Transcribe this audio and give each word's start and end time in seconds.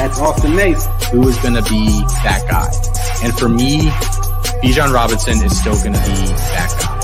That's 0.00 0.18
Austin 0.18 0.56
Nace. 0.56 0.88
Who 1.12 1.28
is 1.28 1.36
going 1.44 1.60
to 1.60 1.62
be 1.68 1.84
that 2.24 2.48
guy? 2.48 2.72
And 3.20 3.36
for 3.36 3.50
me, 3.50 3.84
Bijan 4.64 4.96
Robinson 4.96 5.44
is 5.44 5.52
still 5.52 5.76
going 5.76 5.92
to 5.92 6.00
be 6.08 6.16
that 6.56 6.72
guy. 6.80 6.96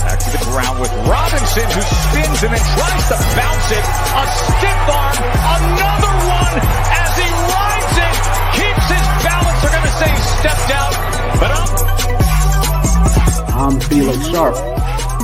Back 0.00 0.16
to 0.16 0.30
the 0.32 0.40
ground 0.48 0.80
with 0.80 0.88
Robinson 1.04 1.68
who 1.68 1.82
spins 1.84 2.40
and 2.40 2.56
then 2.56 2.64
tries 2.72 3.04
to 3.12 3.20
bounce 3.36 3.68
it. 3.68 3.84
A 3.84 4.24
stiff 4.32 4.80
arm, 4.88 5.20
another 5.60 6.14
one 6.24 6.56
as 6.88 7.12
he 7.20 7.28
rides 7.28 8.00
it, 8.00 8.16
keeps 8.56 8.96
his 8.96 9.06
balance. 9.20 9.60
They're 9.60 9.76
going 9.76 9.92
to 9.92 9.96
say 10.00 10.08
he 10.08 10.24
stepped 10.40 10.72
out, 10.72 10.96
but 11.36 11.52
I'm 11.52 11.68
I'm 13.60 13.76
Felix 13.92 14.24
Sharp. 14.32 14.56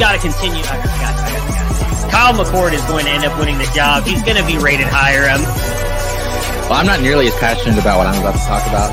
Got 0.00 0.12
to 0.16 0.18
continue. 0.18 0.64
I 0.64 0.80
got, 0.80 0.88
I 0.88 0.96
got, 0.96 1.14
I 1.20 2.00
got. 2.00 2.10
Kyle 2.10 2.32
McCord 2.34 2.72
is 2.72 2.82
going 2.86 3.04
to 3.04 3.10
end 3.12 3.24
up 3.24 3.38
winning 3.38 3.58
the 3.58 3.70
job. 3.76 4.04
He's 4.04 4.22
going 4.22 4.36
to 4.40 4.46
be 4.46 4.56
rated 4.58 4.86
higher. 4.88 5.28
Um, 5.28 5.42
Well, 6.72 6.78
I'm 6.80 6.86
not 6.86 7.00
nearly 7.02 7.26
as 7.28 7.34
passionate 7.36 7.78
about 7.78 7.98
what 7.98 8.06
I'm 8.06 8.18
about 8.20 8.32
to 8.32 8.44
talk 8.48 8.64
about. 8.66 8.90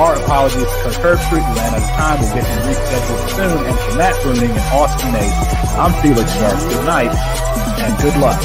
Our 0.00 0.16
apologies 0.16 0.62
to 0.62 0.68
Kirk 1.02 1.18
Herbstreit. 1.20 1.44
We 1.44 1.52
ran 1.52 1.74
out 1.74 1.82
of 1.84 1.90
time. 2.00 2.16
We'll 2.20 2.34
get 2.34 2.46
him 2.48 2.60
rescheduled 2.64 3.28
soon. 3.36 3.58
And 3.66 3.76
for 3.78 3.92
Matt 3.98 4.14
Bruning 4.24 4.50
and 4.56 4.66
Austin 4.72 5.12
Nace, 5.12 5.38
I'm 5.76 5.92
Felix 6.00 6.32
Sharp. 6.32 6.58
Good 6.70 6.86
night 6.86 7.12
and 7.12 7.92
good 8.00 8.16
luck. 8.16 8.40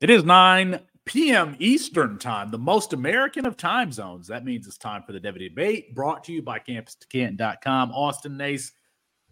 It 0.00 0.10
is 0.10 0.24
9 0.24 0.80
p.m. 1.04 1.56
Eastern 1.58 2.18
Time, 2.18 2.50
the 2.50 2.58
most 2.58 2.92
American 2.92 3.46
of 3.46 3.56
time 3.56 3.92
zones. 3.92 4.26
That 4.28 4.44
means 4.44 4.66
it's 4.66 4.78
time 4.78 5.02
for 5.02 5.12
the 5.12 5.20
Devy 5.20 5.48
Debate, 5.48 5.94
brought 5.94 6.24
to 6.24 6.32
you 6.32 6.42
by 6.42 6.58
CampusToCanton.com. 6.58 7.92
Austin 7.92 8.36
Nace, 8.36 8.72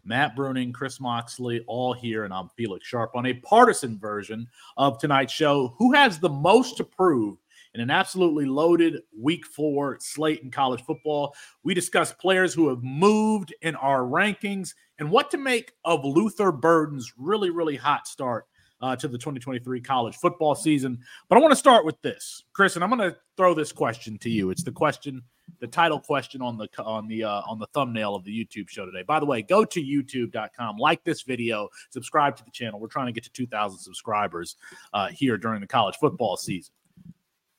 Matt 0.04 0.34
Bruning, 0.36 0.72
Chris 0.72 1.00
Moxley, 1.00 1.62
all 1.66 1.92
here, 1.92 2.24
and 2.24 2.32
I'm 2.32 2.48
Felix 2.56 2.86
Sharp 2.86 3.12
on 3.14 3.26
a 3.26 3.34
partisan 3.34 3.98
version 3.98 4.46
of 4.76 4.98
tonight's 4.98 5.32
show. 5.32 5.74
Who 5.78 5.92
has 5.92 6.18
the 6.18 6.30
most 6.30 6.76
to 6.78 6.84
prove 6.84 7.36
in 7.74 7.80
an 7.80 7.90
absolutely 7.90 8.46
loaded 8.46 9.02
week 9.16 9.44
four 9.44 9.98
slate 10.00 10.40
in 10.42 10.50
college 10.50 10.82
football? 10.82 11.34
We 11.62 11.74
discuss 11.74 12.12
players 12.12 12.54
who 12.54 12.68
have 12.70 12.82
moved 12.82 13.54
in 13.60 13.76
our 13.76 14.00
rankings 14.00 14.74
and 14.98 15.10
what 15.10 15.30
to 15.32 15.38
make 15.38 15.72
of 15.84 16.04
Luther 16.04 16.52
Burden's 16.52 17.12
really, 17.18 17.50
really 17.50 17.76
hot 17.76 18.08
start 18.08 18.46
uh, 18.80 18.96
to 18.96 19.08
the 19.08 19.18
2023 19.18 19.80
college 19.80 20.16
football 20.16 20.54
season. 20.54 20.98
But 21.28 21.38
I 21.38 21.40
want 21.40 21.52
to 21.52 21.56
start 21.56 21.84
with 21.84 22.00
this, 22.02 22.44
Chris, 22.52 22.76
and 22.76 22.84
I'm 22.84 22.90
going 22.90 23.10
to 23.10 23.16
throw 23.36 23.54
this 23.54 23.72
question 23.72 24.18
to 24.18 24.30
you. 24.30 24.50
It's 24.50 24.62
the 24.62 24.72
question, 24.72 25.22
the 25.60 25.66
title 25.66 26.00
question 26.00 26.42
on 26.42 26.56
the 26.56 26.68
on 26.82 27.08
the 27.08 27.24
uh, 27.24 27.42
on 27.46 27.58
the 27.58 27.66
thumbnail 27.74 28.14
of 28.14 28.24
the 28.24 28.32
YouTube 28.32 28.68
show 28.68 28.86
today. 28.86 29.02
By 29.02 29.20
the 29.20 29.26
way, 29.26 29.42
go 29.42 29.64
to 29.64 29.82
YouTube.com, 29.82 30.76
like 30.78 31.02
this 31.04 31.22
video, 31.22 31.68
subscribe 31.90 32.36
to 32.36 32.44
the 32.44 32.50
channel. 32.50 32.80
We're 32.80 32.88
trying 32.88 33.06
to 33.06 33.12
get 33.12 33.24
to 33.24 33.32
2,000 33.32 33.78
subscribers 33.78 34.56
uh, 34.92 35.08
here 35.08 35.36
during 35.36 35.60
the 35.60 35.66
college 35.66 35.96
football 35.96 36.36
season. 36.36 36.72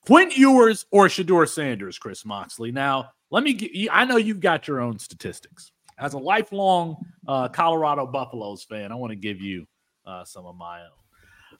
Quinn 0.06 0.30
Ewers 0.34 0.86
or 0.90 1.06
Shedeur 1.06 1.48
Sanders, 1.48 1.98
Chris 1.98 2.24
Moxley. 2.24 2.72
Now, 2.72 3.10
let 3.30 3.44
me 3.44 3.52
get. 3.52 3.90
I 3.92 4.04
know 4.04 4.16
you've 4.16 4.40
got 4.40 4.66
your 4.66 4.80
own 4.80 4.98
statistics. 4.98 5.72
As 5.98 6.14
a 6.14 6.18
lifelong 6.18 6.96
uh, 7.28 7.48
Colorado 7.48 8.06
Buffaloes 8.06 8.64
fan, 8.64 8.90
I 8.90 8.94
want 8.94 9.10
to 9.10 9.16
give 9.16 9.38
you 9.38 9.66
uh, 10.06 10.24
some 10.24 10.46
of 10.46 10.56
my 10.56 10.80
own. 10.80 10.99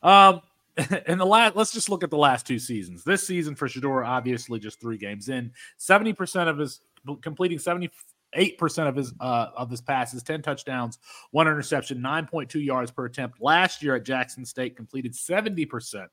Um, 0.03 0.41
and 1.07 1.21
the 1.21 1.27
last, 1.27 1.57
let's 1.57 1.73
just 1.73 1.89
look 1.89 2.05
at 2.05 2.11
the 2.11 2.17
last 2.17 2.47
two 2.47 2.59
seasons. 2.59 3.05
This 3.05 3.27
season 3.27 3.55
for 3.55 3.69
Shedeur, 3.69 4.07
obviously, 4.07 4.59
just 4.59 4.81
three 4.81 4.97
games 4.97 5.29
in, 5.29 5.53
seventy 5.77 6.13
percent 6.13 6.49
of 6.49 6.59
his 6.59 6.81
completing 7.23 7.59
seventy 7.59 7.91
eight 8.35 8.57
percent 8.59 8.89
of 8.89 8.97
his 8.97 9.13
uh, 9.21 9.49
of 9.57 9.71
his 9.71 9.81
passes, 9.81 10.23
ten 10.23 10.43
touchdowns, 10.43 10.99
one 11.33 11.49
interception, 11.49 12.01
nine 12.01 12.27
point 12.27 12.49
two 12.49 12.61
yards 12.61 12.91
per 12.91 13.05
attempt. 13.05 13.41
Last 13.41 13.83
year 13.83 13.97
at 13.97 14.05
Jackson 14.05 14.45
State, 14.45 14.77
completed 14.77 15.15
seventy 15.15 15.67
percent 15.67 16.09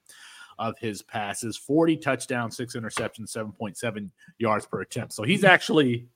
of 0.60 0.78
his 0.80 1.02
passes, 1.02 1.56
forty 1.56 1.96
touchdowns, 1.96 2.58
six 2.58 2.76
interceptions, 2.76 3.30
seven 3.30 3.52
point 3.52 3.78
seven 3.78 4.12
yards 4.40 4.66
per 4.66 4.82
attempt. 4.82 5.14
So 5.14 5.24
he's 5.24 5.44
actually 5.44 6.08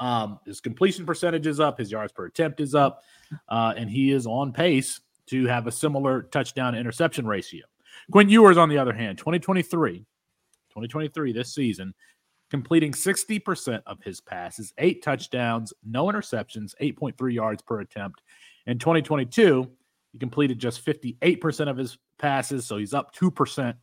um, 0.00 0.38
his 0.46 0.60
completion 0.60 1.04
percentage 1.04 1.46
is 1.46 1.58
up, 1.58 1.78
his 1.78 1.90
yards 1.90 2.12
per 2.12 2.26
attempt 2.26 2.60
is 2.60 2.74
up, 2.74 3.02
uh, 3.48 3.74
and 3.76 3.90
he 3.90 4.12
is 4.12 4.26
on 4.26 4.52
pace 4.52 5.00
to 5.28 5.46
have 5.46 5.66
a 5.66 5.72
similar 5.72 6.22
touchdown 6.22 6.74
interception 6.74 7.26
ratio. 7.26 7.64
Quinn 8.10 8.28
Ewers, 8.28 8.56
on 8.56 8.68
the 8.68 8.78
other 8.78 8.92
hand, 8.92 9.18
2023, 9.18 9.98
2023 9.98 11.32
this 11.32 11.54
season, 11.54 11.94
completing 12.50 12.92
60% 12.92 13.82
of 13.86 14.02
his 14.02 14.20
passes, 14.20 14.72
eight 14.78 15.02
touchdowns, 15.02 15.72
no 15.84 16.06
interceptions, 16.06 16.74
8.3 16.80 17.32
yards 17.32 17.62
per 17.62 17.80
attempt. 17.80 18.22
In 18.66 18.78
2022, 18.78 19.70
he 20.12 20.18
completed 20.18 20.58
just 20.58 20.84
58% 20.84 21.68
of 21.68 21.76
his 21.76 21.98
passes, 22.18 22.66
so 22.66 22.78
he's 22.78 22.94
up 22.94 23.14
2% 23.14 23.74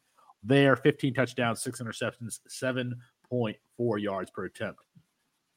there, 0.44 0.76
15 0.76 1.14
touchdowns, 1.14 1.62
six 1.62 1.82
interceptions, 1.82 2.40
7.4 2.50 4.02
yards 4.02 4.32
per 4.32 4.46
attempt. 4.46 4.86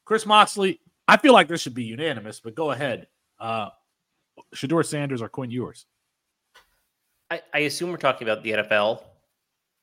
Chris 0.05 0.25
Moxley, 0.25 0.79
I 1.07 1.17
feel 1.17 1.33
like 1.33 1.47
this 1.47 1.61
should 1.61 1.75
be 1.75 1.83
unanimous, 1.83 2.39
but 2.39 2.55
go 2.55 2.71
ahead. 2.71 3.07
Uh, 3.39 3.69
Shedeur 4.55 4.85
Sanders 4.85 5.21
or 5.21 5.29
Quinn 5.29 5.51
Ewers? 5.51 5.85
I, 7.31 7.41
I 7.53 7.59
assume 7.59 7.91
we're 7.91 7.97
talking 7.97 8.27
about 8.27 8.43
the 8.43 8.51
NFL 8.51 9.03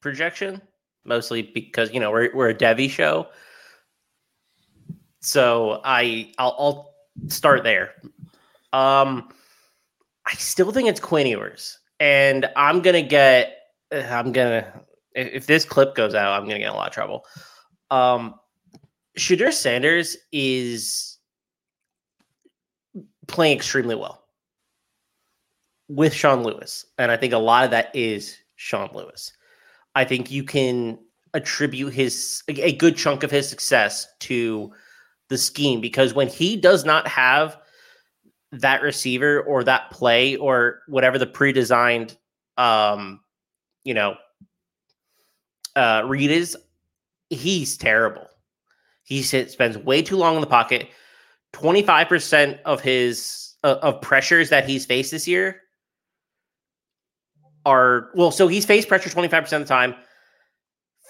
projection, 0.00 0.60
mostly 1.04 1.42
because 1.42 1.92
you 1.92 2.00
know 2.00 2.10
we're 2.10 2.34
we're 2.34 2.50
a 2.50 2.54
Devy 2.54 2.90
show. 2.90 3.28
So 5.20 5.80
I 5.84 6.32
I'll, 6.38 6.56
I'll 6.58 6.94
start 7.28 7.62
there. 7.64 7.94
Um, 8.72 9.28
I 10.26 10.34
still 10.34 10.72
think 10.72 10.88
it's 10.88 11.00
Quinn 11.00 11.26
Ewers, 11.26 11.78
and 12.00 12.50
I'm 12.56 12.82
gonna 12.82 13.02
get 13.02 13.58
I'm 13.92 14.32
gonna 14.32 14.82
if 15.14 15.46
this 15.46 15.64
clip 15.64 15.94
goes 15.94 16.14
out, 16.14 16.32
I'm 16.32 16.46
gonna 16.46 16.58
get 16.58 16.72
a 16.72 16.76
lot 16.76 16.88
of 16.88 16.94
trouble. 16.94 17.24
Um, 17.90 18.34
Shador 19.16 19.52
Sanders 19.52 20.16
is 20.32 21.18
playing 23.28 23.56
extremely 23.56 23.94
well 23.94 24.25
with 25.88 26.12
Sean 26.12 26.42
Lewis. 26.42 26.86
And 26.98 27.10
I 27.10 27.16
think 27.16 27.32
a 27.32 27.38
lot 27.38 27.64
of 27.64 27.70
that 27.70 27.94
is 27.94 28.38
Sean 28.56 28.90
Lewis. 28.92 29.32
I 29.94 30.04
think 30.04 30.30
you 30.30 30.44
can 30.44 30.98
attribute 31.34 31.92
his 31.92 32.42
a 32.48 32.72
good 32.76 32.96
chunk 32.96 33.22
of 33.22 33.30
his 33.30 33.48
success 33.48 34.06
to 34.20 34.72
the 35.28 35.36
scheme 35.36 35.80
because 35.80 36.14
when 36.14 36.28
he 36.28 36.56
does 36.56 36.84
not 36.84 37.06
have 37.06 37.58
that 38.52 38.80
receiver 38.80 39.42
or 39.42 39.62
that 39.64 39.90
play 39.90 40.36
or 40.36 40.80
whatever 40.86 41.18
the 41.18 41.26
pre-designed 41.26 42.16
um 42.56 43.20
you 43.84 43.92
know 43.92 44.16
uh 45.74 46.02
read 46.06 46.30
is 46.30 46.56
he's 47.30 47.76
terrible. 47.76 48.28
He 49.04 49.22
spends 49.22 49.78
way 49.78 50.02
too 50.02 50.16
long 50.16 50.34
in 50.34 50.40
the 50.40 50.46
pocket. 50.46 50.88
25% 51.52 52.58
of 52.64 52.80
his 52.80 53.54
uh, 53.64 53.78
of 53.82 54.00
pressures 54.00 54.50
that 54.50 54.68
he's 54.68 54.84
faced 54.84 55.10
this 55.10 55.26
year 55.26 55.62
are 57.66 58.10
well, 58.14 58.30
so 58.30 58.48
he's 58.48 58.64
faced 58.64 58.88
pressure 58.88 59.10
25% 59.10 59.42
of 59.42 59.50
the 59.50 59.64
time. 59.64 59.94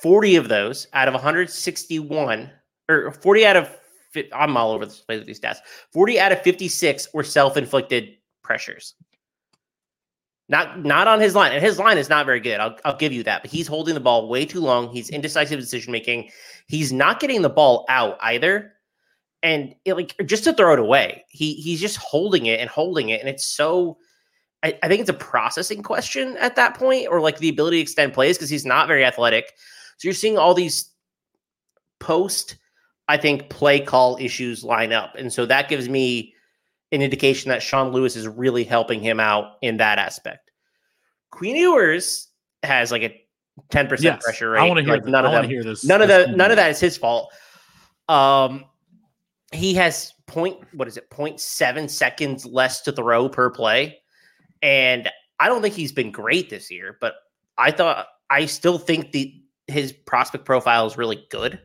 40 0.02 0.36
of 0.36 0.48
those 0.48 0.88
out 0.92 1.06
of 1.06 1.14
161 1.14 2.50
or 2.88 3.12
40 3.12 3.46
out 3.46 3.56
of 3.56 3.70
I'm 4.32 4.56
all 4.56 4.72
over 4.72 4.86
the 4.86 4.92
place 5.06 5.18
with 5.18 5.26
these 5.26 5.38
stats. 5.38 5.58
40 5.92 6.18
out 6.18 6.32
of 6.32 6.40
56 6.42 7.08
were 7.12 7.22
self-inflicted 7.22 8.16
pressures. 8.42 8.94
Not 10.48 10.84
not 10.84 11.08
on 11.08 11.20
his 11.20 11.34
line. 11.34 11.52
And 11.52 11.62
his 11.62 11.78
line 11.78 11.98
is 11.98 12.08
not 12.08 12.24
very 12.24 12.40
good. 12.40 12.60
I'll, 12.60 12.76
I'll 12.84 12.96
give 12.96 13.12
you 13.12 13.22
that. 13.24 13.42
But 13.42 13.50
he's 13.50 13.66
holding 13.66 13.94
the 13.94 14.00
ball 14.00 14.28
way 14.28 14.46
too 14.46 14.60
long. 14.60 14.88
He's 14.88 15.10
indecisive 15.10 15.60
decision 15.60 15.92
making. 15.92 16.30
He's 16.68 16.92
not 16.92 17.20
getting 17.20 17.42
the 17.42 17.50
ball 17.50 17.84
out 17.88 18.16
either. 18.22 18.72
And 19.42 19.74
it, 19.84 19.94
like 19.94 20.14
just 20.24 20.44
to 20.44 20.54
throw 20.54 20.72
it 20.72 20.78
away, 20.78 21.24
he 21.28 21.54
he's 21.54 21.80
just 21.80 21.98
holding 21.98 22.46
it 22.46 22.60
and 22.60 22.70
holding 22.70 23.10
it. 23.10 23.20
And 23.20 23.28
it's 23.28 23.44
so 23.44 23.98
I, 24.66 24.76
I 24.82 24.88
think 24.88 25.00
it's 25.00 25.10
a 25.10 25.14
processing 25.14 25.82
question 25.82 26.36
at 26.38 26.56
that 26.56 26.74
point, 26.74 27.06
or 27.08 27.20
like 27.20 27.38
the 27.38 27.48
ability 27.48 27.76
to 27.76 27.82
extend 27.82 28.12
plays 28.14 28.36
because 28.36 28.50
he's 28.50 28.66
not 28.66 28.88
very 28.88 29.04
athletic. 29.04 29.52
So 29.96 30.08
you're 30.08 30.14
seeing 30.14 30.36
all 30.36 30.54
these 30.54 30.90
post, 32.00 32.56
I 33.06 33.16
think, 33.16 33.48
play 33.48 33.78
call 33.78 34.16
issues 34.20 34.64
line 34.64 34.92
up. 34.92 35.14
And 35.16 35.32
so 35.32 35.46
that 35.46 35.68
gives 35.68 35.88
me 35.88 36.34
an 36.90 37.00
indication 37.00 37.48
that 37.50 37.62
Sean 37.62 37.92
Lewis 37.92 38.16
is 38.16 38.26
really 38.26 38.64
helping 38.64 39.00
him 39.00 39.20
out 39.20 39.52
in 39.62 39.76
that 39.76 39.98
aspect. 39.98 40.50
Quinn 41.30 41.54
Ewers 41.54 42.28
has 42.64 42.90
like 42.90 43.02
a 43.02 43.22
10% 43.70 44.02
Yes, 44.02 44.24
pressure 44.24 44.50
rate. 44.50 44.60
I 44.60 44.64
want 44.66 44.78
to 44.78 44.84
hear. 44.84 44.94
like 44.94 45.04
this. 45.04 45.12
none 45.12 45.24
of 45.24 45.48
hear 45.48 45.62
this. 45.62 45.84
None 45.84 46.02
of 46.02 46.08
this 46.08 46.26
the 46.26 46.36
none 46.36 46.50
of 46.50 46.56
that 46.56 46.70
is 46.72 46.80
his 46.80 46.96
fault. 46.96 47.32
Um 48.08 48.64
he 49.52 49.74
has 49.74 50.12
point 50.26 50.58
what 50.74 50.88
is 50.88 50.96
it, 50.96 51.08
0.7 51.10 51.88
seconds 51.88 52.44
less 52.44 52.80
to 52.82 52.92
throw 52.92 53.28
per 53.28 53.48
play. 53.48 53.98
And 54.62 55.10
I 55.38 55.48
don't 55.48 55.62
think 55.62 55.74
he's 55.74 55.92
been 55.92 56.10
great 56.10 56.50
this 56.50 56.70
year, 56.70 56.96
but 57.00 57.14
I 57.58 57.70
thought 57.70 58.06
I 58.30 58.46
still 58.46 58.78
think 58.78 59.12
the 59.12 59.34
his 59.68 59.92
prospect 59.92 60.44
profile 60.44 60.86
is 60.86 60.96
really 60.96 61.26
good. 61.30 61.60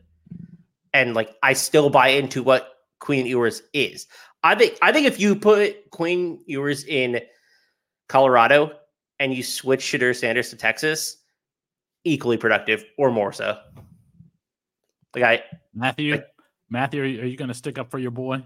And 0.94 1.14
like 1.14 1.36
I 1.44 1.54
still 1.54 1.90
buy 1.90 2.10
into 2.10 2.44
what 2.44 2.70
Quinn 3.00 3.26
Ewers 3.26 3.62
is. 3.74 4.08
I 4.44 4.56
think 4.56 4.78
I 4.82 4.92
think 4.92 5.08
if 5.08 5.20
you 5.20 5.36
put 5.36 5.90
Quinn 5.92 6.40
Ewers 6.46 6.84
in 6.86 7.22
Colorado 8.10 8.72
and 9.20 9.34
you 9.34 9.44
switch 9.44 9.82
Shedeur 9.82 10.16
Sanders 10.16 10.50
to 10.50 10.56
Texas, 10.58 11.18
equally 12.04 12.38
productive 12.38 12.84
or 12.98 13.12
more 13.12 13.32
so. 13.32 13.58
Like 15.14 15.24
I 15.24 15.44
Matthew, 15.74 16.14
Like- 16.16 16.28
Matthew, 16.70 17.02
are 17.02 17.06
you, 17.06 17.22
are 17.22 17.26
you 17.26 17.38
going 17.38 17.50
to 17.50 17.54
stick 17.54 17.78
up 17.78 17.92
for 17.92 18.00
your 18.00 18.12
boy? 18.12 18.44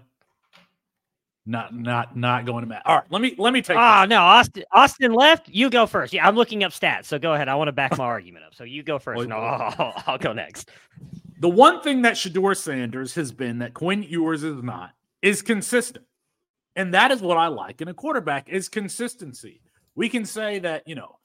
Not, 1.48 1.72
not, 1.72 2.16
not 2.16 2.44
going 2.44 2.62
to 2.62 2.68
Matt. 2.68 2.82
All 2.84 2.96
right, 2.96 3.06
let 3.08 3.22
me 3.22 3.36
let 3.38 3.52
me 3.52 3.62
take. 3.62 3.76
Oh 3.78 4.00
this. 4.02 4.10
no, 4.10 4.20
Austin 4.20 4.64
Austin 4.72 5.12
left. 5.12 5.48
You 5.48 5.70
go 5.70 5.86
first. 5.86 6.12
Yeah, 6.12 6.26
I'm 6.26 6.34
looking 6.34 6.64
up 6.64 6.72
stats. 6.72 7.04
So 7.04 7.20
go 7.20 7.34
ahead. 7.34 7.48
I 7.48 7.54
want 7.54 7.68
to 7.68 7.72
back 7.72 7.96
my 7.96 8.04
argument 8.04 8.44
up. 8.44 8.54
So 8.54 8.64
you 8.64 8.82
go 8.82 8.98
first. 8.98 9.20
Wait, 9.20 9.28
No, 9.28 9.36
wait. 9.36 9.44
I'll, 9.78 10.02
I'll 10.06 10.18
go 10.18 10.32
next. 10.32 10.70
The 11.38 11.48
one 11.48 11.82
thing 11.82 12.02
that 12.02 12.14
Shedeur 12.14 12.56
Sanders 12.56 13.14
has 13.14 13.30
been 13.30 13.58
that 13.58 13.74
Quinn 13.74 14.02
Ewers 14.02 14.42
is 14.42 14.60
not 14.62 14.90
is 15.22 15.40
consistent. 15.40 16.04
And 16.74 16.92
that 16.94 17.10
is 17.10 17.22
what 17.22 17.38
I 17.38 17.46
like 17.46 17.80
in 17.80 17.88
a 17.88 17.94
quarterback 17.94 18.48
is 18.48 18.68
consistency. 18.68 19.60
We 19.94 20.08
can 20.08 20.24
say 20.26 20.58
that, 20.58 20.86
you 20.86 20.94
know, 20.94 21.18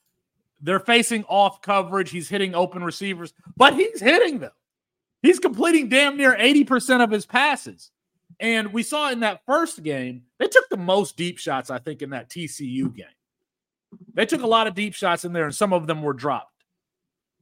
they're 0.61 0.79
facing 0.79 1.23
off 1.25 1.61
coverage, 1.61 2.11
he's 2.11 2.29
hitting 2.29 2.55
open 2.55 2.83
receivers, 2.83 3.33
but 3.57 3.73
he's 3.73 3.99
hitting 3.99 4.39
them. 4.39 4.51
He's 5.21 5.39
completing 5.39 5.89
damn 5.89 6.17
near 6.17 6.35
80% 6.35 7.03
of 7.03 7.11
his 7.11 7.25
passes. 7.25 7.91
And 8.39 8.73
we 8.73 8.83
saw 8.83 9.09
in 9.09 9.19
that 9.21 9.41
first 9.45 9.83
game, 9.83 10.23
they 10.39 10.47
took 10.47 10.69
the 10.69 10.77
most 10.77 11.17
deep 11.17 11.37
shots, 11.37 11.69
I 11.69 11.79
think, 11.79 12.01
in 12.01 12.11
that 12.11 12.29
TCU 12.29 12.95
game. 12.95 13.05
They 14.13 14.25
took 14.25 14.41
a 14.41 14.47
lot 14.47 14.67
of 14.67 14.73
deep 14.73 14.93
shots 14.93 15.25
in 15.25 15.33
there, 15.33 15.45
and 15.45 15.55
some 15.55 15.73
of 15.73 15.87
them 15.87 16.01
were 16.01 16.13
dropped. 16.13 16.63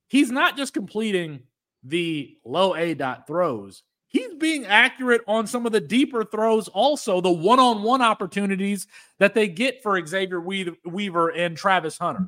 He's 0.08 0.32
not 0.32 0.58
just 0.58 0.74
completing 0.74 1.42
the 1.84 2.38
low 2.44 2.76
A 2.76 2.94
dot 2.96 3.28
throws. 3.28 3.84
He's 4.08 4.34
being 4.36 4.66
accurate 4.66 5.22
on 5.28 5.46
some 5.46 5.68
of 5.68 5.72
the 5.72 5.80
deeper 5.80 6.24
throws, 6.24 6.68
also 6.68 7.22
the 7.22 7.32
one 7.32 7.60
on 7.60 7.84
one 7.84 8.02
opportunities 8.02 8.88
that 9.20 9.36
they 9.36 9.48
get 9.48 9.84
for 9.84 10.04
Xavier 10.04 10.42
Weaver 10.42 11.30
and 11.30 11.56
Travis 11.56 11.98
Hunter. 12.00 12.28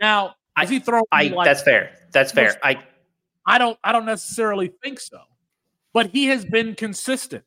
Now, 0.00 0.36
is 0.62 0.70
he 0.70 0.78
throwing? 0.78 1.04
I 1.12 1.24
like- 1.24 1.44
that's 1.44 1.62
fair. 1.62 1.92
That's 2.12 2.32
fair. 2.32 2.58
I 2.62 2.82
I 3.46 3.58
don't 3.58 3.78
I 3.84 3.92
don't 3.92 4.06
necessarily 4.06 4.72
think 4.82 5.00
so. 5.00 5.20
But 5.92 6.06
he 6.06 6.26
has 6.26 6.44
been 6.44 6.74
consistent. 6.74 7.44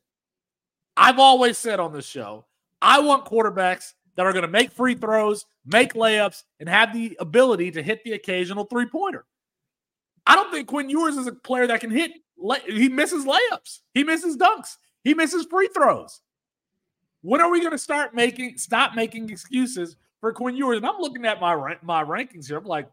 I've 0.96 1.18
always 1.18 1.58
said 1.58 1.80
on 1.80 1.92
this 1.92 2.06
show, 2.06 2.46
I 2.80 3.00
want 3.00 3.24
quarterbacks 3.24 3.94
that 4.16 4.26
are 4.26 4.32
going 4.32 4.42
to 4.42 4.48
make 4.48 4.70
free 4.70 4.94
throws, 4.94 5.46
make 5.66 5.94
layups, 5.94 6.44
and 6.60 6.68
have 6.68 6.92
the 6.92 7.16
ability 7.20 7.70
to 7.72 7.82
hit 7.82 8.04
the 8.04 8.12
occasional 8.12 8.64
three 8.64 8.86
pointer. 8.86 9.24
I 10.26 10.36
don't 10.36 10.50
think 10.52 10.68
Quinn 10.68 10.88
Ewers 10.88 11.16
is 11.16 11.26
a 11.26 11.32
player 11.32 11.66
that 11.66 11.80
can 11.80 11.90
hit. 11.90 12.12
He 12.66 12.88
misses 12.88 13.24
layups. 13.24 13.80
He 13.92 14.04
misses 14.04 14.36
dunks. 14.36 14.76
He 15.02 15.14
misses 15.14 15.46
free 15.46 15.68
throws. 15.74 16.20
When 17.22 17.40
are 17.40 17.50
we 17.50 17.60
going 17.60 17.72
to 17.72 17.78
start 17.78 18.14
making 18.14 18.58
stop 18.58 18.94
making 18.94 19.30
excuses 19.30 19.96
for 20.20 20.32
Quinn 20.32 20.56
Ewers? 20.56 20.78
And 20.78 20.86
I'm 20.86 20.98
looking 20.98 21.24
at 21.26 21.40
my 21.40 21.76
my 21.82 22.04
rankings 22.04 22.46
here. 22.46 22.58
I'm 22.58 22.64
like, 22.64 22.88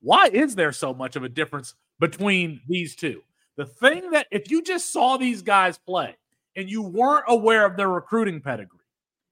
why 0.00 0.28
is 0.32 0.54
there 0.54 0.72
so 0.72 0.94
much 0.94 1.16
of 1.16 1.24
a 1.24 1.28
difference 1.28 1.74
between 1.98 2.60
these 2.68 2.94
two? 2.94 3.22
The 3.56 3.66
thing 3.66 4.10
that 4.10 4.28
if 4.30 4.50
you 4.50 4.62
just 4.62 4.92
saw 4.92 5.16
these 5.16 5.42
guys 5.42 5.78
play 5.78 6.16
and 6.56 6.68
you 6.68 6.82
weren't 6.82 7.24
aware 7.28 7.64
of 7.64 7.76
their 7.76 7.88
recruiting 7.88 8.40
pedigree, 8.40 8.78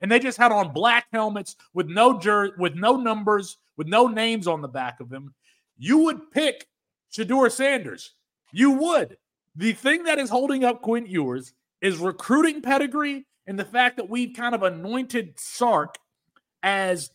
and 0.00 0.10
they 0.10 0.18
just 0.18 0.38
had 0.38 0.52
on 0.52 0.72
black 0.72 1.06
helmets 1.12 1.56
with 1.74 1.88
no 1.88 2.18
jer- 2.18 2.54
with 2.58 2.74
no 2.74 2.96
numbers, 2.96 3.58
with 3.76 3.86
no 3.86 4.06
names 4.06 4.46
on 4.46 4.62
the 4.62 4.68
back 4.68 5.00
of 5.00 5.08
them, 5.08 5.34
you 5.78 5.98
would 5.98 6.30
pick 6.30 6.66
Shedeur 7.12 7.50
Sanders. 7.50 8.14
You 8.52 8.72
would. 8.72 9.16
The 9.54 9.72
thing 9.72 10.04
that 10.04 10.18
is 10.18 10.30
holding 10.30 10.64
up 10.64 10.82
Quinn 10.82 11.06
Ewers 11.06 11.52
is 11.80 11.98
recruiting 11.98 12.62
pedigree 12.62 13.26
and 13.46 13.58
the 13.58 13.64
fact 13.64 13.96
that 13.96 14.08
we've 14.08 14.36
kind 14.36 14.54
of 14.54 14.62
anointed 14.62 15.38
Sark 15.38 15.96
as 16.62 17.10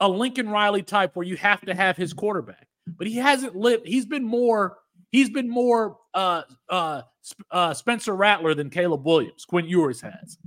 a 0.00 0.08
Lincoln 0.08 0.48
Riley 0.48 0.82
type 0.82 1.14
where 1.14 1.26
you 1.26 1.36
have 1.36 1.60
to 1.62 1.74
have 1.74 1.96
his 1.96 2.12
quarterback. 2.12 2.68
But 2.86 3.06
he 3.06 3.16
hasn't 3.16 3.56
lived, 3.56 3.86
he's 3.86 4.06
been 4.06 4.24
more, 4.24 4.78
he's 5.14 5.30
been 5.30 5.48
more 5.48 5.96
uh 6.12 6.42
uh, 6.68 7.02
uh 7.50 7.72
Spencer 7.72 8.16
Rattler 8.16 8.52
than 8.54 8.68
Caleb 8.68 9.06
Williams, 9.06 9.44
Quinn 9.44 9.66
Ewers 9.66 10.00
has. 10.00 10.38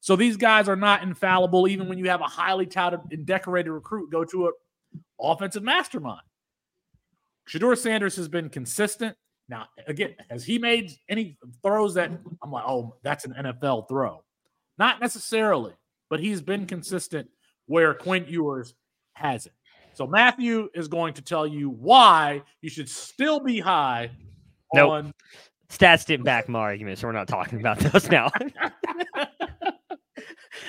So 0.00 0.14
these 0.14 0.36
guys 0.36 0.68
are 0.68 0.76
not 0.76 1.02
infallible, 1.02 1.66
even 1.68 1.88
when 1.88 1.98
you 1.98 2.08
have 2.10 2.20
a 2.20 2.24
highly 2.24 2.66
touted 2.66 3.00
and 3.10 3.24
decorated 3.24 3.70
recruit 3.70 4.10
go 4.10 4.24
to 4.24 4.48
an 4.48 4.52
offensive 5.18 5.62
mastermind. 5.62 6.20
Shedeur 7.48 7.76
Sanders 7.76 8.14
has 8.16 8.28
been 8.28 8.50
consistent. 8.50 9.16
Now, 9.48 9.66
again, 9.86 10.14
has 10.28 10.44
he 10.44 10.58
made 10.58 10.92
any 11.08 11.38
throws 11.62 11.94
that 11.94 12.10
I'm 12.42 12.52
like, 12.52 12.64
oh, 12.66 12.96
that's 13.02 13.24
an 13.24 13.32
NFL 13.32 13.88
throw? 13.88 14.22
Not 14.78 15.00
necessarily, 15.00 15.72
but 16.10 16.20
he's 16.20 16.42
been 16.42 16.66
consistent 16.66 17.28
where 17.66 17.94
Quinn 17.94 18.26
Ewers 18.28 18.74
hasn't. 19.14 19.54
So 19.94 20.06
Matthew 20.06 20.68
is 20.74 20.88
going 20.88 21.14
to 21.14 21.22
tell 21.22 21.46
you 21.46 21.70
why 21.70 22.42
you 22.62 22.70
should 22.70 22.88
still 22.88 23.40
be 23.40 23.60
high 23.60 24.10
Nope. 24.74 24.90
on 24.90 25.12
Stats 25.70 26.04
didn't 26.04 26.24
back 26.24 26.48
my 26.48 26.58
argument, 26.58 26.98
so 26.98 27.06
we're 27.06 27.12
not 27.12 27.28
talking 27.28 27.60
about 27.60 27.78
those 27.78 28.10
now. 28.10 28.30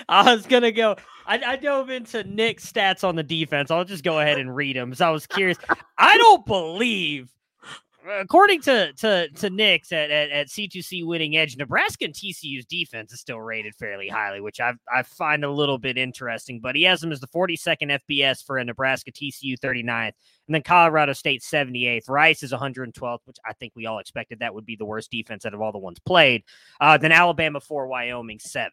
I 0.08 0.34
was 0.34 0.46
gonna 0.46 0.72
go. 0.72 0.96
I, 1.26 1.42
I 1.44 1.56
dove 1.56 1.90
into 1.90 2.24
Nick's 2.24 2.72
stats 2.72 3.04
on 3.04 3.16
the 3.16 3.24
defense. 3.24 3.72
I'll 3.72 3.84
just 3.84 4.04
go 4.04 4.20
ahead 4.20 4.38
and 4.38 4.56
read 4.56 4.76
them. 4.76 4.94
So 4.94 5.08
I 5.08 5.10
was 5.10 5.26
curious. 5.26 5.58
I 5.98 6.18
don't 6.18 6.46
believe, 6.46 7.32
according 8.10 8.62
to 8.62 8.94
to 8.94 9.30
to 9.30 9.50
Nick's 9.50 9.92
at, 9.92 10.12
at, 10.12 10.30
at 10.30 10.48
C2C 10.48 11.06
Winning 11.06 11.36
Edge, 11.38 11.58
Nebraska 11.58 12.06
and 12.06 12.14
TCU's 12.14 12.66
defense 12.66 13.12
is 13.12 13.20
still 13.20 13.40
rated 13.40 13.76
fairly 13.76 14.08
highly, 14.08 14.42
which 14.42 14.60
I 14.60 14.74
I 14.94 15.04
find 15.04 15.44
a 15.44 15.52
little 15.52 15.78
bit 15.78 15.98
interesting. 15.98 16.60
But 16.60 16.76
he 16.76 16.84
has 16.84 17.02
them 17.02 17.12
as 17.12 17.20
the 17.20 17.28
42nd 17.28 18.00
FBS 18.10 18.44
for 18.46 18.58
a 18.58 18.66
Nebraska 18.66 19.12
TCU 19.12 19.58
39th, 19.60 20.14
and 20.48 20.56
then 20.56 20.64
Colorado 20.64 21.14
State 21.14 21.42
78th. 21.42 22.10
Rice 22.10 22.44
is 22.44 22.52
112th, 22.52 23.20
which 23.26 23.38
I 23.46 23.54
think 23.54 23.74
we 23.76 23.86
all 23.86 24.00
expected 24.00 24.40
that 24.40 24.54
would 24.54 24.66
be 24.66 24.76
the 24.76 24.86
worst 24.86 25.12
defense 25.12 25.46
out 25.46 25.54
of 25.54 25.62
all 25.62 25.72
the 25.72 25.78
ones 25.78 26.00
played. 26.00 26.44
Uh, 26.80 26.98
then 26.98 27.12
Alabama 27.12 27.60
4, 27.60 27.88
Wyoming 27.88 28.40
7. 28.40 28.72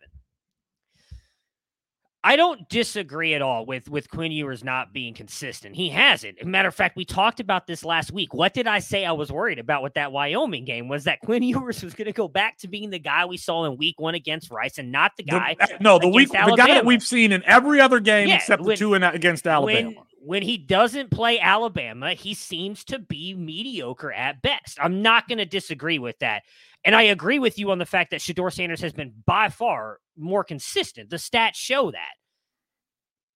I 2.24 2.34
don't 2.34 2.68
disagree 2.68 3.34
at 3.34 3.42
all 3.42 3.64
with 3.64 3.88
with 3.88 4.10
Quinn 4.10 4.32
Ewers 4.32 4.64
not 4.64 4.92
being 4.92 5.14
consistent. 5.14 5.76
He 5.76 5.88
hasn't. 5.88 6.44
matter 6.44 6.68
of 6.68 6.74
fact, 6.74 6.96
we 6.96 7.04
talked 7.04 7.38
about 7.38 7.66
this 7.68 7.84
last 7.84 8.10
week. 8.10 8.34
What 8.34 8.54
did 8.54 8.66
I 8.66 8.80
say 8.80 9.04
I 9.04 9.12
was 9.12 9.30
worried 9.30 9.60
about 9.60 9.84
with 9.84 9.94
that 9.94 10.10
Wyoming 10.10 10.64
game? 10.64 10.88
Was 10.88 11.04
that 11.04 11.20
Quinn 11.20 11.42
Ewers 11.44 11.82
was 11.82 11.94
going 11.94 12.06
to 12.06 12.12
go 12.12 12.26
back 12.26 12.58
to 12.58 12.68
being 12.68 12.90
the 12.90 12.98
guy 12.98 13.24
we 13.24 13.36
saw 13.36 13.64
in 13.66 13.76
Week 13.76 14.00
One 14.00 14.16
against 14.16 14.50
Rice, 14.50 14.78
and 14.78 14.90
not 14.90 15.12
the 15.16 15.22
the- 15.22 15.30
guy 15.30 15.56
no 15.80 15.98
the 16.00 16.08
week 16.08 16.30
against 16.30 16.50
the 16.50 16.56
guy 16.56 16.74
that 16.74 16.84
we've 16.84 17.04
seen 17.04 17.30
in 17.30 17.42
every 17.44 17.80
other 17.80 18.00
game 18.00 18.28
Yeah, 18.28 18.36
except 18.36 18.62
when- 18.62 18.70
the 18.70 18.76
two 18.76 18.94
in, 18.94 19.04
against 19.04 19.46
Alabama. 19.46 19.88
when 19.90 19.96
when 20.20 20.42
he 20.42 20.58
doesn't 20.58 21.12
play 21.12 21.38
Alabama, 21.38 22.12
he 22.14 22.34
seems 22.34 22.82
to 22.84 22.98
be 22.98 23.32
mediocre 23.34 24.12
at 24.12 24.42
best. 24.42 24.76
I'm 24.82 25.00
not 25.00 25.28
going 25.28 25.38
to 25.38 25.46
disagree 25.46 26.00
with 26.00 26.18
that. 26.18 26.42
And 26.88 26.96
I 26.96 27.02
agree 27.02 27.38
with 27.38 27.58
you 27.58 27.70
on 27.70 27.76
the 27.76 27.84
fact 27.84 28.12
that 28.12 28.20
Shedeur 28.20 28.50
Sanders 28.50 28.80
has 28.80 28.94
been 28.94 29.12
by 29.26 29.50
far 29.50 29.98
more 30.16 30.42
consistent. 30.42 31.10
The 31.10 31.16
stats 31.16 31.56
show 31.56 31.90
that. 31.90 32.14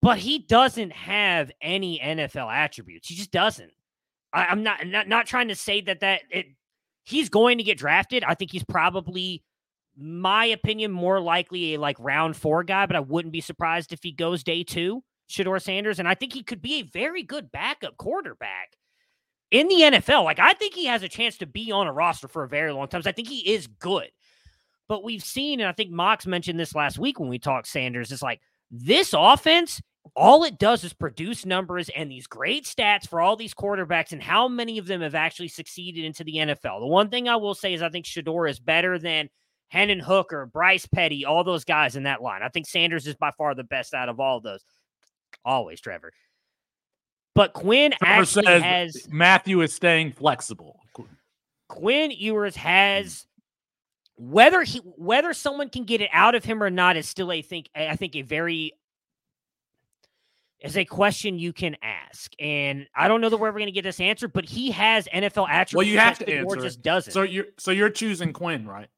But 0.00 0.16
he 0.16 0.38
doesn't 0.38 0.90
have 0.90 1.52
any 1.61 2.00
NFL 2.02 2.50
attributes. 2.50 3.09
He 3.09 3.14
just 3.14 3.30
doesn't. 3.30 3.71
I, 4.32 4.50
am 4.50 4.62
not, 4.62 4.87
not 4.87 5.06
not 5.06 5.26
trying 5.26 5.49
to 5.49 5.54
say 5.54 5.82
that 5.82 6.00
that 6.00 6.23
it, 6.30 6.47
he's 7.04 7.28
going 7.28 7.59
to 7.59 7.62
get 7.62 7.76
drafted. 7.76 8.25
I 8.25 8.37
think 8.37 8.52
he's 8.52 8.64
probably, 8.64 9.44
my 9.99 10.47
opinion, 10.47 10.90
more 10.90 11.21
likely 11.21 11.75
a 11.75 11.78
like 11.78 11.99
round 12.00 12.38
four 12.38 12.64
guy. 12.64 12.87
But 12.87 12.97
I 12.97 13.00
wouldn't 13.00 13.32
be 13.32 13.42
surprised 13.42 13.92
if 13.92 14.02
he 14.02 14.12
goes 14.12 14.42
day 14.42 14.64
two, 14.64 15.04
Shedeur 15.28 15.61
Sanders, 15.61 15.99
and 15.99 16.09
I 16.09 16.14
think 16.14 16.32
he 16.32 16.42
could 16.42 16.62
be 16.62 16.76
a 16.76 16.85
very 16.85 17.23
good 17.23 17.52
backup 17.52 17.99
quarterback 17.99 18.78
in 19.52 19.68
the 19.68 19.82
NFL. 19.82 20.25
Like 20.25 20.40
I 20.40 20.54
think 20.54 20.75
he 20.75 20.87
has 20.87 21.04
a 21.04 21.09
chance 21.09 21.38
to 21.38 21.47
be 21.47 21.71
on 21.71 21.87
a 21.87 21.92
roster 21.92 22.26
for 22.26 22.42
a 22.42 22.49
very 22.49 22.73
long 22.73 22.88
time. 22.88 23.02
I 23.04 23.12
think 23.12 23.28
he 23.28 23.52
is 23.54 23.68
good. 23.68 24.11
But 24.88 25.04
we've 25.04 25.23
seen, 25.23 25.61
and 25.61 25.68
I 25.68 25.73
think 25.73 25.90
Mox 25.90 26.26
mentioned 26.26 26.59
this 26.59 26.75
last 26.75 26.99
week 26.99 27.21
when 27.21 27.28
we 27.28 27.38
talked 27.38 27.68
Sanders, 27.68 28.11
is 28.11 28.23
like 28.23 28.40
this 28.71 29.14
offense 29.16 29.80
all 30.14 30.44
it 30.44 30.59
does 30.59 30.85
is 30.85 30.92
produce 30.92 31.47
numbers 31.47 31.88
and 31.94 32.11
these 32.11 32.26
great 32.26 32.64
stats 32.64 33.09
for 33.09 33.21
all 33.21 33.37
these 33.37 33.54
quarterbacks 33.54 34.12
and 34.12 34.23
how 34.23 34.49
many 34.49 34.78
of 34.78 34.87
them 34.87 35.00
have 35.00 35.14
actually 35.14 35.49
succeeded 35.49 36.04
into 36.04 36.25
the 36.25 36.37
NFL. 36.37 36.80
The 36.80 36.87
one 36.87 37.09
thing 37.09 37.28
I 37.28 37.37
will 37.37 37.54
say 37.54 37.73
is 37.73 37.82
I 37.82 37.88
think 37.88 38.04
Shedeur 38.04 38.50
is 38.50 38.59
better 38.59 38.99
than 38.99 39.30
Hendon 39.68 40.00
Hooker, 40.00 40.47
Bryce 40.47 40.87
Petty, 40.87 41.25
all 41.25 41.44
those 41.44 41.64
guys 41.64 41.97
in 41.97 42.02
that 42.02 42.21
line. 42.21 42.42
I 42.42 42.49
think 42.49 42.66
Sanders 42.66 43.06
is 43.06 43.14
by 43.14 43.30
far 43.30 43.54
the 43.54 43.64
best 43.64 43.94
out 43.94 44.09
of 44.09 44.21
all 44.21 44.40
those. 44.40 44.64
Always, 45.44 45.80
Trevor. 45.80 46.12
But 47.35 47.53
Quinn 47.55 47.93
Trevor 47.99 48.21
actually 48.23 48.45
says 48.45 48.62
has 48.62 49.09
Matthew 49.11 49.61
is 49.62 49.73
staying 49.73 50.12
flexible. 50.12 50.81
Quinn 51.69 52.11
Ewers 52.11 52.57
has 52.57 53.27
whether 54.17 54.62
he 54.62 54.79
whether 54.97 55.33
someone 55.33 55.71
can 55.71 55.85
get 55.85 56.03
it 56.03 56.11
out 56.12 56.35
of 56.35 56.45
him 56.45 56.62
or 56.62 56.69
not 56.69 56.97
is 56.97 57.09
still 57.09 57.33
a 57.33 57.41
think 57.41 57.71
I 57.75 57.97
think 57.97 58.15
a 58.15 58.23
very 58.23 58.75
is 60.61 60.77
a 60.77 60.85
question 60.85 61.39
you 61.39 61.53
can 61.53 61.77
ask. 61.83 62.33
And 62.39 62.87
I 62.95 63.09
don't 63.09 63.21
know 63.21 63.29
that 63.31 63.37
we're 63.37 63.49
ever 63.49 63.59
going 63.59 63.67
to 63.67 63.73
get 63.73 63.83
this 63.83 64.01
answer, 64.01 64.29
but 64.29 64.45
he 64.45 64.71
has 64.71 65.09
NFL 65.09 65.49
attributes. 65.49 65.75
Well, 65.75 65.87
you 65.87 65.99
have 65.99 66.19
to 66.19 66.33
answer. 66.33 66.57
just 66.61 66.79
it. 66.79 66.83
doesn't. 66.85 67.12
So 67.12 67.23
you're 67.23 67.47
so 67.59 67.71
you're 67.71 67.91
choosing 67.91 68.33
Quinn, 68.33 68.67
right? 68.67 68.89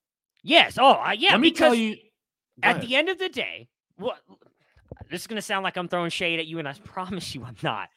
yes. 0.43 0.77
Oh, 0.79 0.93
I- 0.93 1.15
yeah. 1.15 1.33
Let 1.33 1.41
me 1.41 1.53
tell 1.53 1.75
you. 1.75 1.97
At 2.63 2.81
the 2.81 2.95
end 2.95 3.09
of 3.09 3.19
the 3.19 3.29
day, 3.29 3.69
what 3.97 4.19
this 5.11 5.23
is 5.23 5.27
going 5.27 5.37
to 5.37 5.43
sound 5.43 5.65
like 5.65 5.77
I'm 5.77 5.89
throwing 5.89 6.11
shade 6.11 6.39
at 6.39 6.47
you, 6.47 6.61
and 6.61 6.69
I 6.69 6.75
promise 6.85 7.35
you 7.35 7.43
I'm 7.45 7.57
not. 7.63 7.89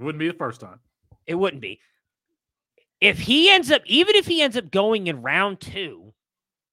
Wouldn't 0.00 0.18
be 0.18 0.28
the 0.28 0.34
first 0.34 0.60
time. 0.60 0.80
It 1.26 1.34
wouldn't 1.34 1.62
be. 1.62 1.80
If 3.00 3.18
he 3.18 3.50
ends 3.50 3.70
up, 3.70 3.82
even 3.86 4.16
if 4.16 4.26
he 4.26 4.42
ends 4.42 4.56
up 4.56 4.70
going 4.70 5.06
in 5.06 5.22
round 5.22 5.60
two, 5.60 6.12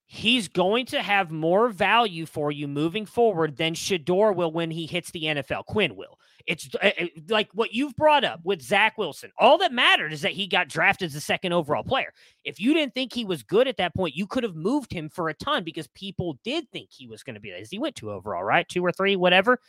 he's 0.06 0.48
going 0.48 0.86
to 0.88 1.02
have 1.02 1.32
more 1.32 1.70
value 1.70 2.26
for 2.26 2.52
you 2.52 2.68
moving 2.68 3.06
forward 3.06 3.58
than 3.58 3.74
Shedeur 3.74 4.34
will 4.36 4.52
when 4.52 4.72
he 4.72 4.86
hits 4.86 5.12
the 5.12 5.24
NFL. 5.24 5.66
Quinn 5.66 5.96
will. 5.96 6.18
It's 6.48 6.70
uh, 6.82 6.92
uh, 7.00 7.06
like 7.28 7.50
what 7.54 7.74
you've 7.74 7.96
brought 7.98 8.24
up 8.24 8.40
with 8.46 8.62
Zach 8.62 8.98
Wilson. 8.98 9.32
All 9.38 9.58
that 9.58 9.74
mattered 9.74 10.14
is 10.14 10.22
that 10.22 10.32
he 10.32 10.48
got 10.48 10.70
drafted 10.70 11.08
as 11.08 11.14
the 11.14 11.20
second 11.20 11.52
overall 11.52 11.84
player. 11.84 12.14
If 12.46 12.60
you 12.60 12.74
didn't 12.74 12.94
think 12.94 13.14
he 13.14 13.26
was 13.26 13.44
good 13.44 13.68
at 13.68 13.78
that 13.78 13.94
point, 13.94 14.16
you 14.16 14.26
could 14.28 14.44
have 14.44 14.56
moved 14.56 14.94
him 14.94 15.10
for 15.10 15.28
a 15.28 15.34
ton 15.34 15.66
because 15.66 15.88
people 15.88 16.40
did 16.46 16.70
think 16.72 16.90
he 16.90 17.08
was 17.08 17.24
going 17.24 17.36
to 17.36 17.42
be 17.42 17.52
that. 17.52 17.68
He 17.70 17.80
went 17.80 17.96
two 17.96 18.12
overall, 18.12 18.44
right? 18.44 18.68
Two 18.68 18.86
or 18.86 18.94
three, 18.94 19.18
whatever. 19.18 19.60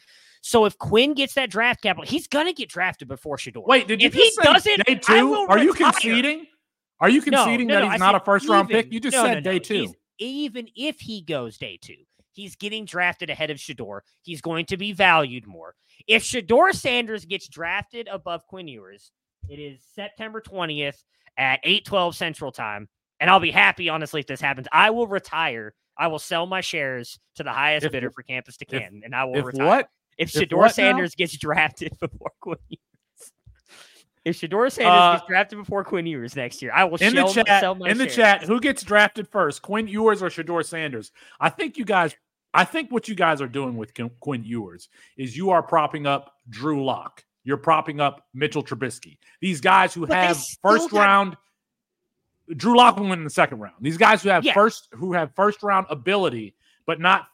So 0.40 0.64
if 0.64 0.78
Quinn 0.78 1.14
gets 1.14 1.34
that 1.34 1.50
draft 1.50 1.82
capital, 1.82 2.04
he's 2.06 2.26
going 2.26 2.46
to 2.46 2.52
get 2.52 2.68
drafted 2.68 3.08
before 3.08 3.36
Shedeur. 3.36 3.66
Wait, 3.66 3.88
did 3.88 4.00
you 4.00 4.06
If 4.08 4.14
just 4.14 4.24
he 4.24 4.30
say 4.30 4.42
doesn't, 4.52 4.86
day 4.86 4.94
two? 4.96 5.34
Are 5.48 5.58
you 5.58 5.72
retire. 5.72 5.92
conceding? 5.92 6.46
Are 7.00 7.08
you 7.10 7.20
conceding 7.22 7.66
no, 7.68 7.74
that 7.74 7.80
no, 7.84 7.90
he's 7.90 8.00
I 8.00 8.04
not 8.04 8.14
a 8.14 8.20
first 8.24 8.48
round 8.48 8.68
pick? 8.68 8.92
You 8.92 9.00
just 9.00 9.16
said 9.16 9.42
day 9.44 9.58
two. 9.58 9.74
He's- 9.82 9.92
even 10.20 10.68
if 10.74 10.98
he 10.98 11.22
goes 11.22 11.58
day 11.58 11.78
two, 11.80 11.94
he's 12.32 12.56
getting 12.56 12.84
drafted 12.84 13.30
ahead 13.30 13.50
of 13.50 13.58
Shedeur. 13.58 14.00
He's 14.22 14.40
going 14.40 14.66
to 14.66 14.76
be 14.76 14.92
valued 14.92 15.46
more. 15.46 15.76
If 16.08 16.24
Shedeur 16.24 16.72
Sanders 16.74 17.24
gets 17.24 17.46
drafted 17.46 18.08
above 18.08 18.44
Quinn 18.48 18.66
Ewers, 18.66 19.12
it 19.48 19.60
is 19.60 19.80
September 19.94 20.40
20th 20.40 21.04
at 21.36 21.60
8:12 21.64 22.14
Central 22.16 22.50
Time, 22.50 22.88
and 23.20 23.30
I'll 23.30 23.38
be 23.38 23.52
happy, 23.52 23.88
honestly, 23.88 24.18
if 24.20 24.26
this 24.26 24.40
happens. 24.40 24.66
I 24.72 24.90
will 24.90 25.06
retire. 25.06 25.72
I 25.96 26.08
will 26.08 26.18
sell 26.18 26.46
my 26.46 26.60
shares 26.62 27.18
to 27.36 27.44
the 27.44 27.52
highest 27.52 27.86
If- 27.86 27.92
bidder 27.92 28.10
for 28.10 28.22
Campus 28.24 28.56
to 28.56 28.64
if- 28.64 28.70
Canton, 28.80 29.02
and 29.04 29.14
I 29.14 29.24
will 29.24 29.36
If 29.36 29.44
retire. 29.46 29.66
what? 29.66 29.88
If 30.18 30.34
if 30.36 30.48
Shedeur 30.48 30.62
now? 30.62 30.68
Sanders 30.68 31.14
gets 31.14 31.36
drafted 31.36 31.96
before 32.00 32.32
Quinn 32.40 32.58
Ewers. 32.68 33.32
If 34.24 34.40
Shedeur 34.40 34.70
Sanders 34.70 34.92
Uh, 34.92 35.16
gets 35.16 35.26
drafted 35.28 35.58
before 35.60 35.84
Quinn 35.84 36.06
Ewers 36.06 36.36
next 36.36 36.60
year, 36.60 36.72
I 36.74 36.84
will 36.84 36.98
In 36.98 37.14
the 37.14 37.24
chat, 37.28 37.62
in 37.86 37.98
the 37.98 38.06
chat, 38.06 38.42
who 38.42 38.60
gets 38.60 38.82
drafted 38.82 39.28
first, 39.28 39.62
Quinn 39.62 39.86
Ewers 39.88 40.22
or 40.22 40.28
Shedeur 40.28 40.64
Sanders? 40.64 41.12
I 41.40 41.48
think 41.50 41.78
you 41.78 41.84
guys, 41.84 42.14
I 42.52 42.64
think 42.64 42.90
what 42.90 43.08
you 43.08 43.14
guys 43.14 43.40
are 43.40 43.46
doing 43.48 43.76
with 43.76 43.92
Quinn 44.20 44.42
Ewers 44.44 44.88
is 45.16 45.36
you 45.36 45.50
are 45.50 45.62
propping 45.62 46.06
up 46.06 46.34
Drew 46.50 46.84
Lock. 46.84 47.24
You're 47.44 47.56
propping 47.56 48.00
up 48.00 48.26
Mitchell 48.34 48.62
Trubisky. 48.64 49.16
These 49.40 49.60
guys 49.62 49.94
who 49.94 50.06
But 50.06 50.16
have 50.16 50.38
first 50.62 50.90
got- 50.90 50.98
round. 51.00 51.36
Drew 52.54 52.76
Lock 52.76 52.96
will 52.96 53.08
win 53.08 53.18
in 53.20 53.24
the 53.24 53.30
second 53.30 53.60
round. 53.60 53.76
These 53.80 53.98
guys 53.98 54.22
who 54.22 54.30
have 54.30 54.42
Yeah. 54.44 54.54
first 54.54 54.88
who 54.92 55.12
have 55.12 55.34
first 55.34 55.62
round 55.62 55.86
ability, 55.90 56.54
but 56.86 56.98
not 57.00 57.26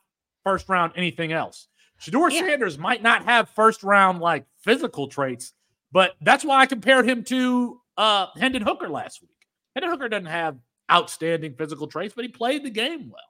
first 0.45 0.69
round 0.69 0.93
anything 0.97 1.33
else. 1.33 1.69
Shedeur 2.01 2.31
Yeah. 2.31 2.41
Sanders 2.41 2.79
might 2.79 3.03
not 3.03 3.25
have 3.25 3.49
first 3.51 3.83
round 3.83 4.21
like 4.21 4.47
physical 4.63 5.09
traits, 5.09 5.53
but 5.93 6.15
that's 6.21 6.45
why 6.45 6.61
I 6.61 6.67
compared 6.67 7.09
him 7.09 7.25
to 7.25 7.81
uh 7.97 8.27
Hendon 8.37 8.63
Hooker 8.63 8.89
last 8.89 9.23
week. 9.23 9.31
Hendon 9.75 9.91
Hooker 9.91 10.09
doesn't 10.09 10.27
have 10.27 10.59
outstanding 10.91 11.55
physical 11.55 11.87
traits, 11.87 12.15
but 12.15 12.25
he 12.25 12.29
played 12.31 12.65
the 12.65 12.71
game 12.71 13.11
well. 13.11 13.23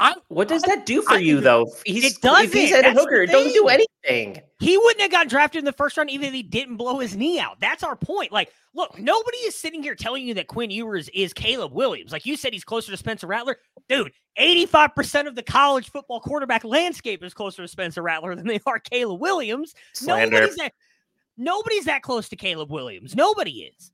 I 0.00 0.14
What 0.28 0.48
does 0.48 0.62
that 0.62 0.86
do 0.86 1.02
for 1.02 1.14
I 1.14 1.18
you 1.18 1.40
though? 1.40 1.70
He's, 1.84 2.04
It 2.04 2.22
doesn't. 2.22 2.46
If 2.46 2.52
he's 2.54 2.72
at 2.72 2.80
a 2.80 2.82
That's 2.82 2.94
the 2.94 3.00
hooker, 3.02 3.22
it 3.22 3.30
doesn't 3.30 3.52
do 3.52 3.68
anything. 3.68 4.42
He 4.58 4.78
wouldn't 4.78 5.02
have 5.02 5.10
gotten 5.10 5.28
drafted 5.28 5.58
in 5.58 5.66
the 5.66 5.72
first 5.72 5.96
round 5.96 6.10
even 6.10 6.28
if 6.28 6.32
he 6.32 6.42
didn't 6.42 6.76
blow 6.76 6.98
his 6.98 7.14
knee 7.14 7.38
out. 7.38 7.60
That's 7.60 7.82
our 7.82 7.96
point. 7.96 8.32
Like, 8.32 8.50
look, 8.74 8.98
nobody 8.98 9.36
is 9.38 9.54
sitting 9.54 9.82
here 9.82 9.94
telling 9.94 10.26
you 10.26 10.32
that 10.34 10.46
Quinn 10.46 10.70
Ewers 10.70 11.10
is 11.10 11.34
Caleb 11.34 11.72
Williams. 11.72 12.12
Like 12.12 12.24
you 12.24 12.36
said, 12.36 12.54
he's 12.54 12.64
closer 12.64 12.90
to 12.90 12.96
Spencer 12.96 13.26
Rattler. 13.26 13.58
Dude, 13.90 14.10
85% 14.38 15.26
of 15.26 15.34
the 15.34 15.42
college 15.42 15.90
football 15.90 16.20
quarterback 16.20 16.64
landscape 16.64 17.22
is 17.22 17.34
closer 17.34 17.60
to 17.60 17.68
Spencer 17.68 18.02
Rattler 18.02 18.34
than 18.34 18.46
they 18.46 18.60
are 18.66 18.78
Caleb 18.78 19.20
Williams. 19.20 19.74
Slander. 19.92 20.40
Nobody's 20.40 20.56
that, 20.56 20.72
nobody's 21.36 21.84
that 21.84 22.02
close 22.02 22.30
to 22.30 22.36
Caleb 22.36 22.70
Williams. 22.70 23.14
Nobody 23.14 23.70
is. 23.78 23.92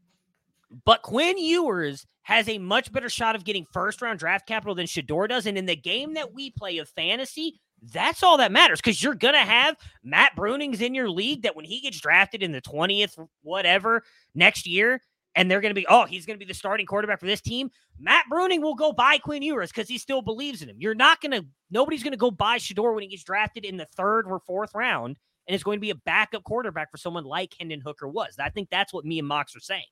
But 0.84 1.02
Quinn 1.02 1.38
Ewers 1.38 2.06
has 2.22 2.48
a 2.48 2.58
much 2.58 2.92
better 2.92 3.08
shot 3.08 3.36
of 3.36 3.44
getting 3.44 3.66
first 3.72 4.02
round 4.02 4.18
draft 4.18 4.46
capital 4.46 4.74
than 4.74 4.86
Shedeur 4.86 5.28
does. 5.28 5.46
And 5.46 5.56
in 5.56 5.66
the 5.66 5.76
game 5.76 6.14
that 6.14 6.34
we 6.34 6.50
play 6.50 6.78
of 6.78 6.88
fantasy, 6.88 7.60
that's 7.92 8.22
all 8.22 8.38
that 8.38 8.52
matters 8.52 8.80
because 8.80 9.02
you're 9.02 9.14
going 9.14 9.34
to 9.34 9.40
have 9.40 9.76
Matt 10.02 10.34
Brunings 10.34 10.80
in 10.80 10.94
your 10.94 11.08
league 11.08 11.42
that 11.42 11.54
when 11.54 11.64
he 11.64 11.80
gets 11.80 12.00
drafted 12.00 12.42
in 12.42 12.52
the 12.52 12.60
20th, 12.60 13.16
whatever, 13.42 14.02
next 14.34 14.66
year, 14.66 15.00
and 15.36 15.50
they're 15.50 15.60
going 15.60 15.70
to 15.70 15.80
be, 15.80 15.86
oh, 15.88 16.04
he's 16.06 16.24
going 16.24 16.38
to 16.38 16.44
be 16.44 16.48
the 16.48 16.54
starting 16.54 16.86
quarterback 16.86 17.20
for 17.20 17.26
this 17.26 17.42
team. 17.42 17.70
Matt 17.98 18.24
Bruning 18.32 18.62
will 18.62 18.74
go 18.74 18.92
buy 18.92 19.18
Quinn 19.18 19.42
Ewers 19.42 19.70
because 19.70 19.88
he 19.88 19.98
still 19.98 20.22
believes 20.22 20.62
in 20.62 20.70
him. 20.70 20.76
You're 20.78 20.94
not 20.94 21.20
going 21.20 21.32
to, 21.32 21.46
nobody's 21.70 22.02
going 22.02 22.12
to 22.12 22.18
go 22.18 22.30
buy 22.30 22.56
Shedeur 22.56 22.94
when 22.94 23.02
he 23.02 23.10
gets 23.10 23.22
drafted 23.22 23.64
in 23.64 23.76
the 23.76 23.86
third 23.96 24.26
or 24.26 24.40
fourth 24.40 24.74
round. 24.74 25.16
And 25.46 25.54
it's 25.54 25.62
going 25.62 25.76
to 25.76 25.80
be 25.80 25.90
a 25.90 25.94
backup 25.94 26.42
quarterback 26.42 26.90
for 26.90 26.96
someone 26.96 27.24
like 27.24 27.54
Hendon 27.60 27.80
Hooker 27.80 28.08
was. 28.08 28.34
I 28.40 28.48
think 28.48 28.68
that's 28.68 28.92
what 28.92 29.04
me 29.04 29.20
and 29.20 29.28
Mox 29.28 29.54
are 29.54 29.60
saying. 29.60 29.84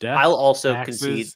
Death, 0.00 0.18
I'll 0.18 0.34
also 0.34 0.82
concede. 0.84 1.28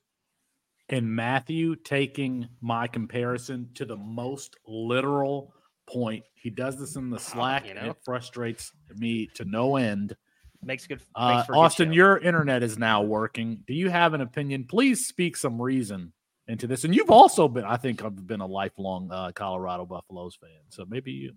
And 0.91 1.15
Matthew 1.15 1.77
taking 1.77 2.49
my 2.61 2.87
comparison 2.87 3.69
to 3.75 3.85
the 3.85 3.97
most 3.97 4.57
literal 4.67 5.53
point. 5.87 6.25
He 6.35 6.51
does 6.51 6.79
this 6.79 6.97
in 6.97 7.11
the 7.11 7.19
Slack, 7.19 7.65
you 7.65 7.73
and 7.73 7.85
know. 7.85 7.91
it 7.91 7.97
frustrates 8.05 8.73
me 8.97 9.29
to 9.35 9.45
no 9.45 9.77
end. 9.77 10.17
Makes 10.63 10.87
good. 10.87 11.01
Uh, 11.15 11.37
makes 11.37 11.47
for 11.47 11.53
a 11.53 11.57
good 11.57 11.61
Austin, 11.61 11.93
your 11.93 12.19
internet 12.19 12.63
is 12.63 12.79
now 12.79 13.03
working. 13.03 13.63
Do 13.67 13.75
you 13.75 13.91
have 13.91 14.15
an 14.15 14.23
opinion? 14.23 14.65
Please 14.65 15.07
speak 15.07 15.37
some 15.37 15.61
reason 15.61 16.13
into 16.49 16.67
this. 16.67 16.85
And 16.85 16.95
you've 16.95 17.11
also 17.11 17.49
been, 17.49 17.65
I 17.65 17.77
think, 17.77 18.03
I've 18.03 18.27
been 18.27 18.41
a 18.41 18.47
lifelong 18.47 19.11
uh, 19.13 19.31
Colorado 19.35 19.85
Buffaloes 19.85 20.37
fan. 20.41 20.51
So 20.71 20.85
maybe 20.89 21.13
you. 21.13 21.33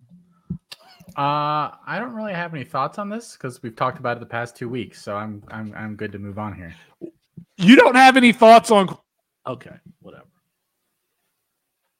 Uh, 1.18 1.76
I 1.86 1.98
don't 2.00 2.14
really 2.14 2.34
have 2.34 2.54
any 2.54 2.64
thoughts 2.64 2.98
on 2.98 3.10
this 3.10 3.34
because 3.34 3.62
we've 3.62 3.76
talked 3.76 4.00
about 4.00 4.18
it 4.18 4.20
the 4.22 4.26
past 4.26 4.56
two 4.56 4.70
weeks, 4.70 5.02
so 5.02 5.16
I'm 5.18 5.44
I'm 5.50 5.74
I'm 5.76 5.96
good 5.96 6.12
to 6.14 6.20
move 6.20 6.40
on 6.40 6.54
here. 6.56 6.74
You 7.58 7.76
don't 7.76 7.96
have 7.96 8.16
any 8.18 8.32
thoughts 8.32 8.72
on. 8.72 8.96
Okay, 9.46 9.76
whatever. 10.00 10.26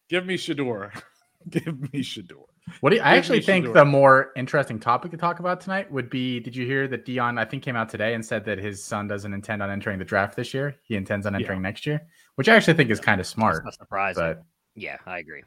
Give 0.10 0.26
me 0.26 0.36
Shedeur. 0.36 0.92
Give 1.50 1.80
me 1.94 2.02
Shedeur. 2.02 2.46
What 2.82 2.92
do 2.92 2.98
you, 2.98 3.02
I 3.02 3.18
actually 3.18 3.42
think 3.42 3.66
Shedeur. 3.66 3.74
the 3.74 3.86
more 3.86 4.32
interesting 4.38 4.80
topic 4.80 5.12
to 5.12 5.18
talk 5.18 5.40
about 5.40 5.60
tonight 5.60 5.92
would 5.92 6.10
be: 6.10 6.40
Did 6.40 6.56
you 6.56 6.66
hear 6.66 6.88
that 6.88 7.06
Deion? 7.06 7.38
I 7.40 7.44
think 7.46 7.64
came 7.64 7.76
out 7.76 7.90
today 7.90 8.14
and 8.14 8.26
said 8.26 8.46
that 8.46 8.60
his 8.60 8.82
son 8.84 9.08
doesn't 9.08 9.34
intend 9.34 9.62
on 9.64 9.70
entering 9.70 10.00
the 10.00 10.06
draft 10.06 10.36
this 10.36 10.54
year. 10.54 10.76
He 10.84 10.96
intends 10.96 11.26
on 11.26 11.34
Yeah. 11.34 11.40
entering 11.40 11.62
next 11.62 11.86
year, 11.86 12.02
which 12.36 12.48
I 12.48 12.56
actually 12.56 12.76
think 12.76 12.92
is 12.92 13.00
kind 13.00 13.20
of 13.20 13.26
That's 13.26 13.30
smart. 13.34 13.66
not 13.66 13.74
surprising. 13.74 14.22
But 14.24 14.44
yeah, 14.76 14.98
I 15.06 15.18
agree. 15.20 15.44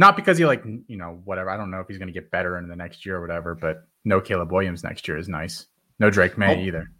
Not 0.00 0.16
because 0.16 0.38
he 0.38 0.46
like 0.46 0.64
you 0.64 0.96
know 0.96 1.20
whatever. 1.24 1.50
I 1.50 1.58
don't 1.58 1.70
know 1.70 1.80
if 1.80 1.86
he's 1.86 1.98
going 1.98 2.08
to 2.08 2.12
get 2.14 2.30
better 2.30 2.56
in 2.56 2.66
the 2.68 2.74
next 2.74 3.04
year 3.04 3.18
or 3.18 3.20
whatever. 3.20 3.54
But 3.54 3.84
no 4.06 4.18
Caleb 4.18 4.50
Williams 4.50 4.82
next 4.82 5.06
year 5.06 5.18
is 5.18 5.28
nice. 5.28 5.66
No 5.98 6.08
Drake 6.08 6.38
Maye 6.38 6.56
Oh. 6.56 6.60
either. 6.66 6.90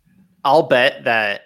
I'll 0.44 0.64
bet 0.64 1.04
that. 1.04 1.40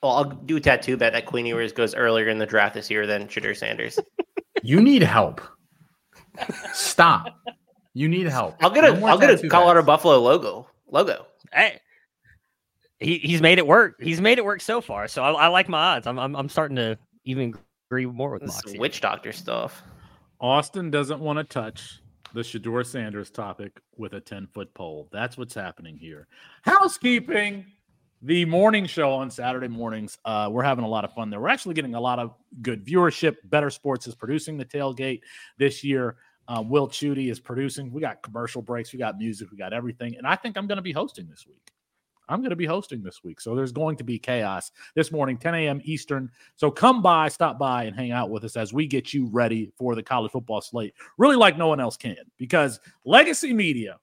Well, 0.00 0.12
I'll 0.12 0.24
do 0.24 0.56
a 0.56 0.60
tattoo 0.60 0.96
bet 0.96 1.12
that 1.14 1.26
Quinn 1.26 1.44
Ewers 1.46 1.72
goes 1.72 1.92
earlier 1.94 2.28
in 2.28 2.38
the 2.38 2.46
draft 2.46 2.74
this 2.74 2.88
year 2.90 3.04
than 3.06 3.26
Shedeur 3.26 3.56
Sanders. 3.56 3.98
You 4.62 4.80
need 4.80 5.02
help. 5.02 5.42
Stop. 6.72 7.26
You 7.92 8.08
need 8.08 8.26
help. 8.26 8.56
I'll 8.60 8.70
get 8.70 8.82
No 8.84 8.92
a 8.94 8.96
more 8.98 9.10
will 9.10 9.18
get 9.18 9.44
a 9.44 9.48
Colorado 9.48 9.80
bets. 9.80 9.86
Buffalo 9.86 10.20
logo. 10.20 10.66
Logo. 10.90 11.26
Hey, 11.52 11.80
he, 12.98 13.18
he's 13.18 13.42
made 13.42 13.58
it 13.58 13.66
work. 13.66 13.96
He's 14.00 14.20
made 14.20 14.38
it 14.38 14.44
work 14.44 14.60
so 14.60 14.80
far. 14.80 15.06
So 15.08 15.22
I, 15.22 15.32
I 15.32 15.46
like 15.48 15.68
my 15.68 15.78
odds. 15.96 16.06
I'm, 16.06 16.18
I'm 16.18 16.34
I'm 16.34 16.48
starting 16.48 16.76
to 16.76 16.98
even 17.24 17.54
agree 17.90 18.06
more 18.06 18.30
with 18.30 18.42
This 18.42 18.54
Moxie. 18.54 18.78
witch 18.78 19.00
doctor 19.00 19.32
stuff. 19.32 19.82
Austin 20.40 20.90
doesn't 20.90 21.20
want 21.20 21.38
to 21.38 21.44
touch 21.44 22.00
the 22.34 22.40
Shedeur 22.40 22.84
Sanders 22.84 23.30
topic 23.30 23.80
with 23.96 24.14
a 24.14 24.20
10 24.20 24.48
foot 24.48 24.72
pole. 24.74 25.08
That's 25.12 25.38
what's 25.38 25.54
happening 25.54 25.96
here. 25.96 26.26
Housekeeping. 26.62 27.66
The 28.22 28.46
morning 28.46 28.86
show 28.86 29.12
on 29.12 29.30
Saturday 29.30 29.68
mornings, 29.68 30.16
uh, 30.24 30.48
we're 30.50 30.62
having 30.62 30.84
a 30.84 30.88
lot 30.88 31.04
of 31.04 31.12
fun 31.12 31.28
there. 31.28 31.40
We're 31.40 31.48
actually 31.48 31.74
getting 31.74 31.94
a 31.94 32.00
lot 32.00 32.18
of 32.18 32.34
good 32.62 32.82
viewership. 32.84 33.36
Better 33.44 33.68
Sports 33.68 34.06
is 34.06 34.14
producing 34.14 34.56
the 34.56 34.64
tailgate 34.64 35.20
this 35.58 35.84
year. 35.84 36.16
Uh, 36.48 36.62
Will 36.66 36.88
Chudy 36.88 37.30
is 37.30 37.38
producing. 37.38 37.92
We 37.92 38.00
got 38.00 38.22
commercial 38.22 38.62
breaks, 38.62 38.94
we 38.94 38.98
got 38.98 39.18
music, 39.18 39.50
we 39.50 39.58
got 39.58 39.74
everything. 39.74 40.16
And 40.16 40.26
I 40.26 40.36
think 40.36 40.56
I'm 40.56 40.66
going 40.66 40.76
to 40.76 40.82
be 40.82 40.92
hosting 40.92 41.28
this 41.28 41.46
week. 41.46 41.70
I'm 42.28 42.40
going 42.40 42.50
to 42.50 42.56
be 42.56 42.66
hosting 42.66 43.02
this 43.02 43.22
week. 43.22 43.40
So 43.40 43.54
there's 43.54 43.72
going 43.72 43.96
to 43.96 44.04
be 44.04 44.18
chaos 44.18 44.70
this 44.94 45.12
morning, 45.12 45.36
10 45.36 45.54
a.m. 45.54 45.80
Eastern. 45.84 46.30
So 46.56 46.70
come 46.70 47.02
by, 47.02 47.28
stop 47.28 47.58
by, 47.58 47.84
and 47.84 47.94
hang 47.94 48.12
out 48.12 48.30
with 48.30 48.44
us 48.44 48.56
as 48.56 48.72
we 48.72 48.86
get 48.86 49.12
you 49.12 49.28
ready 49.30 49.72
for 49.76 49.94
the 49.94 50.02
college 50.02 50.32
football 50.32 50.60
slate, 50.60 50.94
really 51.18 51.36
like 51.36 51.58
no 51.58 51.68
one 51.68 51.80
else 51.80 51.96
can, 51.96 52.16
because 52.38 52.80
legacy 53.04 53.52
media, 53.52 53.98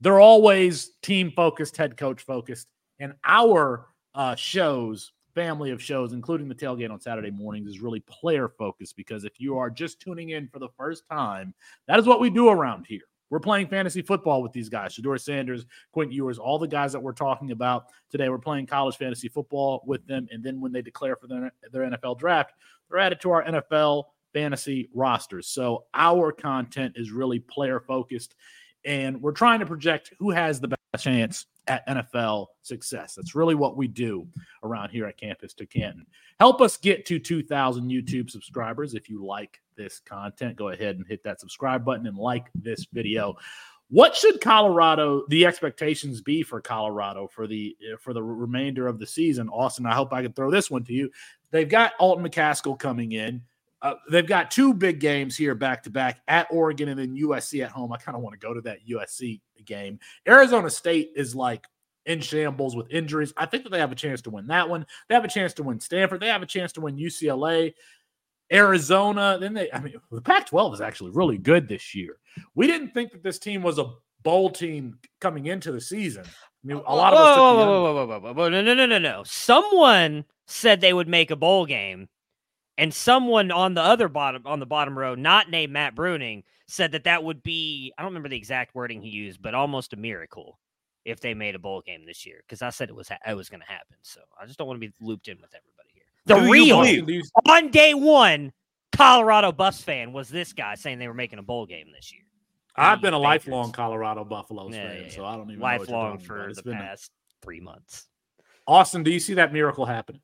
they're 0.00 0.20
always 0.20 0.92
team 1.02 1.32
focused, 1.34 1.76
head 1.76 1.96
coach 1.96 2.22
focused. 2.22 2.68
And 2.98 3.14
our 3.24 3.86
uh, 4.14 4.34
shows, 4.34 5.12
family 5.34 5.70
of 5.70 5.82
shows, 5.82 6.12
including 6.12 6.48
the 6.48 6.54
tailgate 6.54 6.90
on 6.90 7.00
Saturday 7.00 7.30
mornings, 7.30 7.68
is 7.68 7.80
really 7.80 8.00
player 8.00 8.48
focused 8.48 8.96
because 8.96 9.24
if 9.24 9.40
you 9.40 9.58
are 9.58 9.70
just 9.70 10.00
tuning 10.00 10.30
in 10.30 10.48
for 10.48 10.58
the 10.58 10.68
first 10.76 11.04
time, 11.10 11.54
that 11.86 11.98
is 11.98 12.06
what 12.06 12.20
we 12.20 12.30
do 12.30 12.48
around 12.48 12.86
here. 12.86 13.02
We're 13.30 13.40
playing 13.40 13.68
fantasy 13.68 14.02
football 14.02 14.42
with 14.42 14.52
these 14.52 14.68
guys, 14.68 14.94
Shedeur 14.94 15.20
Sanders, 15.20 15.64
Quinn 15.92 16.10
Ewers, 16.10 16.38
all 16.38 16.58
the 16.58 16.66
guys 16.68 16.92
that 16.92 17.00
we're 17.00 17.12
talking 17.12 17.52
about 17.52 17.86
today. 18.10 18.28
We're 18.28 18.38
playing 18.38 18.66
college 18.66 18.96
fantasy 18.96 19.28
football 19.28 19.82
with 19.86 20.06
them. 20.06 20.26
And 20.32 20.42
then 20.42 20.60
when 20.60 20.72
they 20.72 20.82
declare 20.82 21.16
for 21.16 21.28
their, 21.28 21.52
their 21.72 21.88
NFL 21.88 22.18
draft, 22.18 22.52
they're 22.90 22.98
added 22.98 23.20
to 23.22 23.30
our 23.30 23.44
NFL 23.44 24.04
fantasy 24.32 24.90
rosters. 24.92 25.46
So 25.48 25.84
our 25.94 26.32
content 26.32 26.94
is 26.96 27.12
really 27.12 27.38
player 27.38 27.80
focused. 27.80 28.34
And 28.84 29.22
we're 29.22 29.32
trying 29.32 29.60
to 29.60 29.66
project 29.66 30.12
who 30.18 30.30
has 30.30 30.60
the 30.60 30.68
best 30.68 31.04
chance 31.04 31.46
at 31.66 31.86
NFL 31.86 32.46
success. 32.62 33.14
That's 33.14 33.34
really 33.34 33.54
what 33.54 33.76
we 33.76 33.88
do 33.88 34.26
around 34.62 34.90
here 34.90 35.06
at 35.06 35.18
Campus 35.18 35.54
to 35.54 35.66
Canton. 35.66 36.06
Help 36.38 36.60
us 36.60 36.76
get 36.76 37.06
to 37.06 37.18
2,000 37.18 37.90
YouTube 37.90 38.30
subscribers. 38.30 38.94
If 38.94 39.08
you 39.08 39.24
like 39.24 39.60
this 39.76 40.00
content, 40.00 40.56
go 40.56 40.68
ahead 40.68 40.96
and 40.96 41.06
hit 41.06 41.22
that 41.24 41.40
subscribe 41.40 41.84
button 41.84 42.06
and 42.06 42.16
like 42.16 42.46
this 42.54 42.86
video. 42.92 43.36
What 43.88 44.14
should 44.14 44.40
Colorado 44.40 45.24
the 45.28 45.46
expectations 45.46 46.20
be 46.20 46.44
for 46.44 46.60
Colorado 46.60 47.26
for 47.26 47.48
the 47.48 47.76
for 47.98 48.14
the 48.14 48.22
remainder 48.22 48.86
of 48.86 49.00
the 49.00 49.06
season? 49.06 49.48
Austin, 49.48 49.84
I 49.84 49.94
hope 49.94 50.12
I 50.12 50.22
can 50.22 50.32
throw 50.32 50.50
this 50.50 50.70
one 50.70 50.84
to 50.84 50.92
you. 50.92 51.10
They've 51.50 51.68
got 51.68 51.94
Alton 51.98 52.24
McCaskill 52.24 52.78
coming 52.78 53.12
in. 53.12 53.42
Uh, 53.82 53.94
they've 54.10 54.26
got 54.26 54.50
two 54.50 54.74
big 54.74 55.00
games 55.00 55.36
here 55.36 55.54
back 55.54 55.82
to 55.82 55.90
back 55.90 56.20
at 56.28 56.46
Oregon 56.50 56.90
and 56.90 57.00
then 57.00 57.16
USC 57.16 57.64
at 57.64 57.70
home. 57.70 57.92
I 57.92 57.96
kind 57.96 58.14
of 58.14 58.22
want 58.22 58.38
to 58.38 58.46
go 58.46 58.54
to 58.54 58.60
that 58.60 58.86
USC 58.88 59.40
game. 59.64 59.98
Arizona 60.26 60.70
State 60.70 61.12
is 61.16 61.34
like 61.34 61.66
in 62.06 62.20
shambles 62.20 62.74
with 62.76 62.90
injuries. 62.90 63.32
I 63.36 63.46
think 63.46 63.64
that 63.64 63.70
they 63.70 63.78
have 63.78 63.92
a 63.92 63.96
chance 63.96 64.22
to 64.22 64.30
win 64.30 64.46
that 64.48 64.68
one. 64.68 64.86
They 65.08 65.14
have 65.14 65.24
a 65.24 65.28
chance 65.28 65.54
to 65.54 65.62
win 65.62 65.80
Stanford. 65.80 66.20
They 66.20 66.28
have 66.28 66.42
a 66.42 66.46
chance 66.46 66.72
to 66.72 66.80
win 66.80 66.96
UCLA. 66.96 67.74
Arizona, 68.52 69.38
then 69.40 69.54
they, 69.54 69.70
I 69.72 69.80
mean, 69.80 69.94
the 70.10 70.20
Pac 70.20 70.46
12 70.46 70.74
is 70.74 70.80
actually 70.80 71.12
really 71.12 71.38
good 71.38 71.68
this 71.68 71.94
year. 71.94 72.16
We 72.54 72.66
didn't 72.66 72.92
think 72.92 73.12
that 73.12 73.22
this 73.22 73.38
team 73.38 73.62
was 73.62 73.78
a 73.78 73.92
bowl 74.22 74.50
team 74.50 74.98
coming 75.20 75.46
into 75.46 75.70
the 75.72 75.80
season. 75.80 76.24
I 76.24 76.66
mean, 76.66 76.82
a 76.86 76.94
lot 76.94 77.12
of 77.12 77.18
us. 77.20 77.36
Whoa, 77.36 77.56
the 77.56 77.56
whoa, 77.56 77.60
under. 77.62 77.72
whoa, 77.72 77.94
whoa, 77.94 78.06
whoa, 78.06 78.20
whoa, 78.20 78.32
whoa, 78.34 78.48
no, 78.48 78.62
no, 78.62 78.74
no, 78.74 78.86
no, 78.86 78.98
no. 78.98 79.22
Someone 79.24 80.24
said 80.46 80.80
they 80.80 80.92
would 80.92 81.08
make 81.08 81.30
a 81.30 81.36
bowl 81.36 81.64
game, 81.64 82.08
and 82.76 82.92
someone 82.92 83.50
on 83.50 83.74
the 83.74 83.82
other 83.82 84.08
bottom 84.08 84.42
on 84.46 84.58
the 84.58 84.66
bottom 84.66 84.98
row, 84.98 85.14
not 85.14 85.48
named 85.48 85.72
Matt 85.72 85.94
Bruning, 85.94 86.42
said 86.70 86.92
that 86.92 87.04
that 87.04 87.22
would 87.24 87.42
be 87.42 87.92
I 87.98 88.02
don't 88.02 88.10
remember 88.10 88.28
the 88.28 88.36
exact 88.36 88.74
wording 88.74 89.02
he 89.02 89.08
used, 89.10 89.42
but 89.42 89.54
almost 89.54 89.92
a 89.92 89.96
miracle 89.96 90.58
if 91.04 91.20
they 91.20 91.34
made 91.34 91.54
a 91.54 91.58
bowl 91.58 91.80
game 91.80 92.04
this 92.06 92.26
year. 92.26 92.42
Because 92.46 92.62
I 92.62 92.70
said 92.70 92.88
it 92.88 92.94
was 92.94 93.08
ha- 93.08 93.18
it 93.26 93.34
was 93.34 93.48
going 93.48 93.60
to 93.60 93.66
happen. 93.66 93.96
So 94.02 94.20
I 94.40 94.46
just 94.46 94.58
don't 94.58 94.66
want 94.68 94.80
to 94.80 94.86
be 94.88 94.92
looped 95.00 95.28
in 95.28 95.38
with 95.40 95.54
everybody 95.54 95.88
here. 95.94 96.02
The 96.26 96.36
Who 96.38 96.46
do 96.46 96.52
real 96.52 96.76
believe? 96.78 97.06
Do 97.06 97.12
you- 97.14 97.22
on 97.48 97.70
day 97.70 97.94
one 97.94 98.52
Colorado 98.92 99.52
Buffs 99.52 99.82
fan 99.82 100.12
was 100.12 100.28
this 100.28 100.52
guy 100.52 100.74
saying 100.74 100.98
they 100.98 101.08
were 101.08 101.14
making 101.14 101.38
a 101.38 101.42
bowl 101.42 101.64
game 101.66 101.88
this 101.94 102.12
year. 102.12 102.22
I've 102.76 103.00
been 103.00 103.14
a 103.14 103.18
Patriots. 103.18 103.46
lifelong 103.46 103.72
Colorado 103.72 104.24
Buffaloes 104.24 104.74
Yeah, 104.74 104.88
fan, 104.88 105.02
yeah, 105.04 105.10
so. 105.10 105.24
I 105.24 105.36
don't 105.36 105.48
even 105.50 105.58
know 105.60 105.64
what 105.64 105.72
you're 105.72 105.80
lifelong 105.98 106.18
for 106.18 106.36
about. 106.38 106.48
It's 106.50 106.58
the 106.58 106.62
been 106.64 106.78
a- 106.78 106.80
past 106.80 107.10
three 107.42 107.60
months. 107.60 108.06
Austin, 108.66 109.02
do 109.02 109.10
you 109.10 109.20
see 109.20 109.34
that 109.34 109.52
miracle 109.52 109.84
happening? 109.84 110.20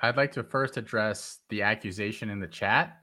I'd 0.00 0.16
like 0.16 0.32
to 0.32 0.42
first 0.42 0.76
address 0.76 1.38
the 1.48 1.62
accusation 1.62 2.30
in 2.30 2.40
the 2.40 2.46
chat. 2.48 2.96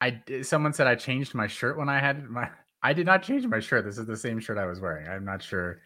I 0.00 0.20
someone 0.42 0.72
said 0.72 0.86
I 0.86 0.94
changed 0.94 1.34
my 1.34 1.46
shirt 1.46 1.78
when 1.78 1.88
I 1.88 1.98
had 1.98 2.24
my. 2.24 2.48
I 2.82 2.92
did 2.92 3.06
not 3.06 3.24
change 3.24 3.44
my 3.46 3.58
shirt. 3.58 3.84
This 3.84 3.98
is 3.98 4.06
the 4.06 4.16
same 4.16 4.38
shirt 4.38 4.56
I 4.56 4.66
was 4.66 4.78
wearing. 4.78 5.08
I'm 5.08 5.24
not 5.24 5.42
sure. 5.42 5.80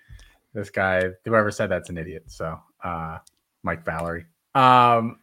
This 0.52 0.68
guy, 0.68 1.04
whoever 1.24 1.50
said 1.50 1.70
that's 1.70 1.88
an 1.88 1.96
idiot. 1.96 2.24
So, 2.26 2.58
uh, 2.84 3.16
Mike 3.62 3.82
Valerie. 3.86 4.26
Um, 4.54 5.18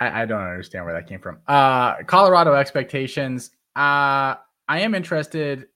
I, 0.00 0.22
I 0.22 0.24
don't 0.24 0.40
understand 0.40 0.86
where 0.86 0.94
that 0.94 1.06
came 1.06 1.20
from. 1.20 1.40
Uh, 1.46 2.02
Colorado 2.04 2.54
expectations. 2.54 3.50
Uh, 3.76 4.36
I 4.66 4.80
am 4.80 4.94
interested. 4.94 5.66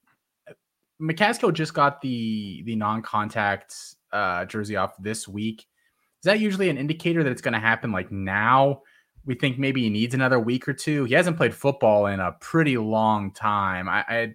McCaskill 1.00 1.52
just 1.52 1.74
got 1.74 2.00
the 2.00 2.62
the 2.64 2.74
non-contact 2.74 3.74
uh, 4.12 4.44
jersey 4.46 4.76
off 4.76 4.96
this 4.98 5.28
week. 5.28 5.60
Is 5.60 6.24
that 6.24 6.40
usually 6.40 6.68
an 6.68 6.78
indicator 6.78 7.22
that 7.22 7.30
it's 7.30 7.42
going 7.42 7.54
to 7.54 7.60
happen 7.60 7.92
like 7.92 8.10
now? 8.10 8.82
We 9.28 9.34
think 9.34 9.58
maybe 9.58 9.82
he 9.82 9.90
needs 9.90 10.14
another 10.14 10.40
week 10.40 10.66
or 10.66 10.72
two. 10.72 11.04
He 11.04 11.12
hasn't 11.12 11.36
played 11.36 11.54
football 11.54 12.06
in 12.06 12.18
a 12.18 12.32
pretty 12.40 12.78
long 12.78 13.30
time. 13.30 13.86
I, 13.86 14.04
I 14.08 14.34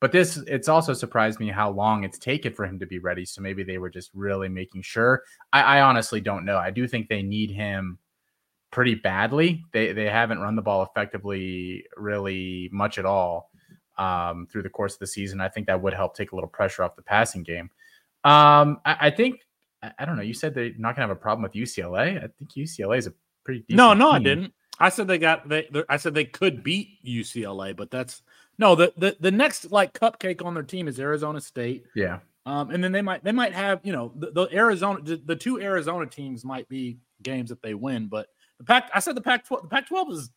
but 0.00 0.12
this 0.12 0.38
it's 0.46 0.66
also 0.66 0.94
surprised 0.94 1.38
me 1.38 1.48
how 1.48 1.70
long 1.70 2.04
it's 2.04 2.18
taken 2.18 2.54
for 2.54 2.64
him 2.64 2.78
to 2.78 2.86
be 2.86 2.98
ready. 2.98 3.26
So 3.26 3.42
maybe 3.42 3.62
they 3.62 3.76
were 3.76 3.90
just 3.90 4.10
really 4.14 4.48
making 4.48 4.80
sure. 4.80 5.24
I, 5.52 5.60
I 5.60 5.80
honestly 5.82 6.22
don't 6.22 6.46
know. 6.46 6.56
I 6.56 6.70
do 6.70 6.88
think 6.88 7.10
they 7.10 7.20
need 7.22 7.50
him 7.50 7.98
pretty 8.70 8.94
badly. 8.94 9.62
They 9.72 9.92
they 9.92 10.06
haven't 10.06 10.40
run 10.40 10.56
the 10.56 10.62
ball 10.62 10.82
effectively 10.84 11.84
really 11.98 12.70
much 12.72 12.96
at 12.96 13.04
all 13.04 13.50
um, 13.98 14.46
through 14.50 14.62
the 14.62 14.70
course 14.70 14.94
of 14.94 15.00
the 15.00 15.06
season. 15.06 15.42
I 15.42 15.50
think 15.50 15.66
that 15.66 15.82
would 15.82 15.92
help 15.92 16.16
take 16.16 16.32
a 16.32 16.34
little 16.34 16.48
pressure 16.48 16.82
off 16.82 16.96
the 16.96 17.02
passing 17.02 17.42
game. 17.42 17.68
Um, 18.24 18.80
I, 18.86 18.96
I 19.00 19.10
think 19.10 19.40
I, 19.82 19.92
I 19.98 20.06
don't 20.06 20.16
know. 20.16 20.22
You 20.22 20.32
said 20.32 20.54
they're 20.54 20.72
not 20.78 20.96
gonna 20.96 21.08
have 21.08 21.14
a 21.14 21.20
problem 21.20 21.42
with 21.42 21.52
UCLA. 21.52 22.16
I 22.24 22.28
think 22.38 22.52
UCLA 22.56 22.96
is 22.96 23.06
a 23.06 23.12
pretty 23.50 23.60
decent 23.68 23.76
No, 23.76 23.94
no, 23.94 24.10
I 24.10 24.18
didn't. 24.18 24.52
I 24.78 24.88
said 24.88 25.06
they 25.08 25.18
got 25.18 25.48
they. 25.48 25.68
they- 25.70 25.84
I 25.88 25.96
said 25.98 26.14
they 26.14 26.24
could 26.24 26.62
beat 26.62 27.04
UCLA, 27.04 27.76
but 27.76 27.90
that's 27.90 28.22
no. 28.58 28.74
The 28.74 28.92
the 28.96 29.16
the 29.20 29.30
next 29.30 29.70
like 29.70 29.92
cupcake 29.92 30.44
on 30.44 30.54
their 30.54 30.62
team 30.62 30.88
is 30.88 30.98
Arizona 30.98 31.40
State. 31.40 31.84
Yeah, 31.94 32.20
Um, 32.46 32.70
and 32.70 32.82
then 32.82 32.90
they 32.92 33.02
might 33.02 33.22
they 33.22 33.32
might 33.32 33.52
have 33.52 33.80
you 33.82 33.92
know 33.92 34.12
the, 34.16 34.30
the 34.30 34.48
Arizona 34.56 35.00
the, 35.02 35.16
the 35.16 35.36
two 35.36 35.60
Arizona 35.60 36.06
teams 36.06 36.44
might 36.44 36.68
be 36.68 36.98
games 37.22 37.50
that 37.50 37.60
they 37.62 37.74
win, 37.74 38.08
but 38.08 38.28
the 38.58 38.64
pack 38.64 38.90
I 38.94 39.00
said 39.00 39.14
the 39.16 39.20
Pac 39.20 39.46
twelve 39.46 39.64
the 39.64 39.68
Pac 39.68 39.86
twelve 39.86 40.10
is 40.10 40.30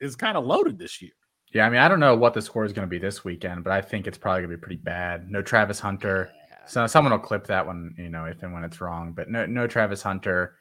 is 0.00 0.14
kind 0.16 0.36
of 0.36 0.44
loaded 0.46 0.78
this 0.78 1.02
year. 1.02 1.12
yeah. 1.52 1.66
I 1.66 1.70
mean, 1.70 1.80
I 1.80 1.88
don't 1.88 2.00
know 2.00 2.14
what 2.16 2.32
the 2.34 2.42
score 2.42 2.64
is 2.64 2.72
going 2.72 2.86
to 2.86 2.90
be 2.90 2.98
this 2.98 3.24
weekend, 3.24 3.64
but 3.64 3.72
I 3.72 3.80
think 3.82 4.06
it's 4.06 4.16
probably 4.18 4.42
going 4.42 4.50
to 4.52 4.56
be 4.56 4.60
pretty 4.60 4.80
bad. 4.82 5.30
No 5.30 5.42
Travis 5.42 5.78
Hunter. 5.80 6.30
So 6.66 6.86
someone 6.86 7.12
will 7.12 7.18
clip 7.18 7.46
that 7.48 7.66
one, 7.66 7.94
you 7.98 8.08
know, 8.08 8.24
if 8.26 8.42
and 8.44 8.52
when 8.54 8.62
it's 8.64 8.80
wrong. 8.80 9.12
But 9.12 9.28
no, 9.28 9.44
no 9.46 9.66
Travis 9.66 10.00
Hunter. 10.02 10.54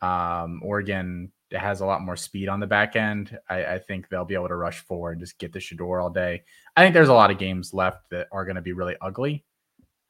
Um, 0.00 0.60
Oregon 0.64 1.30
has 1.58 1.80
a 1.80 1.86
lot 1.86 2.02
more 2.02 2.16
speed 2.16 2.48
on 2.48 2.60
the 2.60 2.66
back 2.66 2.96
end. 2.96 3.38
I, 3.48 3.64
I 3.64 3.78
think 3.78 4.08
they'll 4.08 4.24
be 4.24 4.34
able 4.34 4.48
to 4.48 4.56
rush 4.56 4.80
forward 4.80 5.12
and 5.12 5.20
just 5.20 5.38
get 5.38 5.52
the 5.52 5.58
Shedeur 5.58 6.02
all 6.02 6.10
day. 6.10 6.42
I 6.76 6.82
think 6.82 6.94
there's 6.94 7.08
a 7.08 7.14
lot 7.14 7.30
of 7.30 7.38
games 7.38 7.74
left 7.74 8.10
that 8.10 8.28
are 8.30 8.44
going 8.44 8.56
to 8.56 8.62
be 8.62 8.72
really 8.72 8.96
ugly. 9.00 9.44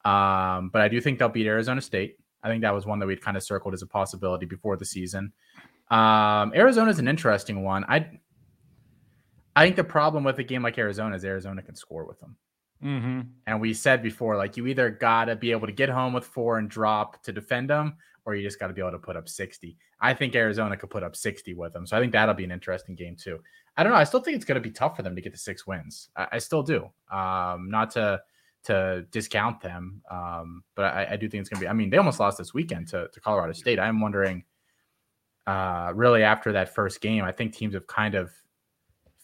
Um, 0.05 0.69
but 0.69 0.81
I 0.81 0.87
do 0.87 1.01
think 1.01 1.19
they'll 1.19 1.29
beat 1.29 1.47
Arizona 1.47 1.81
State. 1.81 2.17
I 2.43 2.49
think 2.49 2.61
that 2.61 2.73
was 2.73 2.85
one 2.85 2.99
that 2.99 3.07
we'd 3.07 3.21
kind 3.21 3.37
of 3.37 3.43
circled 3.43 3.73
as 3.73 3.81
a 3.81 3.87
possibility 3.87 4.45
before 4.45 4.77
the 4.77 4.85
season. 4.85 5.31
Um, 5.89 6.53
Arizona's 6.55 6.99
an 6.99 7.07
interesting 7.07 7.63
one. 7.63 7.85
I 7.87 8.19
I 9.55 9.65
think 9.65 9.75
the 9.75 9.83
problem 9.83 10.23
with 10.23 10.39
a 10.39 10.43
game 10.43 10.63
like 10.63 10.77
Arizona 10.77 11.15
is 11.15 11.25
Arizona 11.25 11.61
can 11.61 11.75
score 11.75 12.05
with 12.05 12.19
them. 12.19 12.37
Mm-hmm. 12.83 13.21
And 13.45 13.61
we 13.61 13.73
said 13.73 14.01
before, 14.01 14.37
like 14.37 14.57
you 14.57 14.65
either 14.67 14.89
gotta 14.89 15.35
be 15.35 15.51
able 15.51 15.67
to 15.67 15.73
get 15.73 15.89
home 15.89 16.13
with 16.13 16.25
four 16.25 16.57
and 16.57 16.69
drop 16.69 17.21
to 17.23 17.33
defend 17.33 17.69
them, 17.69 17.97
or 18.25 18.35
you 18.35 18.43
just 18.43 18.59
got 18.59 18.67
to 18.67 18.73
be 18.73 18.81
able 18.81 18.91
to 18.91 18.99
put 18.99 19.17
up 19.17 19.27
60. 19.27 19.77
I 19.99 20.13
think 20.13 20.35
Arizona 20.35 20.77
could 20.77 20.89
put 20.89 21.03
up 21.03 21.15
60 21.15 21.53
with 21.53 21.73
them. 21.73 21.87
So 21.87 21.97
I 21.97 21.99
think 21.99 22.11
that'll 22.11 22.35
be 22.35 22.43
an 22.43 22.51
interesting 22.51 22.95
game 22.95 23.15
too. 23.15 23.39
I 23.77 23.83
don't 23.83 23.91
know. 23.91 23.97
I 23.97 24.03
still 24.03 24.21
think 24.21 24.35
it's 24.35 24.45
going 24.45 24.61
to 24.61 24.67
be 24.67 24.71
tough 24.71 24.95
for 24.95 25.01
them 25.01 25.15
to 25.15 25.21
get 25.21 25.31
the 25.31 25.37
six 25.37 25.65
wins. 25.65 26.09
I, 26.15 26.27
I 26.33 26.37
still 26.39 26.63
do. 26.63 26.89
Um, 27.11 27.69
not 27.69 27.91
to 27.91 28.21
to 28.63 29.05
discount 29.09 29.59
them, 29.59 30.01
um, 30.11 30.63
but 30.75 30.93
I, 30.93 31.07
I, 31.11 31.15
do 31.15 31.27
think 31.27 31.41
it's 31.41 31.49
going 31.49 31.59
to 31.59 31.65
be. 31.65 31.67
I 31.67 31.73
mean, 31.73 31.89
they 31.89 31.97
almost 31.97 32.19
lost 32.19 32.37
this 32.37 32.53
weekend 32.53 32.87
to, 32.89 33.07
to 33.11 33.19
Colorado 33.19 33.53
State. 33.53 33.79
I'm 33.79 33.99
wondering, 33.99 34.43
uh, 35.47 35.91
really 35.95 36.21
after 36.21 36.51
that 36.51 36.75
first 36.75 37.01
game, 37.01 37.23
I 37.23 37.31
think 37.31 37.55
teams 37.55 37.73
have 37.73 37.87
kind 37.87 38.13
of 38.13 38.31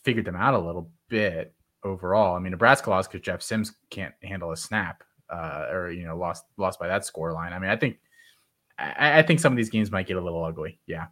figured 0.03 0.25
them 0.25 0.35
out 0.35 0.55
a 0.55 0.59
little 0.59 0.89
bit 1.07 1.53
overall. 1.83 2.35
I 2.35 2.39
mean, 2.39 2.51
Nebraska 2.51 2.89
lost 2.89 3.11
because 3.11 3.23
Jeff 3.23 3.43
Sims 3.43 3.73
can't 3.91 4.15
handle 4.23 4.51
a 4.51 4.57
snap, 4.57 5.03
uh, 5.29 5.67
or 5.69 5.91
you 5.91 6.07
know, 6.07 6.17
lost 6.17 6.45
lost 6.57 6.79
by 6.79 6.87
that 6.87 7.05
score 7.05 7.31
line. 7.31 7.53
I 7.53 7.59
mean, 7.59 7.69
I 7.69 7.75
think 7.75 7.99
I, 8.79 9.19
I 9.19 9.21
think 9.21 9.39
some 9.39 9.53
of 9.53 9.57
these 9.57 9.69
games 9.69 9.91
might 9.91 10.07
get 10.07 10.17
a 10.17 10.21
little 10.21 10.43
ugly. 10.43 10.79
Yeah. 10.85 11.07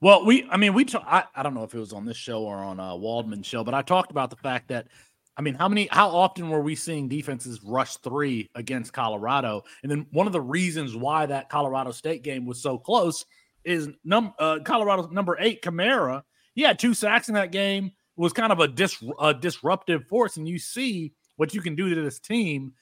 Well, 0.00 0.24
we, 0.24 0.48
I 0.50 0.56
mean, 0.56 0.74
we, 0.74 0.84
t- 0.84 0.98
I, 0.98 1.24
I 1.34 1.42
don't 1.42 1.54
know 1.54 1.62
if 1.62 1.74
it 1.74 1.78
was 1.78 1.92
on 1.92 2.04
this 2.04 2.16
show 2.16 2.42
or 2.42 2.56
on 2.56 2.80
a 2.80 2.96
Waldman 2.96 3.42
show, 3.42 3.62
but 3.62 3.74
I 3.74 3.82
talked 3.82 4.10
about 4.10 4.30
the 4.30 4.36
fact 4.36 4.68
that, 4.68 4.88
I 5.36 5.42
mean, 5.42 5.54
how 5.54 5.68
many, 5.68 5.88
how 5.92 6.08
often 6.08 6.48
were 6.48 6.60
we 6.60 6.74
seeing 6.74 7.08
defenses 7.08 7.62
rush 7.62 7.96
three 7.98 8.50
against 8.54 8.92
Colorado? 8.92 9.62
And 9.82 9.90
then 9.90 10.06
one 10.10 10.26
of 10.26 10.32
the 10.32 10.40
reasons 10.40 10.96
why 10.96 11.26
that 11.26 11.48
Colorado 11.48 11.92
State 11.92 12.22
game 12.22 12.46
was 12.46 12.60
so 12.60 12.78
close 12.78 13.24
is 13.64 13.88
num, 14.04 14.34
uh, 14.38 14.58
Colorado's 14.64 15.10
number 15.12 15.36
eight, 15.38 15.62
Kamara. 15.62 16.24
He 16.54 16.62
had 16.62 16.78
two 16.78 16.94
sacks 16.94 17.28
in 17.28 17.34
that 17.34 17.52
game, 17.52 17.92
was 18.16 18.32
kind 18.32 18.52
of 18.52 18.58
a, 18.60 18.68
dis, 18.68 19.02
a 19.20 19.32
disruptive 19.32 20.06
force. 20.08 20.36
And 20.36 20.48
you 20.48 20.58
see 20.58 21.12
what 21.36 21.54
you 21.54 21.60
can 21.60 21.76
do 21.76 21.94
to 21.94 22.02
this 22.02 22.18
team 22.18 22.72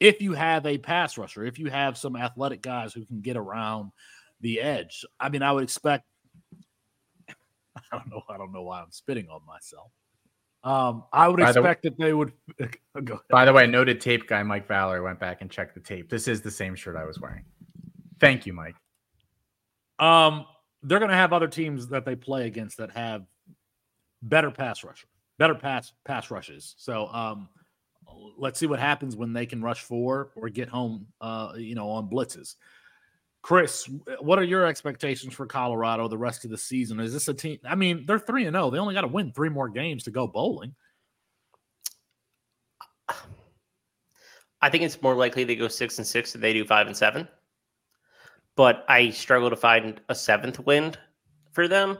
if 0.00 0.20
you 0.20 0.32
have 0.32 0.66
a 0.66 0.78
pass 0.78 1.16
rusher, 1.16 1.44
if 1.44 1.58
you 1.58 1.70
have 1.70 1.96
some 1.96 2.16
athletic 2.16 2.62
guys 2.62 2.92
who 2.92 3.04
can 3.04 3.20
get 3.20 3.36
around 3.36 3.92
the 4.40 4.60
edge. 4.60 5.04
I 5.18 5.28
mean, 5.28 5.42
I 5.42 5.52
would 5.52 5.64
expect. 5.64 6.04
I 7.76 7.82
don't 7.90 8.10
know. 8.10 8.22
I 8.28 8.36
don't 8.36 8.52
know 8.52 8.62
why 8.62 8.80
I'm 8.80 8.90
spitting 8.90 9.28
on 9.28 9.40
myself. 9.46 9.90
Um, 10.64 11.04
I 11.12 11.28
would 11.28 11.38
by 11.38 11.50
expect 11.50 11.82
the, 11.82 11.90
that 11.90 11.98
they 11.98 12.12
would. 12.12 12.32
by 13.30 13.44
the 13.44 13.52
way, 13.52 13.66
noted 13.66 14.00
tape 14.00 14.26
guy 14.26 14.42
Mike 14.42 14.66
Valor 14.66 15.02
went 15.02 15.20
back 15.20 15.40
and 15.40 15.50
checked 15.50 15.74
the 15.74 15.80
tape. 15.80 16.10
This 16.10 16.26
is 16.28 16.40
the 16.40 16.50
same 16.50 16.74
shirt 16.74 16.96
I 16.96 17.04
was 17.04 17.20
wearing. 17.20 17.44
Thank 18.18 18.46
you, 18.46 18.52
Mike. 18.52 18.74
Um, 19.98 20.46
they're 20.82 20.98
going 20.98 21.10
to 21.10 21.16
have 21.16 21.32
other 21.32 21.48
teams 21.48 21.88
that 21.88 22.04
they 22.04 22.16
play 22.16 22.46
against 22.46 22.78
that 22.78 22.90
have 22.90 23.24
better 24.22 24.50
pass 24.50 24.82
rusher, 24.82 25.06
better 25.38 25.54
pass 25.54 25.92
pass 26.04 26.30
rushes. 26.30 26.74
So, 26.78 27.06
um, 27.08 27.48
let's 28.36 28.58
see 28.58 28.66
what 28.66 28.78
happens 28.78 29.16
when 29.16 29.32
they 29.32 29.46
can 29.46 29.62
rush 29.62 29.82
four 29.82 30.30
or 30.36 30.48
get 30.48 30.68
home, 30.68 31.06
uh, 31.20 31.52
you 31.56 31.74
know, 31.74 31.88
on 31.90 32.08
blitzes. 32.08 32.56
Chris, 33.42 33.88
what 34.20 34.38
are 34.40 34.44
your 34.44 34.66
expectations 34.66 35.32
for 35.32 35.46
Colorado 35.46 36.08
the 36.08 36.18
rest 36.18 36.44
of 36.44 36.50
the 36.50 36.58
season? 36.58 36.98
Is 36.98 37.12
this 37.12 37.28
a 37.28 37.34
team? 37.34 37.58
I 37.64 37.76
mean, 37.76 38.04
they're 38.04 38.18
three 38.18 38.46
and 38.46 38.54
zero. 38.54 38.66
Oh. 38.66 38.70
They 38.70 38.78
only 38.78 38.94
got 38.94 39.02
to 39.02 39.06
win 39.06 39.32
three 39.32 39.48
more 39.48 39.68
games 39.68 40.02
to 40.04 40.10
go 40.10 40.26
bowling. 40.26 40.74
I 44.60 44.68
think 44.68 44.82
it's 44.82 45.00
more 45.00 45.14
likely 45.14 45.44
they 45.44 45.54
go 45.54 45.68
six 45.68 45.98
and 45.98 46.06
six 46.06 46.32
than 46.32 46.40
they 46.40 46.52
do 46.52 46.64
five 46.64 46.88
and 46.88 46.96
seven. 46.96 47.28
But 48.56 48.84
I 48.88 49.10
struggle 49.10 49.50
to 49.50 49.56
find 49.56 50.00
a 50.08 50.14
seventh 50.14 50.58
win 50.60 50.94
for 51.52 51.68
them. 51.68 51.98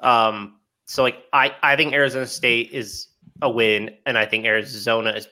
Um, 0.00 0.60
so 0.84 1.02
like 1.02 1.24
I, 1.32 1.56
I 1.62 1.74
think 1.74 1.92
Arizona 1.92 2.26
State 2.26 2.70
is 2.70 3.08
a 3.42 3.50
win, 3.50 3.90
and 4.06 4.16
I 4.16 4.26
think 4.26 4.44
Arizona 4.44 5.10
is 5.10 5.26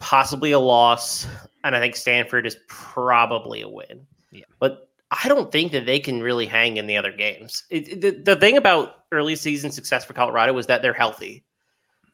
possibly 0.00 0.50
a 0.52 0.58
loss, 0.58 1.26
and 1.62 1.76
I 1.76 1.80
think 1.80 1.94
Stanford 1.94 2.46
is 2.46 2.56
probably 2.68 3.60
a 3.60 3.68
win. 3.68 4.06
Yeah, 4.32 4.44
but 4.58 4.88
I 5.10 5.28
don't 5.28 5.52
think 5.52 5.72
that 5.72 5.86
they 5.86 6.00
can 6.00 6.22
really 6.22 6.46
hang 6.46 6.76
in 6.76 6.86
the 6.86 6.96
other 6.96 7.12
games. 7.12 7.64
It, 7.70 8.00
the, 8.00 8.10
the 8.10 8.36
thing 8.36 8.56
about 8.56 9.04
early 9.12 9.36
season 9.36 9.70
success 9.70 10.04
for 10.04 10.12
Colorado 10.12 10.52
was 10.52 10.66
that 10.66 10.82
they're 10.82 10.92
healthy. 10.92 11.44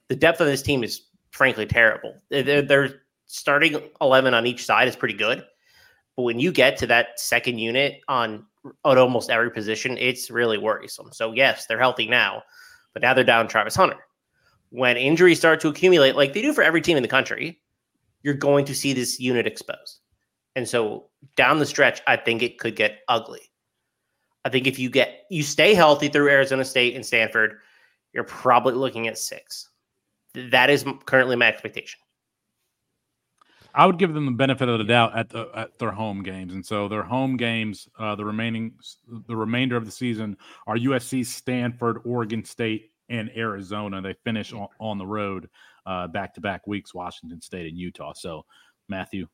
The 0.09 0.17
depth 0.17 0.41
of 0.41 0.47
this 0.47 0.63
team 0.63 0.85
is 0.85 1.03
frankly 1.31 1.67
terrible. 1.67 2.15
They're, 2.31 2.63
they're 2.63 3.03
starting 3.27 3.81
11 4.01 4.35
on 4.35 4.47
each 4.47 4.65
side 4.65 4.89
is 4.89 4.97
pretty 4.97 5.15
good. 5.15 5.45
But 6.17 6.23
when 6.23 6.39
you 6.39 6.53
get 6.53 6.79
to 6.79 6.87
that 6.87 7.21
second 7.21 7.59
unit 7.59 8.01
on, 8.09 8.47
on 8.85 8.97
almost 8.97 9.31
every 9.31 9.51
position, 9.51 9.99
it's 9.99 10.31
really 10.31 10.57
worrisome. 10.57 11.11
So, 11.13 11.33
yes, 11.33 11.67
they're 11.67 11.79
healthy 11.79 12.07
now, 12.07 12.43
but 12.95 13.03
now 13.03 13.13
they're 13.13 13.25
down 13.25 13.49
Travis 13.49 13.77
Hunter 13.77 13.99
when 14.71 14.97
injuries 14.97 15.39
start 15.39 15.61
to 15.61 15.69
accumulate, 15.69 16.17
like 16.17 16.33
they 16.33 16.43
do 16.43 16.53
for 16.53 16.63
every 16.63 16.81
team 16.81 16.97
in 16.97 17.03
the 17.03 17.09
country, 17.09 17.61
you're 18.27 18.35
going 18.35 18.65
to 18.65 18.75
see 18.75 18.93
this 18.93 19.21
unit 19.21 19.47
exposed. 19.47 20.01
And 20.57 20.69
so 20.69 21.07
down 21.37 21.61
the 21.61 21.65
stretch, 21.65 22.03
I 22.09 22.17
think 22.17 22.43
it 22.43 22.59
could 22.59 22.75
get 22.75 23.03
ugly. 23.07 23.53
I 24.45 24.49
think 24.49 24.67
if 24.67 24.81
you 24.81 24.91
get 24.91 25.27
you 25.31 25.45
stay 25.45 25.75
healthy 25.75 26.09
through 26.09 26.29
Arizona 26.29 26.65
State 26.65 26.97
and 26.97 27.07
Stanford, 27.07 27.59
you're 28.13 28.25
probably 28.25 28.75
looking 28.75 29.07
at 29.07 29.17
six. 29.17 29.69
That 30.35 30.71
is 30.71 30.85
currently 31.05 31.37
my 31.37 31.47
expectation. 31.47 32.01
I 33.77 33.87
would 33.87 33.99
give 33.99 34.13
them 34.13 34.27
the 34.27 34.33
benefit 34.33 34.69
of 34.69 34.79
the 34.79 34.85
doubt 34.85 35.17
at 35.17 35.29
the 35.29 35.49
at 35.55 35.79
their 35.79 35.93
home 35.93 36.25
games, 36.25 36.53
and 36.53 36.67
so 36.67 36.89
their 36.89 37.05
home 37.05 37.37
games, 37.37 37.89
uh, 37.97 38.17
the 38.17 38.25
remaining 38.25 38.75
the 39.29 39.37
remainder 39.37 39.77
of 39.77 39.85
the 39.85 39.93
season 39.93 40.37
are 40.67 40.77
USC, 40.77 41.25
Stanford, 41.25 42.01
Oregon 42.05 42.45
State, 42.45 42.91
and 43.09 43.31
Arizona. 43.37 44.01
They 44.01 44.15
finish 44.25 44.53
on, 44.53 44.67
on 44.81 44.99
the 44.99 45.07
road 45.07 45.49
back 46.09 46.35
to 46.35 46.41
back 46.41 46.67
weeks, 46.67 46.95
Washington 46.95 47.41
State 47.41 47.69
and 47.69 47.79
Utah. 47.79 48.13
So, 48.15 48.45
Matthew. 48.89 49.27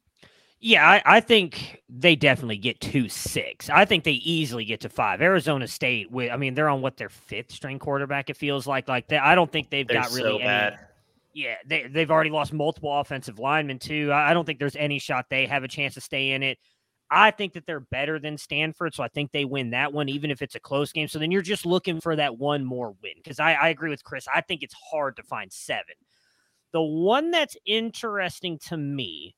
Yeah, 0.64 0.88
I, 0.88 1.02
I, 1.04 1.20
think 1.20 1.82
they 1.88 2.14
definitely 2.14 2.56
get 2.56 2.80
to 2.82 3.08
six. 3.08 3.68
I 3.68 3.84
think 3.84 4.04
they 4.04 4.12
easily 4.12 4.64
get 4.64 4.80
to 4.82 4.88
five. 4.88 5.20
Arizona 5.20 5.66
State, 5.66 6.08
with 6.12 6.30
I 6.30 6.36
mean, 6.36 6.54
they're 6.54 6.68
on 6.68 6.80
what 6.80 6.96
their 6.96 7.08
fifth 7.08 7.50
string 7.50 7.80
quarterback. 7.80 8.30
It 8.30 8.36
feels 8.36 8.64
like 8.64 8.86
like 8.88 9.08
that. 9.08 9.24
I 9.24 9.34
don't 9.34 9.50
think 9.50 9.70
they've 9.70 9.86
they're 9.86 10.00
got 10.00 10.12
really 10.12 10.22
so 10.22 10.38
bad. 10.38 10.74
Any, 10.74 10.82
yeah, 11.34 11.54
they 11.66 11.88
they've 11.88 12.10
already 12.10 12.30
lost 12.30 12.52
multiple 12.52 12.96
offensive 12.96 13.40
linemen 13.40 13.80
too. 13.80 14.12
I, 14.12 14.30
I 14.30 14.34
don't 14.34 14.44
think 14.44 14.60
there's 14.60 14.76
any 14.76 15.00
shot 15.00 15.26
they 15.28 15.46
have 15.46 15.64
a 15.64 15.68
chance 15.68 15.94
to 15.94 16.00
stay 16.00 16.30
in 16.30 16.44
it. 16.44 16.58
I 17.10 17.32
think 17.32 17.54
that 17.54 17.66
they're 17.66 17.80
better 17.80 18.20
than 18.20 18.38
Stanford, 18.38 18.94
so 18.94 19.02
I 19.02 19.08
think 19.08 19.32
they 19.32 19.44
win 19.44 19.70
that 19.70 19.92
one, 19.92 20.08
even 20.08 20.30
if 20.30 20.42
it's 20.42 20.54
a 20.54 20.60
close 20.60 20.92
game. 20.92 21.08
So 21.08 21.18
then 21.18 21.32
you're 21.32 21.42
just 21.42 21.66
looking 21.66 22.00
for 22.00 22.14
that 22.14 22.38
one 22.38 22.64
more 22.64 22.94
win. 23.02 23.12
Because 23.16 23.40
I, 23.40 23.52
I 23.52 23.68
agree 23.68 23.90
with 23.90 24.04
Chris. 24.04 24.26
I 24.32 24.40
think 24.40 24.62
it's 24.62 24.74
hard 24.92 25.16
to 25.16 25.22
find 25.24 25.52
seven. 25.52 25.94
The 26.72 26.82
one 26.82 27.30
that's 27.30 27.56
interesting 27.66 28.58
to 28.68 28.76
me 28.76 29.34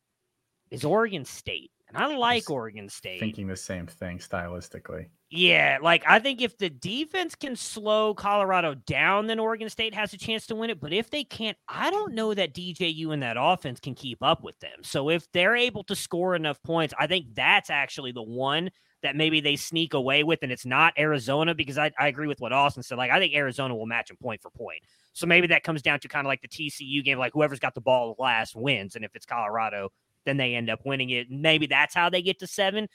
is 0.71 0.85
Oregon 0.85 1.25
State. 1.25 1.71
And 1.89 1.99
I 1.99 2.17
like 2.17 2.51
Oregon 2.51 2.89
State. 2.89 3.21
Thinking 3.21 3.47
the 3.47 3.57
same 3.57 3.87
thing 3.87 4.19
stylistically. 4.19 5.07
Yeah, 5.31 5.79
like 5.83 6.03
I 6.07 6.19
think 6.19 6.41
if 6.41 6.57
the 6.59 6.71
defense 6.71 7.35
can 7.35 7.57
slow 7.57 8.15
Colorado 8.15 8.75
down, 8.75 9.27
then 9.27 9.39
Oregon 9.39 9.69
State 9.69 9.95
has 9.95 10.13
a 10.13 10.19
chance 10.19 10.47
to 10.47 10.55
win 10.55 10.71
it. 10.71 10.81
But 10.81 10.93
if 10.93 11.11
they 11.11 11.25
can't, 11.25 11.57
I 11.69 11.91
don't 11.91 12.15
know 12.15 12.35
that 12.35 12.55
DJU 12.55 13.13
and 13.13 13.23
that 13.23 13.37
offense 13.39 13.81
can 13.81 13.95
keep 13.95 14.23
up 14.23 14.43
with 14.43 14.59
them. 14.61 14.79
So 14.83 15.11
if 15.11 15.31
they're 15.33 15.57
able 15.57 15.85
to 15.85 15.95
score 15.95 16.35
enough 16.35 16.63
points, 16.63 16.95
I 16.99 17.07
think 17.07 17.35
that's 17.35 17.71
actually 17.71 18.13
the 18.13 18.23
one 18.23 18.71
that 19.05 19.15
maybe 19.15 19.41
they 19.41 19.55
sneak 19.55 19.95
away 19.95 20.25
with, 20.25 20.43
and 20.43 20.51
it's 20.51 20.67
not 20.67 20.95
Arizona 20.99 21.55
because 21.55 21.79
I, 21.79 21.93
I 21.99 22.09
agree 22.09 22.27
with 22.27 22.41
what 22.41 22.53
Austin 22.53 22.83
said. 22.83 22.99
Like 22.99 23.11
I 23.11 23.19
think 23.19 23.35
Arizona 23.35 23.77
will 23.77 23.87
match 23.87 24.09
them 24.09 24.17
point 24.17 24.43
for 24.43 24.51
point. 24.51 24.81
So 25.13 25.27
maybe 25.27 25.47
that 25.49 25.63
comes 25.63 25.83
down 25.83 26.01
to 26.01 26.09
kind 26.09 26.27
of 26.27 26.29
like 26.29 26.43
the 26.43 26.49
TCU 26.49 27.05
game, 27.05 27.19
like 27.19 27.33
whoever's 27.35 27.61
got 27.61 27.75
the 27.75 27.81
ball 27.81 28.17
last 28.19 28.57
wins, 28.57 28.97
and 28.97 29.05
if 29.05 29.15
it's 29.15 29.27
Colorado, 29.27 29.91
then 30.25 30.39
they 30.39 30.55
end 30.55 30.71
up 30.71 30.81
winning 30.85 31.11
it. 31.11 31.31
Maybe 31.31 31.67
that's 31.67 31.95
how 31.95 32.11
they 32.11 32.23
get 32.23 32.41
to 32.41 32.47
seven. 32.47 32.89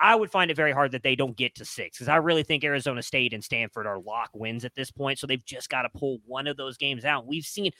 I 0.00 0.16
would 0.16 0.30
find 0.30 0.50
it 0.50 0.56
very 0.56 0.72
hard 0.72 0.92
that 0.92 1.02
they 1.02 1.16
don't 1.16 1.36
get 1.36 1.54
to 1.56 1.64
six 1.64 1.96
because 1.96 2.08
I 2.08 2.16
really 2.16 2.42
think 2.42 2.62
Arizona 2.62 3.02
State 3.02 3.32
and 3.32 3.42
Stanford 3.42 3.86
are 3.86 3.98
lock 3.98 4.30
wins 4.34 4.64
at 4.64 4.74
this 4.74 4.90
point. 4.90 5.18
So 5.18 5.26
they've 5.26 5.44
just 5.44 5.70
got 5.70 5.82
to 5.82 5.88
pull 5.88 6.18
one 6.26 6.46
of 6.46 6.56
those 6.56 6.76
games 6.76 7.04
out. 7.04 7.26
We've 7.26 7.44
seen, 7.44 7.70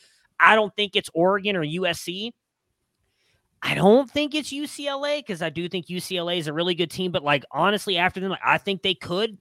I 0.41 0.55
don't 0.55 0.75
think 0.75 0.97
it's 0.97 1.11
Oregon 1.13 1.57
or 1.57 1.65
USC. 1.65 2.31
I 3.67 3.75
don't 3.75 4.11
think 4.11 4.35
it's 4.35 4.53
UCLA 4.53 5.21
because 5.21 5.41
I 5.41 5.49
do 5.49 5.71
think 5.71 5.87
UCLA 5.87 6.37
is 6.37 6.49
a 6.49 6.53
really 6.53 6.75
good 6.75 6.91
team. 6.91 7.11
But 7.11 7.25
like 7.25 7.45
honestly, 7.51 7.97
after 7.97 8.21
them, 8.21 8.31
like, 8.31 8.41
I 8.45 8.59
think 8.59 8.83
they 8.83 8.95
could. 8.95 9.39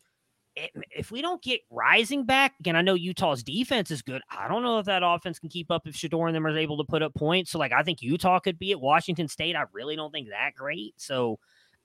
Eh, 0.56 0.68
if 0.96 1.12
we 1.12 1.22
don't 1.22 1.42
get 1.44 1.60
Rising 1.70 2.26
back 2.26 2.54
again, 2.62 2.78
I 2.78 2.82
know 2.82 2.94
Utah's 2.94 3.44
defense 3.44 3.92
is 3.92 4.02
good. 4.02 4.22
I 4.30 4.48
don't 4.48 4.64
know 4.64 4.80
if 4.80 4.86
that 4.86 5.04
offense 5.04 5.40
can 5.40 5.50
keep 5.50 5.70
up 5.70 5.86
if 5.88 5.96
Shedeur 5.96 6.28
and 6.28 6.36
them 6.36 6.48
are 6.48 6.58
able 6.58 6.78
to 6.78 6.86
put 6.86 7.04
up 7.04 7.14
points. 7.14 7.52
So 7.52 7.60
like 7.60 7.74
I 7.74 7.84
think 7.84 8.02
Utah 8.02 8.40
could 8.40 8.58
be 8.58 8.72
at 8.72 8.80
Washington 8.80 9.28
State. 9.28 9.58
I 9.58 9.66
really 9.74 9.98
don't 9.98 10.12
think 10.12 10.30
that 10.30 10.56
great. 10.56 10.94
So 10.96 11.38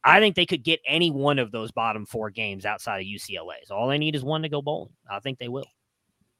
I 0.04 0.20
think 0.20 0.36
they 0.36 0.46
could 0.46 0.62
get 0.62 0.78
any 0.86 1.10
one 1.10 1.40
of 1.40 1.50
those 1.50 1.72
bottom 1.72 2.06
four 2.06 2.30
games 2.30 2.64
outside 2.64 3.00
of 3.00 3.06
UCLA. 3.06 3.56
So 3.64 3.74
all 3.74 3.88
they 3.88 3.98
need 3.98 4.14
is 4.14 4.22
one 4.22 4.42
to 4.42 4.48
go 4.48 4.62
bowling. 4.62 4.92
I 5.10 5.18
think 5.18 5.40
they 5.40 5.48
will. 5.48 5.66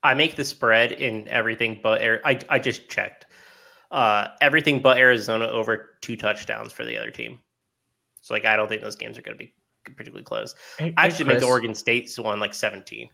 I 0.05 0.15
make 0.15 0.37
the 0.37 0.45
spread 0.45 0.93
in 0.93 1.27
everything 1.27 1.81
but 1.83 2.01
er, 2.03 2.21
I, 2.25 2.39
I 2.49 2.61
just 2.61 2.89
checked. 2.89 3.27
Uh, 3.91 4.29
everything 4.41 4.83
but 4.83 4.99
Arizona 4.99 5.47
over 5.47 5.97
two 6.03 6.17
touchdowns 6.17 6.73
for 6.73 6.85
the 6.85 6.97
other 6.99 7.11
team. 7.11 7.39
So 8.21 8.35
like 8.35 8.45
I 8.45 8.57
don't 8.57 8.69
think 8.69 8.83
those 8.83 8.97
games 8.97 9.17
are 9.17 9.23
going 9.23 9.37
to 9.37 9.45
be 9.45 9.53
particularly 9.85 10.25
close. 10.25 10.55
Hey, 10.79 10.93
I 10.97 11.07
actually 11.07 11.27
make 11.27 11.41
the 11.41 11.47
Oregon 11.47 11.75
State's 11.75 12.19
one 12.19 12.41
like 12.41 12.53
17. 12.53 13.09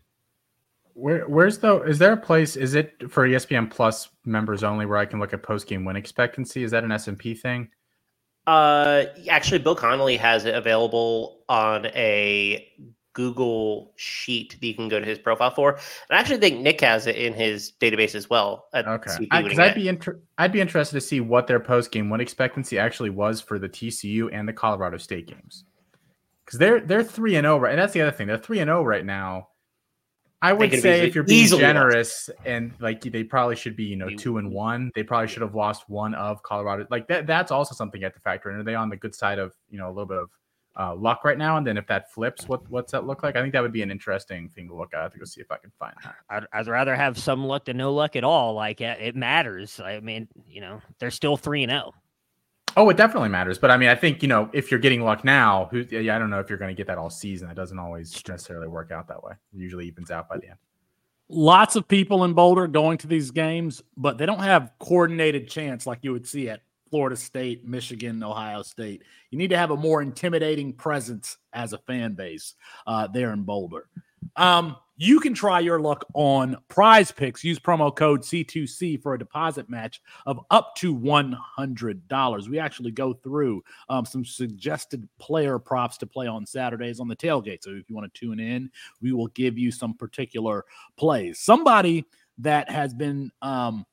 Where 0.93 1.27
where's 1.27 1.57
the 1.57 1.81
is 1.83 1.99
there 1.99 2.13
a 2.13 2.17
place 2.17 2.55
is 2.55 2.73
it 2.75 3.09
for 3.09 3.27
ESPN 3.27 3.69
Plus 3.69 4.09
members 4.25 4.63
only 4.63 4.85
where 4.85 4.97
I 4.97 5.05
can 5.05 5.19
look 5.19 5.33
at 5.33 5.43
post 5.43 5.67
game 5.67 5.85
win 5.85 5.95
expectancy? 5.95 6.63
Is 6.63 6.71
that 6.71 6.83
an 6.83 6.91
S 6.91 7.07
and 7.07 7.17
P 7.17 7.33
thing? 7.33 7.69
Uh, 8.47 9.05
actually, 9.29 9.59
Bill 9.59 9.75
Connolly 9.75 10.17
has 10.17 10.45
it 10.45 10.53
available 10.53 11.43
on 11.49 11.87
a 11.87 12.67
Google 13.15 13.91
sheet 13.95 14.51
that 14.59 14.67
you 14.67 14.75
can 14.75 14.87
go 14.87 14.99
to 14.99 15.05
his 15.05 15.17
profile 15.17 15.49
for. 15.49 15.71
And 15.71 15.81
I 16.11 16.19
actually 16.19 16.37
think 16.37 16.61
Nick 16.61 16.81
has 16.81 17.07
it 17.07 17.15
in 17.15 17.33
his 17.33 17.71
database 17.81 18.13
as 18.13 18.29
well. 18.29 18.67
Okay, 18.75 19.11
because 19.31 19.57
I'd 19.57 19.73
be 19.73 19.87
inter- 19.87 20.19
I'd 20.37 20.51
be 20.51 20.61
interested 20.61 20.95
to 20.95 21.01
see 21.01 21.21
what 21.21 21.47
their 21.47 21.59
post 21.59 21.91
game 21.91 22.11
win 22.11 22.21
expectancy 22.21 22.77
actually 22.77 23.09
was 23.09 23.41
for 23.41 23.57
the 23.57 23.67
TCU 23.69 24.29
and 24.31 24.47
the 24.47 24.53
Colorado 24.53 24.97
State 24.97 25.25
games, 25.27 25.63
because 26.45 26.59
they're 26.59 26.81
they're 26.81 27.03
three 27.03 27.35
and 27.37 27.45
zero 27.45 27.57
right, 27.57 27.71
and 27.71 27.79
that's 27.79 27.93
the 27.93 28.01
other 28.01 28.11
thing. 28.11 28.27
They're 28.27 28.37
three 28.37 28.59
and 28.59 28.67
zero 28.67 28.83
right 28.83 29.05
now. 29.05 29.47
I 30.41 30.53
would 30.53 30.69
say 30.69 30.77
easily- 30.77 31.07
if 31.07 31.15
you're 31.15 31.23
being 31.23 31.43
easily 31.43 31.61
lost. 31.63 31.69
generous 31.73 32.29
and 32.45 32.73
like 32.79 33.01
they 33.01 33.23
probably 33.23 33.55
should 33.55 33.75
be 33.75 33.85
you 33.85 33.95
know 33.95 34.09
two 34.09 34.37
and 34.37 34.51
one. 34.51 34.91
They 34.93 35.01
probably 35.03 35.27
should 35.29 35.41
have 35.41 35.55
lost 35.55 35.89
one 35.89 36.13
of 36.13 36.43
Colorado. 36.43 36.85
Like 36.91 37.07
that 37.07 37.25
that's 37.25 37.51
also 37.51 37.73
something 37.73 38.01
you 38.01 38.05
have 38.05 38.13
to 38.13 38.19
factor 38.19 38.51
in. 38.51 38.57
Are 38.57 38.63
they 38.63 38.75
on 38.75 38.89
the 38.89 38.97
good 38.97 39.15
side 39.15 39.39
of 39.39 39.53
you 39.69 39.79
know 39.79 39.87
a 39.87 39.93
little 39.93 40.05
bit 40.05 40.17
of 40.17 40.29
uh, 40.77 40.95
luck 40.95 41.23
right 41.23 41.37
now? 41.37 41.57
And 41.57 41.65
then 41.65 41.77
if 41.77 41.87
that 41.87 42.11
flips, 42.11 42.47
what 42.47 42.69
what's 42.69 42.91
that 42.91 43.05
look 43.05 43.23
like? 43.23 43.35
I 43.35 43.41
think 43.41 43.53
that 43.53 43.61
would 43.61 43.71
be 43.71 43.81
an 43.81 43.91
interesting 43.91 44.49
thing 44.49 44.67
to 44.67 44.75
look 44.75 44.93
at. 44.93 44.99
I 44.99 45.03
have 45.03 45.13
to 45.13 45.19
go 45.19 45.25
see 45.25 45.41
if 45.41 45.51
I 45.51 45.57
can 45.57 45.71
find 45.79 45.93
that. 46.03 46.15
I'd, 46.29 46.45
I'd 46.53 46.67
rather 46.67 46.95
have 46.95 47.17
some 47.17 47.45
luck 47.45 47.65
than 47.65 47.77
no 47.77 47.93
luck 47.93 48.15
at 48.15 48.23
all. 48.23 48.53
Like 48.53 48.81
it, 48.81 48.99
it 48.99 49.15
matters. 49.15 49.79
I 49.79 49.99
mean, 49.99 50.27
you 50.47 50.61
know, 50.61 50.81
they're 50.99 51.11
still 51.11 51.37
three 51.37 51.63
and 51.63 51.71
zero. 51.71 51.93
Oh, 52.77 52.89
it 52.89 52.97
definitely 52.97 53.29
matters. 53.29 53.57
But 53.57 53.71
I 53.71 53.77
mean, 53.77 53.87
I 53.87 53.95
think 53.95 54.21
you 54.21 54.27
know 54.27 54.49
if 54.51 54.69
you're 54.69 54.79
getting 54.81 55.01
luck 55.01 55.23
now, 55.23 55.69
who 55.71 55.85
yeah, 55.89 56.15
I 56.15 56.19
don't 56.19 56.29
know 56.29 56.39
if 56.39 56.49
you're 56.49 56.59
going 56.59 56.75
to 56.75 56.77
get 56.77 56.87
that 56.87 56.97
all 56.97 57.09
season. 57.09 57.47
That 57.47 57.55
doesn't 57.55 57.79
always 57.79 58.21
necessarily 58.27 58.67
work 58.67 58.91
out 58.91 59.07
that 59.07 59.23
way. 59.23 59.33
It 59.53 59.59
usually 59.59 59.87
evens 59.87 60.11
out 60.11 60.27
by 60.27 60.37
the 60.39 60.49
end. 60.49 60.57
lots 61.29 61.75
of 61.75 61.87
people 61.87 62.23
in 62.23 62.33
Boulder 62.33 62.67
going 62.67 62.97
to 62.99 63.07
these 63.07 63.31
games, 63.31 63.81
but 63.97 64.17
they 64.17 64.25
don't 64.25 64.41
have 64.43 64.71
coordinated 64.79 65.49
chants 65.49 65.87
like 65.87 65.99
you 66.01 66.11
would 66.11 66.27
see 66.27 66.49
at 66.49 66.61
Florida 66.95 67.17
State, 67.17 67.67
Michigan, 67.67 68.23
Ohio 68.23 68.61
State. 68.61 69.03
You 69.29 69.37
need 69.37 69.49
to 69.49 69.57
have 69.57 69.71
a 69.71 69.75
more 69.75 70.01
intimidating 70.01 70.71
presence 70.71 71.37
as 71.51 71.73
a 71.73 71.77
fan 71.79 72.13
base 72.13 72.53
uh, 72.87 73.05
there 73.07 73.33
in 73.33 73.43
Boulder. 73.43 73.89
Um, 74.37 74.77
you 74.95 75.19
can 75.19 75.33
try 75.33 75.59
your 75.59 75.81
luck 75.81 76.05
on 76.13 76.55
PrizePicks. 76.69 77.43
Use 77.43 77.59
promo 77.59 77.93
code 77.93 78.21
C2C 78.21 79.03
for 79.03 79.13
a 79.13 79.19
deposit 79.19 79.69
match 79.69 80.01
of 80.25 80.39
up 80.51 80.73
to 80.77 80.95
$100. 80.97 82.47
We 82.47 82.59
actually 82.59 82.91
go 82.91 83.11
through 83.11 83.61
um, 83.89 84.05
some 84.05 84.23
suggested 84.23 85.05
player 85.19 85.59
props 85.59 85.97
to 85.97 86.07
play 86.07 86.27
on 86.27 86.45
Saturdays 86.45 87.01
on 87.01 87.09
the 87.09 87.15
tailgate. 87.17 87.61
So 87.63 87.71
if 87.71 87.89
you 87.89 87.95
want 87.97 88.13
to 88.13 88.17
tune 88.17 88.39
in, 88.39 88.71
we 89.01 89.11
will 89.11 89.27
give 89.27 89.57
you 89.57 89.69
some 89.69 89.95
particular 89.95 90.63
plays. 90.95 91.39
Somebody 91.39 92.05
that 92.37 92.69
has 92.69 92.93
been 92.93 93.31
um, 93.41 93.85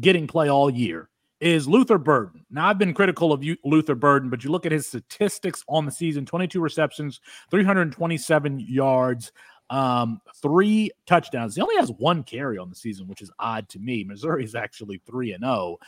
getting 0.00 0.26
play 0.26 0.50
all 0.50 0.68
year 0.68 1.10
is 1.40 1.66
Luther 1.66 1.98
Burden. 1.98 2.44
Now, 2.50 2.68
I've 2.68 2.78
been 2.78 2.94
critical 2.94 3.32
of 3.32 3.44
Luther 3.64 3.94
Burden, 3.94 4.28
but 4.30 4.44
you 4.44 4.50
look 4.50 4.66
at 4.66 4.72
his 4.72 4.86
statistics 4.86 5.64
on 5.68 5.86
the 5.86 5.90
season 5.90 6.26
22 6.26 6.60
receptions, 6.60 7.20
327 7.50 8.60
yards, 8.60 9.32
um, 9.70 10.20
three 10.42 10.90
touchdowns. 11.06 11.54
He 11.54 11.62
only 11.62 11.76
has 11.76 11.90
one 11.92 12.22
carry 12.24 12.58
on 12.58 12.68
the 12.68 12.76
season, 12.76 13.06
which 13.06 13.22
is 13.22 13.30
odd 13.38 13.68
to 13.70 13.78
me. 13.78 14.04
Missouri 14.04 14.44
is 14.44 14.54
actually 14.54 15.00
3 15.06 15.32
and 15.32 15.44
0. 15.44 15.78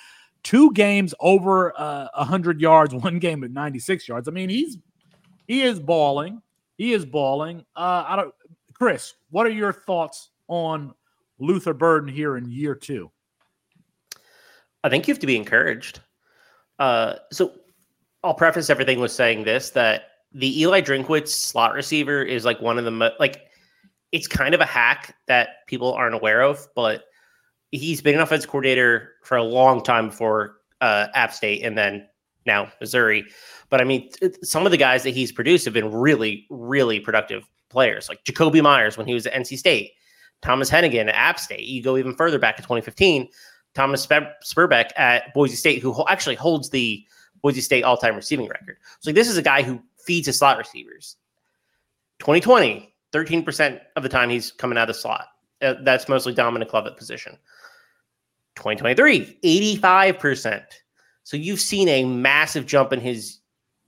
Two 0.42 0.72
games 0.72 1.14
over 1.20 1.78
uh, 1.78 2.08
100 2.14 2.60
yards, 2.60 2.94
one 2.94 3.18
game 3.18 3.44
at 3.44 3.50
96 3.50 4.08
yards. 4.08 4.28
I 4.28 4.30
mean, 4.32 4.48
he's 4.48 4.78
he 5.46 5.62
is 5.62 5.78
balling. 5.78 6.40
He 6.78 6.92
is 6.92 7.04
balling. 7.04 7.64
Uh, 7.76 8.04
I 8.06 8.16
don't 8.16 8.34
Chris, 8.72 9.14
what 9.30 9.46
are 9.46 9.50
your 9.50 9.72
thoughts 9.72 10.30
on 10.48 10.92
Luther 11.38 11.74
Burden 11.74 12.12
here 12.12 12.36
in 12.36 12.50
year 12.50 12.74
2? 12.74 13.10
I 14.84 14.88
think 14.88 15.06
you 15.06 15.14
have 15.14 15.20
to 15.20 15.26
be 15.26 15.36
encouraged. 15.36 16.00
Uh, 16.78 17.14
so 17.30 17.52
I'll 18.24 18.34
preface 18.34 18.70
everything 18.70 19.00
with 19.00 19.12
saying 19.12 19.44
this 19.44 19.70
that 19.70 20.04
the 20.32 20.60
Eli 20.60 20.80
Drinkwitz 20.80 21.28
slot 21.28 21.74
receiver 21.74 22.22
is 22.22 22.44
like 22.44 22.60
one 22.60 22.78
of 22.78 22.84
the 22.84 22.90
mo- 22.90 23.12
like 23.18 23.42
it's 24.12 24.26
kind 24.26 24.54
of 24.54 24.60
a 24.60 24.66
hack 24.66 25.16
that 25.26 25.66
people 25.66 25.92
aren't 25.92 26.14
aware 26.14 26.42
of, 26.42 26.66
but 26.74 27.04
he's 27.70 28.00
been 28.00 28.14
an 28.14 28.20
offensive 28.20 28.50
coordinator 28.50 29.12
for 29.22 29.36
a 29.36 29.42
long 29.42 29.82
time 29.82 30.08
before 30.08 30.56
uh, 30.80 31.06
App 31.14 31.32
State 31.32 31.62
and 31.64 31.76
then 31.76 32.06
now 32.46 32.70
Missouri. 32.80 33.24
But 33.70 33.80
I 33.80 33.84
mean, 33.84 34.10
some 34.42 34.66
of 34.66 34.72
the 34.72 34.76
guys 34.76 35.02
that 35.04 35.14
he's 35.14 35.32
produced 35.32 35.64
have 35.64 35.74
been 35.74 35.90
really, 35.90 36.46
really 36.50 37.00
productive 37.00 37.44
players, 37.70 38.08
like 38.08 38.22
Jakobi 38.24 38.62
Meyers 38.62 38.98
when 38.98 39.06
he 39.06 39.14
was 39.14 39.26
at 39.26 39.32
NC 39.32 39.58
State, 39.58 39.92
Thomas 40.42 40.70
Hennigan 40.70 41.08
at 41.08 41.14
App 41.14 41.40
State. 41.40 41.64
You 41.64 41.82
go 41.82 41.96
even 41.96 42.14
further 42.14 42.38
back 42.38 42.56
to 42.56 42.62
2015, 42.62 43.28
Thomas 43.74 44.06
Sperbeck 44.06 44.90
at 44.96 45.32
Boise 45.34 45.56
State, 45.56 45.82
who 45.82 46.04
actually 46.08 46.34
holds 46.34 46.70
the 46.70 47.04
Boise 47.42 47.60
State 47.60 47.82
all-time 47.82 48.16
receiving 48.16 48.48
record. 48.48 48.76
So 49.00 49.12
this 49.12 49.28
is 49.28 49.36
a 49.36 49.42
guy 49.42 49.62
who 49.62 49.82
feeds 50.04 50.26
his 50.26 50.38
slot 50.38 50.58
receivers. 50.58 51.16
2020, 52.20 52.94
13% 53.12 53.80
of 53.96 54.02
the 54.02 54.08
time 54.08 54.30
he's 54.30 54.52
coming 54.52 54.78
out 54.78 54.90
of 54.90 54.96
slot. 54.96 55.26
Uh, 55.60 55.74
that's 55.82 56.08
mostly 56.08 56.34
Dominic 56.34 56.72
Lovett 56.72 56.96
position. 56.96 57.32
2023, 58.56 59.38
85%. 59.42 60.62
So 61.24 61.36
you've 61.36 61.60
seen 61.60 61.88
a 61.88 62.04
massive 62.04 62.66
jump 62.66 62.92
in 62.92 63.00
his 63.00 63.38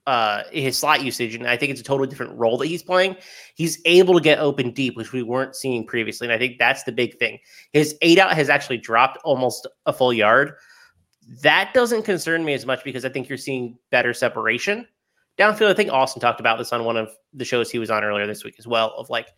uh 0.07 0.43
his 0.53 0.77
slot 0.77 1.03
usage, 1.03 1.35
and 1.35 1.47
I 1.47 1.57
think 1.57 1.71
it's 1.71 1.81
a 1.81 1.85
totally 1.85 2.09
different 2.09 2.37
role 2.39 2.59
that 2.59 2.67
he's 2.67 2.83
playing. 2.83 3.17
He's 3.55 3.81
able 3.85 4.15
to 4.15 4.21
get 4.21 4.39
open 4.39 4.71
deep, 4.71 4.97
which 4.97 5.13
we 5.13 5.23
weren't 5.23 5.57
seeing 5.57 5.87
previously, 5.87 6.27
and 6.27 6.33
I 6.33 6.39
think 6.39 6.59
that's 6.59 6.85
the 6.85 6.93
big 6.93 7.19
thing. 7.19 7.39
His 7.73 7.97
A 8.03 8.15
dot 8.15 8.35
has 8.35 8.49
actually 8.49 8.79
dropped 8.79 9.19
almost 9.25 9.67
a 9.87 9.93
full 9.93 10.13
yard. 10.13 10.53
That 11.43 11.73
doesn't 11.73 12.03
concern 12.03 12.45
me 12.45 12.53
as 12.53 12.67
much 12.67 12.85
because 12.85 13.05
I 13.05 13.09
think 13.09 13.29
you're 13.29 13.39
seeing 13.39 13.79
better 13.91 14.13
separation 14.13 14.87
downfield. 15.39 15.71
I 15.71 15.75
think 15.75 15.91
Austin 15.91 16.21
talked 16.21 16.41
about 16.41 16.59
this 16.59 16.73
on 16.73 16.85
one 16.85 16.97
of 16.97 17.11
the 17.33 17.45
shows 17.45 17.71
he 17.71 17.79
was 17.79 17.91
on 17.91 18.05
earlier 18.05 18.27
this 18.27 18.45
week 18.45 18.57
as 18.59 18.67
well. 18.67 18.95
Of 18.97 19.11
like 19.11 19.29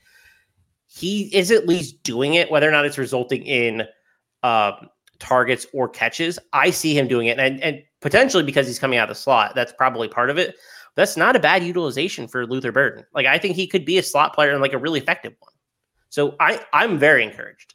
he 0.86 1.34
is 1.34 1.50
at 1.50 1.66
least 1.66 2.02
doing 2.02 2.34
it, 2.34 2.50
whether 2.50 2.68
or 2.68 2.72
not 2.72 2.84
it's 2.86 2.98
resulting 2.98 3.44
in 3.44 3.82
um, 4.42 4.88
targets 5.18 5.66
or 5.72 5.88
catches. 5.88 6.38
I 6.52 6.70
see 6.70 6.96
him 6.96 7.08
doing 7.08 7.26
it, 7.28 7.38
and 7.38 7.62
and 7.62 7.82
potentially 8.00 8.42
because 8.44 8.66
he's 8.66 8.78
coming 8.78 8.98
out 8.98 9.10
of 9.10 9.16
the 9.16 9.20
slot, 9.20 9.54
that's 9.54 9.72
probably 9.72 10.08
part 10.08 10.30
of 10.30 10.38
it. 10.38 10.56
That's 10.94 11.16
not 11.16 11.36
a 11.36 11.40
bad 11.40 11.62
utilization 11.62 12.26
for 12.26 12.46
Luther 12.46 12.72
Burden. 12.72 13.04
Like 13.14 13.26
I 13.26 13.38
think 13.38 13.56
he 13.56 13.66
could 13.66 13.84
be 13.84 13.98
a 13.98 14.02
slot 14.02 14.34
player 14.34 14.50
and 14.52 14.60
like 14.62 14.72
a 14.72 14.78
really 14.78 14.98
effective 15.00 15.34
one. 15.40 15.52
So 16.08 16.36
I 16.40 16.60
I'm 16.72 16.98
very 16.98 17.22
encouraged. 17.22 17.74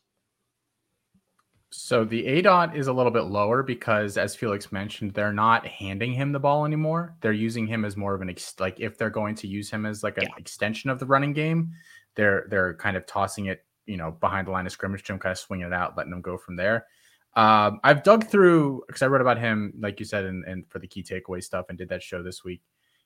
So 1.74 2.04
the 2.04 2.26
A 2.28 2.42
dot 2.42 2.76
is 2.76 2.88
a 2.88 2.94
little 2.94 3.12
bit 3.12 3.24
lower 3.24 3.64
because, 3.64 4.18
as 4.18 4.36
Felix 4.36 4.74
mentioned, 4.74 5.14
they're 5.14 5.32
not 5.32 5.66
handing 5.66 6.12
him 6.14 6.34
the 6.34 6.40
ball 6.40 6.66
anymore. 6.66 7.16
They're 7.22 7.32
using 7.32 7.66
him 7.66 7.86
as 7.86 7.96
more 7.96 8.14
of 8.14 8.22
an 8.22 8.30
ex- 8.30 8.60
like 8.60 8.80
if 8.80 8.98
they're 8.98 9.10
going 9.10 9.36
to 9.36 9.48
use 9.48 9.70
him 9.70 9.86
as 9.86 10.04
like 10.04 10.18
an 10.18 10.24
Yeah. 10.24 10.36
extension 10.38 10.90
of 10.90 11.00
the 11.00 11.06
running 11.06 11.32
game, 11.32 11.72
they're 12.16 12.46
they're 12.50 12.74
kind 12.74 12.98
of 12.98 13.06
tossing 13.06 13.46
it, 13.46 13.64
you 13.86 13.96
know, 13.96 14.12
behind 14.12 14.48
the 14.48 14.52
line 14.52 14.66
of 14.66 14.74
scrimmage 14.74 15.04
to 15.04 15.14
him, 15.14 15.20
kind 15.20 15.32
of 15.32 15.38
swinging 15.38 15.68
it 15.68 15.74
out, 15.74 15.96
letting 15.96 16.12
him 16.12 16.22
go 16.22 16.38
from 16.38 16.58
there. 16.58 16.88
Um, 17.36 17.80
I've 17.84 18.04
dug 18.04 18.28
through 18.28 18.84
because 18.88 19.02
I 19.02 19.08
wrote 19.08 19.22
about 19.22 19.40
him, 19.40 19.74
like 19.80 20.00
you 20.00 20.06
said, 20.06 20.26
and, 20.26 20.44
and 20.46 20.66
for 20.70 20.80
the 20.80 20.88
key 20.88 21.04
takeaway 21.04 21.44
stuff, 21.44 21.68
and 21.70 21.78
did 21.78 21.90
that 21.90 22.04
show 22.04 22.22
this 22.22 22.44
week. 22.44 22.62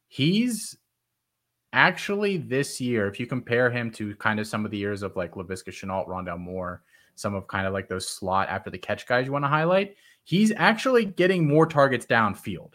He's 0.08 0.78
actually 1.74 2.38
this 2.38 2.80
year, 2.80 3.08
if 3.08 3.20
you 3.20 3.28
compare 3.28 3.70
him 3.70 3.92
to 3.92 4.16
kind 4.16 4.40
of 4.40 4.48
some 4.48 4.66
of 4.66 4.72
the 4.72 4.78
years 4.78 5.04
of 5.04 5.16
like 5.16 5.34
Laviska 5.34 5.70
Shenault, 5.70 6.08
Rondale 6.08 6.40
Moore, 6.40 6.82
some 7.16 7.36
of 7.36 7.48
kind 7.48 7.68
of 7.68 7.74
like 7.74 7.88
those 7.88 8.08
slot 8.08 8.50
after 8.50 8.70
the 8.70 8.78
catch 8.78 9.06
guys 9.08 9.26
you 9.26 9.32
want 9.32 9.46
to 9.46 9.50
highlight, 9.50 9.96
he's 10.24 10.52
actually 10.56 11.06
getting 11.06 11.48
more 11.48 11.66
targets 11.66 12.06
downfield 12.06 12.74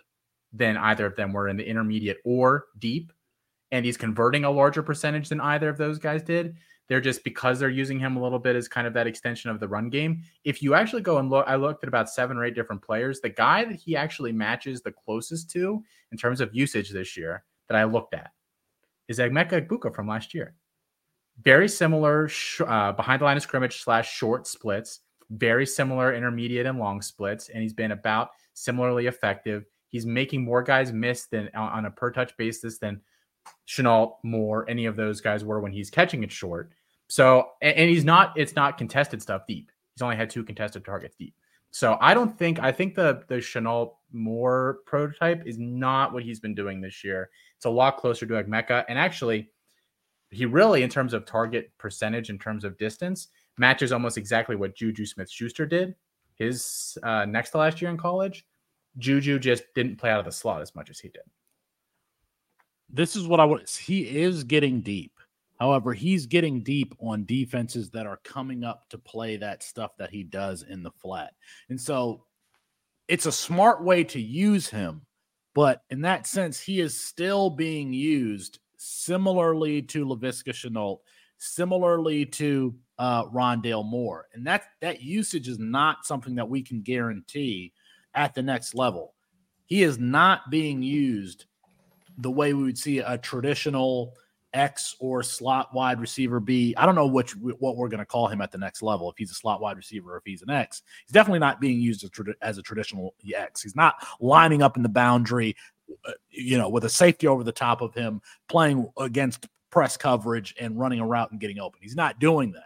than 0.52 0.76
either 0.76 1.06
of 1.06 1.16
them 1.16 1.32
were 1.32 1.48
in 1.48 1.56
the 1.56 1.66
intermediate 1.66 2.18
or 2.24 2.66
deep. 2.78 3.12
And 3.72 3.84
he's 3.84 3.96
converting 3.96 4.44
a 4.44 4.50
larger 4.50 4.82
percentage 4.82 5.28
than 5.28 5.40
either 5.40 5.68
of 5.68 5.78
those 5.78 5.98
guys 5.98 6.22
did. 6.22 6.56
They're 6.90 7.00
just 7.00 7.22
because 7.22 7.60
they're 7.60 7.70
using 7.70 8.00
him 8.00 8.16
a 8.16 8.22
little 8.22 8.40
bit 8.40 8.56
as 8.56 8.66
kind 8.66 8.84
of 8.84 8.92
that 8.94 9.06
extension 9.06 9.48
of 9.48 9.60
the 9.60 9.68
run 9.68 9.90
game. 9.90 10.24
If 10.42 10.60
you 10.60 10.74
actually 10.74 11.02
go 11.02 11.18
and 11.18 11.30
look, 11.30 11.46
I 11.46 11.54
looked 11.54 11.84
at 11.84 11.88
about 11.88 12.10
seven 12.10 12.36
or 12.36 12.44
eight 12.44 12.56
different 12.56 12.82
players. 12.82 13.20
The 13.20 13.28
guy 13.28 13.64
that 13.64 13.76
he 13.76 13.94
actually 13.94 14.32
matches 14.32 14.82
the 14.82 14.90
closest 14.90 15.48
to 15.52 15.84
in 16.10 16.18
terms 16.18 16.40
of 16.40 16.52
usage 16.52 16.90
this 16.90 17.16
year 17.16 17.44
that 17.68 17.76
I 17.76 17.84
looked 17.84 18.12
at 18.12 18.32
is 19.06 19.20
Emeka 19.20 19.64
Egbuka 19.64 19.94
from 19.94 20.08
last 20.08 20.34
year. 20.34 20.56
Very 21.40 21.68
similar 21.68 22.26
sh- 22.26 22.62
uh, 22.66 22.90
behind 22.90 23.20
the 23.20 23.24
line 23.24 23.36
of 23.36 23.44
scrimmage 23.44 23.84
slash 23.84 24.12
short 24.12 24.48
splits, 24.48 24.98
very 25.30 25.66
similar 25.66 26.12
intermediate 26.12 26.66
and 26.66 26.80
long 26.80 27.02
splits, 27.02 27.50
and 27.50 27.62
he's 27.62 27.72
been 27.72 27.92
about 27.92 28.30
similarly 28.54 29.06
effective. 29.06 29.64
He's 29.90 30.06
making 30.06 30.42
more 30.42 30.64
guys 30.64 30.92
miss 30.92 31.26
than 31.26 31.50
on 31.54 31.68
on 31.68 31.84
a 31.86 31.90
per 31.92 32.10
touch 32.10 32.36
basis 32.36 32.78
than 32.78 33.00
Shenault, 33.68 34.16
Moore, 34.24 34.68
any 34.68 34.86
of 34.86 34.96
those 34.96 35.20
guys 35.20 35.44
were 35.44 35.60
when 35.60 35.72
he's 35.72 35.90
catching 35.90 36.22
it 36.24 36.32
short. 36.32 36.72
So, 37.10 37.48
and, 37.60 37.90
he's 37.90 38.04
not, 38.04 38.32
it's 38.36 38.54
not 38.54 38.78
contested 38.78 39.20
stuff 39.20 39.42
deep. 39.46 39.70
He's 39.94 40.02
only 40.02 40.16
had 40.16 40.30
two 40.30 40.44
contested 40.44 40.84
targets 40.84 41.16
deep. 41.16 41.34
So 41.72 41.98
I 42.00 42.14
don't 42.14 42.38
think, 42.38 42.60
I 42.60 42.72
think 42.72 42.94
the, 42.94 43.24
the 43.28 43.36
Shenault 43.36 43.94
Moore 44.12 44.78
prototype 44.86 45.46
is 45.46 45.58
not 45.58 46.12
what 46.12 46.22
he's 46.22 46.40
been 46.40 46.54
doing 46.54 46.80
this 46.80 47.04
year. 47.04 47.30
It's 47.56 47.66
a 47.66 47.70
lot 47.70 47.96
closer 47.98 48.26
to 48.26 48.34
Agmeka. 48.34 48.84
And 48.88 48.98
actually, 48.98 49.50
he 50.30 50.46
really, 50.46 50.84
in 50.84 50.88
terms 50.88 51.12
of 51.12 51.26
target 51.26 51.72
percentage, 51.78 52.30
in 52.30 52.38
terms 52.38 52.64
of 52.64 52.78
distance, 52.78 53.28
matches 53.58 53.92
almost 53.92 54.16
exactly 54.16 54.56
what 54.56 54.76
Juju 54.76 55.04
Smith 55.04 55.30
Schuster 55.30 55.66
did 55.66 55.94
his 56.40 56.96
uh, 57.02 57.26
next 57.26 57.50
to 57.50 57.58
last 57.58 57.80
year 57.80 57.90
in 57.90 57.98
college. 57.98 58.46
Juju 58.98 59.38
just 59.38 59.62
didn't 59.74 59.96
play 59.96 60.10
out 60.10 60.18
of 60.18 60.24
the 60.24 60.32
slot 60.32 60.62
as 60.62 60.74
much 60.74 60.90
as 60.90 60.98
he 60.98 61.08
did. 61.08 61.22
This 62.88 63.14
is 63.14 63.28
what 63.28 63.38
I 63.38 63.44
want. 63.44 63.68
He 63.68 64.00
is 64.00 64.42
getting 64.42 64.80
deep. 64.80 65.19
However, 65.60 65.92
he's 65.92 66.24
getting 66.24 66.62
deep 66.62 66.94
on 67.00 67.26
defenses 67.26 67.90
that 67.90 68.06
are 68.06 68.20
coming 68.24 68.64
up 68.64 68.88
to 68.88 68.98
play 68.98 69.36
that 69.36 69.62
stuff 69.62 69.90
that 69.98 70.08
he 70.08 70.22
does 70.22 70.62
in 70.62 70.82
the 70.82 70.90
flat. 70.90 71.34
And 71.68 71.78
so 71.78 72.24
it's 73.08 73.26
a 73.26 73.32
smart 73.32 73.84
way 73.84 74.02
to 74.04 74.20
use 74.20 74.68
him. 74.68 75.02
But 75.54 75.82
in 75.90 76.00
that 76.00 76.26
sense, 76.26 76.58
he 76.58 76.80
is 76.80 76.98
still 76.98 77.50
being 77.50 77.92
used 77.92 78.58
similarly 78.78 79.82
to 79.82 80.06
Laviska 80.06 80.54
Shenault, 80.54 81.00
similarly 81.36 82.24
to 82.24 82.74
uh, 82.98 83.24
Rondale 83.26 83.84
Moore. 83.84 84.28
And 84.32 84.46
that, 84.46 84.62
that 84.80 85.02
usage 85.02 85.46
is 85.46 85.58
not 85.58 86.06
something 86.06 86.36
that 86.36 86.48
we 86.48 86.62
can 86.62 86.80
guarantee 86.80 87.74
at 88.14 88.34
the 88.34 88.42
next 88.42 88.74
level. 88.74 89.12
He 89.66 89.82
is 89.82 89.98
not 89.98 90.50
being 90.50 90.82
used 90.82 91.44
the 92.16 92.30
way 92.30 92.54
we 92.54 92.62
would 92.62 92.78
see 92.78 93.00
a 93.00 93.18
traditional– 93.18 94.14
X 94.52 94.96
or 94.98 95.22
slot 95.22 95.72
wide 95.72 96.00
receiver 96.00 96.40
B. 96.40 96.74
I 96.76 96.86
don't 96.86 96.94
know 96.94 97.06
which 97.06 97.32
what 97.32 97.76
we're 97.76 97.88
going 97.88 98.00
to 98.00 98.06
call 98.06 98.28
him 98.28 98.40
at 98.40 98.50
the 98.50 98.58
next 98.58 98.82
level. 98.82 99.10
If 99.10 99.16
he's 99.16 99.30
a 99.30 99.34
slot 99.34 99.60
wide 99.60 99.76
receiver 99.76 100.14
or 100.14 100.16
if 100.18 100.24
he's 100.24 100.42
an 100.42 100.50
X, 100.50 100.82
he's 101.06 101.12
definitely 101.12 101.38
not 101.38 101.60
being 101.60 101.80
used 101.80 102.04
as, 102.04 102.10
as 102.42 102.58
a 102.58 102.62
traditional 102.62 103.14
X. 103.34 103.62
He's 103.62 103.76
not 103.76 103.94
lining 104.20 104.62
up 104.62 104.76
in 104.76 104.82
the 104.82 104.88
boundary, 104.88 105.56
uh, 106.04 106.12
you 106.30 106.58
know, 106.58 106.68
with 106.68 106.84
a 106.84 106.90
safety 106.90 107.26
over 107.26 107.44
the 107.44 107.52
top 107.52 107.80
of 107.80 107.94
him, 107.94 108.20
playing 108.48 108.88
against 108.98 109.48
press 109.70 109.96
coverage 109.96 110.54
and 110.58 110.78
running 110.78 111.00
a 111.00 111.06
route 111.06 111.30
and 111.30 111.40
getting 111.40 111.60
open. 111.60 111.80
He's 111.82 111.96
not 111.96 112.18
doing 112.18 112.52
that. 112.52 112.64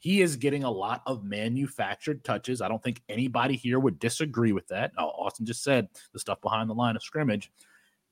He 0.00 0.20
is 0.20 0.36
getting 0.36 0.64
a 0.64 0.70
lot 0.70 1.00
of 1.06 1.24
manufactured 1.24 2.24
touches. 2.24 2.60
I 2.60 2.68
don't 2.68 2.82
think 2.82 3.00
anybody 3.08 3.56
here 3.56 3.78
would 3.78 3.98
disagree 3.98 4.52
with 4.52 4.68
that. 4.68 4.92
Austin 4.98 5.46
just 5.46 5.62
said 5.62 5.88
the 6.12 6.18
stuff 6.18 6.42
behind 6.42 6.68
the 6.68 6.74
line 6.74 6.94
of 6.94 7.02
scrimmage. 7.02 7.50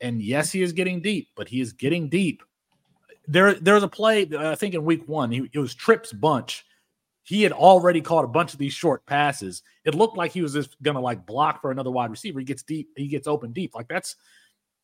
And 0.00 0.22
yes, 0.22 0.50
he 0.50 0.62
is 0.62 0.72
getting 0.72 1.02
deep, 1.02 1.28
but 1.36 1.48
he 1.48 1.60
is 1.60 1.74
getting 1.74 2.08
deep 2.08 2.42
there 3.26 3.54
there's 3.54 3.82
a 3.82 3.88
play 3.88 4.28
uh, 4.32 4.50
I 4.50 4.54
think 4.54 4.74
in 4.74 4.84
week 4.84 5.08
one. 5.08 5.30
He, 5.30 5.48
it 5.52 5.58
was 5.58 5.74
Trips 5.74 6.12
bunch. 6.12 6.64
He 7.24 7.42
had 7.42 7.52
already 7.52 8.00
caught 8.00 8.24
a 8.24 8.28
bunch 8.28 8.52
of 8.52 8.58
these 8.58 8.72
short 8.72 9.06
passes. 9.06 9.62
It 9.84 9.94
looked 9.94 10.16
like 10.16 10.32
he 10.32 10.42
was 10.42 10.54
just 10.54 10.80
gonna 10.82 11.00
like 11.00 11.26
block 11.26 11.60
for 11.60 11.70
another 11.70 11.90
wide 11.90 12.10
receiver. 12.10 12.40
He 12.40 12.44
gets 12.44 12.62
deep. 12.62 12.88
He 12.96 13.06
gets 13.06 13.26
open 13.26 13.52
deep. 13.52 13.74
Like 13.74 13.88
that's 13.88 14.16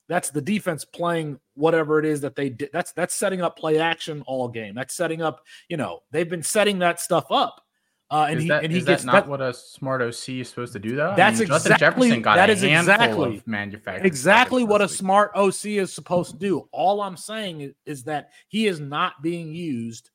that's 0.08 0.30
the 0.30 0.40
defense 0.40 0.84
playing 0.84 1.38
whatever 1.54 1.98
it 1.98 2.06
is 2.06 2.20
that 2.22 2.36
they 2.36 2.48
did. 2.48 2.70
That's 2.72 2.92
that's 2.92 3.14
setting 3.14 3.42
up 3.42 3.58
play 3.58 3.78
action 3.78 4.22
all 4.26 4.48
game. 4.48 4.74
That's 4.74 4.94
setting 4.94 5.20
up. 5.20 5.44
You 5.68 5.76
know 5.76 6.00
they've 6.12 6.28
been 6.28 6.42
setting 6.42 6.78
that 6.80 7.00
stuff 7.00 7.26
up. 7.30 7.64
Uh, 8.10 8.26
and 8.30 8.38
is 8.38 8.42
he 8.44 8.48
that, 8.48 8.64
and 8.64 8.72
he 8.72 8.78
is 8.78 8.84
gets 8.86 9.04
not 9.04 9.12
that, 9.12 9.28
what 9.28 9.42
a 9.42 9.52
smart 9.52 10.00
OC 10.00 10.40
is 10.40 10.48
supposed 10.48 10.72
to 10.72 10.78
do, 10.78 10.96
though. 10.96 11.12
That's 11.14 11.40
I 11.40 11.44
mean, 11.44 11.52
exactly- 11.52 11.76
Jefferson 11.76 12.22
got 12.22 12.36
that 12.36 12.48
a 12.48 12.52
exactly- 12.52 13.36
of 13.36 13.46
manufactured 13.46 14.06
exactly 14.06 14.64
what 14.64 14.80
a 14.80 14.88
smart 14.88 15.30
OC 15.34 15.76
is 15.76 15.92
supposed 15.92 16.32
to 16.32 16.38
do. 16.38 16.68
All 16.72 17.02
I'm 17.02 17.18
saying 17.18 17.60
is, 17.60 17.74
is 17.84 18.04
that 18.04 18.30
he 18.48 18.66
is 18.66 18.80
not 18.80 19.20
being 19.22 19.54
used 19.54 20.10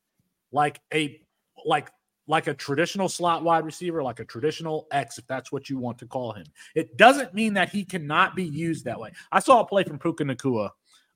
like 0.52 0.80
a 0.92 1.22
like 1.66 1.92
like 2.26 2.48
a 2.48 2.54
traditional 2.54 3.10
slot 3.10 3.44
wide 3.44 3.66
receiver, 3.66 4.02
like 4.02 4.20
a 4.20 4.26
traditional 4.26 4.88
X, 4.92 5.18
if 5.18 5.28
that's 5.28 5.52
what 5.52 5.70
you 5.70 5.78
want 5.78 5.98
to 6.00 6.08
call 6.08 6.32
him. 6.32 6.46
It 6.74 6.98
doesn't 6.98 7.34
mean 7.34 7.54
that 7.56 7.70
he 7.70 7.84
cannot 7.84 8.36
be 8.36 8.46
used 8.46 8.86
that 8.86 9.00
way. 9.00 9.12
I 9.32 9.40
saw 9.40 9.60
a 9.60 9.66
play 9.66 9.84
from 9.84 10.00
Puka 10.00 10.24
Nacua 10.24 10.70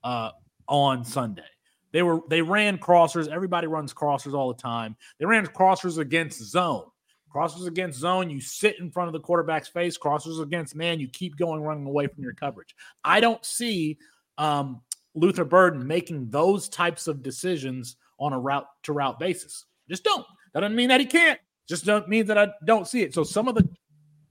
uh, 0.04 0.32
on 0.68 1.06
Sunday. 1.06 1.44
They 1.92 2.04
were 2.04 2.22
they 2.30 2.42
ran 2.42 2.78
crossers. 2.78 3.28
Everybody 3.28 3.68
runs 3.68 3.94
crossers 3.94 4.34
all 4.34 4.50
the 4.50 4.62
time. 4.62 4.96
They 5.20 5.26
ran 5.26 5.46
crossers 5.48 5.98
against 5.98 6.42
zone. 6.44 6.86
Crossers 7.34 7.68
against 7.68 8.00
zone, 8.00 8.30
you 8.30 8.42
sit 8.42 8.80
in 8.80 8.90
front 8.90 9.08
of 9.08 9.14
the 9.14 9.20
quarterback's 9.20 9.68
face. 9.68 9.98
Crossers 9.98 10.42
against 10.42 10.76
man, 10.76 11.00
you 11.00 11.08
keep 11.08 11.38
going 11.38 11.62
running 11.62 11.86
away 11.86 12.08
from 12.08 12.24
your 12.24 12.34
coverage. 12.34 12.76
I 13.04 13.20
don't 13.20 13.44
see 13.46 13.98
um, 14.38 14.82
Luther 15.14 15.46
Burden 15.46 15.86
making 15.86 16.30
those 16.30 16.70
types 16.70 17.08
of 17.08 17.22
decisions 17.22 17.98
on 18.20 18.34
a 18.34 18.40
route 18.40 18.68
to 18.84 18.94
route 18.94 19.20
basis. 19.20 19.66
Just 19.90 20.04
don't. 20.04 20.26
That 20.54 20.62
doesn't 20.62 20.76
mean 20.76 20.90
that 20.90 21.00
he 21.00 21.06
can't. 21.06 21.40
Just 21.68 21.86
don't 21.86 22.08
mean 22.08 22.26
that 22.28 22.38
I 22.38 22.48
don't 22.66 22.88
see 22.88 23.02
it. 23.02 23.14
So 23.14 23.24
some 23.24 23.48
of 23.48 23.56
the 23.56 23.68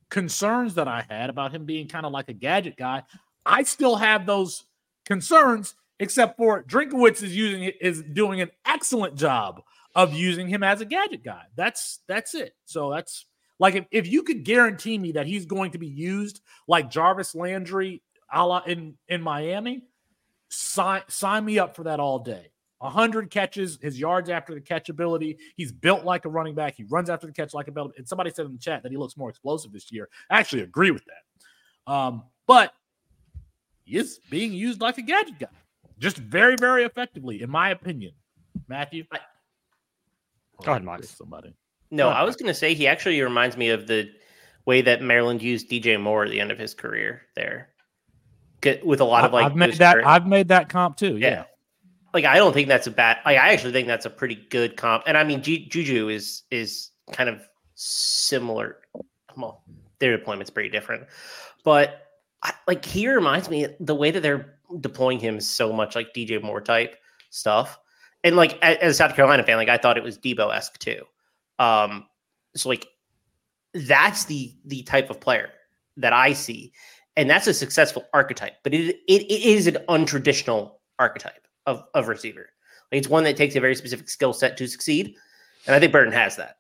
concerns 0.09 0.75
that 0.75 0.89
I 0.89 1.05
had 1.09 1.31
about 1.31 1.55
him 1.55 1.65
being 1.65 1.89
kind 1.89 2.07
of 2.07 2.13
like 2.13 2.29
a 2.29 2.33
gadget 2.33 2.77
guy, 2.77 3.03
I 3.45 3.63
still 3.63 3.97
have 3.97 4.27
those 4.27 4.65
concerns, 5.05 5.75
except 6.01 6.37
for 6.37 6.63
Drinkwitz 6.63 7.23
is 7.23 7.37
using 7.37 7.65
is 7.81 8.03
doing 8.03 8.41
an 8.41 8.51
excellent 8.65 9.17
job 9.17 9.63
of 9.95 10.13
using 10.13 10.49
him 10.49 10.63
as 10.63 10.81
a 10.81 10.85
gadget 10.85 11.25
guy. 11.25 11.43
That's 11.57 12.01
that's 12.07 12.35
it. 12.35 12.55
So 12.65 12.91
that's 12.91 13.27
like 13.59 13.75
if, 13.75 13.87
if 13.91 14.07
you 14.07 14.23
could 14.23 14.45
guarantee 14.45 14.99
me 14.99 15.13
that 15.13 15.27
he's 15.27 15.47
going 15.47 15.73
to 15.73 15.79
be 15.79 15.87
used 15.87 16.41
like 16.69 16.91
Jarvis 16.91 17.35
Landry 17.35 18.03
a 18.33 18.47
la 18.47 18.63
in, 18.67 18.97
in 19.09 19.23
Miami, 19.23 19.85
sign 20.49 21.03
sign 21.09 21.45
me 21.45 21.59
up 21.59 21.75
for 21.75 21.85
that 21.85 22.01
all 22.01 22.19
day. 22.19 22.51
100 22.79 23.31
catches, 23.31 23.79
his 23.81 23.99
yards 23.99 24.29
after 24.29 24.55
the 24.55 24.61
catch 24.61 24.91
ability. 24.91 25.39
He's 25.57 25.73
built 25.73 26.05
like 26.05 26.27
a 26.27 26.29
running 26.29 26.55
back. 26.55 26.75
He 26.77 26.85
runs 26.85 27.09
after 27.09 27.27
the 27.27 27.33
catch 27.33 27.55
like 27.55 27.69
a 27.69 27.73
bell. 27.73 27.91
And 27.97 28.07
somebody 28.07 28.31
said 28.31 28.45
in 28.45 28.53
the 28.53 28.59
chat 28.59 28.83
that 28.83 28.93
he 28.93 28.99
looks 28.99 29.17
more 29.17 29.31
explosive 29.31 29.73
this 29.73 29.91
year. 29.91 30.11
I 30.31 30.39
actually 30.39 30.63
agree 30.63 30.91
with 30.91 31.03
that. 31.07 31.93
Um, 31.93 32.25
but 32.47 32.75
he 33.85 33.97
is 33.97 34.21
being 34.29 34.53
used 34.53 34.83
like 34.83 34.99
a 34.99 35.03
gadget 35.03 35.39
guy, 35.39 35.47
just 35.99 36.17
very, 36.17 36.57
very 36.57 36.85
effectively, 36.85 37.43
in 37.43 37.51
my 37.51 37.71
opinion. 37.71 38.13
Matthew, 38.69 39.05
I- 39.13 39.21
Go 40.65 40.71
ahead, 40.73 40.85
Mox. 40.85 41.11
Somebody. 41.11 41.55
No, 41.91 42.09
I 42.09 42.23
was 42.23 42.35
going 42.37 42.49
to 42.49 42.55
say 42.55 42.75
he 42.75 42.87
actually 42.87 43.21
reminds 43.21 43.57
me 43.57 43.69
of 43.71 43.87
the 43.87 44.11
way 44.65 44.81
that 44.83 45.03
Maryland 45.03 45.43
used 45.43 45.71
DJ 45.71 46.01
Moore 46.01 46.25
at 46.25 46.31
the 46.31 46.41
end 46.41 46.51
of 46.51 46.59
his 46.59 46.75
career 46.75 47.23
there, 47.37 47.69
Get- 48.61 48.85
with 48.85 49.01
a 49.01 49.05
lot 49.05 49.25
of 49.25 49.33
like 49.33 49.47
I've 49.47 49.55
made 49.57 49.75
that. 49.75 49.95
tur- 49.95 50.07
I've 50.07 50.27
made 50.27 50.49
that 50.49 50.69
comp 50.69 50.97
too. 50.97 51.17
Yeah. 51.19 51.29
Yeah. 51.29 51.45
like 52.15 52.25
I 52.25 52.37
don't 52.37 52.53
think 52.55 52.69
that's 52.69 52.87
a 52.87 52.91
bad. 52.91 53.19
Like 53.27 53.37
I 53.39 53.53
actually 53.53 53.73
think 53.73 53.87
that's 53.87 54.07
a 54.07 54.11
pretty 54.11 54.35
good 54.51 54.77
comp. 54.77 55.05
And 55.07 55.17
I 55.17 55.23
mean, 55.25 55.43
G- 55.43 55.69
Juju 55.69 56.09
is 56.09 56.43
is 56.51 56.91
kind 57.13 57.29
of 57.29 57.43
similar. 57.75 58.79
Well, 59.37 59.63
their 59.99 60.17
deployment's 60.17 60.51
pretty 60.51 60.71
different, 60.71 61.05
but 61.63 62.07
I, 62.43 62.55
like 62.67 62.85
he 62.85 63.07
reminds 63.09 63.51
me 63.51 63.67
the 63.79 63.95
way 63.95 64.11
that 64.11 64.23
they're 64.23 64.56
deploying 64.81 65.19
him 65.19 65.41
so 65.41 65.73
much 65.73 65.95
like 65.95 66.15
DJ 66.15 66.43
Moore 66.43 66.61
type 66.61 66.97
stuff. 67.31 67.79
And 68.25 68.37
like 68.37 68.59
as 68.63 68.93
a 68.93 68.95
South 68.95 69.15
Carolina 69.15 69.45
fan, 69.45 69.57
like 69.57 69.69
I 69.69 69.79
thought 69.79 69.97
it 69.97 70.03
was 70.03 70.19
Debo 70.19 70.55
esque 70.55 70.79
too. 70.79 71.03
Um, 71.59 72.07
so 72.55 72.69
like 72.69 72.87
that's 73.75 74.25
the 74.25 74.55
the 74.65 74.83
type 74.83 75.11
of 75.11 75.21
player 75.21 75.51
that 75.97 76.13
I 76.13 76.33
see, 76.33 76.73
and 77.17 77.29
that's 77.29 77.47
a 77.47 77.55
successful 77.55 78.05
archetype. 78.13 78.55
But 78.63 78.75
it 78.75 78.97
it, 79.07 79.23
it 79.23 79.43
is 79.45 79.67
an 79.67 79.79
untraditional 79.89 80.73
archetype 80.99 81.47
of 81.67 81.85
of 81.95 82.09
receiver. 82.09 82.49
Like 82.91 82.99
it's 82.99 83.09
one 83.09 83.25
that 83.25 83.37
takes 83.37 83.55
a 83.57 83.61
very 83.61 83.75
specific 83.75 84.09
skill 84.09 84.33
set 84.33 84.57
to 84.57 84.67
succeed, 84.67 85.15
and 85.67 85.75
I 85.75 85.81
think 85.81 85.93
Burden 85.93 86.13
has 86.13 86.37
that. 86.37 86.57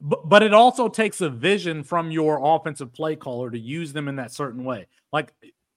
But, 0.00 0.28
but 0.28 0.42
it 0.42 0.52
also 0.52 0.88
takes 0.88 1.20
a 1.20 1.30
vision 1.30 1.84
from 1.84 2.10
your 2.10 2.40
offensive 2.42 2.92
play 2.92 3.14
caller 3.14 3.50
to 3.50 3.58
use 3.58 3.92
them 3.92 4.08
in 4.08 4.16
that 4.16 4.32
certain 4.32 4.64
way. 4.64 4.88
Like 5.12 5.32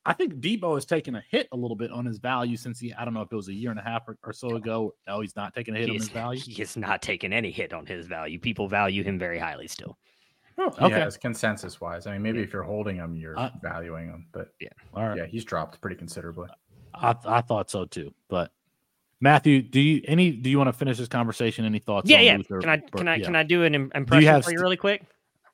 I 0.05 0.13
think 0.13 0.35
Debo 0.35 0.75
has 0.75 0.85
taken 0.85 1.15
a 1.15 1.23
hit 1.31 1.47
a 1.51 1.55
little 1.57 1.75
bit 1.75 1.89
on 1.91 2.05
his 2.05 2.19
value 2.19 2.57
since 2.57 2.79
he, 2.79 2.93
I 2.93 3.05
don't 3.05 3.13
know 3.15 3.21
if 3.21 3.31
it 3.31 3.35
was 3.35 3.47
a 3.47 3.53
year 3.53 3.71
and 3.71 3.79
a 3.79 3.83
half 3.83 4.07
or, 4.07 4.17
or 4.23 4.33
so 4.33 4.55
ago. 4.55 4.93
No, 5.07 5.21
he's 5.21 5.35
not 5.35 5.53
taking 5.55 5.75
a 5.75 5.79
hit 5.79 5.85
on 5.89 5.93
He 5.93 5.97
his 5.99 6.09
value. 6.09 6.39
he 6.41 6.61
is 6.61 6.77
not 6.77 7.01
taking 7.01 7.33
any 7.33 7.49
hit 7.51 7.73
on 7.73 7.85
his 7.87 8.05
value. 8.05 8.37
People 8.39 8.67
value 8.67 9.03
him 9.03 9.17
very 9.17 9.39
highly 9.39 9.67
still. 9.67 9.97
Oh, 10.57 10.71
Yeah, 10.79 10.85
okay. 10.85 11.01
as 11.01 11.17
consensus 11.17 11.81
wise. 11.81 12.07
I 12.07 12.13
mean, 12.13 12.21
maybe 12.21 12.39
if 12.41 12.53
you're 12.53 12.63
holding 12.63 12.95
him, 12.97 13.15
you're 13.15 13.37
Uh, 13.37 13.49
valuing 13.61 14.07
him, 14.07 14.27
but 14.31 14.49
yeah. 14.61 14.69
All 14.93 15.03
right. 15.07 15.17
yeah, 15.17 15.25
he's 15.25 15.43
dropped 15.43 15.81
pretty 15.81 15.95
considerably. 15.95 16.49
I, 16.93 17.15
I 17.25 17.41
thought 17.41 17.69
so 17.69 17.85
too. 17.85 18.13
But 18.29 18.51
Matthew, 19.19 19.61
do 19.63 19.79
you 19.81 20.01
any 20.05 20.31
do 20.31 20.49
you 20.49 20.57
want 20.57 20.67
to 20.67 20.73
finish 20.73 20.97
this 20.97 21.07
conversation? 21.07 21.65
Any 21.65 21.79
thoughts? 21.79 22.09
Yeah, 22.09 22.19
on 22.19 22.23
yeah. 22.25 22.37
Luther 22.37 22.59
Can 22.61 22.69
I 22.69 22.77
Bur- 22.77 22.97
can 22.99 23.07
I 23.07 23.15
yeah. 23.15 23.25
can 23.25 23.35
I 23.35 23.43
do 23.43 23.63
an 23.63 23.75
im- 23.75 23.91
impression 23.95 24.27
have 24.31 24.45
for 24.45 24.51
you 24.51 24.59
really 24.59 24.77
quick? 24.77 25.03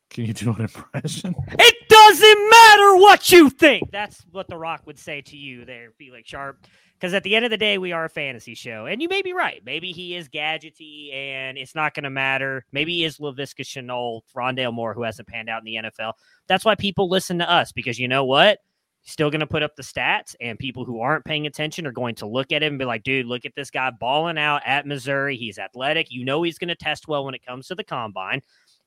Can 0.09 0.25
you 0.25 0.33
do 0.33 0.51
an 0.53 0.61
impression? 0.63 1.33
It 1.57 1.75
doesn't 2.11 2.49
matter 2.49 2.95
what 2.97 3.31
you 3.31 3.49
think. 3.49 3.89
That's 3.91 4.25
what 4.31 4.47
The 4.47 4.57
Rock 4.57 4.81
would 4.85 4.99
say 4.99 5.21
to 5.21 5.37
you 5.37 5.65
there, 5.65 5.91
Felix 5.97 6.29
Sharp. 6.29 6.65
Because 6.93 7.13
at 7.15 7.23
the 7.23 7.35
end 7.35 7.45
of 7.45 7.51
the 7.51 7.57
day, 7.57 7.77
we 7.79 7.93
are 7.93 8.05
a 8.05 8.09
fantasy 8.09 8.53
show. 8.53 8.85
And 8.85 9.01
you 9.01 9.07
may 9.07 9.21
be 9.23 9.33
right. 9.33 9.61
Maybe 9.65 9.91
he 9.91 10.15
is 10.15 10.29
gadgety 10.29 11.11
and 11.13 11.57
it's 11.57 11.73
not 11.73 11.95
going 11.95 12.03
to 12.03 12.11
matter. 12.11 12.65
Maybe 12.71 12.93
he 12.93 13.05
is 13.05 13.17
Laviska 13.17 13.63
Shenault, 13.63 14.21
Rondale 14.35 14.73
Moore, 14.73 14.93
who 14.93 15.03
hasn't 15.03 15.27
panned 15.27 15.49
out 15.49 15.61
in 15.61 15.65
the 15.65 15.89
NFL. 15.89 16.13
That's 16.47 16.65
why 16.65 16.75
people 16.75 17.09
listen 17.09 17.39
to 17.39 17.49
us 17.49 17.71
because 17.71 17.97
you 17.97 18.07
know 18.07 18.25
what? 18.25 18.59
Still 19.03 19.31
going 19.31 19.39
to 19.39 19.47
put 19.47 19.63
up 19.63 19.75
the 19.75 19.81
stats, 19.81 20.35
and 20.39 20.59
people 20.59 20.85
who 20.85 20.99
aren't 21.01 21.25
paying 21.25 21.47
attention 21.47 21.87
are 21.87 21.91
going 21.91 22.13
to 22.13 22.27
look 22.27 22.51
at 22.51 22.61
him 22.61 22.73
and 22.73 22.79
be 22.79 22.85
like, 22.85 23.01
dude, 23.01 23.25
look 23.25 23.45
at 23.45 23.55
this 23.55 23.71
guy 23.71 23.89
balling 23.89 24.37
out 24.37 24.61
at 24.63 24.85
Missouri. 24.85 25.35
He's 25.35 25.57
athletic. 25.57 26.11
You 26.11 26.23
know 26.23 26.43
he's 26.43 26.59
going 26.59 26.67
to 26.67 26.75
test 26.75 27.07
well 27.07 27.25
when 27.25 27.33
it 27.33 27.43
comes 27.43 27.65
to 27.67 27.75
the 27.75 27.83
combine. 27.83 28.43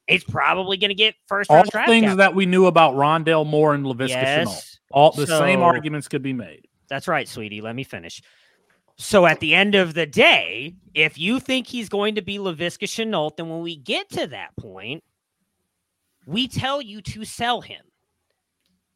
He's 0.06 0.24
probably 0.24 0.76
going 0.76 0.90
to 0.90 0.94
get 0.94 1.14
first 1.26 1.50
All 1.50 1.56
round 1.56 1.70
draft 1.70 1.88
things 1.88 2.16
that 2.16 2.34
we 2.34 2.46
knew 2.46 2.66
about 2.66 2.94
Rondale 2.94 3.46
Moore 3.46 3.74
and 3.74 3.86
Laviska 3.86 4.22
Shenault. 4.22 4.78
All 4.90 5.12
the 5.12 5.26
same 5.26 5.62
arguments 5.62 6.08
could 6.08 6.22
be 6.22 6.32
made. 6.32 6.68
That's 6.88 7.08
right, 7.08 7.26
sweetie. 7.26 7.60
Let 7.60 7.74
me 7.74 7.84
finish. 7.84 8.22
So 8.96 9.26
at 9.26 9.40
the 9.40 9.54
end 9.54 9.74
of 9.74 9.94
the 9.94 10.06
day, 10.06 10.76
if 10.94 11.18
you 11.18 11.40
think 11.40 11.66
he's 11.66 11.88
going 11.88 12.14
to 12.14 12.22
be 12.22 12.38
Laviska 12.38 12.86
Shenault, 12.86 13.36
then 13.36 13.48
when 13.48 13.62
we 13.62 13.76
get 13.76 14.08
to 14.10 14.26
that 14.28 14.54
point, 14.56 15.02
we 16.26 16.46
tell 16.48 16.80
you 16.80 17.00
to 17.02 17.24
sell 17.24 17.60
him. 17.60 17.80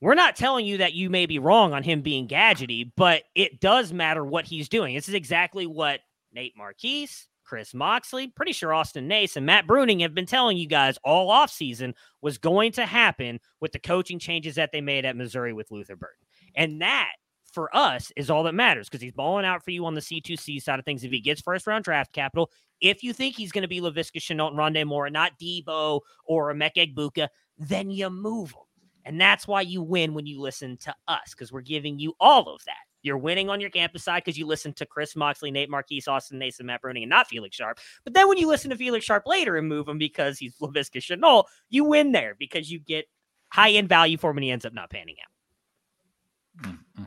We're 0.00 0.14
not 0.14 0.36
telling 0.36 0.64
you 0.66 0.78
that 0.78 0.94
you 0.94 1.10
may 1.10 1.26
be 1.26 1.40
wrong 1.40 1.72
on 1.72 1.82
him 1.82 2.02
being 2.02 2.28
gadgety, 2.28 2.92
but 2.96 3.24
it 3.34 3.60
does 3.60 3.92
matter 3.92 4.24
what 4.24 4.44
he's 4.44 4.68
doing. 4.68 4.94
This 4.94 5.08
is 5.08 5.14
exactly 5.14 5.66
what 5.66 6.00
Nate 6.32 6.56
Marquise, 6.56 7.26
Chris 7.48 7.72
Moxley, 7.72 8.28
pretty 8.28 8.52
sure 8.52 8.74
Austin 8.74 9.08
Nace, 9.08 9.36
and 9.36 9.46
Matt 9.46 9.66
Bruning 9.66 10.02
have 10.02 10.14
been 10.14 10.26
telling 10.26 10.58
you 10.58 10.68
guys 10.68 10.98
all 11.02 11.30
offseason 11.30 11.94
was 12.20 12.36
going 12.36 12.72
to 12.72 12.84
happen 12.84 13.40
with 13.60 13.72
the 13.72 13.78
coaching 13.78 14.18
changes 14.18 14.56
that 14.56 14.70
they 14.70 14.82
made 14.82 15.06
at 15.06 15.16
Missouri 15.16 15.54
with 15.54 15.70
Luther 15.70 15.96
Burden. 15.96 16.18
And 16.54 16.82
that 16.82 17.12
for 17.50 17.74
us 17.74 18.12
is 18.16 18.28
all 18.28 18.42
that 18.42 18.54
matters 18.54 18.86
because 18.86 19.00
he's 19.00 19.12
balling 19.12 19.46
out 19.46 19.64
for 19.64 19.70
you 19.70 19.86
on 19.86 19.94
the 19.94 20.02
C2C 20.02 20.62
side 20.62 20.78
of 20.78 20.84
things. 20.84 21.04
If 21.04 21.10
he 21.10 21.20
gets 21.20 21.40
first 21.40 21.66
round 21.66 21.84
draft 21.84 22.12
capital, 22.12 22.50
if 22.82 23.02
you 23.02 23.14
think 23.14 23.34
he's 23.34 23.50
going 23.50 23.62
to 23.62 23.68
be 23.68 23.80
Laviska 23.80 24.20
Shenault 24.20 24.48
and 24.48 24.58
Rondale 24.58 24.86
Moore, 24.86 25.08
not 25.08 25.32
Debo 25.40 26.02
or 26.26 26.52
Emeka 26.52 26.94
Egbuka, 26.94 27.28
then 27.56 27.90
you 27.90 28.10
move 28.10 28.50
him. 28.50 28.62
And 29.06 29.18
that's 29.18 29.48
why 29.48 29.62
you 29.62 29.82
win 29.82 30.12
when 30.12 30.26
you 30.26 30.38
listen 30.38 30.76
to 30.82 30.94
us 31.08 31.30
because 31.30 31.50
we're 31.50 31.62
giving 31.62 31.98
you 31.98 32.12
all 32.20 32.54
of 32.54 32.62
that. 32.66 32.74
You're 33.02 33.18
winning 33.18 33.48
on 33.48 33.60
your 33.60 33.70
campus 33.70 34.04
side 34.04 34.24
because 34.24 34.38
you 34.38 34.46
listen 34.46 34.72
to 34.74 34.86
Chris 34.86 35.14
Moxley, 35.14 35.50
Nate 35.50 35.70
Marquise, 35.70 36.08
Austin 36.08 36.38
Nason, 36.38 36.66
Matt 36.66 36.82
Bruning, 36.82 37.02
and 37.02 37.10
not 37.10 37.28
Felix 37.28 37.56
Sharp. 37.56 37.78
But 38.04 38.14
then 38.14 38.28
when 38.28 38.38
you 38.38 38.48
listen 38.48 38.70
to 38.70 38.76
Felix 38.76 39.04
Sharp 39.04 39.24
later 39.26 39.56
and 39.56 39.68
move 39.68 39.88
him 39.88 39.98
because 39.98 40.38
he's 40.38 40.56
Laviska 40.58 41.00
Shenault, 41.00 41.44
you 41.70 41.84
win 41.84 42.12
there 42.12 42.34
because 42.38 42.70
you 42.70 42.78
get 42.78 43.06
high 43.50 43.70
end 43.70 43.88
value 43.88 44.16
for 44.16 44.30
him 44.30 44.38
and 44.38 44.44
he 44.44 44.50
ends 44.50 44.64
up 44.64 44.74
not 44.74 44.90
panning 44.90 45.16
out. 45.22 46.70
Mm-hmm. 46.70 47.04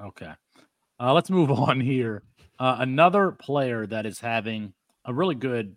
Okay. 0.00 0.32
Uh, 0.98 1.12
let's 1.12 1.30
move 1.30 1.50
on 1.50 1.80
here. 1.80 2.22
Uh, 2.58 2.76
another 2.80 3.32
player 3.32 3.86
that 3.86 4.06
is 4.06 4.20
having 4.20 4.72
a 5.04 5.12
really 5.12 5.34
good 5.34 5.76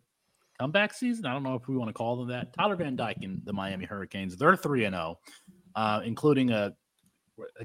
comeback 0.60 0.94
season. 0.94 1.26
I 1.26 1.34
don't 1.34 1.44
know 1.44 1.56
if 1.56 1.68
we 1.68 1.76
want 1.76 1.90
to 1.90 1.94
call 1.94 2.18
them 2.18 2.30
that. 2.30 2.54
Tyler 2.54 2.76
Van 2.76 2.96
Dyke 2.96 3.18
and 3.24 3.42
the 3.44 3.54
Miami 3.54 3.86
Hurricanes. 3.86 4.36
They're 4.36 4.56
three 4.56 4.86
and 4.86 4.96
zero, 4.96 5.20
uh, 5.76 6.02
including 6.04 6.52
a 6.52 6.74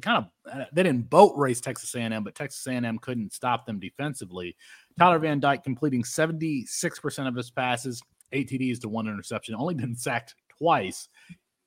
kind 0.00 0.24
of 0.24 0.66
they 0.72 0.82
didn't 0.82 1.10
boat 1.10 1.34
race 1.36 1.60
Texas 1.60 1.94
A&M, 1.94 2.24
but 2.24 2.34
Texas 2.34 2.66
A&M 2.66 2.98
couldn't 2.98 3.32
stop 3.32 3.66
them 3.66 3.78
defensively. 3.78 4.56
Tyler 4.98 5.18
Van 5.18 5.40
Dyke 5.40 5.64
completing 5.64 6.02
76% 6.02 7.28
of 7.28 7.34
his 7.34 7.50
passes, 7.50 8.02
eight 8.32 8.50
TDs 8.50 8.80
to 8.80 8.88
one 8.88 9.06
interception, 9.06 9.54
only 9.54 9.74
been 9.74 9.96
sacked 9.96 10.34
twice. 10.58 11.08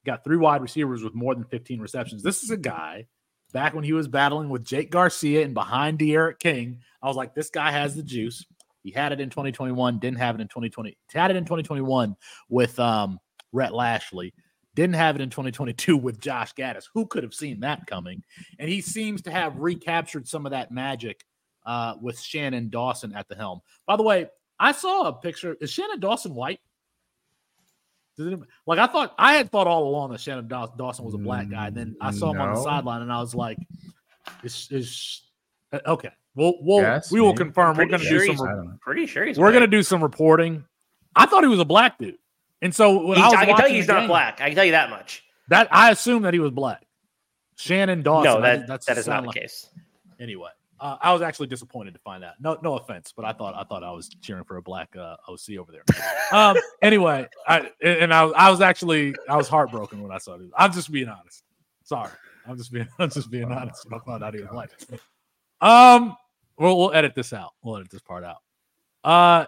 Got 0.05 0.23
three 0.23 0.37
wide 0.37 0.61
receivers 0.61 1.03
with 1.03 1.15
more 1.15 1.33
than 1.33 1.45
15 1.45 1.79
receptions. 1.79 2.23
This 2.23 2.43
is 2.43 2.49
a 2.49 2.57
guy 2.57 3.07
back 3.53 3.73
when 3.73 3.83
he 3.83 3.93
was 3.93 4.07
battling 4.07 4.49
with 4.49 4.65
Jake 4.65 4.91
Garcia 4.91 5.43
and 5.43 5.53
behind 5.53 5.99
D'Eriq 5.99 6.39
King. 6.39 6.79
I 7.01 7.07
was 7.07 7.15
like, 7.15 7.33
this 7.33 7.49
guy 7.49 7.71
has 7.71 7.95
the 7.95 8.03
juice. 8.03 8.45
He 8.83 8.91
had 8.91 9.13
it 9.13 9.21
in 9.21 9.29
2021, 9.29 9.99
didn't 9.99 10.17
have 10.17 10.35
it 10.35 10.41
in 10.41 10.47
2020. 10.47 10.97
Had 11.13 11.31
it 11.31 11.37
in 11.37 11.45
2021 11.45 12.15
with 12.49 12.77
um, 12.79 13.19
Rhett 13.53 13.73
Lashlee. 13.73 14.33
Didn't 14.75 14.95
have 14.95 15.15
it 15.15 15.21
in 15.21 15.29
2022 15.29 15.95
with 15.95 16.19
Josh 16.19 16.53
Gattis. 16.55 16.85
Who 16.93 17.05
could 17.05 17.23
have 17.23 17.33
seen 17.33 17.59
that 17.59 17.85
coming? 17.85 18.23
And 18.57 18.69
he 18.69 18.81
seems 18.81 19.21
to 19.23 19.31
have 19.31 19.57
recaptured 19.57 20.27
some 20.27 20.45
of 20.45 20.51
that 20.51 20.71
magic 20.71 21.23
uh, 21.65 21.95
with 22.01 22.19
Shannon 22.19 22.69
Dawson 22.69 23.13
at 23.13 23.27
the 23.27 23.35
helm. 23.35 23.61
By 23.85 23.97
the 23.97 24.03
way, 24.03 24.27
I 24.59 24.71
saw 24.71 25.07
a 25.07 25.13
picture. 25.13 25.55
Is 25.61 25.71
Shannon 25.71 25.99
Dawson 25.99 26.33
white? 26.33 26.59
It, 28.17 28.39
like 28.67 28.79
I 28.79 28.87
thought, 28.87 29.13
I 29.17 29.33
had 29.33 29.51
thought 29.51 29.67
all 29.67 29.87
along 29.87 30.11
that 30.11 30.21
Shannon 30.21 30.47
Dawson 30.47 31.05
was 31.05 31.13
a 31.13 31.19
black 31.19 31.49
guy. 31.49 31.67
And 31.67 31.77
then 31.77 31.95
I 31.99 32.11
saw 32.11 32.31
him 32.31 32.41
on 32.41 32.53
the 32.53 32.61
sideline, 32.61 33.01
and 33.01 33.11
I 33.11 33.19
was 33.19 33.33
like, 33.33 33.57
"Is 34.43 34.67
is 34.71 35.23
uh, 35.71 35.79
okay?" 35.87 36.11
We'll, 36.35 36.55
we'll 36.61 36.81
yes, 36.81 37.11
we 37.11 37.21
will 37.21 37.35
confirm. 37.35 37.77
We're 37.77 37.85
going 37.85 38.01
to 38.01 38.05
sure 38.05 38.25
do 38.25 38.35
some. 38.35 38.79
Pretty 38.81 39.05
sure 39.05 39.25
he's. 39.25 39.37
we're 39.37 39.51
going 39.51 39.61
to 39.61 39.67
do 39.67 39.83
some 39.83 40.01
reporting. 40.01 40.63
I 41.15 41.25
thought 41.25 41.43
he 41.43 41.49
was 41.49 41.59
a 41.59 41.65
black 41.65 41.99
dude. 41.99 42.17
And 42.63 42.73
so 42.73 43.05
when 43.05 43.17
I, 43.17 43.27
I, 43.27 43.45
can 43.45 43.57
tell 43.57 43.67
you 43.67 43.75
he's 43.75 43.89
not 43.89 44.07
black. 44.07 44.39
I 44.39 44.47
can 44.47 44.55
tell 44.55 44.63
you 44.63 44.71
that 44.71 44.89
much. 44.89 45.23
That 45.49 45.67
I 45.69 45.91
assume 45.91 46.23
that 46.23 46.33
he 46.33 46.39
was 46.39 46.51
black. 46.51 46.85
Shannon 47.57 48.01
Dawson. 48.01 48.33
No, 48.33 48.41
that, 48.41 48.67
that's 48.67 48.85
that 48.85 48.97
is 48.97 49.05
not 49.05 49.25
like, 49.25 49.35
the 49.35 49.41
case. 49.41 49.69
Anyway, 50.17 50.49
uh, 50.79 50.95
I 51.01 51.11
was 51.11 51.21
actually 51.21 51.47
disappointed 51.47 51.93
to 51.93 51.99
find 51.99 52.23
out. 52.23 52.35
No, 52.39 52.57
no 52.63 52.77
offense, 52.77 53.13
but 53.15 53.25
I 53.25 53.33
thought 53.33 53.53
I 53.53 53.63
thought 53.65 53.83
I 53.83 53.91
was 53.91 54.07
cheering 54.21 54.45
for 54.45 54.55
a 54.55 54.61
black 54.61 54.95
uh, 54.95 55.17
OC 55.27 55.57
over 55.59 55.73
there. 55.73 55.83
um, 56.31 56.55
anyway, 56.81 57.27
I, 57.47 57.69
and 57.81 58.13
I, 58.13 58.23
I 58.27 58.49
was 58.49 58.61
actually 58.61 59.13
I 59.29 59.35
was 59.35 59.49
heartbroken 59.49 60.01
when 60.01 60.13
I 60.13 60.17
saw 60.17 60.37
this. 60.37 60.49
I'm 60.57 60.71
just 60.71 60.89
being 60.89 61.09
honest. 61.09 61.43
Sorry, 61.83 62.11
I'm 62.47 62.55
just 62.55 62.71
being 62.71 62.87
I'm 62.99 63.09
just 63.09 63.29
being 63.29 63.51
honest. 63.51 63.85
I 63.91 63.97
thought 63.99 64.23
out 64.23 64.33
he 64.33 64.39
was 64.39 64.49
black. 64.49 64.71
Um, 65.59 66.15
we'll 66.57 66.77
we'll 66.77 66.93
edit 66.93 67.13
this 67.13 67.33
out. 67.33 67.51
We'll 67.61 67.75
edit 67.75 67.91
this 67.91 68.01
part 68.01 68.23
out. 68.23 68.37
Uh, 69.03 69.47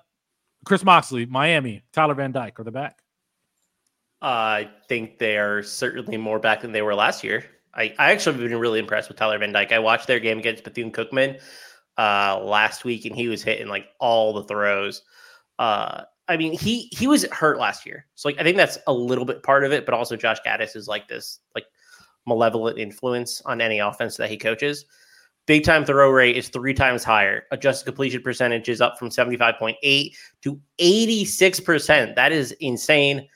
Chris 0.66 0.84
Moxley, 0.84 1.26
Miami, 1.26 1.84
Tyler 1.94 2.16
Van 2.16 2.34
Dyke, 2.34 2.60
are 2.60 2.64
they 2.64 2.72
back? 2.72 3.00
I 4.26 4.72
think 4.90 5.20
they 5.20 5.38
are 5.38 5.62
certainly 5.62 6.18
more 6.18 6.40
back 6.40 6.62
than 6.62 6.72
they 6.72 6.82
were 6.82 6.96
last 6.96 7.24
year. 7.24 7.46
I, 7.76 7.94
I 8.00 8.12
actually 8.12 8.42
have 8.42 8.50
been 8.50 8.60
really 8.60 8.80
impressed 8.80 9.08
with 9.08 9.18
Tyler 9.18 9.38
Van 9.38 9.52
Dyke. 9.52 9.72
I 9.72 9.78
watched 9.78 10.08
their 10.08 10.20
game 10.20 10.40
against 10.40 10.64
Bethune 10.64 10.92
Cookman 10.92 11.40
uh, 12.00 12.40
last 12.44 12.86
week, 12.86 13.06
and 13.06 13.16
he 13.16 13.28
was 13.28 13.44
hitting 13.44 13.68
like 13.68 13.86
all 14.00 14.34
the 14.34 14.44
throws. 14.46 15.04
Uh, 15.60 16.02
I 16.28 16.38
mean, 16.38 16.58
he 16.58 16.90
he 16.92 17.06
was 17.06 17.26
hurt 17.26 17.60
last 17.60 17.86
year, 17.86 18.08
so 18.16 18.28
like 18.28 18.40
I 18.40 18.44
think 18.44 18.58
that's 18.58 18.80
a 18.88 18.94
little 18.94 19.26
bit 19.26 19.44
part 19.44 19.64
of 19.64 19.72
it. 19.72 19.86
But 19.86 19.94
also, 19.94 20.16
Josh 20.16 20.40
Gattis 20.44 20.76
is 20.76 20.88
like 20.88 21.08
this 21.08 21.40
like 21.54 21.66
malevolent 22.26 22.80
influence 22.80 23.44
on 23.46 23.62
any 23.62 23.78
offense 23.78 24.18
that 24.18 24.32
he 24.32 24.38
coaches. 24.38 24.86
Big 25.46 25.64
time 25.64 25.86
throw 25.86 26.10
rate 26.10 26.36
is 26.36 26.50
three 26.50 26.74
times 26.74 27.04
higher. 27.04 27.44
Adjusted 27.52 27.86
completion 27.86 28.24
percentage 28.24 28.70
is 28.70 28.82
up 28.82 28.98
from 28.98 29.10
75.8 29.10 30.16
to 30.42 30.60
86%. 30.80 32.16
That 32.16 32.32
is 32.32 32.54
insane. 32.54 33.28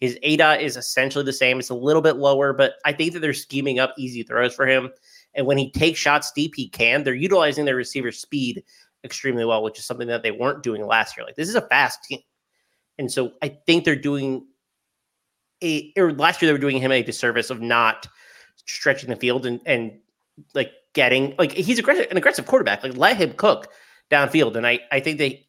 His 0.00 0.18
ADOT 0.24 0.60
is 0.60 0.76
essentially 0.76 1.24
the 1.24 1.32
same. 1.32 1.58
It's 1.58 1.70
a 1.70 1.74
little 1.74 2.02
bit 2.02 2.16
lower, 2.16 2.52
but 2.52 2.74
I 2.84 2.92
think 2.92 3.12
that 3.12 3.20
they're 3.20 3.34
scheming 3.34 3.78
up 3.78 3.94
easy 3.98 4.22
throws 4.22 4.54
for 4.54 4.66
him. 4.66 4.90
And 5.34 5.46
when 5.46 5.58
he 5.58 5.70
takes 5.70 5.98
shots 5.98 6.32
deep, 6.32 6.54
he 6.54 6.68
can. 6.68 7.02
They're 7.02 7.14
utilizing 7.14 7.64
their 7.64 7.76
receiver 7.76 8.12
speed 8.12 8.62
extremely 9.04 9.44
well, 9.44 9.62
which 9.62 9.78
is 9.78 9.84
something 9.84 10.08
that 10.08 10.22
they 10.22 10.30
weren't 10.30 10.62
doing 10.62 10.86
last 10.86 11.16
year. 11.16 11.26
Like 11.26 11.36
this 11.36 11.48
is 11.48 11.54
a 11.54 11.62
fast 11.62 12.04
team. 12.04 12.20
And 12.98 13.10
so 13.10 13.32
I 13.42 13.48
think 13.66 13.84
they're 13.84 13.96
doing 13.96 14.46
a 15.62 15.92
or 15.96 16.12
last 16.12 16.40
year 16.40 16.48
they 16.48 16.52
were 16.52 16.58
doing 16.58 16.78
him 16.78 16.92
a 16.92 17.02
disservice 17.02 17.50
of 17.50 17.60
not 17.60 18.06
stretching 18.66 19.10
the 19.10 19.16
field 19.16 19.46
and 19.46 19.60
and 19.66 19.98
like 20.54 20.72
getting 20.94 21.34
like 21.38 21.52
he's 21.52 21.78
aggressive 21.78 22.06
an 22.10 22.16
aggressive 22.16 22.46
quarterback. 22.46 22.82
Like 22.82 22.96
let 22.96 23.16
him 23.16 23.32
cook 23.32 23.68
downfield. 24.10 24.56
And 24.56 24.66
I 24.66 24.80
I 24.92 25.00
think 25.00 25.18
they 25.18 25.47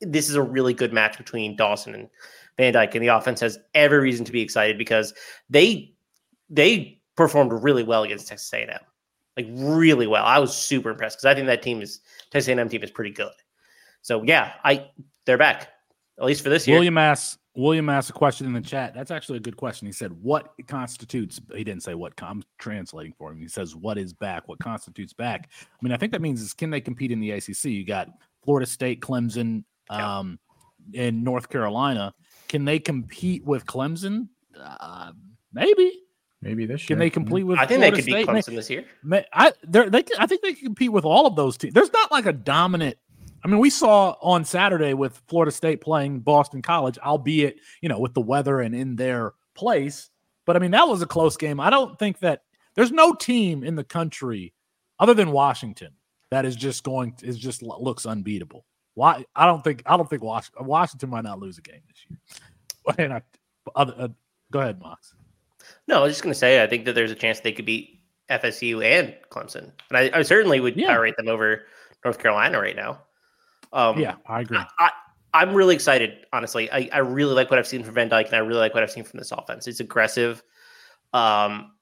this 0.00 0.28
is 0.28 0.34
a 0.34 0.42
really 0.42 0.74
good 0.74 0.92
match 0.92 1.18
between 1.18 1.56
Dawson 1.56 1.94
and 1.94 2.08
Van 2.56 2.72
Dyke, 2.72 2.94
and 2.94 3.04
the 3.04 3.08
offense 3.08 3.40
has 3.40 3.58
every 3.74 3.98
reason 3.98 4.24
to 4.24 4.32
be 4.32 4.40
excited 4.40 4.78
because 4.78 5.14
they 5.48 5.94
they 6.48 7.00
performed 7.16 7.52
really 7.52 7.82
well 7.82 8.02
against 8.02 8.28
Texas 8.28 8.52
A&M, 8.52 8.78
like 9.36 9.46
really 9.50 10.06
well. 10.06 10.24
I 10.24 10.38
was 10.38 10.56
super 10.56 10.90
impressed 10.90 11.18
because 11.18 11.26
I 11.26 11.34
think 11.34 11.46
that 11.46 11.62
team 11.62 11.82
is 11.82 12.00
Texas 12.30 12.48
A&M 12.48 12.68
team 12.68 12.82
is 12.82 12.90
pretty 12.90 13.12
good. 13.12 13.32
So 14.02 14.22
yeah, 14.22 14.52
I 14.64 14.86
they're 15.26 15.38
back 15.38 15.68
at 16.18 16.24
least 16.24 16.42
for 16.42 16.48
this 16.48 16.66
year. 16.66 16.76
William 16.76 16.98
asks 16.98 17.38
William 17.56 17.88
asked 17.88 18.10
a 18.10 18.12
question 18.12 18.46
in 18.46 18.52
the 18.52 18.60
chat. 18.60 18.94
That's 18.94 19.10
actually 19.10 19.38
a 19.38 19.40
good 19.40 19.56
question. 19.56 19.86
He 19.86 19.92
said, 19.92 20.12
"What 20.12 20.54
constitutes?" 20.68 21.40
He 21.54 21.64
didn't 21.64 21.82
say 21.82 21.94
what. 21.94 22.12
I'm 22.22 22.42
translating 22.58 23.12
for 23.18 23.32
him. 23.32 23.40
He 23.40 23.48
says, 23.48 23.74
"What 23.74 23.98
is 23.98 24.12
back? 24.12 24.46
What 24.48 24.60
constitutes 24.60 25.12
back?" 25.12 25.50
I 25.60 25.76
mean, 25.82 25.92
I 25.92 25.96
think 25.96 26.12
that 26.12 26.22
means 26.22 26.40
is 26.40 26.54
can 26.54 26.70
they 26.70 26.80
compete 26.80 27.10
in 27.10 27.20
the 27.20 27.32
ACC? 27.32 27.64
You 27.64 27.84
got 27.84 28.08
Florida 28.44 28.66
State, 28.66 29.00
Clemson, 29.00 29.64
um, 29.90 30.38
yeah. 30.90 31.02
and 31.02 31.24
North 31.24 31.48
Carolina. 31.48 32.14
Can 32.48 32.64
they 32.64 32.78
compete 32.78 33.44
with 33.44 33.64
Clemson? 33.66 34.28
Uh, 34.58 35.12
maybe. 35.52 36.02
Maybe 36.42 36.64
this 36.64 36.82
year. 36.82 36.88
Can 36.88 36.98
they 36.98 37.10
compete 37.10 37.46
with? 37.46 37.58
I 37.58 37.66
think 37.66 37.80
Florida 37.80 37.96
they 37.96 38.02
could 38.02 38.10
State? 38.10 38.26
beat 38.26 38.34
Clemson 38.34 38.56
this 38.56 38.70
year. 38.70 38.84
I 39.32 39.52
they 39.66 40.04
I 40.18 40.26
think 40.26 40.40
they 40.42 40.54
can 40.54 40.64
compete 40.64 40.92
with 40.92 41.04
all 41.04 41.26
of 41.26 41.36
those 41.36 41.58
teams. 41.58 41.74
There's 41.74 41.92
not 41.92 42.10
like 42.10 42.26
a 42.26 42.32
dominant. 42.32 42.96
I 43.44 43.48
mean, 43.48 43.58
we 43.58 43.70
saw 43.70 44.16
on 44.22 44.44
Saturday 44.44 44.94
with 44.94 45.20
Florida 45.28 45.52
State 45.52 45.80
playing 45.80 46.20
Boston 46.20 46.62
College, 46.62 46.98
albeit 46.98 47.58
you 47.82 47.88
know 47.88 47.98
with 47.98 48.14
the 48.14 48.22
weather 48.22 48.60
and 48.60 48.74
in 48.74 48.96
their 48.96 49.34
place. 49.54 50.08
But 50.46 50.56
I 50.56 50.60
mean, 50.60 50.70
that 50.70 50.88
was 50.88 51.02
a 51.02 51.06
close 51.06 51.36
game. 51.36 51.60
I 51.60 51.68
don't 51.68 51.98
think 51.98 52.20
that 52.20 52.42
there's 52.74 52.92
no 52.92 53.12
team 53.12 53.62
in 53.62 53.74
the 53.74 53.84
country 53.84 54.54
other 54.98 55.14
than 55.14 55.32
Washington 55.32 55.92
that 56.30 56.44
is 56.44 56.56
just 56.56 56.84
going 56.84 57.14
is 57.22 57.38
just 57.38 57.62
looks 57.62 58.06
unbeatable. 58.06 58.64
Why? 58.94 59.24
I 59.34 59.46
don't 59.46 59.62
think 59.62 59.82
I 59.86 59.96
don't 59.96 60.08
think 60.08 60.22
Washington, 60.22 60.66
Washington 60.66 61.10
might 61.10 61.24
not 61.24 61.38
lose 61.38 61.58
a 61.58 61.62
game 61.62 61.80
this 61.86 62.04
year. 62.08 62.18
And 62.98 63.12
I, 63.12 63.22
other, 63.76 63.94
uh, 63.96 64.08
go 64.50 64.60
ahead, 64.60 64.80
Mox. 64.80 65.14
No, 65.86 66.00
I 66.00 66.02
was 66.04 66.12
just 66.12 66.22
going 66.22 66.32
to 66.32 66.38
say 66.38 66.62
I 66.62 66.66
think 66.66 66.86
that 66.86 66.94
there's 66.94 67.10
a 67.10 67.14
chance 67.14 67.38
they 67.40 67.52
could 67.52 67.66
beat 67.66 68.00
FSU 68.30 68.82
and 68.82 69.14
Clemson, 69.30 69.70
and 69.90 69.98
I, 69.98 70.10
I 70.14 70.22
certainly 70.22 70.60
would 70.60 70.76
yeah. 70.76 70.96
rate 70.96 71.16
them 71.16 71.28
over 71.28 71.66
North 72.04 72.18
Carolina 72.18 72.58
right 72.58 72.74
now. 72.74 73.02
Um, 73.72 74.00
yeah, 74.00 74.14
I 74.26 74.40
agree. 74.40 74.58
I, 74.78 74.90
am 75.34 75.54
really 75.54 75.74
excited, 75.74 76.26
honestly. 76.32 76.70
I, 76.72 76.88
I 76.92 76.98
really 76.98 77.34
like 77.34 77.50
what 77.50 77.58
I've 77.58 77.66
seen 77.66 77.84
from 77.84 77.94
Van 77.94 78.08
Dyke, 78.08 78.26
and 78.26 78.34
I 78.34 78.38
really 78.38 78.60
like 78.60 78.74
what 78.74 78.82
I've 78.82 78.90
seen 78.90 79.04
from 79.04 79.18
this 79.18 79.30
offense. 79.30 79.68
It's 79.68 79.80
aggressive. 79.80 80.42
Um, 81.12 81.72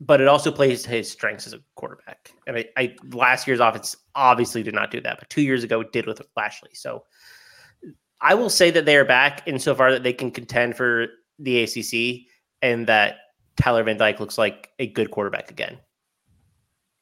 but 0.00 0.20
it 0.20 0.28
also 0.28 0.50
plays 0.50 0.82
to 0.84 0.90
his 0.90 1.10
strengths 1.10 1.46
as 1.46 1.52
a 1.52 1.60
quarterback. 1.74 2.32
And 2.46 2.56
I, 2.56 2.64
I 2.76 2.96
last 3.12 3.46
year's 3.46 3.60
offense 3.60 3.94
obviously 4.14 4.62
did 4.62 4.74
not 4.74 4.90
do 4.90 5.00
that, 5.02 5.18
but 5.18 5.28
two 5.30 5.42
years 5.42 5.62
ago 5.62 5.80
it 5.82 5.92
did 5.92 6.06
with 6.06 6.22
Lashlee. 6.36 6.70
So 6.74 7.04
I 8.20 8.34
will 8.34 8.50
say 8.50 8.70
that 8.70 8.84
they 8.86 8.96
are 8.96 9.04
back 9.04 9.42
insofar 9.46 9.92
that 9.92 10.02
they 10.02 10.12
can 10.12 10.30
contend 10.30 10.76
for 10.76 11.06
the 11.38 11.62
ACC 11.62 12.26
and 12.62 12.86
that 12.86 13.16
Tyler 13.56 13.82
Van 13.82 13.96
Dyke 13.98 14.20
looks 14.20 14.38
like 14.38 14.70
a 14.78 14.86
good 14.86 15.10
quarterback 15.10 15.50
again. 15.50 15.78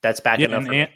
That's 0.03 0.21
back 0.21 0.39
Yeah, 0.39 0.47
enough. 0.47 0.61
and 0.63 0.69
me. 0.69 0.81
An- 0.81 0.89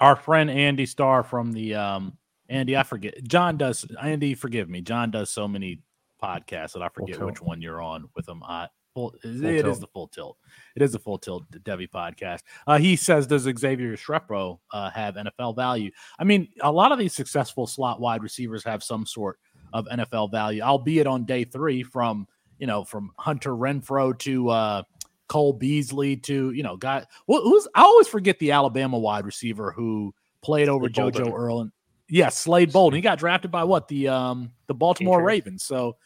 our 0.00 0.14
friend 0.16 0.48
Andy 0.50 0.86
Starr 0.86 1.22
from 1.24 1.52
the 1.52 1.74
um 1.74 2.16
Andy, 2.48 2.76
I 2.76 2.82
forget. 2.82 3.22
John 3.24 3.56
does 3.58 3.84
Andy, 4.00 4.34
forgive 4.34 4.68
me. 4.70 4.80
John 4.80 5.10
does 5.10 5.30
so 5.30 5.46
many 5.48 5.82
podcasts 6.22 6.72
that 6.72 6.82
I 6.82 6.88
forget 6.88 7.16
Tilt. 7.16 7.30
which 7.30 7.42
one 7.42 7.60
you're 7.60 7.82
on 7.82 8.08
with 8.16 8.28
him. 8.28 8.42
I 8.44 8.68
full, 8.98 9.14
it 9.22 9.62
Full 9.62 9.70
is 9.70 9.80
the 9.80 9.86
full 9.86 10.08
tilt. 10.08 10.36
It 10.74 10.82
is 10.82 10.92
the 10.92 10.98
full 10.98 11.18
tilt 11.18 11.50
Devy 11.50 11.88
podcast. 11.88 12.42
Uh, 12.66 12.78
he 12.78 12.96
says, 12.96 13.26
does 13.26 13.42
Xavier 13.42 13.96
Restrepo 13.96 14.58
uh, 14.72 14.90
have 14.90 15.14
NFL 15.14 15.56
value? 15.56 15.90
I 16.18 16.24
mean, 16.24 16.48
a 16.60 16.72
lot 16.72 16.92
of 16.92 16.98
these 16.98 17.14
successful 17.14 17.66
slot 17.66 18.00
wide 18.00 18.22
receivers 18.22 18.64
have 18.64 18.82
some 18.82 19.06
sort 19.06 19.38
of 19.72 19.86
NFL 19.86 20.30
value, 20.30 20.62
albeit 20.62 21.06
on 21.06 21.24
day 21.24 21.44
three 21.44 21.82
from 21.82 22.26
you 22.58 22.66
know 22.66 22.84
from 22.84 23.12
Hunter 23.18 23.54
Renfrow 23.54 24.18
to 24.20 24.48
uh, 24.48 24.82
Cole 25.28 25.52
Beasley 25.52 26.16
to 26.16 26.50
you 26.50 26.62
know 26.62 26.76
guy. 26.76 27.04
Well, 27.26 27.42
who's 27.42 27.68
I 27.74 27.82
always 27.82 28.08
forget 28.08 28.38
the 28.38 28.52
Alabama 28.52 28.98
wide 28.98 29.26
receiver 29.26 29.72
who 29.72 30.14
played 30.42 30.68
over 30.68 30.86
Slade 30.86 31.14
JoJo 31.14 31.18
Bolden. 31.24 31.32
Earl 31.32 31.60
and 31.60 31.72
yeah, 32.08 32.30
Slade 32.30 32.72
Bolden. 32.72 32.96
He 32.96 33.02
got 33.02 33.18
drafted 33.18 33.50
by 33.50 33.64
what 33.64 33.88
the 33.88 34.08
um 34.08 34.52
the 34.66 34.74
Baltimore 34.74 35.18
Patriots. 35.18 35.46
Ravens. 35.46 35.64
So 35.64 35.96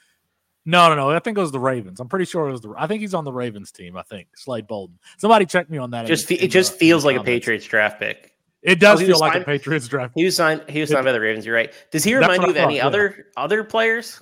no, 0.65 0.89
no, 0.89 0.95
no. 0.95 1.11
I 1.11 1.19
think 1.19 1.37
it 1.39 1.41
was 1.41 1.53
the 1.53 1.59
Ravens. 1.61 2.01
I'm 2.01 2.09
pretty 2.09 2.25
sure 2.25 2.49
it 2.49 2.53
was 2.53 2.61
the. 2.61 2.75
I 2.77 2.87
think 2.87 3.01
he's 3.01 3.15
on 3.15 3.25
the 3.25 3.33
Ravens 3.33 3.73
team. 3.73 3.97
I 3.97 4.03
think 4.03 4.29
Slade 4.37 4.67
Bolden. 4.67 4.99
Somebody 5.19 5.47
check 5.47 5.69
me 5.71 5.79
on 5.79 5.91
that. 5.91 6.07
just 6.07 6.29
the- 6.29 6.37
fe- 6.37 6.41
in 6.43 6.47
it 6.47 6.51
just 6.53 6.73
the- 6.73 6.79
feels 6.79 7.05
like 7.05 7.17
a. 7.17 7.23
Patriots 7.25 7.67
draft 7.67 7.99
pick. 7.99 8.31
It 8.63 8.79
does 8.79 9.01
Oh, 9.01 9.05
feel 9.05 9.15
was 9.15 9.21
like 9.21 9.35
a 9.35 9.45
Patriots 9.45 9.89
draft. 9.89 10.13
He 10.15 10.25
was 10.25 10.37
signed. 10.37 10.63
He 10.69 10.81
was 10.81 10.91
It- 10.91 10.95
signed 10.95 11.05
by 11.05 11.13
the 11.13 11.21
Ravens. 11.21 11.45
You're 11.45 11.57
right. 11.57 11.73
Does 11.91 12.05
he 12.05 12.15
remind 12.15 12.43
you 12.45 12.51
of 12.51 12.57
I 12.57 12.61
any 12.61 12.75
thought, 12.75 12.77
yeah. 12.77 12.87
other 12.87 13.27
other 13.37 13.65
players? 13.65 14.21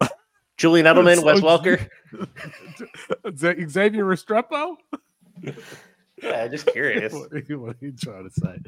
Julian 0.56 0.86
Edelman, 0.86 1.16
So 1.16 1.24
Wes 1.24 1.40
Welker. 1.40 1.88
Xavier 3.70 4.04
Restrepo. 4.04 4.76
Yeah, 6.22 6.48
just 6.48 6.66
curious. 6.66 7.14
what, 7.14 7.32
are 7.32 7.42
you, 7.48 7.60
what 7.60 7.76
are 7.76 7.86
you 7.86 7.92
trying 7.92 8.28
to 8.28 8.40
say? 8.40 8.58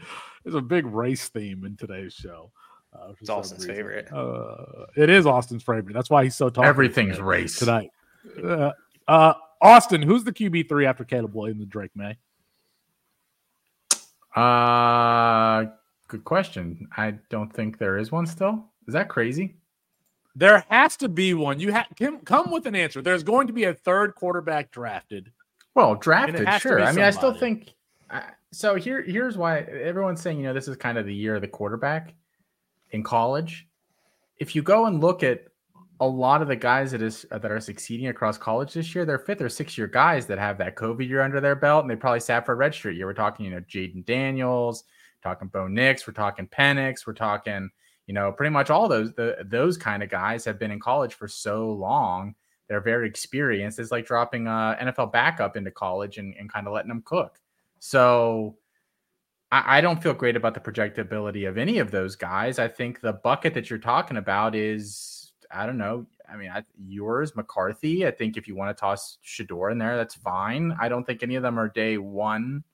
There's 0.42 0.54
a 0.54 0.62
big 0.62 0.86
race 0.86 1.28
theme 1.28 1.66
in 1.66 1.76
today's 1.76 2.14
show. 2.14 2.50
Uh, 2.92 3.12
It's 3.20 3.30
Austin's 3.30 3.60
reason. 3.66 3.74
favorite. 3.74 4.12
Uh, 4.12 4.86
it 4.96 5.08
is 5.10 5.26
Austin's 5.26 5.62
favorite. 5.62 5.92
That's 5.94 6.10
why 6.10 6.24
he's 6.24 6.36
so 6.36 6.50
tall. 6.50 6.64
Everything's 6.64 7.16
today- 7.16 7.22
race. 7.26 7.58
tonight. 7.58 7.90
Uh, 8.42 8.72
uh, 9.08 9.34
Austin, 9.60 10.02
who's 10.02 10.24
the 10.24 10.32
QB 10.32 10.68
three 10.68 10.86
after 10.86 11.04
Caleb 11.04 11.34
Williams 11.34 11.62
and 11.62 11.70
Drake 11.70 11.90
Maye? 11.94 12.16
Uh, 14.34 15.66
good 16.08 16.24
question. 16.24 16.88
I 16.96 17.12
don't 17.30 17.52
think 17.52 17.78
there 17.78 17.98
is 17.98 18.10
one 18.10 18.26
still. 18.26 18.66
Is 18.86 18.94
that 18.94 19.08
crazy? 19.08 19.56
There 20.34 20.64
has 20.70 20.96
to 20.98 21.08
be 21.08 21.34
one. 21.34 21.60
You 21.60 21.72
have 21.72 21.86
come, 21.98 22.20
come 22.20 22.50
with 22.50 22.66
an 22.66 22.74
answer. 22.74 23.02
There's 23.02 23.22
going 23.22 23.46
to 23.48 23.52
be 23.52 23.64
a 23.64 23.74
third 23.74 24.14
quarterback 24.14 24.70
drafted. 24.70 25.30
Well, 25.74 25.94
drafted, 25.94 26.48
sure. 26.60 26.80
I 26.82 26.92
mean, 26.92 27.04
I 27.04 27.10
still 27.10 27.34
think. 27.34 27.74
I 28.10 28.24
so 28.50 28.74
here, 28.74 29.02
here's 29.02 29.38
why 29.38 29.60
everyone's 29.60 30.20
saying, 30.20 30.38
you 30.38 30.44
know, 30.44 30.52
this 30.52 30.68
is 30.68 30.76
kind 30.76 30.98
of 30.98 31.06
the 31.06 31.14
year 31.14 31.34
of 31.36 31.40
the 31.40 31.48
quarterback 31.48 32.12
in 32.92 33.02
college. 33.02 33.66
If 34.38 34.54
you 34.54 34.62
go 34.62 34.86
and 34.86 35.00
look 35.00 35.22
at 35.22 35.44
a 36.00 36.06
lot 36.06 36.42
of 36.42 36.48
the 36.48 36.56
guys 36.56 36.90
that 36.92 37.02
is 37.02 37.26
that 37.30 37.44
are 37.44 37.60
succeeding 37.60 38.08
across 38.08 38.38
college 38.38 38.72
this 38.72 38.94
year, 38.94 39.04
they're 39.04 39.18
fifth 39.18 39.40
or 39.40 39.48
sixth 39.48 39.76
year 39.78 39.86
guys 39.86 40.26
that 40.26 40.38
have 40.38 40.58
that 40.58 40.76
COVID 40.76 41.08
year 41.08 41.22
under 41.22 41.40
their 41.40 41.54
belt, 41.54 41.84
and 41.84 41.90
they 41.90 41.96
probably 41.96 42.20
sat 42.20 42.44
for 42.44 42.54
a 42.54 42.56
redshirt 42.56 42.96
year. 42.96 43.06
We're 43.06 43.14
talking, 43.14 43.46
you 43.46 43.52
know, 43.52 43.60
Jayden 43.60 44.04
Daniels, 44.04 44.84
talking 45.22 45.48
Bo 45.48 45.68
Nix, 45.68 46.06
we're 46.06 46.12
talking 46.12 46.48
Penix, 46.48 47.06
we're 47.06 47.12
talking, 47.12 47.70
you 48.06 48.14
know, 48.14 48.32
pretty 48.32 48.50
much 48.50 48.70
all 48.70 48.88
those 48.88 49.12
the 49.14 49.36
those 49.44 49.76
kind 49.76 50.02
of 50.02 50.10
guys 50.10 50.44
have 50.44 50.58
been 50.58 50.70
in 50.70 50.80
college 50.80 51.14
for 51.14 51.28
so 51.28 51.70
long. 51.70 52.34
They're 52.68 52.80
very 52.80 53.06
experienced. 53.06 53.78
It's 53.78 53.92
like 53.92 54.06
dropping 54.06 54.46
a 54.46 54.76
NFL 54.80 55.12
backup 55.12 55.56
into 55.56 55.70
college 55.70 56.18
and, 56.18 56.34
and 56.38 56.50
kind 56.52 56.66
of 56.66 56.72
letting 56.72 56.88
them 56.88 57.02
cook. 57.04 57.38
So 57.78 58.56
I, 59.52 59.78
I 59.78 59.80
don't 59.80 60.02
feel 60.02 60.14
great 60.14 60.34
about 60.34 60.54
the 60.54 60.60
projectability 60.60 61.48
of 61.48 61.58
any 61.58 61.78
of 61.78 61.92
those 61.92 62.16
guys. 62.16 62.58
I 62.58 62.66
think 62.66 63.00
the 63.00 63.12
bucket 63.12 63.54
that 63.54 63.70
you're 63.70 63.78
talking 63.78 64.16
about 64.16 64.56
is, 64.56 65.32
I 65.52 65.66
don't 65.66 65.78
know. 65.78 66.06
I 66.28 66.36
mean, 66.36 66.50
I, 66.50 66.62
yours, 66.88 67.36
McCarthy. 67.36 68.06
I 68.06 68.10
think 68.10 68.36
if 68.36 68.48
you 68.48 68.56
want 68.56 68.74
to 68.76 68.80
toss 68.80 69.18
Shedeur 69.24 69.70
in 69.70 69.78
there, 69.78 69.96
that's 69.96 70.14
fine. 70.14 70.74
I 70.80 70.88
don't 70.88 71.04
think 71.04 71.22
any 71.22 71.36
of 71.36 71.42
them 71.42 71.58
are 71.58 71.68
day 71.68 71.98
one 71.98 72.64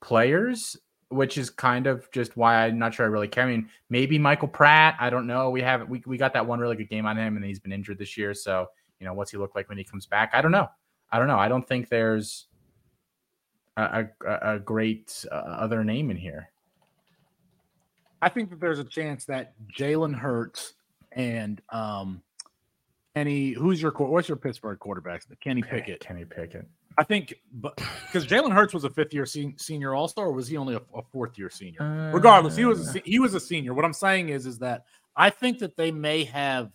players, 0.00 0.76
which 1.08 1.36
is 1.36 1.50
kind 1.50 1.88
of 1.88 2.08
just 2.12 2.36
why 2.36 2.64
I'm 2.64 2.78
not 2.78 2.94
sure 2.94 3.04
I 3.04 3.08
really 3.08 3.26
care. 3.26 3.44
I 3.44 3.48
mean, 3.48 3.68
maybe 3.90 4.18
Michael 4.18 4.48
Pratt. 4.48 4.96
I 5.00 5.10
don't 5.10 5.26
know. 5.26 5.50
We 5.50 5.62
have 5.62 5.88
we, 5.88 6.02
we 6.06 6.16
got 6.16 6.32
that 6.34 6.46
one 6.46 6.60
really 6.60 6.76
good 6.76 6.88
game 6.88 7.06
on 7.06 7.16
him, 7.16 7.34
and 7.36 7.44
he's 7.44 7.58
been 7.58 7.72
injured 7.72 7.98
this 7.98 8.16
year. 8.16 8.34
So 8.34 8.68
you 9.00 9.06
know, 9.06 9.14
what's 9.14 9.32
he 9.32 9.36
look 9.36 9.56
like 9.56 9.68
when 9.68 9.78
he 9.78 9.84
comes 9.84 10.06
back? 10.06 10.30
I 10.32 10.40
don't 10.40 10.52
know. 10.52 10.68
I 11.10 11.18
don't 11.18 11.28
know. 11.28 11.38
I 11.38 11.48
don't 11.48 11.66
think 11.66 11.88
there's 11.88 12.46
a, 13.76 14.08
a, 14.26 14.54
a 14.54 14.58
great 14.58 15.24
uh, 15.30 15.34
other 15.34 15.84
name 15.84 16.10
in 16.10 16.16
here. 16.16 16.50
I 18.22 18.28
think 18.28 18.50
that 18.50 18.60
there's 18.60 18.78
a 18.78 18.84
chance 18.84 19.24
that 19.26 19.52
Jalen 19.78 20.14
Hurts 20.14 20.74
and 21.12 21.60
um 21.70 22.22
Kenny, 23.14 23.52
who's 23.52 23.80
your 23.80 23.92
what's 23.92 24.28
your 24.28 24.36
Pittsburgh 24.36 24.78
quarterback? 24.78 25.22
Kenny 25.40 25.62
Pickett. 25.62 26.00
Kenny 26.00 26.26
Pickett. 26.26 26.66
I 26.98 27.04
think, 27.04 27.34
but 27.52 27.76
because 27.76 28.26
Jalen 28.26 28.52
Hurts 28.52 28.72
was 28.74 28.84
a 28.84 28.90
fifth 28.90 29.12
year 29.14 29.26
sen- 29.26 29.56
senior 29.58 29.94
All 29.94 30.08
Star, 30.08 30.26
or 30.26 30.32
was 30.32 30.48
he 30.48 30.56
only 30.56 30.74
a, 30.74 30.80
a 30.94 31.02
fourth 31.12 31.38
year 31.38 31.50
senior? 31.50 32.10
Regardless, 32.12 32.56
he 32.56 32.64
was 32.64 32.94
a, 32.94 32.98
Uh, 32.98 33.02
he 33.04 33.18
was 33.18 33.34
a 33.34 33.40
senior. 33.40 33.74
What 33.74 33.84
I'm 33.84 33.92
saying 33.92 34.30
is, 34.30 34.46
is 34.46 34.58
that 34.58 34.84
I 35.14 35.30
think 35.30 35.58
that 35.60 35.76
they 35.76 35.90
may 35.90 36.24
have 36.24 36.70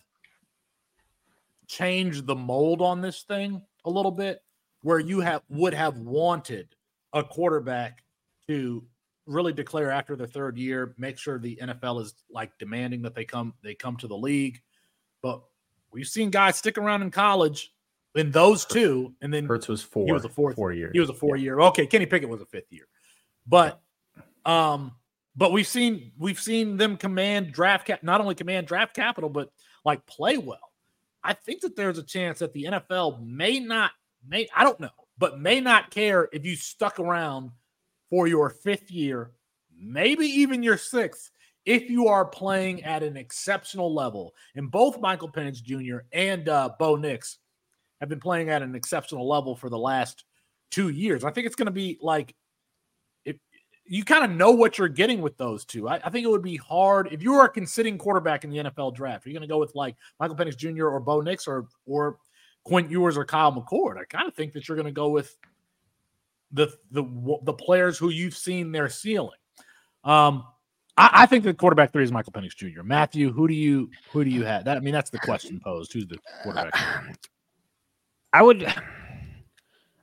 changed 1.66 2.26
the 2.26 2.36
mold 2.36 2.82
on 2.82 3.00
this 3.00 3.22
thing 3.22 3.62
a 3.84 3.90
little 3.90 4.10
bit, 4.12 4.42
where 4.82 4.98
you 4.98 5.20
have 5.20 5.42
would 5.48 5.74
have 5.74 5.98
wanted 5.98 6.68
a 7.12 7.22
quarterback 7.22 8.02
to 8.48 8.84
really 9.26 9.52
declare 9.52 9.90
after 9.90 10.16
the 10.16 10.26
third 10.26 10.58
year, 10.58 10.94
make 10.98 11.18
sure 11.18 11.38
the 11.38 11.58
NFL 11.62 12.02
is 12.02 12.14
like 12.30 12.56
demanding 12.58 13.02
that 13.02 13.14
they 13.14 13.24
come 13.24 13.54
they 13.62 13.74
come 13.74 13.96
to 13.98 14.08
the 14.08 14.16
league. 14.16 14.60
But 15.22 15.42
we've 15.92 16.08
seen 16.08 16.30
guys 16.30 16.56
stick 16.56 16.78
around 16.78 17.02
in 17.02 17.10
college 17.10 17.72
in 18.14 18.30
those 18.30 18.64
two, 18.64 19.14
and 19.20 19.32
then 19.32 19.46
Hurts 19.46 19.68
was 19.68 19.82
four. 19.82 20.06
He 20.06 20.12
was 20.12 20.24
a 20.24 20.28
fourth- 20.28 20.56
four 20.56 20.72
years. 20.72 20.90
he 20.92 21.00
was 21.00 21.08
a 21.08 21.14
four 21.14 21.36
year. 21.36 21.60
Okay, 21.60 21.86
Kenny 21.86 22.06
Pickett 22.06 22.28
was 22.28 22.40
a 22.40 22.46
fifth 22.46 22.70
year, 22.70 22.86
but 23.46 23.80
um, 24.44 24.92
but 25.36 25.52
we've 25.52 25.66
seen 25.66 26.12
we've 26.18 26.40
seen 26.40 26.76
them 26.76 26.96
command 26.96 27.52
draft 27.52 27.86
cap, 27.86 28.02
not 28.02 28.20
only 28.20 28.34
command 28.34 28.66
draft 28.66 28.94
capital, 28.94 29.30
but 29.30 29.50
like 29.84 30.04
play 30.06 30.36
well. 30.38 30.72
I 31.24 31.32
think 31.34 31.60
that 31.60 31.76
there's 31.76 31.98
a 31.98 32.02
chance 32.02 32.40
that 32.40 32.52
the 32.52 32.64
NFL 32.64 33.24
may 33.24 33.60
not 33.60 33.92
may 34.26 34.48
I 34.54 34.64
don't 34.64 34.80
know, 34.80 34.90
but 35.18 35.38
may 35.40 35.60
not 35.60 35.90
care 35.90 36.28
if 36.32 36.44
you 36.44 36.56
stuck 36.56 36.98
around 36.98 37.50
for 38.10 38.26
your 38.26 38.50
fifth 38.50 38.90
year, 38.90 39.32
maybe 39.76 40.26
even 40.26 40.62
your 40.62 40.76
sixth, 40.76 41.30
if 41.64 41.88
you 41.88 42.08
are 42.08 42.24
playing 42.24 42.82
at 42.84 43.02
an 43.02 43.16
exceptional 43.16 43.94
level. 43.94 44.34
And 44.54 44.70
both 44.70 45.00
Michael 45.00 45.30
Penix 45.30 45.62
Jr. 45.62 46.04
and 46.12 46.48
uh, 46.48 46.70
Bo 46.78 46.96
Nix 46.96 47.38
have 48.00 48.08
been 48.08 48.20
playing 48.20 48.50
at 48.50 48.62
an 48.62 48.74
exceptional 48.74 49.28
level 49.28 49.54
for 49.54 49.70
the 49.70 49.78
last 49.78 50.24
two 50.70 50.88
years. 50.88 51.24
I 51.24 51.30
think 51.30 51.46
it's 51.46 51.54
going 51.54 51.66
to 51.66 51.72
be 51.72 51.98
like 52.02 52.34
if 53.24 53.36
you 53.86 54.04
kind 54.04 54.24
of 54.24 54.30
know 54.32 54.50
what 54.50 54.76
you're 54.76 54.88
getting 54.88 55.20
with 55.20 55.36
those 55.36 55.64
two. 55.64 55.88
I, 55.88 56.00
I 56.04 56.10
think 56.10 56.26
it 56.26 56.30
would 56.30 56.42
be 56.42 56.56
hard 56.56 57.08
if 57.12 57.22
you 57.22 57.34
are 57.34 57.44
a 57.44 57.48
considering 57.48 57.98
quarterback 57.98 58.44
in 58.44 58.50
the 58.50 58.58
NFL 58.58 58.94
draft. 58.94 59.24
Are 59.24 59.30
you 59.30 59.34
going 59.34 59.48
to 59.48 59.52
go 59.52 59.58
with 59.58 59.74
like 59.74 59.96
Michael 60.18 60.36
Penix 60.36 60.56
Jr. 60.56 60.86
or 60.88 60.98
Bo 60.98 61.20
Nix 61.20 61.46
or 61.46 61.68
or 61.86 62.18
Quinn 62.64 62.90
Ewers 62.90 63.16
or 63.16 63.24
Kyle 63.24 63.52
McCord? 63.52 63.98
I 63.98 64.04
kind 64.04 64.28
of 64.28 64.34
think 64.34 64.52
that 64.52 64.68
you're 64.68 64.76
going 64.76 64.86
to 64.86 64.92
go 64.92 65.08
with 65.08 65.36
the 66.52 66.68
the 66.90 67.04
the 67.42 67.52
players 67.52 67.98
who 67.98 68.10
you've 68.10 68.36
seen 68.36 68.72
their 68.72 68.88
ceiling. 68.88 69.38
Um, 70.04 70.44
I, 70.96 71.10
I 71.12 71.26
think 71.26 71.44
the 71.44 71.54
quarterback 71.54 71.92
three 71.92 72.04
is 72.04 72.12
Michael 72.12 72.32
Penix 72.32 72.54
Jr. 72.54 72.82
Matthew, 72.82 73.32
who 73.32 73.48
do 73.48 73.54
you 73.54 73.90
who 74.10 74.24
do 74.24 74.30
you 74.30 74.44
have? 74.44 74.64
That 74.64 74.76
I 74.76 74.80
mean, 74.80 74.94
that's 74.94 75.10
the 75.10 75.18
question 75.18 75.60
posed. 75.62 75.92
Who's 75.92 76.06
the 76.06 76.18
quarterback? 76.42 76.74
three? 76.74 77.14
I 78.32 78.42
would 78.42 78.72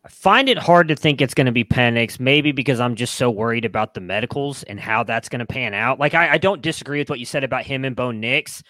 I 0.06 0.08
find 0.10 0.48
it 0.48 0.58
hard 0.58 0.88
to 0.88 0.96
think 0.96 1.22
it's 1.22 1.34
going 1.34 1.46
to 1.46 1.52
be 1.52 1.64
Penix, 1.66 2.20
maybe 2.20 2.52
because 2.52 2.80
I'm 2.80 2.96
just 2.96 3.16
so 3.16 3.30
worried 3.30 3.66
about 3.66 3.94
the 3.94 4.02
medicals 4.02 4.64
and 4.64 4.80
how 4.80 5.04
that's 5.04 5.28
going 5.28 5.40
to 5.40 5.46
pan 5.46 5.74
out. 5.74 6.00
Like, 6.00 6.14
I, 6.14 6.34
I 6.34 6.38
don't 6.38 6.62
disagree 6.62 7.00
with 7.00 7.10
what 7.10 7.20
you 7.20 7.26
said 7.26 7.44
about 7.44 7.66
him 7.66 7.84
and 7.84 7.96
Bo 7.96 8.12
Nix, 8.12 8.64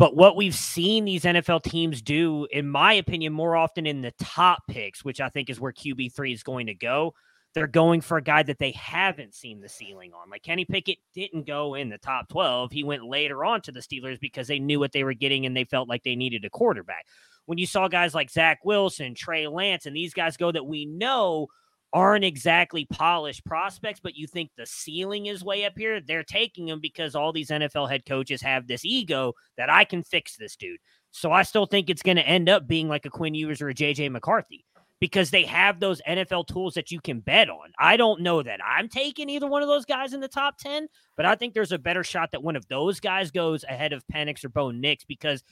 but 0.00 0.16
what 0.16 0.34
we've 0.34 0.54
seen 0.54 1.04
these 1.04 1.24
NFL 1.24 1.62
teams 1.62 2.00
do, 2.00 2.46
in 2.50 2.66
my 2.66 2.94
opinion, 2.94 3.34
more 3.34 3.54
often 3.54 3.84
in 3.84 4.00
the 4.00 4.12
top 4.12 4.62
picks, 4.66 5.04
which 5.04 5.20
I 5.20 5.28
think 5.28 5.50
is 5.50 5.60
where 5.60 5.74
QB3 5.74 6.32
is 6.32 6.42
going 6.42 6.68
to 6.68 6.74
go, 6.74 7.12
they're 7.54 7.66
going 7.66 8.00
for 8.00 8.16
a 8.16 8.22
guy 8.22 8.42
that 8.44 8.58
they 8.58 8.70
haven't 8.70 9.34
seen 9.34 9.60
the 9.60 9.68
ceiling 9.68 10.12
on. 10.14 10.30
Like 10.30 10.42
Kenny 10.42 10.64
Pickett 10.64 10.96
didn't 11.14 11.46
go 11.46 11.74
in 11.74 11.90
the 11.90 11.98
top 11.98 12.30
12. 12.30 12.72
He 12.72 12.82
went 12.82 13.04
later 13.04 13.44
on 13.44 13.60
to 13.60 13.72
the 13.72 13.80
Steelers 13.80 14.18
because 14.18 14.48
they 14.48 14.58
knew 14.58 14.80
what 14.80 14.92
they 14.92 15.04
were 15.04 15.12
getting 15.12 15.44
and 15.44 15.54
they 15.54 15.64
felt 15.64 15.86
like 15.86 16.02
they 16.02 16.16
needed 16.16 16.46
a 16.46 16.50
quarterback 16.50 17.04
when 17.44 17.58
you 17.58 17.66
saw 17.66 17.88
guys 17.88 18.14
like 18.14 18.30
Zach 18.30 18.64
Wilson, 18.64 19.14
Trey 19.14 19.48
Lance, 19.48 19.84
and 19.84 19.94
these 19.94 20.14
guys 20.14 20.36
go 20.36 20.52
that 20.52 20.64
we 20.64 20.86
know 20.86 21.48
aren't 21.92 22.24
exactly 22.24 22.86
polished 22.86 23.44
prospects, 23.44 24.00
but 24.00 24.16
you 24.16 24.26
think 24.26 24.50
the 24.56 24.66
ceiling 24.66 25.26
is 25.26 25.44
way 25.44 25.64
up 25.64 25.72
here, 25.76 26.00
they're 26.00 26.22
taking 26.22 26.66
them 26.66 26.80
because 26.80 27.14
all 27.14 27.32
these 27.32 27.50
NFL 27.50 27.90
head 27.90 28.06
coaches 28.06 28.40
have 28.42 28.66
this 28.66 28.84
ego 28.84 29.32
that 29.56 29.70
I 29.70 29.84
can 29.84 30.02
fix 30.02 30.36
this 30.36 30.56
dude. 30.56 30.78
So 31.10 31.32
I 31.32 31.42
still 31.42 31.66
think 31.66 31.90
it's 31.90 32.02
going 32.02 32.16
to 32.16 32.26
end 32.26 32.48
up 32.48 32.68
being 32.68 32.88
like 32.88 33.06
a 33.06 33.10
Quinn 33.10 33.34
Ewers 33.34 33.60
or 33.60 33.68
a 33.68 33.74
JJ 33.74 34.10
McCarthy 34.12 34.64
because 35.00 35.30
they 35.30 35.44
have 35.44 35.80
those 35.80 36.02
NFL 36.06 36.46
tools 36.46 36.74
that 36.74 36.90
you 36.90 37.00
can 37.00 37.20
bet 37.20 37.48
on. 37.48 37.72
I 37.78 37.96
don't 37.96 38.20
know 38.20 38.42
that 38.42 38.60
I'm 38.64 38.88
taking 38.88 39.30
either 39.30 39.48
one 39.48 39.62
of 39.62 39.68
those 39.68 39.86
guys 39.86 40.12
in 40.12 40.20
the 40.20 40.28
top 40.28 40.58
10, 40.58 40.88
but 41.16 41.26
I 41.26 41.34
think 41.34 41.54
there's 41.54 41.72
a 41.72 41.78
better 41.78 42.04
shot 42.04 42.30
that 42.32 42.42
one 42.42 42.54
of 42.54 42.68
those 42.68 43.00
guys 43.00 43.30
goes 43.30 43.64
ahead 43.64 43.92
of 43.92 44.04
Penix 44.12 44.44
or 44.44 44.50
Bo 44.50 44.70
Nix 44.70 45.04
because 45.04 45.42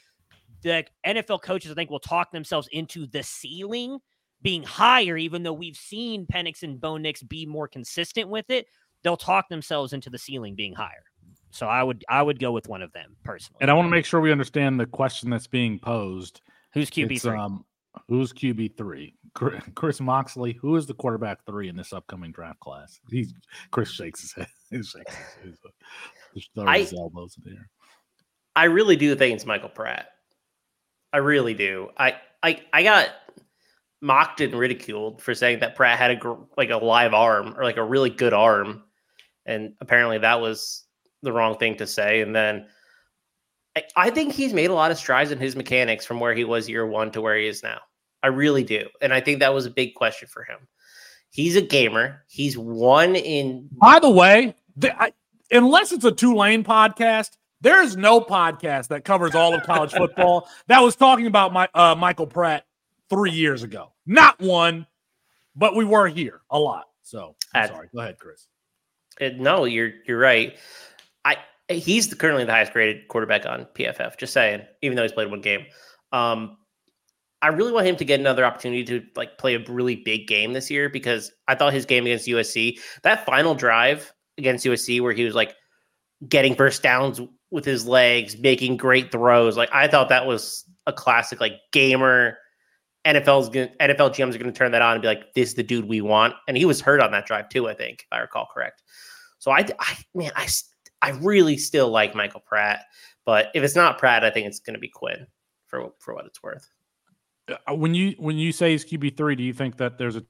the 0.62 0.84
NFL 1.06 1.42
coaches, 1.42 1.70
I 1.70 1.74
think, 1.74 1.90
will 1.90 1.98
talk 1.98 2.30
themselves 2.30 2.68
into 2.72 3.06
the 3.06 3.22
ceiling 3.22 3.98
being 4.42 4.62
higher, 4.62 5.16
even 5.16 5.42
though 5.42 5.52
we've 5.52 5.76
seen 5.76 6.26
Penix 6.26 6.62
and 6.62 6.80
Bo 6.80 6.96
Nix 6.96 7.22
be 7.22 7.46
more 7.46 7.68
consistent 7.68 8.28
with 8.28 8.50
it. 8.50 8.66
They'll 9.02 9.16
talk 9.16 9.48
themselves 9.48 9.92
into 9.92 10.10
the 10.10 10.18
ceiling 10.18 10.54
being 10.54 10.74
higher. 10.74 11.04
So 11.50 11.66
I 11.66 11.82
would 11.82 12.04
I 12.08 12.22
would 12.22 12.38
go 12.38 12.52
with 12.52 12.68
one 12.68 12.82
of 12.82 12.92
them 12.92 13.16
personally. 13.24 13.58
And 13.62 13.70
I 13.70 13.74
want 13.74 13.86
to 13.86 13.90
make 13.90 14.04
sure 14.04 14.20
we 14.20 14.32
understand 14.32 14.78
the 14.78 14.86
question 14.86 15.30
that's 15.30 15.46
being 15.46 15.78
posed. 15.78 16.40
Who's 16.74 16.90
QB 16.90 17.20
three? 17.22 17.36
um, 17.36 17.64
who's 18.08 18.32
QB 18.32 18.76
three? 18.76 19.14
Chris 19.74 20.00
Moxley. 20.00 20.54
Who 20.54 20.76
is 20.76 20.86
the 20.86 20.94
quarterback 20.94 21.44
three 21.46 21.68
in 21.68 21.76
this 21.76 21.92
upcoming 21.92 22.32
draft 22.32 22.60
class? 22.60 23.00
He's 23.10 23.32
Chris 23.70 23.90
shakes 23.90 24.20
his 24.22 24.32
head. 24.32 24.48
He 24.70 24.82
shakes 24.82 25.14
his, 25.42 25.52
his, 25.52 25.58
his, 26.34 26.48
throws 26.54 26.66
I- 26.68 26.78
his 26.80 26.92
elbows 26.92 27.36
in 27.38 27.50
the 27.50 27.56
air. 27.56 27.70
I 28.54 28.64
really 28.64 28.96
do 28.96 29.14
think 29.14 29.34
it's 29.34 29.46
Michael 29.46 29.70
Pratt. 29.70 30.08
I 31.12 31.18
really 31.18 31.54
do. 31.54 31.88
I 31.96 32.16
I 32.42 32.60
I 32.72 32.82
got 32.82 33.08
mocked 34.00 34.40
and 34.40 34.54
ridiculed 34.54 35.22
for 35.22 35.34
saying 35.34 35.60
that 35.60 35.76
Pratt 35.76 35.98
had 35.98 36.10
a 36.10 36.16
gr- 36.16 36.44
like 36.56 36.70
a 36.70 36.76
live 36.76 37.14
arm 37.14 37.54
or 37.56 37.64
like 37.64 37.76
a 37.76 37.84
really 37.84 38.10
good 38.10 38.32
arm, 38.32 38.82
and 39.46 39.74
apparently 39.80 40.18
that 40.18 40.40
was 40.40 40.84
the 41.22 41.32
wrong 41.32 41.56
thing 41.58 41.76
to 41.76 41.86
say. 41.86 42.20
And 42.20 42.34
then 42.34 42.66
I, 43.76 43.82
I 43.96 44.10
think 44.10 44.32
he's 44.32 44.52
made 44.52 44.70
a 44.70 44.74
lot 44.74 44.90
of 44.90 44.98
strides 44.98 45.30
in 45.30 45.38
his 45.38 45.56
mechanics 45.56 46.04
from 46.04 46.20
where 46.20 46.34
he 46.34 46.44
was 46.44 46.68
year 46.68 46.86
one 46.86 47.10
to 47.12 47.20
where 47.20 47.36
he 47.36 47.46
is 47.46 47.62
now. 47.62 47.80
I 48.22 48.28
really 48.28 48.64
do, 48.64 48.88
and 49.00 49.12
I 49.12 49.20
think 49.20 49.40
that 49.40 49.54
was 49.54 49.66
a 49.66 49.70
big 49.70 49.94
question 49.94 50.28
for 50.28 50.44
him. 50.44 50.58
He's 51.30 51.56
a 51.56 51.62
gamer. 51.62 52.24
He's 52.28 52.56
one 52.56 53.14
in 53.14 53.68
By 53.72 53.98
the 53.98 54.10
way, 54.10 54.56
the, 54.76 55.00
I, 55.00 55.12
unless 55.50 55.92
it's 55.92 56.04
a 56.04 56.12
two 56.12 56.34
lane 56.34 56.64
podcast, 56.64 57.36
there 57.60 57.82
is 57.82 57.96
no 57.96 58.20
podcast 58.20 58.88
that 58.88 59.04
covers 59.04 59.34
all 59.34 59.54
of 59.54 59.62
college 59.62 59.92
football 59.96 60.48
that 60.68 60.80
was 60.80 60.96
talking 60.96 61.26
about 61.26 61.52
my 61.52 61.68
uh, 61.74 61.94
Michael 61.94 62.26
Pratt 62.26 62.64
three 63.10 63.30
years 63.30 63.62
ago. 63.62 63.92
Not 64.06 64.38
one, 64.40 64.86
but 65.56 65.74
we 65.74 65.84
were 65.84 66.08
here 66.08 66.40
a 66.50 66.58
lot. 66.58 66.86
So 67.02 67.36
I'm 67.54 67.68
sorry. 67.68 67.88
Go 67.94 68.00
ahead, 68.00 68.18
Chris. 68.18 68.46
Uh, 69.20 69.30
No, 69.36 69.64
you're 69.64 69.92
you're 70.06 70.18
right. 70.18 70.56
I 71.24 71.36
he's 71.68 72.08
the, 72.08 72.16
currently 72.16 72.44
the 72.44 72.52
highest 72.52 72.72
graded 72.72 73.08
quarterback 73.08 73.46
on 73.46 73.66
PFF. 73.74 74.18
Just 74.18 74.32
saying, 74.32 74.62
even 74.82 74.96
though 74.96 75.02
he's 75.02 75.12
played 75.12 75.30
one 75.30 75.40
game. 75.40 75.66
Um, 76.12 76.56
I 77.40 77.48
really 77.48 77.72
want 77.72 77.86
him 77.86 77.96
to 77.96 78.04
get 78.04 78.18
another 78.18 78.44
opportunity 78.44 78.84
to 78.84 79.06
like 79.14 79.38
play 79.38 79.54
a 79.54 79.64
really 79.68 79.96
big 79.96 80.26
game 80.26 80.52
this 80.52 80.70
year 80.70 80.88
because 80.88 81.30
I 81.46 81.54
thought 81.54 81.72
his 81.72 81.86
game 81.86 82.04
against 82.04 82.26
USC, 82.26 82.80
that 83.02 83.24
final 83.24 83.54
drive 83.54 84.12
against 84.38 84.66
USC, 84.66 85.00
where 85.00 85.12
he 85.12 85.24
was 85.24 85.36
like 85.36 85.54
getting 86.28 86.56
first 86.56 86.82
downs 86.82 87.20
with 87.50 87.64
his 87.64 87.86
legs, 87.86 88.36
making 88.38 88.76
great 88.76 89.12
throws, 89.12 89.56
like 89.56 89.70
I 89.72 89.86
thought 89.86 90.08
that 90.08 90.26
was 90.26 90.64
a 90.86 90.92
classic 90.92 91.40
like 91.40 91.54
gamer. 91.72 92.38
NFL's 93.04 93.48
gonna, 93.48 93.70
NFL 93.80 94.10
GMs 94.10 94.34
are 94.34 94.38
going 94.38 94.52
to 94.52 94.58
turn 94.58 94.72
that 94.72 94.82
on 94.82 94.92
and 94.92 95.02
be 95.02 95.08
like, 95.08 95.32
"This 95.34 95.50
is 95.50 95.54
the 95.54 95.62
dude 95.62 95.86
we 95.86 96.00
want." 96.00 96.34
And 96.46 96.56
he 96.56 96.64
was 96.64 96.80
hurt 96.80 97.00
on 97.00 97.10
that 97.12 97.26
drive 97.26 97.48
too, 97.48 97.68
I 97.68 97.74
think, 97.74 98.00
if 98.00 98.08
I 98.12 98.18
recall 98.18 98.48
correct. 98.52 98.82
So 99.38 99.50
I, 99.50 99.66
I 99.78 99.96
man, 100.14 100.32
I, 100.36 100.48
I 101.00 101.10
really 101.10 101.56
still 101.56 101.90
like 101.90 102.14
Michael 102.14 102.40
Pratt, 102.40 102.84
but 103.24 103.48
if 103.54 103.62
it's 103.62 103.76
not 103.76 103.98
Pratt, 103.98 104.24
I 104.24 104.30
think 104.30 104.46
it's 104.46 104.60
going 104.60 104.74
to 104.74 104.80
be 104.80 104.88
Quinn 104.88 105.26
for 105.66 105.90
for 106.00 106.14
what 106.14 106.26
it's 106.26 106.42
worth. 106.42 106.68
Uh, 107.48 107.74
When 107.74 107.94
you 107.94 108.14
when 108.18 108.36
you 108.36 108.52
say 108.52 108.72
he's 108.72 108.84
QB 108.84 109.16
three, 109.16 109.36
do 109.36 109.42
you 109.42 109.52
think 109.52 109.76
that 109.78 109.98
there's 109.98 110.16
a 110.16 110.24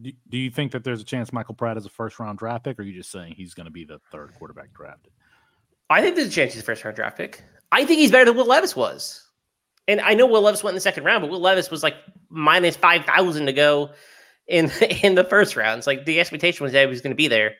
do 0.00 0.12
do 0.28 0.36
you 0.38 0.50
think 0.50 0.72
that 0.72 0.84
there's 0.84 1.00
a 1.00 1.04
chance 1.04 1.32
Michael 1.32 1.54
Pratt 1.54 1.76
is 1.76 1.86
a 1.86 1.90
first 1.90 2.18
round 2.18 2.38
draft 2.38 2.64
pick, 2.64 2.78
or 2.78 2.82
are 2.82 2.84
you 2.84 2.92
just 2.92 3.10
saying 3.10 3.34
he's 3.36 3.54
going 3.54 3.66
to 3.66 3.72
be 3.72 3.84
the 3.84 3.98
third 4.12 4.34
quarterback 4.38 4.72
drafted? 4.74 5.12
I 5.90 6.02
think 6.02 6.16
there's 6.16 6.28
a 6.28 6.30
chance 6.30 6.52
he's 6.52 6.62
a 6.62 6.66
first 6.66 6.84
round 6.84 6.96
draft 6.96 7.16
pick. 7.16 7.42
I 7.72 7.84
think 7.84 7.98
he's 7.98 8.10
better 8.10 8.26
than 8.26 8.36
Will 8.36 8.46
Levis 8.46 8.76
was. 8.76 9.27
And 9.88 10.02
I 10.02 10.14
know 10.14 10.26
Will 10.26 10.42
Levis 10.42 10.62
went 10.62 10.72
in 10.72 10.76
the 10.76 10.82
second 10.82 11.04
round, 11.04 11.22
but 11.22 11.30
Will 11.30 11.40
Levis 11.40 11.70
was 11.70 11.82
like 11.82 11.96
minus 12.28 12.76
5,000 12.76 13.46
to 13.46 13.52
go 13.52 13.90
in 14.46 14.70
in 15.02 15.14
the 15.14 15.24
first 15.24 15.56
round. 15.56 15.78
It's 15.78 15.86
like 15.86 16.04
the 16.04 16.20
expectation 16.20 16.62
was 16.62 16.72
that 16.74 16.82
he 16.82 16.86
was 16.86 17.00
going 17.00 17.12
to 17.12 17.16
be 17.16 17.26
there. 17.26 17.54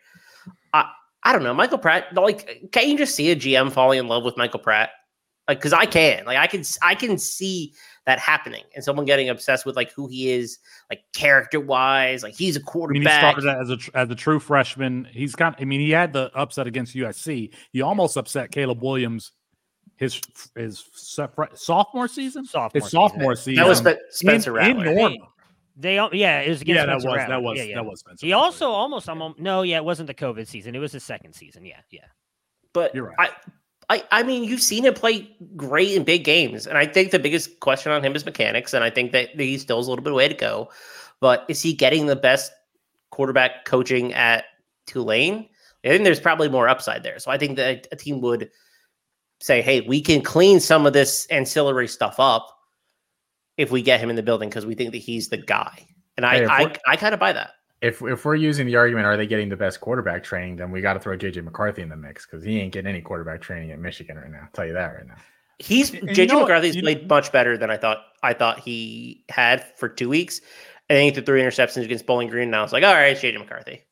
I, 0.72 0.90
I 1.24 1.32
don't 1.32 1.42
know. 1.42 1.54
Michael 1.54 1.78
Pratt, 1.78 2.14
like, 2.14 2.68
can 2.70 2.88
you 2.88 2.98
just 2.98 3.14
see 3.14 3.30
a 3.30 3.36
GM 3.36 3.72
falling 3.72 3.98
in 3.98 4.08
love 4.08 4.24
with 4.24 4.36
Michael 4.36 4.60
Pratt? 4.60 4.90
Like, 5.48 5.58
because 5.58 5.72
I 5.72 5.86
can. 5.86 6.26
Like, 6.26 6.36
I 6.36 6.46
can, 6.46 6.62
I 6.82 6.94
can 6.94 7.16
see 7.16 7.72
that 8.04 8.18
happening 8.18 8.64
and 8.74 8.84
someone 8.84 9.06
getting 9.06 9.30
obsessed 9.30 9.64
with 9.64 9.76
like 9.76 9.92
who 9.92 10.06
he 10.06 10.30
is, 10.30 10.58
like 10.90 11.00
character 11.14 11.60
wise. 11.60 12.22
Like, 12.22 12.34
he's 12.34 12.56
a 12.56 12.58
I 12.58 12.60
mean, 12.60 12.66
quarterback. 12.66 13.36
he 13.36 13.40
started 13.42 13.60
as 13.60 13.70
a 13.70 13.96
as 13.96 14.10
a 14.10 14.14
true 14.14 14.38
freshman. 14.38 15.08
He's 15.10 15.34
got. 15.34 15.60
I 15.60 15.64
mean, 15.64 15.80
he 15.80 15.90
had 15.90 16.12
the 16.12 16.30
upset 16.34 16.66
against 16.66 16.94
USC. 16.94 17.54
He 17.72 17.80
almost 17.80 18.18
upset 18.18 18.50
Caleb 18.50 18.82
Williams 18.82 19.32
his 19.98 20.20
his 20.56 20.84
sophomore 20.94 22.08
season. 22.08 22.44
Sophomore 22.46 22.82
his 22.82 22.90
sophomore 22.90 23.36
season. 23.36 23.62
that 23.62 23.68
was 23.68 23.78
Spe- 23.78 23.98
Spencer 24.10 24.58
in, 24.60 24.70
in 24.70 24.76
Rattler. 24.78 24.94
Norman. 24.94 25.18
They 25.76 25.98
al- 25.98 26.14
yeah, 26.14 26.40
it 26.40 26.48
was 26.48 26.60
against 26.62 26.76
Yeah, 26.76 26.86
that 26.86 26.94
was 26.94 27.02
Spencer 27.04 27.28
that 27.28 27.42
was 27.42 27.58
Yeah, 27.58 27.64
yeah. 27.64 27.74
that 27.76 27.84
was 27.84 28.00
Spencer. 28.00 28.26
He 28.26 28.32
Rattler. 28.32 28.44
also 28.44 28.70
almost 28.70 29.08
I'm 29.08 29.34
no, 29.38 29.62
yeah, 29.62 29.76
it 29.76 29.84
wasn't 29.84 30.06
the 30.06 30.14
COVID 30.14 30.46
season. 30.46 30.74
It 30.74 30.78
was 30.78 30.92
his 30.92 31.04
second 31.04 31.34
season. 31.34 31.64
Yeah, 31.64 31.80
yeah. 31.90 32.06
But 32.72 32.94
You're 32.94 33.14
right. 33.16 33.30
I, 33.88 33.94
I, 33.96 34.04
I 34.10 34.22
mean, 34.22 34.44
you've 34.44 34.60
seen 34.60 34.84
him 34.84 34.92
play 34.94 35.34
great 35.56 35.92
in 35.92 36.04
big 36.04 36.22
games, 36.24 36.66
and 36.66 36.76
I 36.76 36.84
think 36.86 37.10
the 37.10 37.18
biggest 37.18 37.58
question 37.60 37.90
on 37.90 38.04
him 38.04 38.14
is 38.14 38.24
mechanics, 38.24 38.74
and 38.74 38.84
I 38.84 38.90
think 38.90 39.12
that 39.12 39.30
he 39.30 39.56
still 39.56 39.78
has 39.78 39.86
a 39.86 39.90
little 39.90 40.02
bit 40.04 40.12
of 40.12 40.16
way 40.16 40.28
to 40.28 40.34
go. 40.34 40.68
But 41.20 41.44
is 41.48 41.62
he 41.62 41.72
getting 41.72 42.06
the 42.06 42.14
best 42.16 42.52
quarterback 43.10 43.64
coaching 43.64 44.12
at 44.12 44.44
Tulane? 44.86 45.48
I 45.84 45.88
think 45.88 46.04
there's 46.04 46.20
probably 46.20 46.48
more 46.50 46.68
upside 46.68 47.02
there. 47.02 47.18
So 47.18 47.30
I 47.30 47.38
think 47.38 47.56
that 47.56 47.86
a 47.90 47.96
team 47.96 48.20
would 48.20 48.50
say, 49.40 49.62
"Hey, 49.62 49.80
we 49.82 50.00
can 50.00 50.20
clean 50.22 50.60
some 50.60 50.86
of 50.86 50.92
this 50.92 51.26
ancillary 51.26 51.88
stuff 51.88 52.16
up 52.18 52.48
if 53.56 53.70
we 53.70 53.82
get 53.82 54.00
him 54.00 54.10
in 54.10 54.16
the 54.16 54.22
building 54.22 54.48
because 54.48 54.66
we 54.66 54.74
think 54.74 54.92
that 54.92 54.98
he's 54.98 55.28
the 55.28 55.36
guy." 55.38 55.86
And 56.16 56.26
I, 56.26 56.36
Hey, 56.38 56.44
if 56.44 56.50
I, 56.50 56.74
I 56.88 56.96
kind 56.96 57.14
of 57.14 57.20
buy 57.20 57.32
that. 57.32 57.50
If 57.80 58.02
if 58.02 58.24
we're 58.24 58.34
using 58.34 58.66
the 58.66 58.74
argument, 58.76 59.06
are 59.06 59.16
they 59.16 59.26
getting 59.26 59.48
the 59.48 59.56
best 59.56 59.80
quarterback 59.80 60.24
training? 60.24 60.56
Then 60.56 60.72
we 60.72 60.80
got 60.80 60.94
to 60.94 61.00
throw 61.00 61.16
JJ 61.16 61.44
McCarthy 61.44 61.82
in 61.82 61.88
the 61.88 61.96
mix 61.96 62.26
because 62.26 62.42
he 62.44 62.58
ain't 62.60 62.72
getting 62.72 62.88
any 62.88 63.00
quarterback 63.00 63.40
training 63.40 63.70
at 63.70 63.78
Michigan 63.78 64.16
right 64.16 64.30
now. 64.30 64.40
I'll 64.42 64.50
tell 64.52 64.66
you 64.66 64.72
that 64.72 64.94
right 64.94 65.06
now. 65.06 65.14
He's 65.60 65.92
And 65.94 66.08
you 66.08 66.14
JJ 66.14 66.28
know? 66.28 66.40
McCarthy's 66.40 66.74
You- 66.74 66.82
played 66.82 67.08
much 67.08 67.30
better 67.30 67.56
than 67.56 67.70
I 67.70 67.76
thought. 67.76 67.98
I 68.22 68.32
thought 68.32 68.58
he 68.60 69.24
had 69.28 69.64
for 69.76 69.88
two 69.88 70.08
weeks. 70.08 70.40
And 70.88 70.96
then 70.96 71.04
he 71.04 71.10
threw 71.12 71.22
three 71.22 71.42
interceptions 71.42 71.84
against 71.84 72.06
Bowling 72.06 72.28
Green. 72.28 72.44
And 72.48 72.56
I 72.56 72.62
was 72.62 72.72
like, 72.72 72.82
all 72.82 72.94
right, 72.94 73.12
it's 73.12 73.20
JJ 73.20 73.38
McCarthy. 73.38 73.82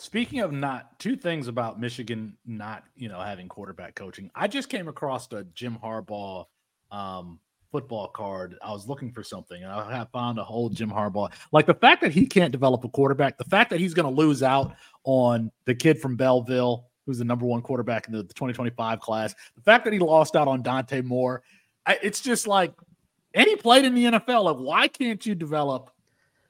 Speaking 0.00 0.40
of 0.40 0.50
not 0.50 0.98
two 0.98 1.14
things 1.14 1.46
about 1.46 1.78
Michigan 1.78 2.34
not 2.46 2.84
you 2.96 3.10
know 3.10 3.20
having 3.20 3.48
quarterback 3.48 3.94
coaching, 3.94 4.30
I 4.34 4.48
just 4.48 4.70
came 4.70 4.88
across 4.88 5.30
a 5.32 5.44
Jim 5.54 5.76
Harbaugh 5.82 6.46
um, 6.90 7.38
football 7.70 8.08
card. 8.08 8.56
I 8.62 8.72
was 8.72 8.88
looking 8.88 9.12
for 9.12 9.22
something, 9.22 9.62
and 9.62 9.70
I 9.70 10.06
found 10.10 10.38
a 10.38 10.42
whole 10.42 10.70
Jim 10.70 10.90
Harbaugh. 10.90 11.30
Like 11.52 11.66
the 11.66 11.74
fact 11.74 12.00
that 12.00 12.12
he 12.12 12.24
can't 12.26 12.50
develop 12.50 12.82
a 12.82 12.88
quarterback, 12.88 13.36
the 13.36 13.44
fact 13.44 13.68
that 13.68 13.78
he's 13.78 13.92
going 13.92 14.06
to 14.06 14.18
lose 14.18 14.42
out 14.42 14.74
on 15.04 15.52
the 15.66 15.74
kid 15.74 16.00
from 16.00 16.16
Belleville, 16.16 16.86
who's 17.04 17.18
the 17.18 17.24
number 17.24 17.44
one 17.44 17.60
quarterback 17.60 18.06
in 18.06 18.14
the, 18.14 18.22
the 18.22 18.32
2025 18.32 19.00
class, 19.00 19.34
the 19.54 19.62
fact 19.62 19.84
that 19.84 19.92
he 19.92 19.98
lost 19.98 20.34
out 20.34 20.48
on 20.48 20.62
Dante 20.62 21.02
Moore, 21.02 21.42
I, 21.84 21.98
it's 22.02 22.22
just 22.22 22.46
like, 22.46 22.72
and 23.34 23.46
he 23.46 23.54
played 23.54 23.84
in 23.84 23.94
the 23.94 24.04
NFL. 24.06 24.44
Like, 24.44 24.56
why 24.56 24.88
can't 24.88 25.24
you 25.26 25.34
develop 25.34 25.90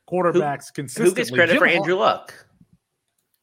quarterbacks 0.08 0.72
consistently? 0.72 1.10
Who 1.10 1.16
gets 1.16 1.30
credit 1.32 1.52
Jim 1.54 1.58
for 1.58 1.66
Andrew 1.66 1.96
Luck? 1.96 2.46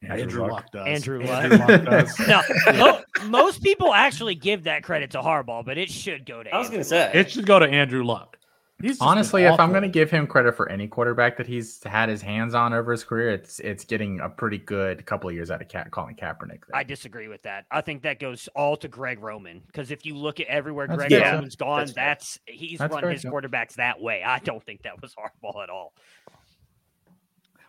Andrew, 0.04 0.48
Luck. 0.48 0.72
does. 0.72 0.88
Andrew 0.88 1.24
Luck. 1.24 1.44
Andrew 1.44 1.58
Luck 1.68 1.86
does. 1.86 2.20
No, 2.28 2.42
mo- 2.78 3.02
most 3.30 3.64
people 3.64 3.94
actually 3.94 4.36
give 4.36 4.64
that 4.66 4.84
credit 4.84 5.12
to 5.12 5.20
Harbaugh, 5.22 5.66
but 5.66 5.78
it 5.78 5.90
should 5.90 6.26
go 6.26 6.44
to. 6.44 6.54
I 6.54 6.60
was 6.60 6.70
going 6.70 6.82
to 6.82 6.88
say. 6.88 7.12
It 7.14 7.32
should 7.32 7.48
go 7.48 7.58
to 7.60 7.68
Andrew 7.68 8.04
Luck. 8.04 8.38
He's 8.80 9.02
Honestly, 9.02 9.42
if 9.42 9.60
I'm 9.60 9.72
going 9.72 9.82
to 9.82 9.88
give 9.90 10.12
him 10.12 10.28
credit 10.28 10.56
for 10.56 10.70
any 10.70 10.88
quarterback 10.88 11.36
that 11.38 11.48
he's 11.48 11.84
had 11.84 12.10
his 12.10 12.22
hands 12.22 12.54
on 12.54 12.74
over 12.76 12.92
his 12.92 13.04
career, 13.04 13.32
it's 13.32 13.58
it's 13.60 13.84
getting 13.84 14.20
a 14.20 14.30
pretty 14.30 14.60
good 14.60 15.04
couple 15.08 15.28
of 15.28 15.36
years 15.36 15.50
out 15.50 15.64
of 15.64 15.68
Ka- 15.68 15.86
Colin 15.90 16.14
Kaepernick. 16.16 16.60
there. 16.68 16.76
I 16.76 16.84
disagree 16.84 17.28
with 17.28 17.42
that. 17.42 17.66
I 17.72 17.82
think 17.82 18.04
that 18.04 18.20
goes 18.20 18.48
all 18.56 18.78
to 18.78 18.88
Greg 18.88 19.20
Roman 19.20 19.64
because 19.66 19.90
if 19.90 20.06
you 20.06 20.16
look 20.16 20.40
at 20.40 20.46
everywhere 20.46 20.86
That's 20.86 20.98
Greg 21.00 21.10
fair, 21.10 21.22
too. 21.32 21.36
Roman's 21.38 21.56
gone, 21.56 21.80
That's 21.88 21.94
that's, 21.94 22.40
he's 22.46 22.78
That's 22.78 22.94
run 22.94 23.02
fair, 23.02 23.12
his 23.14 23.24
too. 23.24 23.30
quarterbacks 23.32 23.74
that 23.78 24.00
way. 24.00 24.22
I 24.24 24.38
don't 24.38 24.64
think 24.64 24.84
that 24.84 25.02
was 25.02 25.16
Harbaugh 25.16 25.64
at 25.64 25.72
all. 25.72 25.94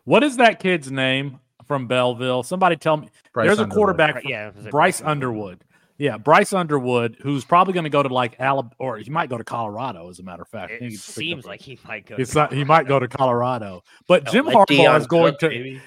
What 0.05 0.23
is 0.23 0.37
that 0.37 0.61
kid's 0.61 0.91
name 0.91 1.41
from 1.69 1.87
Belleville? 1.87 2.43
Somebody 2.43 2.77
tell 2.77 2.97
me. 2.97 3.09
Bryce 3.33 3.47
There's 3.47 3.61
a 3.61 3.67
quarterback, 3.67 4.17
Right, 4.17 4.25
yeah, 4.27 4.49
it 4.49 4.57
was 4.57 4.67
a- 4.67 4.71
Bryce 4.71 5.01
Underwood. 5.03 5.63
Yeah, 5.99 6.17
Bryce 6.17 6.53
Underwood, 6.53 7.17
who's 7.23 7.45
probably 7.45 7.75
going 7.75 7.85
to 7.85 7.91
go 7.91 8.03
to 8.05 8.09
like 8.09 8.37
Alabama, 8.39 8.73
or 8.79 8.99
he 8.99 9.11
might 9.11 9.29
go 9.29 9.37
to 9.37 9.43
Colorado. 9.45 10.09
As 10.09 10.21
a 10.21 10.23
matter 10.23 10.43
of 10.43 10.49
fact, 10.49 10.73
It 10.81 10.93
seems 10.99 11.45
like 11.45 11.61
he 11.61 11.79
might 11.87 12.07
go. 12.07 12.15
it's 12.17 12.35
not, 12.37 12.53
he 12.53 12.63
might 12.65 12.87
go 12.87 12.99
to 13.01 13.09
Colorado. 13.09 13.83
But 14.07 14.25
Don't 14.25 14.33
Jim 14.33 14.47
let 14.47 14.55
Harbaugh 14.57 14.67
Deion 14.79 15.01
is 15.01 15.07
going 15.09 15.33
cook, 15.33 15.41
to. 15.41 15.49
baby. 15.49 15.81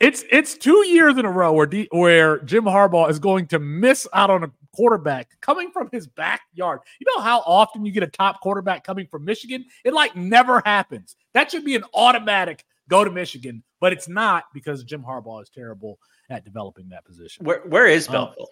It's 0.00 0.24
it's 0.30 0.54
two 0.56 0.86
years 0.86 1.18
in 1.18 1.26
a 1.26 1.30
row 1.30 1.52
where 1.52 1.66
D, 1.66 1.86
where 1.90 2.38
Jim 2.38 2.64
Harbaugh 2.64 3.10
is 3.10 3.18
going 3.18 3.48
to 3.48 3.58
miss 3.58 4.08
out 4.14 4.30
on 4.30 4.44
a 4.44 4.50
quarterback 4.74 5.28
coming 5.42 5.70
from 5.72 5.90
his 5.92 6.06
backyard. 6.06 6.80
You 6.98 7.06
know 7.14 7.22
how 7.22 7.40
often 7.40 7.84
you 7.84 7.92
get 7.92 8.02
a 8.02 8.06
top 8.06 8.40
quarterback 8.40 8.82
coming 8.82 9.06
from 9.10 9.26
Michigan? 9.26 9.66
It 9.84 9.92
like 9.92 10.16
never 10.16 10.62
happens. 10.64 11.16
That 11.34 11.50
should 11.50 11.66
be 11.66 11.76
an 11.76 11.84
automatic 11.92 12.64
go 12.90 13.04
to 13.04 13.10
Michigan, 13.10 13.62
but 13.80 13.92
it's 13.94 14.08
not 14.08 14.44
because 14.52 14.84
Jim 14.84 15.02
Harbaugh 15.02 15.42
is 15.42 15.48
terrible 15.48 15.98
at 16.28 16.44
developing 16.44 16.88
that 16.90 17.04
position. 17.06 17.46
Where 17.46 17.60
where 17.66 17.86
is 17.86 18.06
Um, 18.08 18.12
Belleville? 18.14 18.48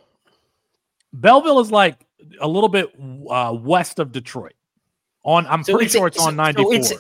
Belleville 1.12 1.60
is 1.60 1.70
like 1.70 2.06
a 2.40 2.48
little 2.48 2.68
bit 2.68 2.88
uh, 3.30 3.54
west 3.60 3.98
of 3.98 4.12
Detroit. 4.12 4.54
On 5.24 5.46
I'm 5.46 5.62
So 5.64 5.72
pretty 5.74 5.86
it's- 5.86 5.98
sure 5.98 6.06
it's 6.06 6.16
so- 6.18 6.28
on 6.28 6.54
so 6.54 6.72
it's- 6.72 6.92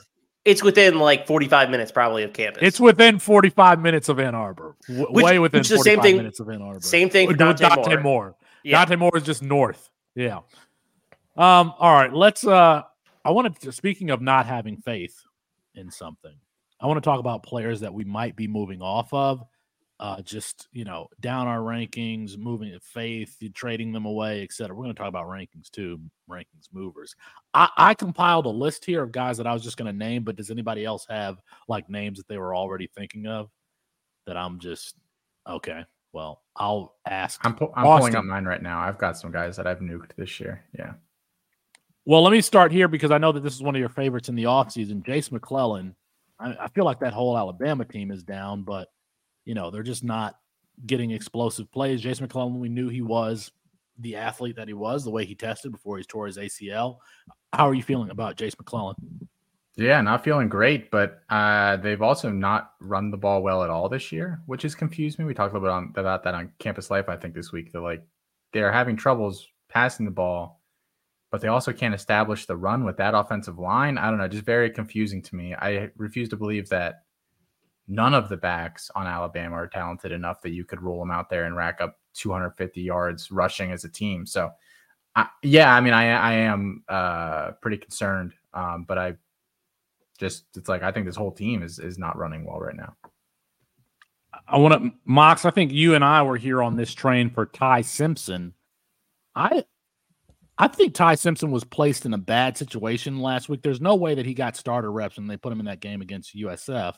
It's 0.44 0.62
within 0.62 0.98
like 0.98 1.26
45 1.26 1.68
minutes 1.68 1.92
probably 1.92 2.22
of 2.22 2.32
campus. 2.32 2.62
It's 2.62 2.80
within 2.80 3.18
45 3.18 3.80
minutes 3.80 4.08
of 4.08 4.18
Ann 4.18 4.34
Arbor. 4.34 4.76
W- 4.88 5.06
Which- 5.10 5.24
way 5.24 5.38
within 5.38 5.60
which 5.60 5.68
the 5.68 5.76
45 5.76 5.94
same 5.94 6.02
thing- 6.02 6.16
minutes 6.16 6.40
of 6.40 6.48
Ann 6.48 6.62
Arbor. 6.62 6.80
same 6.80 7.10
thing 7.10 7.28
With 7.28 7.36
Dante, 7.38 7.68
Dante 7.68 7.90
Moore. 7.96 8.00
Moore. 8.02 8.36
Yeah. 8.64 8.78
Dante 8.78 8.96
Moore 8.96 9.16
is 9.16 9.24
just 9.24 9.42
north. 9.42 9.90
Yeah. 10.14 10.38
Um, 11.36 11.74
all 11.78 11.92
right, 11.92 12.12
let's 12.12 12.46
uh 12.46 12.82
I 13.24 13.30
wanted 13.30 13.60
to 13.60 13.72
speaking 13.72 14.08
of 14.10 14.22
not 14.22 14.46
having 14.46 14.78
faith 14.78 15.22
in 15.74 15.90
something. 15.90 16.34
I 16.80 16.86
want 16.86 17.02
to 17.02 17.08
talk 17.08 17.20
about 17.20 17.42
players 17.42 17.80
that 17.80 17.92
we 17.92 18.04
might 18.04 18.36
be 18.36 18.46
moving 18.46 18.82
off 18.82 19.12
of. 19.12 19.44
Uh 20.00 20.22
just, 20.22 20.68
you 20.70 20.84
know, 20.84 21.08
down 21.20 21.48
our 21.48 21.58
rankings, 21.58 22.38
moving 22.38 22.72
at 22.72 22.84
faith, 22.84 23.36
trading 23.52 23.92
them 23.92 24.04
away, 24.04 24.44
etc. 24.44 24.74
We're 24.74 24.84
going 24.84 24.94
to 24.94 24.98
talk 24.98 25.08
about 25.08 25.26
rankings 25.26 25.70
too, 25.72 26.00
rankings 26.30 26.68
movers. 26.72 27.16
I, 27.52 27.68
I 27.76 27.94
compiled 27.94 28.46
a 28.46 28.50
list 28.50 28.84
here 28.84 29.02
of 29.02 29.10
guys 29.10 29.38
that 29.38 29.46
I 29.48 29.52
was 29.52 29.64
just 29.64 29.76
going 29.76 29.92
to 29.92 29.98
name, 29.98 30.22
but 30.22 30.36
does 30.36 30.52
anybody 30.52 30.84
else 30.84 31.04
have 31.10 31.40
like 31.66 31.90
names 31.90 32.18
that 32.18 32.28
they 32.28 32.38
were 32.38 32.54
already 32.54 32.86
thinking 32.86 33.26
of 33.26 33.50
that 34.26 34.36
I'm 34.36 34.60
just 34.60 34.94
okay? 35.48 35.84
Well, 36.12 36.42
I'll 36.56 36.96
ask. 37.06 37.40
I'm, 37.44 37.54
pu- 37.54 37.72
I'm 37.74 37.84
pulling 37.84 38.14
up 38.14 38.24
mine 38.24 38.44
right 38.44 38.62
now. 38.62 38.80
I've 38.80 38.98
got 38.98 39.18
some 39.18 39.30
guys 39.30 39.56
that 39.56 39.66
I've 39.66 39.80
nuked 39.80 40.14
this 40.16 40.40
year. 40.40 40.64
Yeah. 40.78 40.92
Well, 42.04 42.22
let 42.22 42.30
me 42.30 42.40
start 42.40 42.72
here 42.72 42.88
because 42.88 43.10
I 43.10 43.18
know 43.18 43.32
that 43.32 43.42
this 43.42 43.54
is 43.54 43.62
one 43.62 43.74
of 43.74 43.80
your 43.80 43.90
favorites 43.90 44.28
in 44.28 44.34
the 44.34 44.44
offseason. 44.44 45.04
Jase 45.04 45.30
McClellan. 45.30 45.94
I, 46.38 46.54
I 46.60 46.68
feel 46.68 46.84
like 46.84 47.00
that 47.00 47.12
whole 47.12 47.36
Alabama 47.36 47.84
team 47.84 48.10
is 48.10 48.22
down, 48.22 48.62
but 48.62 48.88
you 49.44 49.54
know, 49.54 49.70
they're 49.70 49.82
just 49.82 50.04
not 50.04 50.36
getting 50.86 51.10
explosive 51.10 51.70
plays. 51.72 52.00
Jase 52.00 52.20
McClellan, 52.20 52.60
we 52.60 52.68
knew 52.68 52.88
he 52.88 53.02
was 53.02 53.50
the 53.98 54.16
athlete 54.16 54.56
that 54.56 54.68
he 54.68 54.74
was, 54.74 55.04
the 55.04 55.10
way 55.10 55.24
he 55.24 55.34
tested 55.34 55.72
before 55.72 55.98
he 55.98 56.04
tore 56.04 56.26
his 56.26 56.38
ACL. 56.38 56.98
How 57.52 57.68
are 57.68 57.74
you 57.74 57.82
feeling 57.82 58.10
about 58.10 58.36
Jase 58.36 58.56
McClellan? 58.58 58.94
Yeah, 59.76 60.00
not 60.00 60.24
feeling 60.24 60.48
great, 60.48 60.90
but 60.90 61.22
uh, 61.30 61.76
they've 61.76 62.02
also 62.02 62.30
not 62.30 62.72
run 62.80 63.10
the 63.10 63.16
ball 63.16 63.42
well 63.42 63.62
at 63.62 63.70
all 63.70 63.88
this 63.88 64.10
year, 64.10 64.40
which 64.46 64.62
has 64.62 64.74
confused 64.74 65.18
me. 65.18 65.24
We 65.24 65.34
talked 65.34 65.54
a 65.54 65.58
little 65.58 65.68
bit 65.68 65.72
on, 65.72 65.92
about 65.96 66.24
that 66.24 66.34
on 66.34 66.52
Campus 66.58 66.90
Life, 66.90 67.08
I 67.08 67.16
think, 67.16 67.32
this 67.32 67.52
week. 67.52 67.70
They're 67.70 67.80
like 67.80 68.02
they're 68.52 68.72
having 68.72 68.96
troubles 68.96 69.46
passing 69.68 70.04
the 70.04 70.10
ball, 70.10 70.57
but 71.30 71.40
they 71.40 71.48
also 71.48 71.72
can't 71.72 71.94
establish 71.94 72.46
the 72.46 72.56
run 72.56 72.84
with 72.84 72.96
that 72.96 73.14
offensive 73.14 73.58
line. 73.58 73.98
I 73.98 74.08
don't 74.08 74.18
know, 74.18 74.28
just 74.28 74.44
very 74.44 74.70
confusing 74.70 75.22
to 75.22 75.36
me. 75.36 75.54
I 75.54 75.90
refuse 75.96 76.28
to 76.30 76.36
believe 76.36 76.68
that 76.70 77.02
none 77.86 78.14
of 78.14 78.28
the 78.28 78.36
backs 78.36 78.90
on 78.94 79.06
Alabama 79.06 79.56
are 79.56 79.66
talented 79.66 80.12
enough 80.12 80.42
that 80.42 80.50
you 80.50 80.64
could 80.64 80.82
roll 80.82 80.98
them 81.00 81.10
out 81.10 81.30
there 81.30 81.44
and 81.44 81.56
rack 81.56 81.80
up 81.80 81.98
250 82.14 82.80
yards 82.80 83.30
rushing 83.30 83.72
as 83.72 83.84
a 83.84 83.88
team. 83.88 84.26
So, 84.26 84.50
I, 85.16 85.28
yeah, 85.42 85.74
I 85.74 85.80
mean, 85.80 85.94
I 85.94 86.10
I 86.10 86.32
am 86.34 86.84
uh, 86.88 87.52
pretty 87.62 87.78
concerned, 87.78 88.34
um, 88.54 88.84
but 88.86 88.98
I 88.98 89.14
just 90.18 90.44
it's 90.56 90.68
like 90.68 90.82
I 90.82 90.92
think 90.92 91.06
this 91.06 91.16
whole 91.16 91.32
team 91.32 91.62
is 91.62 91.78
is 91.78 91.98
not 91.98 92.16
running 92.16 92.44
well 92.44 92.60
right 92.60 92.76
now. 92.76 92.94
I 94.46 94.58
want 94.58 94.82
to, 94.82 94.90
Mox. 95.04 95.44
I 95.44 95.50
think 95.50 95.72
you 95.72 95.94
and 95.94 96.04
I 96.04 96.22
were 96.22 96.36
here 96.36 96.62
on 96.62 96.76
this 96.76 96.92
train 96.92 97.30
for 97.30 97.46
Ty 97.46 97.82
Simpson. 97.82 98.54
I, 99.34 99.64
I 100.58 100.66
think 100.68 100.94
Ty 100.94 101.14
Simpson 101.14 101.50
was 101.50 101.62
placed 101.64 102.04
in 102.04 102.12
a 102.14 102.18
bad 102.18 102.56
situation 102.56 103.20
last 103.20 103.48
week. 103.48 103.62
There's 103.62 103.80
no 103.80 103.94
way 103.94 104.14
that 104.16 104.26
he 104.26 104.34
got 104.34 104.56
starter 104.56 104.90
reps 104.90 105.16
when 105.16 105.28
they 105.28 105.36
put 105.36 105.52
him 105.52 105.60
in 105.60 105.66
that 105.66 105.80
game 105.80 106.00
against 106.00 106.34
USF. 106.36 106.96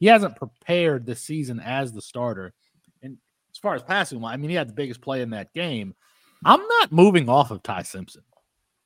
He 0.00 0.06
hasn't 0.06 0.36
prepared 0.36 1.04
this 1.04 1.20
season 1.22 1.60
as 1.60 1.92
the 1.92 2.00
starter. 2.00 2.54
And 3.02 3.18
as 3.52 3.58
far 3.58 3.74
as 3.74 3.82
passing, 3.82 4.20
well, 4.20 4.32
I 4.32 4.36
mean, 4.36 4.48
he 4.50 4.56
had 4.56 4.68
the 4.68 4.72
biggest 4.74 5.00
play 5.02 5.20
in 5.20 5.30
that 5.30 5.52
game. 5.52 5.94
I'm 6.44 6.66
not 6.66 6.90
moving 6.90 7.28
off 7.28 7.50
of 7.50 7.62
Ty 7.62 7.82
Simpson. 7.82 8.22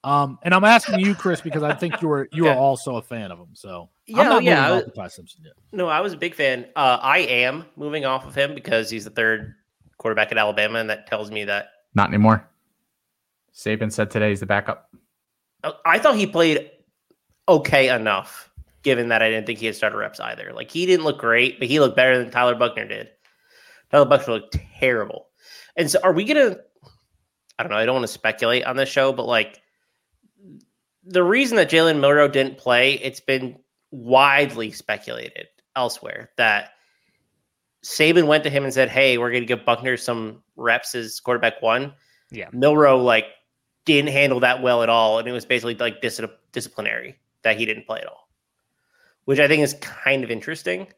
Um, 0.04 0.38
and 0.42 0.52
I'm 0.54 0.64
asking 0.64 1.00
you, 1.00 1.14
Chris, 1.14 1.40
because 1.40 1.62
I 1.62 1.72
think 1.74 2.00
you 2.02 2.08
were 2.08 2.28
you 2.32 2.44
Yeah. 2.46 2.54
are 2.54 2.58
also 2.58 2.96
a 2.96 3.02
fan 3.02 3.30
of 3.32 3.38
him. 3.38 3.48
So 3.54 3.88
Yeah, 4.06 4.22
I'm 4.22 4.28
not 4.28 4.42
yeah, 4.44 4.50
moving 4.56 4.64
I 4.64 4.68
off 4.70 4.74
was- 4.82 4.88
of 4.88 4.94
Ty 4.94 5.08
Simpson 5.08 5.42
yet. 5.44 5.54
No, 5.72 5.88
I 5.88 6.00
was 6.00 6.12
a 6.12 6.16
big 6.16 6.34
fan. 6.34 6.66
Uh, 6.76 6.98
I 7.00 7.18
am 7.18 7.64
moving 7.76 8.04
off 8.04 8.26
of 8.26 8.34
him 8.34 8.54
because 8.54 8.90
he's 8.90 9.04
the 9.04 9.10
third 9.10 9.54
quarterback 9.98 10.30
at 10.32 10.38
Alabama, 10.38 10.78
and 10.80 10.90
that 10.90 11.06
tells 11.06 11.30
me 11.30 11.44
that 11.44 11.68
Not 11.94 12.08
anymore. 12.08 12.46
Saban 13.57 13.90
said 13.90 14.11
today 14.11 14.30
he's 14.30 14.40
the 14.40 14.46
backup. 14.46 14.90
uh, 15.64 15.72
I 15.86 15.98
thought 15.98 16.16
he 16.16 16.26
played 16.26 16.70
okay 17.48 17.88
enough, 17.88 18.50
given 18.82 19.09
that 19.09 19.22
I 19.22 19.30
didn't 19.30 19.46
think 19.46 19.59
he 19.59 19.66
had 19.66 19.74
starter 19.74 19.96
reps 19.96 20.20
either. 20.20 20.52
Like 20.52 20.70
he 20.70 20.84
didn't 20.84 21.04
look 21.04 21.18
great, 21.18 21.59
but 21.59 21.68
he 21.68 21.80
looked 21.80 21.96
better 21.96 22.18
than 22.18 22.30
Tyler 22.30 22.54
Buchner 22.54 22.86
did. 22.86 23.09
Tyler 23.90 24.04
Buchner 24.04 24.34
looked 24.34 24.59
terrible. 24.78 25.28
And 25.76 25.90
so, 25.90 25.98
are 26.02 26.12
we 26.12 26.24
gonna? 26.24 26.59
I 27.59 27.62
don't 27.62 27.72
know. 27.72 27.78
I 27.78 27.86
don't 27.86 27.94
want 27.94 28.07
to 28.07 28.12
speculate 28.12 28.64
on 28.64 28.76
this 28.76 28.90
show, 28.90 29.12
but 29.12 29.26
like 29.26 29.62
the 31.04 31.22
reason 31.22 31.57
that 31.57 31.70
Jalen 31.70 31.98
Milrow 31.98 32.30
didn't 32.30 32.59
play, 32.59 32.94
it's 32.94 33.20
been 33.20 33.57
widely 33.90 34.70
speculated 34.70 35.46
elsewhere 35.76 36.30
that 36.36 36.72
Saban 37.84 38.26
went 38.26 38.44
to 38.44 38.50
him 38.50 38.64
and 38.64 38.74
said, 38.74 38.90
"Hey, 38.90 39.16
we're 39.16 39.30
going 39.30 39.42
to 39.42 39.46
give 39.46 39.64
Buchner 39.64 39.96
some 39.96 40.42
reps 40.57 40.94
as 40.94 41.20
quarterback 41.20 41.62
one." 41.62 41.94
Yeah. 42.30 42.50
Milrow 42.50 43.02
like 43.02 43.26
didn't 43.87 44.12
handle 44.12 44.41
that 44.41 44.61
well 44.61 44.82
at 44.82 44.91
all, 44.91 45.18
and 45.18 45.26
it 45.26 45.32
was 45.32 45.47
basically 45.47 45.74
like 45.76 46.03
dis- 46.03 46.20
disciplinary 46.53 47.18
that 47.43 47.59
he 47.59 47.64
didn't 47.64 47.87
play 47.87 48.01
at 48.01 48.07
all, 48.07 48.28
which 49.24 49.39
I 49.39 49.49
think 49.49 49.62
is 49.62 49.74
kind 49.80 50.22
of 50.22 50.30
interesting 50.30 50.89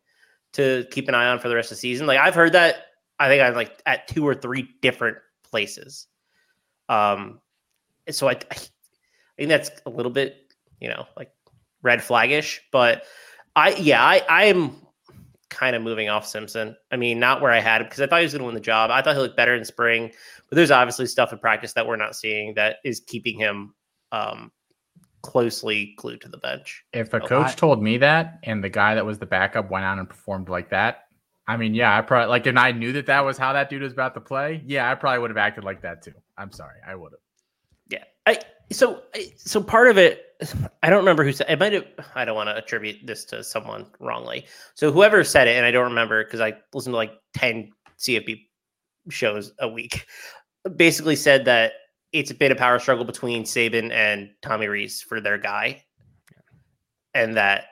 to 0.52 0.86
keep 0.90 1.08
an 1.08 1.14
eye 1.14 1.26
on 1.26 1.38
for 1.38 1.48
the 1.48 1.54
rest 1.54 1.70
of 1.70 1.76
the 1.76 1.80
season. 1.80 2.06
Like 2.06 2.18
I've 2.18 2.34
heard 2.34 2.52
that 2.54 2.86
I 3.18 3.28
think 3.28 3.42
I'm 3.42 3.54
like 3.54 3.80
at 3.86 4.08
two 4.08 4.26
or 4.26 4.34
three 4.34 4.68
different 4.80 5.18
places. 5.42 6.06
Um, 6.88 7.40
so 8.10 8.28
I, 8.28 8.32
I 8.50 8.54
think 9.36 9.48
that's 9.48 9.70
a 9.86 9.90
little 9.90 10.12
bit, 10.12 10.52
you 10.80 10.88
know, 10.88 11.06
like 11.16 11.32
red 11.82 12.00
flaggish, 12.00 12.60
but 12.70 13.02
I, 13.56 13.74
yeah, 13.74 14.02
I, 14.02 14.22
I 14.28 14.44
am 14.44 14.76
kind 15.50 15.74
of 15.74 15.82
moving 15.82 16.08
off 16.08 16.26
Simpson. 16.26 16.76
I 16.90 16.96
mean, 16.96 17.18
not 17.18 17.40
where 17.40 17.52
I 17.52 17.60
had 17.60 17.80
him 17.80 17.86
because 17.86 18.00
I 18.00 18.06
thought 18.06 18.20
he 18.20 18.24
was 18.24 18.32
going 18.32 18.40
to 18.40 18.46
win 18.46 18.54
the 18.54 18.60
job. 18.60 18.90
I 18.90 19.02
thought 19.02 19.14
he 19.14 19.20
looked 19.20 19.36
better 19.36 19.54
in 19.54 19.64
spring, 19.64 20.12
but 20.48 20.56
there's 20.56 20.70
obviously 20.70 21.06
stuff 21.06 21.32
in 21.32 21.38
practice 21.38 21.72
that 21.74 21.86
we're 21.86 21.96
not 21.96 22.16
seeing 22.16 22.54
that 22.54 22.76
is 22.84 23.00
keeping 23.00 23.38
him 23.38 23.74
um, 24.12 24.52
closely 25.22 25.94
glued 25.96 26.20
to 26.22 26.28
the 26.28 26.38
bench. 26.38 26.84
If 26.92 27.14
a 27.14 27.20
coach 27.20 27.56
told 27.56 27.82
me 27.82 27.98
that 27.98 28.38
and 28.44 28.62
the 28.62 28.68
guy 28.68 28.94
that 28.94 29.04
was 29.04 29.18
the 29.18 29.26
backup 29.26 29.70
went 29.70 29.84
out 29.84 29.98
and 29.98 30.08
performed 30.08 30.48
like 30.48 30.70
that, 30.70 31.04
I 31.46 31.56
mean, 31.56 31.74
yeah, 31.74 31.96
I 31.96 32.02
probably 32.02 32.28
like, 32.28 32.46
and 32.46 32.58
I 32.58 32.72
knew 32.72 32.92
that 32.92 33.06
that 33.06 33.24
was 33.24 33.38
how 33.38 33.54
that 33.54 33.70
dude 33.70 33.80
was 33.82 33.92
about 33.92 34.12
to 34.14 34.20
play. 34.20 34.62
Yeah, 34.66 34.90
I 34.90 34.94
probably 34.94 35.20
would 35.20 35.30
have 35.30 35.38
acted 35.38 35.64
like 35.64 35.80
that 35.80 36.02
too. 36.02 36.12
I'm 36.36 36.52
sorry, 36.52 36.76
I 36.86 36.94
would 36.94 37.12
have. 37.12 37.20
Yeah. 37.88 38.04
I 38.26 38.38
so 38.70 39.02
so 39.36 39.62
part 39.62 39.88
of 39.88 39.98
it 39.98 40.24
I 40.82 40.90
don't 40.90 40.98
remember 40.98 41.24
who 41.24 41.32
said 41.32 41.46
it 41.48 41.58
might 41.58 41.72
have 41.72 41.86
I 42.14 42.24
don't 42.24 42.36
want 42.36 42.48
to 42.48 42.56
attribute 42.56 43.06
this 43.06 43.24
to 43.26 43.42
someone 43.42 43.86
wrongly. 44.00 44.46
So 44.74 44.92
whoever 44.92 45.24
said 45.24 45.48
it 45.48 45.56
and 45.56 45.66
I 45.66 45.70
don't 45.70 45.88
remember 45.88 46.24
because 46.24 46.40
I 46.40 46.54
listened 46.72 46.92
to 46.92 46.96
like 46.96 47.12
10 47.34 47.72
cfp 47.98 48.46
shows 49.10 49.52
a 49.60 49.68
week 49.68 50.06
basically 50.76 51.16
said 51.16 51.44
that 51.46 51.72
it's 52.12 52.32
been 52.32 52.52
a 52.52 52.56
power 52.56 52.78
struggle 52.78 53.04
between 53.04 53.44
Saban 53.44 53.92
and 53.92 54.30
Tommy 54.42 54.66
Rees 54.66 55.02
for 55.02 55.20
their 55.20 55.38
guy 55.38 55.84
and 57.14 57.36
that 57.36 57.64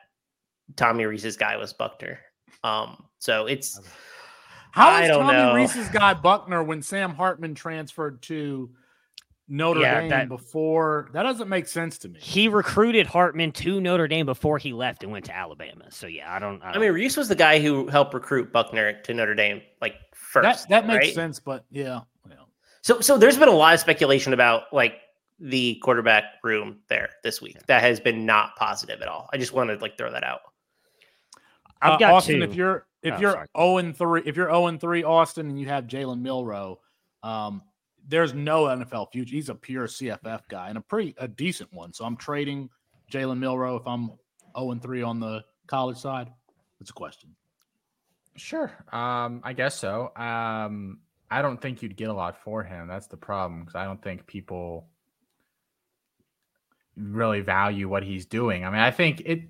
Tommy 0.77 1.05
Rees's 1.05 1.37
guy 1.37 1.57
was 1.57 1.73
Buchner. 1.73 2.19
Um 2.65 3.05
so 3.19 3.47
it's 3.47 3.81
How 4.73 4.89
I 4.89 5.07
don't 5.07 5.23
Tommy 5.23 5.33
know. 5.35 5.55
Rees's 5.55 5.89
guy 5.89 6.15
Buckner 6.15 6.63
when 6.63 6.83
Sam 6.83 7.15
Hartman 7.15 7.55
transferred 7.55 8.23
to 8.23 8.71
Notre 9.49 9.81
Yeah, 9.81 10.01
Dame 10.01 10.11
that- 10.11 10.29
before? 10.29 11.09
That 11.13 11.23
doesn't 11.23 11.49
make 11.49 11.69
sense 11.69 11.99
to 11.99 12.09
me. 12.09 12.19
He 12.21 12.49
recruited 12.49 13.07
Hartman 13.07 13.53
to 13.53 13.81
Notre 13.81 14.09
Dame 14.09 14.27
before 14.27 14.59
he 14.59 14.73
left 14.73 15.03
and 15.05 15.13
went 15.13 15.25
to 15.27 15.37
Alabama. 15.37 15.85
So 15.91 16.07
yeah, 16.09 16.35
I 16.35 16.39
don't. 16.39 16.61
I, 16.63 16.71
I 16.71 16.73
don't- 16.73 16.83
mean 16.83 16.93
Rees 16.93 17.17
was 17.17 17.29
the 17.29 17.37
guy 17.37 17.61
who 17.61 17.87
helped 17.89 18.13
recruit 18.15 18.53
Buchner 18.53 19.01
to 19.03 19.15
Notre 19.15 19.35
Dame 19.35 19.63
like 19.81 19.95
first. 20.15 20.69
that 20.69 20.85
that 20.85 20.87
makes 20.89 21.07
right? 21.07 21.15
sense, 21.15 21.39
but 21.39 21.65
yeah, 21.71 22.01
yeah. 22.29 22.37
So, 22.83 23.01
so 23.01 23.17
there's 23.19 23.37
been 23.39 23.49
a 23.49 23.53
lot 23.53 23.75
of 23.75 23.81
speculation 23.81 24.33
about 24.33 24.65
like 24.73 24.95
the 25.39 25.75
quarterback 25.77 26.25
room 26.43 26.79
there 26.89 27.11
this 27.23 27.41
week 27.43 27.57
that 27.67 27.83
has 27.83 28.01
been 28.01 28.25
not 28.27 28.57
positive 28.57 29.01
at 29.03 29.07
all. 29.09 29.29
I 29.33 29.37
just 29.37 29.53
wanted 29.53 29.77
to 29.77 29.83
like 29.83 29.97
throw 29.99 30.11
that 30.11 30.25
out. 30.25 30.41
I've 31.83 31.93
Uh, 31.93 31.97
got 31.99 32.13
Austin. 32.15 32.37
two. 32.39 32.43
If 32.45 32.55
you're 32.55 32.87
if 33.03 33.15
Oh, 33.15 33.19
you're 33.21 33.33
sorry. 33.33 33.47
zero 33.57 33.77
and 33.79 33.97
three, 33.97 34.23
if 34.27 34.37
you're 34.37 34.47
zero 34.49 34.67
and 34.67 34.81
three, 34.81 35.05
Austin, 35.05 35.49
and 35.51 35.61
you 35.61 35.67
have 35.69 35.85
Jalen 35.85 36.21
Milrow, 36.23 36.79
um, 37.23 37.63
there's 38.09 38.35
no 38.35 38.65
NFL 38.65 39.13
future. 39.13 39.35
He's 39.35 39.49
a 39.49 39.55
pure 39.55 39.87
CFF 39.87 40.43
guy 40.49 40.69
and 40.69 40.79
a 40.79 40.81
pretty 40.81 41.15
a 41.19 41.29
decent 41.29 41.73
one. 41.73 41.93
So 41.93 42.05
I'm 42.05 42.17
trading 42.17 42.69
Jalen 43.13 43.39
Milrow 43.39 43.81
if 43.81 43.87
I'm 43.87 44.11
0 44.57 44.73
and 44.73 44.83
3 44.83 45.03
on 45.03 45.21
the 45.21 45.45
college 45.67 45.99
side. 45.99 46.31
That's 46.79 46.91
a 46.91 46.95
question. 46.95 47.35
Sure. 48.37 48.71
Um, 48.93 49.41
I 49.45 49.53
guess 49.55 49.75
so. 49.75 50.13
Um, 50.17 50.99
I 51.31 51.43
don't 51.43 51.61
think 51.61 51.83
you'd 51.83 51.97
get 51.97 52.09
a 52.09 52.13
lot 52.13 52.43
for 52.43 52.63
him. 52.63 52.87
That's 52.87 53.07
the 53.07 53.17
problem 53.17 53.61
because 53.61 53.75
I 53.75 53.85
don't 53.85 54.03
think 54.03 54.27
people 54.27 54.89
really 56.97 57.41
value 57.41 57.89
what 57.89 58.03
he's 58.03 58.27
doing. 58.27 58.65
I 58.65 58.71
mean, 58.71 58.81
I 58.81 58.91
think 58.91 59.23
it. 59.25 59.43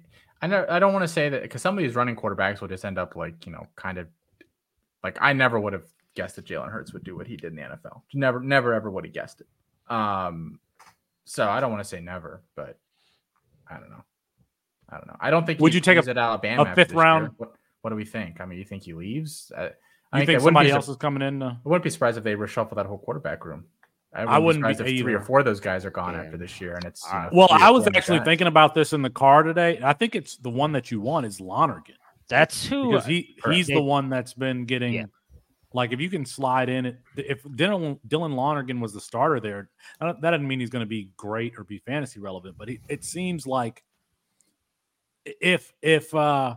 I 0.42 0.46
know 0.46 0.66
I 0.68 0.78
don't 0.78 0.92
want 0.92 1.02
to 1.02 1.08
say 1.08 1.28
that 1.30 1.42
because 1.42 1.62
some 1.62 1.76
of 1.76 1.82
these 1.82 1.94
running 1.94 2.14
quarterbacks 2.14 2.60
will 2.60 2.68
just 2.68 2.84
end 2.84 2.98
up 2.98 3.16
like 3.16 3.46
you 3.46 3.52
know, 3.52 3.66
kind 3.74 3.98
of 3.98 4.06
like 5.02 5.18
I 5.20 5.32
never 5.32 5.58
would 5.58 5.72
have 5.72 5.86
guessed 6.16 6.34
that 6.36 6.44
Jalen 6.46 6.70
Hurts 6.72 6.92
would 6.92 7.04
do 7.04 7.14
what 7.16 7.26
he 7.28 7.36
did 7.36 7.52
in 7.52 7.56
the 7.56 7.62
NFL. 7.62 8.02
Never, 8.14 8.40
never, 8.40 8.74
ever 8.74 8.90
would 8.90 9.04
have 9.04 9.14
guessed 9.14 9.40
it. 9.42 9.94
Um, 9.94 10.58
so 11.24 11.48
I 11.48 11.60
don't 11.60 11.70
want 11.70 11.82
to 11.84 11.88
say 11.88 12.00
never, 12.00 12.42
but 12.56 12.78
I 13.70 13.78
don't 13.78 13.90
know. 13.90 14.02
I 14.88 14.96
don't 14.96 15.06
know. 15.06 15.16
I 15.20 15.30
don't 15.30 15.46
think. 15.46 15.60
Would 15.60 15.72
he 15.72 15.76
you 15.76 15.80
take 15.80 16.04
a- 16.04 16.10
at 16.10 16.18
Alabama 16.18 16.62
a 16.70 16.74
fifth 16.74 16.92
round- 16.92 17.30
What, 17.36 17.52
what 17.82 17.90
do 17.90 17.96
we 17.96 18.04
think? 18.04 18.40
I 18.40 18.46
mean, 18.46 18.58
you 18.58 18.64
think 18.64 18.82
he 18.82 18.94
leaves? 18.94 19.52
Uh, 19.56 19.62
You 19.62 19.68
I 20.12 20.18
think 20.20 20.30
I 20.30 20.32
wouldn't 20.34 20.42
somebody 20.44 20.68
be 20.70 20.72
else 20.72 20.88
is 20.88 20.96
coming 20.96 21.22
in? 21.22 21.42
Uh, 21.42 21.50
I 21.64 21.68
wouldn't 21.68 21.84
be 21.84 21.90
surprised 21.90 22.18
if 22.18 22.24
they 22.24 22.34
reshuffle 22.34 22.76
that 22.76 22.86
whole 22.86 22.98
quarterback 22.98 23.44
room. 23.44 23.66
I 24.14 24.20
wouldn't, 24.20 24.34
I 24.34 24.38
wouldn't 24.38 24.62
be 24.64 24.68
be 24.68 24.74
surprised 24.76 24.94
if 24.94 25.00
three 25.02 25.14
or 25.14 25.20
four 25.20 25.40
of 25.40 25.44
those 25.44 25.60
guys 25.60 25.84
are 25.84 25.90
gone 25.90 26.14
Yeah. 26.14 26.20
after 26.22 26.36
this 26.38 26.58
year, 26.60 26.74
and 26.74 26.84
it's 26.86 27.04
you 27.04 27.18
Uh, 27.18 27.22
know, 27.24 27.30
well, 27.32 27.48
I 27.50 27.70
was 27.70 27.86
actually 27.88 28.18
guys. 28.20 28.24
thinking 28.24 28.46
about 28.46 28.74
this 28.74 28.92
in 28.94 29.02
the 29.02 29.10
car 29.10 29.42
today. 29.42 29.78
I 29.82 29.92
think 29.92 30.14
it's 30.14 30.36
the 30.38 30.48
one 30.48 30.72
that 30.72 30.90
you 30.90 31.00
want 31.02 31.26
is 31.26 31.38
Lonergan 31.40 31.96
That's 32.28 32.64
who. 32.66 32.92
because 32.92 33.04
he 33.04 33.36
correct. 33.42 33.56
he's 33.56 33.66
the 33.66 33.82
one 33.82 34.08
that's 34.08 34.32
been 34.32 34.64
getting 34.64 34.94
Yeah. 34.94 35.04
Like 35.76 35.92
if 35.92 36.00
you 36.00 36.08
can 36.08 36.24
slide 36.24 36.70
in. 36.70 36.96
If 37.16 37.44
Dylan 37.44 38.00
Dylan 38.08 38.34
Lonergan 38.34 38.80
was 38.80 38.94
the 38.94 39.00
starter 39.00 39.40
there, 39.40 39.68
that 40.00 40.22
doesn't 40.22 40.48
mean 40.48 40.58
he's 40.58 40.70
going 40.70 40.80
to 40.84 40.88
be 40.88 41.10
great 41.18 41.52
or 41.58 41.64
be 41.64 41.78
fantasy 41.80 42.18
relevant, 42.18 42.56
but 42.56 42.70
he, 42.70 42.80
it 42.88 43.04
seems 43.04 43.46
like 43.46 43.84
if 45.26 45.74
if 45.82 46.14
uh 46.14 46.56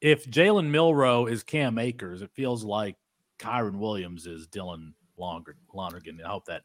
if 0.00 0.24
Jalen 0.30 0.70
Milrow 0.70 1.30
is 1.30 1.42
Cam 1.42 1.78
Akers, 1.78 2.22
it 2.22 2.30
feels 2.32 2.64
like 2.64 2.96
Kyren 3.38 3.78
Williams 3.78 4.26
is 4.26 4.48
Dylan 4.48 4.94
Longer 5.18 5.56
Lonergan. 5.74 6.22
I 6.24 6.28
hope 6.28 6.46
that 6.46 6.62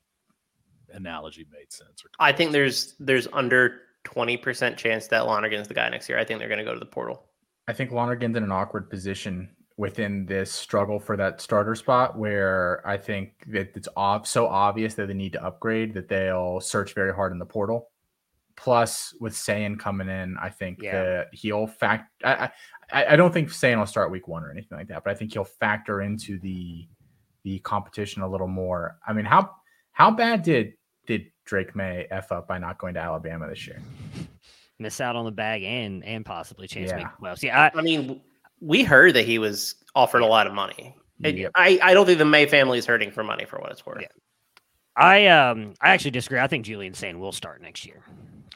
analogy 0.93 1.45
made 1.51 1.71
sense. 1.73 2.05
Or 2.05 2.11
I 2.17 2.31
think 2.31 2.53
there's 2.53 2.95
there's 2.99 3.27
under 3.33 3.81
twenty 4.05 4.37
percent 4.37 4.77
chance 4.77 5.07
that 5.07 5.25
Lonergan's 5.25 5.67
the 5.67 5.73
guy 5.73 5.89
next 5.89 6.07
year. 6.07 6.17
I 6.17 6.23
think 6.23 6.39
they're 6.39 6.47
going 6.47 6.59
to 6.59 6.65
go 6.65 6.73
to 6.73 6.79
the 6.79 6.85
portal. 6.85 7.25
I 7.67 7.73
think 7.73 7.91
Lonergan's 7.91 8.37
in 8.37 8.43
an 8.43 8.53
awkward 8.53 8.89
position 8.89 9.49
within 9.83 10.25
this 10.25 10.51
struggle 10.51 10.99
for 10.99 11.15
that 11.15 11.39
starter 11.39 11.73
spot 11.73 12.17
where 12.17 12.85
I 12.85 12.97
think 12.97 13.31
that 13.47 13.71
it's 13.77 13.87
ob- 13.95 14.27
so 14.27 14.45
obvious 14.45 14.93
that 14.95 15.07
they 15.07 15.13
need 15.13 15.31
to 15.33 15.41
upgrade 15.43 15.93
that 15.93 16.09
they'll 16.09 16.59
search 16.59 16.93
very 16.93 17.13
hard 17.13 17.31
in 17.31 17.39
the 17.39 17.45
portal. 17.45 17.87
Plus, 18.57 19.15
with 19.21 19.33
Sayin 19.33 19.77
coming 19.77 20.09
in, 20.09 20.35
I 20.37 20.49
think 20.49 20.81
Yeah. 20.81 21.01
that 21.01 21.27
he'll 21.31 21.65
fact. 21.65 22.11
I, 22.25 22.49
I 22.91 23.05
I 23.13 23.15
don't 23.15 23.33
think 23.33 23.51
Sayin 23.51 23.79
will 23.79 23.85
start 23.85 24.11
week 24.11 24.27
one 24.27 24.43
or 24.43 24.51
anything 24.51 24.77
like 24.77 24.89
that, 24.89 25.05
but 25.05 25.11
I 25.11 25.13
think 25.13 25.31
he'll 25.31 25.45
factor 25.45 26.01
into 26.01 26.37
the 26.39 26.85
the 27.43 27.59
competition 27.59 28.21
a 28.21 28.27
little 28.27 28.49
more. 28.49 28.97
I 29.07 29.13
mean, 29.13 29.23
how 29.23 29.49
how 29.93 30.11
bad 30.11 30.43
did 30.43 30.73
did 31.07 31.27
Drake 31.45 31.73
Maye 31.73 32.05
f 32.11 32.33
up 32.33 32.49
by 32.49 32.57
not 32.57 32.79
going 32.79 32.95
to 32.95 32.99
Alabama 32.99 33.47
this 33.47 33.65
year? 33.65 33.79
miss 34.81 35.01
out 35.01 35.15
on 35.15 35.23
the 35.25 35.31
bag 35.31 35.63
and 35.63 36.03
and 36.03 36.25
possibly 36.25 36.67
chance 36.67 36.89
to 36.89 36.97
make 36.97 37.05
Yeah. 37.05 37.11
the 37.17 37.25
playoffs. 37.27 37.43
Yeah, 37.43 37.71
I, 37.73 37.79
I 37.79 37.81
mean, 37.81 38.19
we 38.61 38.83
heard 38.83 39.13
that 39.15 39.25
he 39.25 39.39
was 39.39 39.75
offered 39.95 40.21
a 40.21 40.25
lot 40.25 40.47
of 40.47 40.53
money. 40.53 40.95
It- 41.23 41.35
Yep. 41.35 41.51
I, 41.55 41.79
I 41.81 41.93
don't 41.93 42.05
think 42.05 42.17
the 42.19 42.25
Maye 42.25 42.45
family 42.45 42.77
is 42.77 42.85
hurting 42.85 43.11
for 43.11 43.23
money 43.23 43.45
for 43.45 43.59
what 43.59 43.71
it's 43.71 43.85
worth. 43.85 44.01
Yeah. 44.01 44.07
I 44.95 45.27
um 45.27 45.73
I 45.81 45.91
actually 45.91 46.11
disagree. 46.11 46.39
I 46.39 46.47
think 46.47 46.65
Julian 46.65 46.93
Sayin 46.93 47.19
will 47.19 47.31
start 47.31 47.61
next 47.61 47.85
year. 47.85 48.03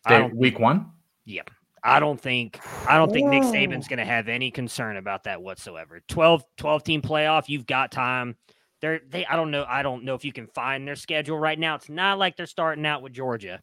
I 0.05 0.17
don't 0.19 0.35
week 0.35 0.59
one. 0.59 0.91
Yep. 1.25 1.49
I 1.83 1.99
don't 1.99 2.19
think 2.19 2.59
I 2.87 2.97
don't 2.97 3.11
think 3.11 3.27
Nick 3.29 3.43
Saban's 3.43 3.87
going 3.87 3.99
to 3.99 4.05
have 4.05 4.29
any 4.29 4.51
concern 4.51 4.95
about 4.97 5.23
that 5.25 5.41
whatsoever. 5.41 6.01
12 6.07 6.43
12 6.57 6.83
team 6.83 7.01
playoff, 7.01 7.49
you've 7.49 7.65
got 7.65 7.91
time. 7.91 8.35
They're 8.81 9.01
they 9.09 9.25
I 9.25 9.35
don't 9.37 9.51
know 9.51 9.65
I 9.67 9.83
don't 9.83 10.03
know 10.03 10.15
if 10.15 10.25
you 10.25 10.33
can 10.33 10.47
find 10.47 10.85
their 10.87 10.95
schedule 10.95 11.37
right 11.39 11.59
now. 11.59 11.75
It's 11.75 11.89
not 11.89 12.17
like 12.19 12.35
they're 12.37 12.45
starting 12.45 12.85
out 12.85 13.01
with 13.01 13.13
Georgia. 13.13 13.61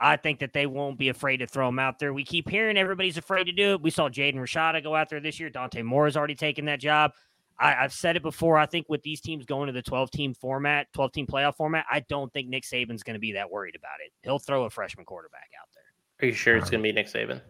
I 0.00 0.16
think 0.16 0.38
that 0.40 0.52
they 0.54 0.66
won't 0.66 0.98
be 0.98 1.10
afraid 1.10 1.38
to 1.38 1.46
throw 1.46 1.68
him 1.68 1.78
out 1.78 1.98
there. 1.98 2.14
We 2.14 2.24
keep 2.24 2.48
hearing 2.48 2.78
everybody's 2.78 3.18
afraid 3.18 3.44
to 3.44 3.52
do 3.52 3.72
it. 3.74 3.82
We 3.82 3.90
saw 3.90 4.08
Jaden 4.08 4.36
Rashada 4.36 4.82
go 4.82 4.94
out 4.94 5.10
there 5.10 5.20
this 5.20 5.38
year. 5.38 5.50
Dante 5.50 5.82
Moore 5.82 6.06
has 6.06 6.16
already 6.16 6.34
taken 6.34 6.64
that 6.64 6.80
job. 6.80 7.12
I, 7.58 7.74
I've 7.74 7.92
said 7.92 8.16
it 8.16 8.22
before. 8.22 8.56
I 8.56 8.64
think 8.64 8.86
with 8.88 9.02
these 9.02 9.20
teams 9.20 9.44
going 9.44 9.66
to 9.66 9.72
the 9.74 9.82
12 9.82 10.10
team 10.10 10.32
format, 10.32 10.86
12 10.94 11.12
team 11.12 11.26
playoff 11.26 11.56
format, 11.56 11.84
I 11.90 12.00
don't 12.08 12.32
think 12.32 12.48
Nick 12.48 12.64
Saban's 12.64 13.02
going 13.02 13.14
to 13.14 13.20
be 13.20 13.32
that 13.32 13.50
worried 13.50 13.76
about 13.76 13.96
it. 14.04 14.10
He'll 14.22 14.38
throw 14.38 14.64
a 14.64 14.70
freshman 14.70 15.04
quarterback 15.04 15.48
out 15.60 15.68
there. 15.74 16.26
Are 16.26 16.30
you 16.30 16.34
sure 16.34 16.56
it's 16.56 16.70
going 16.70 16.82
to 16.82 16.88
be 16.88 16.92
Nick 16.92 17.08
Saban? 17.08 17.42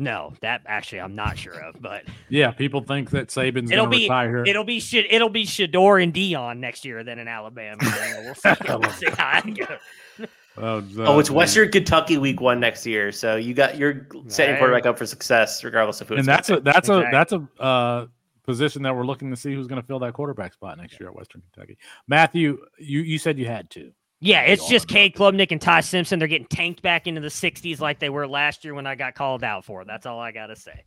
No, 0.00 0.34
that 0.42 0.60
actually 0.66 1.00
I'm 1.00 1.16
not 1.16 1.36
sure 1.36 1.58
of, 1.60 1.74
but 1.80 2.04
Yeah, 2.28 2.52
people 2.52 2.82
think 2.82 3.10
that 3.10 3.28
Saban's 3.30 3.72
It'll 3.72 3.86
going 3.86 3.90
to 3.94 3.98
be- 3.98 4.04
retire. 4.04 4.44
it'll 4.46 4.62
be. 4.62 4.80
It'll 5.10 5.28
be 5.28 5.44
Shedeur 5.44 6.00
and 6.00 6.14
Deion 6.14 6.58
next 6.58 6.84
year 6.84 7.02
than 7.02 7.18
in 7.18 7.26
Alabama. 7.26 7.78
We'll 7.82 8.34
see, 8.36 8.54
we'll 8.68 8.90
see 8.90 9.08
how 9.10 9.40
it 9.44 9.58
goes. 9.58 10.28
Oh, 10.60 10.84
Oh, 10.98 11.18
it's 11.18 11.30
Western 11.30 11.70
Kentucky 11.70 12.18
week 12.18 12.40
one 12.40 12.60
next 12.60 12.84
year. 12.86 13.12
So 13.12 13.36
you 13.36 13.54
got 13.54 13.76
you're 13.78 14.06
setting 14.28 14.54
Right. 14.54 14.58
quarterback 14.58 14.86
up 14.86 14.98
for 14.98 15.06
success 15.06 15.62
regardless 15.64 16.00
of 16.00 16.08
who. 16.08 16.14
and 16.14 16.20
it's 16.20 16.26
that's 16.26 16.48
a 16.50 16.52
gonna 16.60 16.62
that's 16.62 16.88
a 16.88 16.98
Exactly. 16.98 17.12
that's 17.12 17.32
a 17.32 17.62
uh, 17.62 18.06
position 18.44 18.82
that 18.82 18.94
we're 18.96 19.04
looking 19.06 19.30
to 19.30 19.36
see 19.36 19.54
who's 19.54 19.66
going 19.66 19.80
to 19.80 19.86
fill 19.86 19.98
that 19.98 20.14
quarterback 20.14 20.52
spot 20.54 20.78
next 20.78 20.98
year 20.98 21.08
at 21.10 21.14
Western 21.14 21.42
Kentucky. 21.52 21.76
Matthew, 22.06 22.58
you 22.78 23.00
you 23.00 23.18
said 23.18 23.38
you 23.38 23.46
had 23.46 23.68
to. 23.70 23.92
Yeah, 24.20 24.40
it's 24.40 24.62
Go 24.62 24.68
just 24.70 24.90
on, 24.90 24.94
Cade 24.94 25.14
Klubnik 25.14 25.52
and 25.52 25.60
Ty 25.60 25.80
Simpson. 25.82 26.18
They're 26.18 26.26
getting 26.26 26.48
tanked 26.48 26.82
back 26.82 27.06
into 27.06 27.20
the 27.20 27.28
60s 27.28 27.78
like 27.78 28.00
they 28.00 28.08
were 28.08 28.26
last 28.26 28.64
year 28.64 28.74
when 28.74 28.84
I 28.86 28.96
got 28.96 29.14
called 29.14 29.44
out 29.44 29.64
for. 29.64 29.82
it. 29.82 29.86
That's 29.86 30.06
all 30.06 30.18
I 30.18 30.32
got 30.32 30.46
to 30.48 30.56
say. 30.56 30.84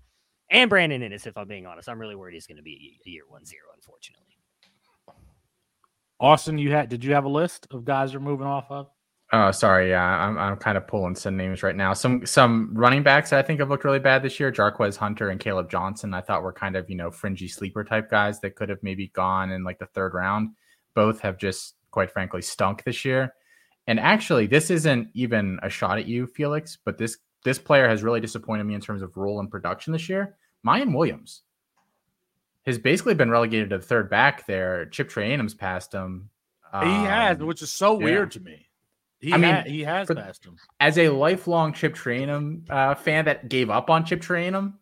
And 0.49 0.69
Brandon 0.69 1.01
Ennis, 1.01 1.25
if 1.27 1.37
I'm 1.37 1.47
being 1.47 1.65
honest. 1.65 1.87
I'm 1.87 1.97
really 1.97 2.15
worried 2.15 2.33
he's 2.33 2.45
going 2.45 2.57
to 2.57 2.61
be 2.63 2.99
a 3.05 3.09
year 3.09 3.21
one 3.29 3.45
zero, 3.45 3.61
unfortunately. 3.73 4.25
Austin, 6.19 6.57
you 6.57 6.71
had 6.71 6.89
did 6.89 7.03
you 7.03 7.13
have 7.13 7.25
a 7.25 7.29
list 7.29 7.67
of 7.71 7.85
guys 7.85 8.11
you're 8.11 8.21
moving 8.21 8.45
off 8.47 8.65
of? 8.69 8.87
Oh, 9.33 9.51
sorry. 9.51 9.91
Yeah, 9.91 10.03
I'm, 10.03 10.37
I'm 10.37 10.57
kind 10.57 10.77
of 10.77 10.87
pulling 10.87 11.15
some 11.15 11.37
names 11.37 11.63
right 11.63 11.75
now. 11.75 11.93
Some 11.93 12.25
some 12.25 12.71
running 12.73 13.01
backs 13.01 13.29
that 13.29 13.39
I 13.39 13.47
think 13.47 13.59
have 13.61 13.69
looked 13.69 13.85
really 13.85 13.99
bad 13.99 14.23
this 14.23 14.39
year. 14.41 14.51
Jarquez 14.51 14.97
Hunter 14.97 15.29
and 15.29 15.39
Caleb 15.39 15.69
Johnson. 15.69 16.13
I 16.13 16.19
thought 16.19 16.43
were 16.43 16.51
kind 16.51 16.75
of 16.75 16.89
you 16.89 16.97
know 16.97 17.11
fringy 17.11 17.47
sleeper 17.47 17.85
type 17.85 18.09
guys 18.09 18.41
that 18.41 18.55
could 18.55 18.67
have 18.67 18.83
maybe 18.83 19.07
gone 19.07 19.51
in 19.51 19.63
like 19.63 19.79
the 19.79 19.85
third 19.85 20.13
round. 20.13 20.49
Both 20.95 21.21
have 21.21 21.37
just 21.37 21.75
quite 21.91 22.11
frankly 22.11 22.41
stunk 22.41 22.83
this 22.83 23.05
year. 23.05 23.33
And 23.87 23.99
actually, 24.01 24.47
this 24.47 24.69
isn't 24.69 25.07
even 25.13 25.59
a 25.63 25.69
shot 25.69 25.97
at 25.97 26.07
you, 26.07 26.27
Felix, 26.27 26.77
but 26.83 26.97
this 26.97 27.17
this 27.45 27.57
player 27.57 27.87
has 27.87 28.03
really 28.03 28.19
disappointed 28.19 28.65
me 28.65 28.73
in 28.75 28.81
terms 28.81 29.01
of 29.01 29.15
role 29.15 29.39
and 29.39 29.49
production 29.49 29.93
this 29.93 30.09
year. 30.09 30.35
Miyan 30.65 30.93
Williams 30.93 31.43
has 32.65 32.77
basically 32.77 33.15
been 33.15 33.31
relegated 33.31 33.69
to 33.69 33.77
the 33.77 33.83
third 33.83 34.09
back 34.09 34.45
there. 34.45 34.85
Chip 34.87 35.09
Trayanum's 35.09 35.53
passed 35.55 35.93
him. 35.93 36.29
he 36.73 36.79
has, 36.79 37.39
Um, 37.39 37.47
which 37.47 37.61
is 37.61 37.71
so 37.71 37.97
yeah. 37.97 38.05
weird 38.05 38.31
to 38.31 38.39
me. 38.41 38.67
He 39.21 39.33
I 39.33 39.37
mean, 39.37 39.53
ha- 39.55 39.63
he 39.65 39.81
has 39.83 40.07
for- 40.07 40.15
passed 40.15 40.43
him. 40.45 40.57
as 40.79 40.97
a 40.97 41.09
lifelong 41.09 41.73
Chip 41.73 41.93
Trayanum 41.95 42.69
uh, 42.69 42.95
fan 42.95 43.25
that 43.25 43.47
gave 43.49 43.69
up 43.69 43.89
on 43.89 44.03
Chip 44.05 44.19
Trayanum 44.21 44.73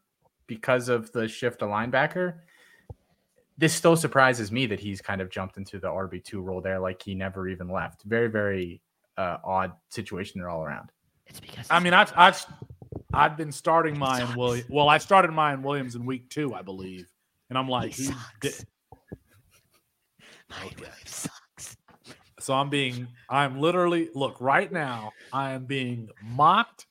because 0.47 0.87
of 0.89 1.11
the 1.11 1.27
shift 1.27 1.59
to 1.59 1.65
linebacker, 1.65 2.35
this 3.57 3.73
still 3.73 3.97
surprises 3.97 4.51
me 4.51 4.65
that 4.67 4.79
he's 4.79 5.01
kind 5.01 5.19
of 5.19 5.29
jumped 5.29 5.57
into 5.57 5.77
the 5.79 5.87
RB 5.89 6.23
two 6.23 6.39
role 6.41 6.61
there, 6.61 6.79
like 6.79 7.01
he 7.01 7.13
never 7.15 7.47
even 7.49 7.67
left. 7.69 8.03
Very, 8.03 8.27
very 8.29 8.81
uh, 9.17 9.37
odd 9.43 9.73
situation 9.89 10.39
there 10.39 10.49
all 10.49 10.63
around. 10.63 10.89
It's 11.27 11.41
because 11.41 11.67
I 11.69 11.79
mean, 11.79 11.93
I've 11.93 12.13
I've, 12.15 12.45
I've 13.13 13.35
been 13.35 13.51
starting 13.51 13.97
Miyan 13.97 14.35
Williams. 14.37 14.69
Well, 14.69 14.87
I 14.87 14.97
started 14.99 15.31
Miyan 15.31 15.61
Williams 15.61 15.95
in 15.95 16.05
week 16.05 16.29
two, 16.29 16.53
I 16.55 16.61
believe, 16.61 17.07
and 17.49 17.57
I'm 17.57 17.67
like, 17.67 17.91
He 17.91 18.03
he 18.03 18.09
sucks. 18.09 18.39
di- 18.39 18.65
Miyan 20.49 20.79
Williams 20.79 20.95
sucks. 21.05 21.38
So 22.49 22.55
I'm 22.55 22.71
being, 22.71 23.07
I'm 23.29 23.59
literally 23.59 24.09
look 24.15 24.37
right 24.41 24.71
now. 24.71 25.11
I 25.31 25.51
am 25.51 25.65
being 25.65 26.09
mocked 26.23 26.87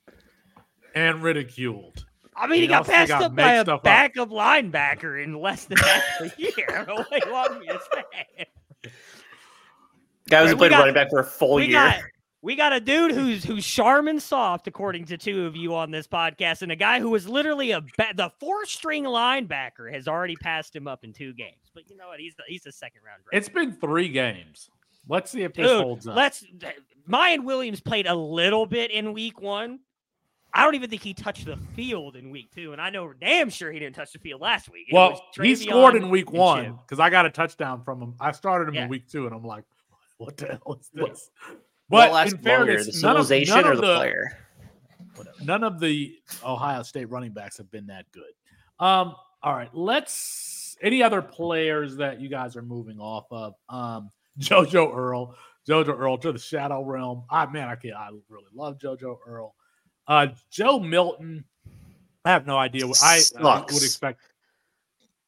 and 0.94 1.20
ridiculed. 1.20 2.06
I 2.36 2.46
mean, 2.46 2.54
he, 2.59 2.61
He 2.61 2.66
got 2.68 2.86
passed 2.86 3.09
got 3.09 3.22
up 3.22 3.34
by 3.34 3.54
a 3.54 3.62
stuff 3.62 3.78
up. 3.78 3.82
backup 3.82 4.28
linebacker 4.30 5.20
in 5.20 5.34
less 5.34 5.64
than 5.64 5.78
half 5.78 6.04
a 6.20 6.30
year. 6.38 6.52
I 6.70 6.84
don't 6.86 7.11
what 7.11 7.24
you 7.26 7.32
want 7.32 7.59
me 7.59 7.66
to 7.66 7.80
say. 7.92 8.90
Guy 10.30 10.42
who's 10.42 10.50
We 10.52 10.59
played 10.59 10.70
got- 10.70 10.78
running 10.78 10.94
back 10.94 11.11
for 11.11 11.18
a 11.18 11.24
full 11.24 11.56
we 11.56 11.64
year. 11.64 11.72
got 11.72 12.00
we 12.40 12.54
got 12.54 12.72
a 12.72 12.78
dude 12.78 13.11
who's 13.11 13.42
who's 13.42 13.66
Charmin 13.66 14.20
soft, 14.20 14.68
according 14.68 15.06
to 15.06 15.18
two 15.18 15.44
of 15.46 15.56
you 15.56 15.74
on 15.74 15.90
this 15.90 16.06
podcast, 16.06 16.62
and 16.62 16.70
a 16.70 16.76
guy 16.76 17.00
who 17.00 17.11
was 17.11 17.28
literally 17.28 17.72
a 17.72 17.80
ba- 17.80 18.12
the 18.14 18.30
four 18.38 18.64
string 18.64 19.02
linebacker 19.02 19.92
has 19.92 20.06
already 20.06 20.36
passed 20.36 20.76
him 20.76 20.86
up 20.86 21.02
in 21.02 21.12
two 21.12 21.32
games. 21.34 21.72
But 21.74 21.90
you 21.90 21.96
know 21.96 22.06
what? 22.06 22.20
He's 22.20 22.36
the, 22.36 22.44
he's 22.46 22.64
a 22.66 22.70
second 22.70 23.00
round 23.04 23.24
draft. 23.24 23.36
It's 23.36 23.48
been 23.52 23.72
three 23.72 24.09
games. 24.09 24.70
Let's 25.09 25.30
see 25.30 25.42
if 25.42 25.54
this 25.54 25.66
Dude, 25.66 25.82
holds 25.82 26.06
up. 26.06 26.16
let's. 26.16 26.44
Miyan 27.09 27.44
Williams 27.44 27.80
played 27.80 28.06
a 28.06 28.14
little 28.14 28.66
bit 28.66 28.90
in 28.90 29.12
week 29.12 29.40
one. 29.40 29.80
I 30.52 30.64
don't 30.64 30.74
even 30.74 30.90
think 30.90 31.02
he 31.02 31.14
touched 31.14 31.44
the 31.46 31.56
field 31.74 32.16
in 32.16 32.30
week 32.30 32.50
two, 32.54 32.72
and 32.72 32.80
I 32.80 32.90
know 32.90 33.12
damn 33.12 33.50
sure 33.50 33.70
he 33.70 33.78
didn't 33.78 33.94
touch 33.96 34.12
the 34.12 34.18
field 34.18 34.40
last 34.40 34.70
week. 34.70 34.86
It 34.88 34.94
well, 34.94 35.20
he 35.40 35.54
scored 35.54 35.94
in 35.94 36.09
week 36.11 36.30
one 36.32 36.78
because 36.82 36.98
I 37.00 37.11
got 37.11 37.26
a 37.26 37.30
touchdown 37.30 37.82
from 37.84 38.00
him. 38.02 38.14
I 38.20 38.32
started 38.32 38.68
him 38.68 38.74
Yeah. 38.74 38.84
in 38.84 38.88
week 38.88 39.09
two, 39.09 39.26
and 39.26 39.34
I'm 39.34 39.44
like, 39.44 39.64
What 40.18 40.36
the 40.36 40.46
hell 40.46 40.78
is 40.80 40.90
What- 40.92 41.11
this? 41.12 41.30
What 41.46 41.59
But 41.88 42.12
lasts 42.12 42.32
in 42.34 42.42
longer, 42.42 42.66
fairness, 42.66 43.00
the 43.00 43.06
none 43.06 43.16
of- 43.16 43.26
civilization 43.26 43.54
none 43.56 43.66
or 43.66 43.72
of 43.72 43.80
the, 43.80 43.96
player? 43.96 44.38
none 45.42 45.64
of 45.64 45.80
the 45.80 46.18
Ohio 46.44 46.82
State 46.82 47.09
running 47.09 47.32
backs 47.32 47.56
have 47.59 47.70
been 47.70 47.86
that 47.86 48.04
good. 48.12 48.32
Um, 48.80 49.14
all 49.42 49.54
right, 49.54 49.72
let's 49.74 50.76
any 50.82 51.02
other 51.02 51.22
players 51.22 51.96
that 51.96 52.20
you 52.20 52.28
guys 52.28 52.56
are 52.56 52.62
moving 52.62 52.98
off 52.98 53.26
of? 53.30 53.54
Um, 53.68 54.11
Jojo 54.39 54.95
Earl, 54.95 55.34
Jojo 55.68 55.99
Earl 55.99 56.18
to 56.18 56.32
the 56.32 56.39
Shadow 56.39 56.82
Realm. 56.82 57.24
I 57.30 57.47
man, 57.47 57.68
I 57.68 57.76
can 57.76 57.93
I 57.95 58.09
really 58.28 58.51
love 58.55 58.78
Jojo 58.78 59.16
Earl. 59.26 59.55
Uh, 60.07 60.28
Joe 60.51 60.78
Milton. 60.80 61.45
I 62.24 62.30
have 62.30 62.47
no 62.47 62.57
idea 62.57 62.86
what 62.86 62.99
I, 63.03 63.20
I 63.39 63.61
would 63.61 63.82
expect. 63.82 64.20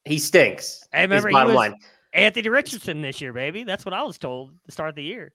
He 0.05 0.17
stinks. 0.17 0.87
Hey, 0.91 0.99
is 0.99 1.03
remember 1.03 1.29
he 1.29 1.33
bottom 1.33 1.47
was 1.49 1.55
line. 1.55 1.75
Anthony 2.13 2.49
Richardson 2.49 3.01
this 3.01 3.21
year, 3.21 3.33
baby. 3.33 3.63
That's 3.63 3.85
what 3.85 3.93
I 3.93 4.03
was 4.03 4.17
told 4.17 4.51
to 4.65 4.71
start 4.71 4.89
of 4.89 4.95
the 4.95 5.03
year. 5.03 5.31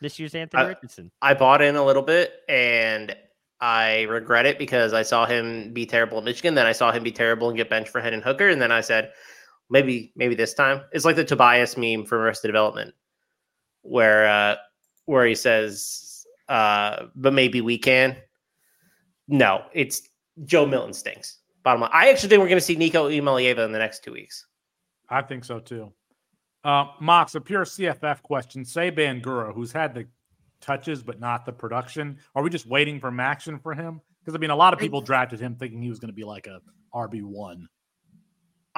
This 0.00 0.18
year's 0.18 0.34
Anthony 0.34 0.62
I- 0.62 0.68
Richardson. 0.68 1.10
I 1.20 1.34
bought 1.34 1.60
in 1.62 1.76
a 1.76 1.84
little 1.84 2.02
bit 2.02 2.32
and 2.48 3.14
I 3.60 4.02
regret 4.02 4.46
it 4.46 4.58
because 4.58 4.92
I 4.92 5.02
saw 5.02 5.26
him 5.26 5.72
be 5.72 5.84
terrible 5.84 6.18
at 6.18 6.24
Michigan. 6.24 6.54
Then 6.54 6.66
I 6.66 6.72
saw 6.72 6.92
him 6.92 7.02
be 7.02 7.12
terrible 7.12 7.48
and 7.48 7.56
get 7.56 7.68
benched 7.68 7.90
for 7.90 8.00
Hendon 8.00 8.22
Hooker. 8.22 8.48
And 8.48 8.62
then 8.62 8.70
I 8.70 8.80
said, 8.80 9.12
maybe, 9.70 10.12
maybe 10.16 10.34
this 10.34 10.54
time. 10.54 10.82
It's 10.92 11.04
like 11.04 11.16
the 11.16 11.24
Tobias 11.24 11.76
meme 11.76 12.04
from 12.04 12.20
Arrested 12.20 12.48
Development, 12.48 12.94
where 13.82 14.26
uh 14.28 14.56
where 15.06 15.26
he 15.26 15.34
says, 15.34 16.26
uh, 16.48 17.06
but 17.16 17.32
maybe 17.32 17.60
we 17.60 17.78
can. 17.78 18.16
No, 19.26 19.64
it's 19.72 20.02
Joe 20.44 20.66
Milton 20.66 20.92
stinks. 20.92 21.38
Bottom 21.62 21.82
line. 21.82 21.90
I 21.92 22.10
actually 22.10 22.28
think 22.28 22.42
we're 22.42 22.48
gonna 22.48 22.60
see 22.60 22.76
Nico 22.76 23.08
Iamaleava 23.08 23.64
in 23.64 23.72
the 23.72 23.78
next 23.78 24.04
two 24.04 24.12
weeks. 24.12 24.46
I 25.08 25.22
think 25.22 25.44
so 25.44 25.60
too. 25.60 25.92
Uh, 26.64 26.86
Mox, 27.00 27.34
a 27.34 27.40
pure 27.40 27.64
CFF 27.64 28.22
question. 28.22 28.64
Say 28.64 28.90
Bangura, 28.90 29.54
who's 29.54 29.72
had 29.72 29.94
the 29.94 30.06
touches 30.60 31.02
but 31.02 31.20
not 31.20 31.46
the 31.46 31.52
production. 31.52 32.18
Are 32.34 32.42
we 32.42 32.50
just 32.50 32.66
waiting 32.66 33.00
for 33.00 33.12
action 33.20 33.58
for 33.58 33.74
him? 33.74 34.00
Because 34.20 34.34
I 34.34 34.38
mean, 34.38 34.50
a 34.50 34.56
lot 34.56 34.72
of 34.72 34.78
people 34.78 35.00
drafted 35.00 35.40
him 35.40 35.54
thinking 35.54 35.80
he 35.80 35.88
was 35.88 35.98
going 35.98 36.10
to 36.10 36.14
be 36.14 36.24
like 36.24 36.46
a 36.46 36.60
RB 36.94 37.22
one. 37.22 37.68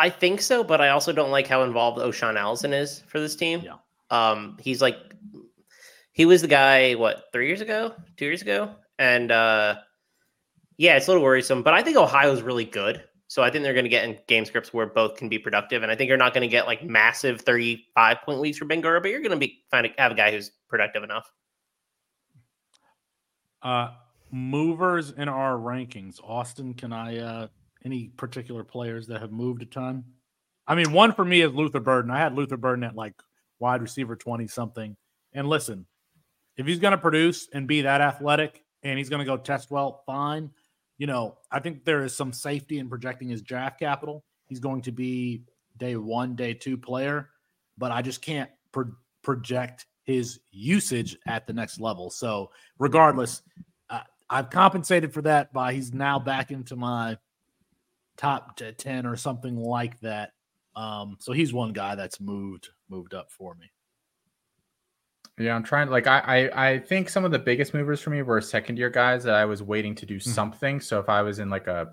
I 0.01 0.09
think 0.09 0.41
so, 0.41 0.65
but 0.65 0.81
I 0.81 0.89
also 0.89 1.13
don't 1.13 1.31
like 1.31 1.47
how 1.47 1.63
involved 1.63 1.99
O'Shaan 1.99 2.39
Allison 2.39 2.73
is 2.73 3.01
for 3.01 3.21
this 3.21 3.37
team. 3.37 3.61
Yeah. 3.63 3.77
Um, 4.09 4.57
he's 4.59 4.81
like, 4.81 4.97
he 6.13 6.25
was 6.25 6.41
the 6.41 6.49
guy, 6.49 6.95
what, 6.95 7.25
three 7.35 7.47
years 7.47 7.61
ago, 7.61 7.93
two 8.17 8.25
years 8.25 8.41
ago? 8.41 8.75
And 8.99 9.31
uh, 9.31 9.77
yeah, 10.79 10.97
it's 10.97 11.07
a 11.07 11.11
little 11.11 11.23
worrisome, 11.23 11.63
but 11.63 11.75
I 11.75 11.83
think 11.83 11.99
Ohio's 11.99 12.41
really 12.41 12.65
good. 12.65 13.05
So 13.27 13.43
I 13.43 13.51
think 13.51 13.63
they're 13.63 13.75
going 13.75 13.85
to 13.85 13.91
get 13.91 14.05
in 14.07 14.19
game 14.27 14.47
scripts 14.47 14.73
where 14.73 14.87
both 14.87 15.17
can 15.17 15.29
be 15.29 15.39
productive. 15.39 15.83
And 15.83 15.93
I 15.93 15.97
think 15.97 16.09
you're 16.09 16.17
not 16.17 16.33
going 16.33 16.49
to 16.49 16.51
get 16.51 16.67
like 16.67 16.83
massive 16.83 17.43
35 17.43 18.23
point 18.23 18.41
weeks 18.41 18.57
for 18.57 18.65
Ben 18.65 18.81
Bangura, 18.81 19.03
but 19.03 19.11
you're 19.11 19.21
going 19.21 19.33
to 19.33 19.37
be 19.37 19.63
find 19.71 19.85
a, 19.85 19.91
have 19.99 20.13
a 20.13 20.15
guy 20.15 20.31
who's 20.31 20.51
productive 20.67 21.05
enough. 21.05 21.31
Uh, 23.61 23.91
movers 24.33 25.11
in 25.11 25.29
our 25.29 25.59
rankings. 25.59 26.19
Austin, 26.25 26.73
can 26.73 26.95
I? 26.95 27.19
Uh, 27.19 27.47
any 27.85 28.09
particular 28.17 28.65
players 28.65 29.07
that 29.09 29.21
have 29.21 29.33
moved 29.33 29.63
a 29.63 29.67
ton? 29.67 30.05
I 30.67 30.75
mean, 30.75 30.93
one 30.93 31.13
for 31.13 31.25
me 31.25 31.41
is 31.41 31.53
Luther 31.53 31.81
Burden. 31.81 32.11
I 32.11 32.19
had 32.19 32.35
Luther 32.35 32.57
Burden 32.57 32.85
at 32.85 32.95
like 32.95 33.15
wide 33.59 33.83
receiver 33.83 34.17
twenty 34.17 34.47
something. 34.47 34.97
And 35.33 35.49
listen, 35.49 35.87
if 36.57 36.67
he's 36.67 36.79
going 36.79 36.93
to 36.93 36.99
produce 36.99 37.49
and 37.53 37.67
be 37.67 37.83
that 37.83 38.01
athletic, 38.01 38.63
and 38.83 38.99
he's 38.99 39.09
going 39.09 39.21
to 39.21 39.27
go 39.27 39.37
test 39.37 39.71
well, 39.71 40.03
fine. 40.07 40.51
You 40.99 41.07
know, 41.07 41.39
I 41.51 41.61
think 41.61 41.85
there 41.85 42.05
is 42.05 42.17
some 42.17 42.33
safety 42.33 42.79
in 42.79 42.89
projecting 42.89 43.29
his 43.29 43.43
draft 43.43 43.79
capital. 43.79 44.25
He's 44.47 44.61
going 44.61 44.83
to 44.83 44.93
be 44.93 45.45
day 45.77 45.97
one, 45.97 46.35
day 46.37 46.55
two 46.55 46.77
player, 46.77 47.31
but 47.79 47.91
I 47.91 48.03
just 48.03 48.23
can't 48.23 48.51
pro- 48.73 48.93
project 49.23 49.87
his 50.05 50.41
usage 50.51 51.17
at 51.27 51.47
the 51.47 51.53
next 51.53 51.81
level. 51.81 52.11
So, 52.11 52.51
regardless, 52.79 53.43
uh, 53.89 54.01
I've 54.29 54.51
compensated 54.51 55.13
for 55.13 55.23
that 55.23 55.53
by 55.53 55.73
he's 55.73 55.95
now 55.95 56.19
back 56.19 56.51
into 56.51 56.77
my 56.77 57.17
top 58.21 58.57
to 58.57 58.73
10 58.73 59.07
or 59.07 59.17
something 59.17 59.57
like 59.57 59.99
that. 60.01 60.33
Um, 60.77 61.17
so 61.21 61.33
he's 61.33 61.53
one 61.53 61.73
guy 61.73 61.95
that's 61.95 62.21
moved 62.21 62.69
moved 62.89 63.15
up 63.15 63.31
for 63.31 63.55
me. 63.55 63.71
Yeah, 65.39 65.55
I'm 65.55 65.63
trying. 65.63 65.89
Like, 65.89 66.07
I, 66.07 66.19
I, 66.51 66.67
I 66.73 66.79
think 66.79 67.09
some 67.09 67.25
of 67.25 67.31
the 67.31 67.39
biggest 67.39 67.73
movers 67.73 68.01
for 68.01 68.11
me 68.11 68.21
were 68.21 68.41
second 68.43 68.77
year 68.79 68.91
guys 68.91 69.25
that 69.25 69.35
I 69.35 69.47
was 69.47 69.63
waiting 69.63 69.95
to 69.97 70.07
do 70.07 70.17
Mm-hmm. 70.17 70.31
something. 70.31 70.81
So 70.81 71.01
if 71.01 71.09
I 71.09 71.23
was 71.23 71.39
in 71.39 71.49
like 71.49 71.67
a, 71.67 71.93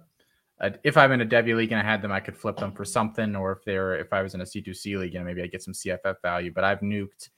a, 0.59 0.73
if 0.83 0.97
I'm 0.97 1.13
in 1.13 1.21
a 1.21 1.25
Devy 1.25 1.55
league 1.55 1.71
and 1.71 1.79
I 1.79 1.83
had 1.83 2.01
them, 2.01 2.11
I 2.11 2.19
could 2.19 2.35
flip 2.35 2.57
them 2.57 2.73
for 2.73 2.83
something. 2.83 3.35
Or 3.37 3.53
if 3.53 3.63
they're, 3.63 3.95
if 3.95 4.11
I 4.11 4.21
was 4.21 4.33
in 4.33 4.41
a 4.41 4.43
C2C 4.43 4.97
league 4.99 5.15
and 5.15 5.25
maybe 5.25 5.41
I 5.41 5.47
get 5.47 5.63
some 5.63 5.73
CFF 5.73 6.15
value. 6.21 6.51
But 6.53 6.65
I've 6.65 6.81
nuked 6.81 7.29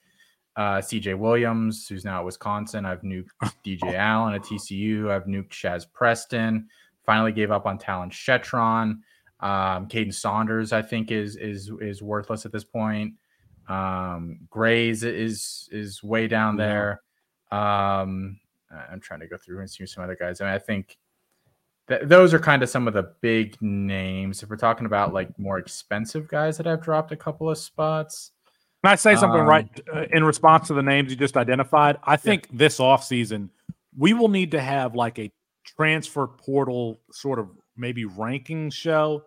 uh, 0.56 0.80
CJ 0.80 1.16
Williams, 1.18 1.88
who's 1.88 2.06
now 2.06 2.20
at 2.20 2.26
Wisconsin. 2.26 2.86
I've 2.86 3.02
nuked 3.02 3.28
DJ 3.66 3.94
Allen 3.94 4.34
at 4.34 4.42
TCU. 4.42 5.12
I've 5.12 5.26
nuked 5.26 5.52
Shazz 5.52 5.86
Preston. 5.94 6.68
Finally 7.10 7.32
gave 7.32 7.49
up 7.49 7.66
on 7.66 7.80
Talyn 7.80 8.12
Shettron. 8.12 8.99
Um, 9.39 9.88
Caden 9.88 10.14
Saunders, 10.14 10.72
I 10.74 10.84
think, 10.84 11.10
is 11.10 11.36
is 11.38 11.72
is 11.82 12.03
worthless 12.03 12.45
at 12.45 12.51
this 12.51 12.64
point. 12.64 13.16
Um, 13.68 14.41
Grays 14.51 15.03
is 15.03 15.68
is 15.72 16.03
way 16.03 16.28
down 16.28 16.55
Yeah. 16.57 16.68
there. 16.68 17.01
Um, 17.60 18.39
I'm 18.91 18.99
trying 18.99 19.22
to 19.22 19.28
go 19.28 19.38
through 19.38 19.60
and 19.62 19.70
see 19.70 19.88
some 19.88 20.03
other 20.03 20.16
guys. 20.16 20.39
I 20.39 20.45
mean, 20.45 20.53
I 20.53 20.60
think 20.60 20.97
th- 21.88 22.01
those 22.03 22.32
are 22.36 22.39
kind 22.39 22.62
of 22.62 22.70
some 22.70 22.88
of 22.88 22.93
the 22.93 23.12
big 23.22 23.60
names. 23.60 24.43
If 24.43 24.49
we're 24.51 24.57
talking 24.57 24.86
about 24.86 25.12
like 25.12 25.38
more 25.39 25.57
expensive 25.57 26.28
guys 26.28 26.57
that 26.57 26.68
I've 26.68 26.84
dropped 26.84 27.12
a 27.12 27.18
couple 27.18 27.49
of 27.49 27.57
spots, 27.57 28.32
Can 28.84 28.91
I 28.91 28.95
say 28.95 29.16
something 29.16 29.41
Um, 29.41 29.47
right 29.47 29.82
uh, 29.93 30.05
in 30.12 30.24
response 30.24 30.68
to 30.68 30.76
the 30.76 30.84
names 30.84 31.10
you 31.10 31.16
just 31.18 31.36
identified? 31.38 31.97
I 32.03 32.18
think 32.18 32.47
this 32.55 32.78
offseason, 32.78 33.49
we 33.97 34.14
will 34.14 34.30
need 34.30 34.51
to 34.51 34.62
have 34.62 34.93
like 34.93 35.18
a 35.18 35.32
transfer 35.76 36.28
portal 36.28 36.99
sort 37.11 37.39
of 37.39 37.49
maybe 37.78 38.05
ranking 38.05 38.70
show 38.70 39.24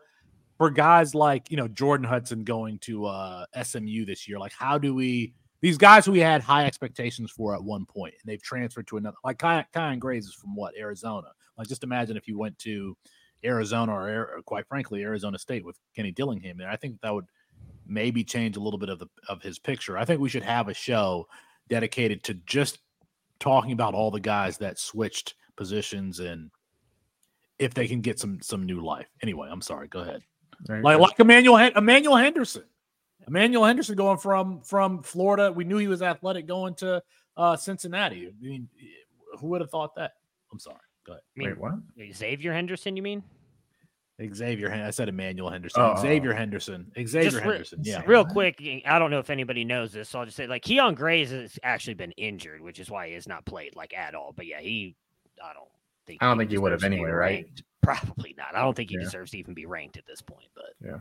for 0.59 0.71
guys 0.71 1.15
like, 1.15 1.51
you 1.51 1.57
know, 1.57 1.69
Jordan 1.69 2.07
Hudson 2.07 2.45
going 2.45 2.79
to 2.81 3.07
uh, 3.07 3.47
SMU 3.63 4.05
this 4.05 4.29
year. 4.29 4.39
Like, 4.39 4.53
how 4.53 4.79
do 4.79 4.95
we, 4.95 5.35
these 5.61 5.79
guys 5.79 6.05
who 6.07 6.13
we 6.13 6.21
had 6.21 6.43
high 6.43 6.67
expectations 6.67 7.31
for 7.31 7.55
at 7.55 7.63
one 7.63 7.87
point 7.87 8.15
and 8.23 8.31
they've 8.31 8.43
transferred 8.43 8.87
to 8.89 8.97
another, 8.97 9.17
like 9.25 9.39
Kyan, 9.39 9.65
Kyan 9.73 9.99
Grays 9.99 10.27
is 10.27 10.35
from 10.35 10.55
what, 10.55 10.77
Arizona? 10.77 11.29
Like, 11.57 11.69
just 11.69 11.85
imagine 11.85 12.17
if 12.17 12.29
you 12.29 12.39
went 12.39 12.59
to 12.61 12.97
Arizona 13.45 13.93
or, 13.93 14.37
or 14.37 14.43
quite 14.45 14.67
frankly, 14.69 15.03
Arizona 15.03 15.39
State 15.39 15.65
with 15.65 15.79
Kenny 15.95 16.13
Dillingham 16.13 16.59
there. 16.59 16.71
I 16.71 16.77
think 16.77 17.01
that 17.01 17.15
would 17.15 17.27
maybe 17.87 18.25
change 18.25 18.57
a 18.57 18.61
little 18.61 18.79
bit 18.79 18.89
of 18.89 18.99
the 18.99 19.07
of 19.29 19.43
his 19.43 19.59
picture. 19.59 19.99
I 19.99 20.05
think 20.05 20.21
we 20.21 20.29
should 20.29 20.45
have 20.45 20.69
a 20.69 20.75
show 20.75 21.27
dedicated 21.69 22.23
to 22.25 22.35
just 22.35 22.79
talking 23.41 23.73
about 23.73 23.95
all 23.95 24.11
the 24.11 24.21
guys 24.21 24.59
that 24.59 24.79
switched 24.79 25.35
positions 25.63 26.19
and 26.19 26.51
if 27.61 27.73
they 27.73 27.87
can 27.87 28.01
get 28.01 28.19
some 28.19 28.41
some 28.43 28.65
new 28.65 28.81
life. 28.81 29.07
Anyway, 29.23 29.49
I'm 29.51 29.63
sorry. 29.63 29.87
Go 29.87 30.01
ahead. 30.01 30.23
right? 30.69 30.83
Like 30.83 30.99
like 30.99 31.21
Emmanuel 31.21 31.57
Emmanuel 31.77 32.17
Henderson. 32.17 32.65
Emmanuel 33.29 33.65
Henderson 33.65 33.95
going 33.95 34.19
from 34.19 34.61
from 34.63 35.03
Florida. 35.03 35.53
We 35.53 35.63
knew 35.65 35.79
he 35.79 35.87
was 35.87 36.03
athletic 36.03 36.47
going 36.47 36.75
to 36.77 37.01
uh 37.37 37.57
Cincinnati. 37.57 38.27
I 38.27 38.33
mean, 38.45 38.69
who 39.39 39.47
would 39.49 39.61
have 39.61 39.71
thought 39.71 39.95
that? 39.95 40.15
I'm 40.51 40.59
sorry. 40.59 40.77
Go 41.07 41.13
ahead. 41.13 41.23
I 41.37 41.39
mean, 41.39 41.49
Wait, 41.51 41.59
what? 41.59 42.15
Xavier 42.15 42.53
Henderson, 42.53 42.97
you 42.97 43.03
mean? 43.03 43.23
Xavier. 44.35 44.69
Hen- 44.69 44.85
I 44.87 44.91
said 44.91 45.09
Emmanuel 45.09 45.51
Henderson. 45.51 45.83
Oh, 45.83 46.01
Xavier 46.01 46.33
Henderson. 46.33 46.91
Xavier 47.07 47.39
re- 47.39 47.45
Henderson. 47.45 47.81
Yeah. 47.83 48.03
Real 48.07 48.25
quick, 48.25 48.63
I 48.87 48.99
don't 48.99 49.11
know 49.11 49.19
if 49.19 49.31
anybody 49.31 49.65
knows 49.65 49.93
this, 49.93 50.09
so 50.09 50.21
I'll 50.21 50.25
just 50.27 50.37
say 50.37 50.47
like 50.47 50.63
Keon 50.63 50.95
Grays 50.95 51.31
has 51.31 51.59
actually 51.63 51.95
been 51.95 52.13
injured, 52.13 52.61
which 52.61 52.79
is 52.79 52.91
why 52.91 53.09
he 53.09 53.15
has 53.15 53.27
not 53.27 53.45
played 53.47 53.75
like 53.75 53.95
at 53.95 54.15
all. 54.15 54.33
But 54.37 54.47
yeah, 54.47 54.61
he 54.61 54.95
I 55.43 55.53
don't 55.53 55.69
think 56.07 56.23
I 56.23 56.27
don't 56.27 56.39
think 56.39 56.51
he 56.51 56.59
would 56.59 56.73
have 56.73 56.81
deserves 56.81 56.95
anyway, 56.95 57.11
right? 57.11 57.45
ranked. 57.45 57.63
Probably 57.83 58.35
not. 58.39 58.55
I 58.55 58.61
don't 58.63 58.75
think 58.77 58.91
he 58.91 58.97
Yeah. 58.97 59.03
deserves 59.05 59.31
to 59.33 59.39
even 59.39 59.55
be 59.55 59.67
ranked 59.67 59.97
at 59.97 60.07
this 60.07 60.21
point. 60.23 60.49
But 60.55 60.75
yeah. 60.85 60.99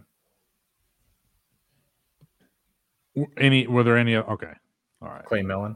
Any 3.38 3.68
were 3.68 3.84
there 3.84 3.98
any 3.98 4.16
okay. 4.16 4.54
All 5.02 5.10
right. 5.10 5.26
Clay 5.26 5.42
Millen 5.42 5.76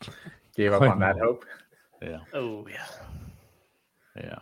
gave 0.56 0.72
up 0.72 0.78
Clay 0.80 0.88
on 0.88 0.98
that 1.00 1.18
hope. 1.18 1.44
Yeah. 2.02 2.18
Oh, 2.34 2.66
yeah. 2.70 2.86
Yeah. 4.16 4.38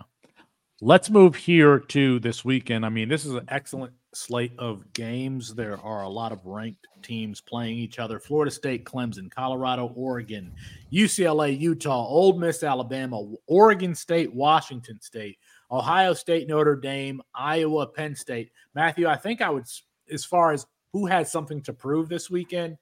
Let's 0.81 1.09
move 1.11 1.37
here 1.37 1.79
to 1.79 2.19
this 2.19 2.45
weekend. 2.45 2.85
I 2.85 2.89
mean, 2.89 3.09
this 3.09 3.25
is 3.25 3.35
an 3.35 3.45
excellent 3.49 3.93
slate 4.15 4.53
of 4.59 4.93
games. 4.93 5.55
There 5.55 5.79
are 5.79 6.03
a 6.03 6.09
lot 6.09 6.33
of 6.33 6.45
ranked 6.45 6.87
teams 7.03 7.41
playing 7.41 7.79
each 7.79 7.99
other. 7.99 8.19
Florida 8.19 8.51
State, 8.51 8.85
Clemson, 8.85 9.31
Colorado, 9.31 9.93
Oregon, 9.95 10.53
UCLA, 10.93 11.59
Utah, 11.59 12.07
Ole 12.07 12.39
Miss, 12.39 12.63
Alabama, 12.63 13.23
Oregon 13.47 13.95
State, 13.95 14.33
Washington 14.33 15.01
State, 15.01 15.39
Ohio 15.71 16.13
State, 16.13 16.49
Notre 16.49 16.77
Dame, 16.77 17.23
Iowa, 17.35 17.87
Penn 17.87 18.15
State. 18.15 18.51
Matthew, 18.75 19.07
I 19.07 19.17
think 19.17 19.41
I 19.41 19.51
would, 19.51 19.65
as 20.13 20.25
far 20.25 20.53
as 20.53 20.67
who 20.93 21.07
has 21.07 21.33
something 21.33 21.63
to 21.63 21.73
prove 21.73 22.09
this 22.09 22.31
weekend, 22.31 22.77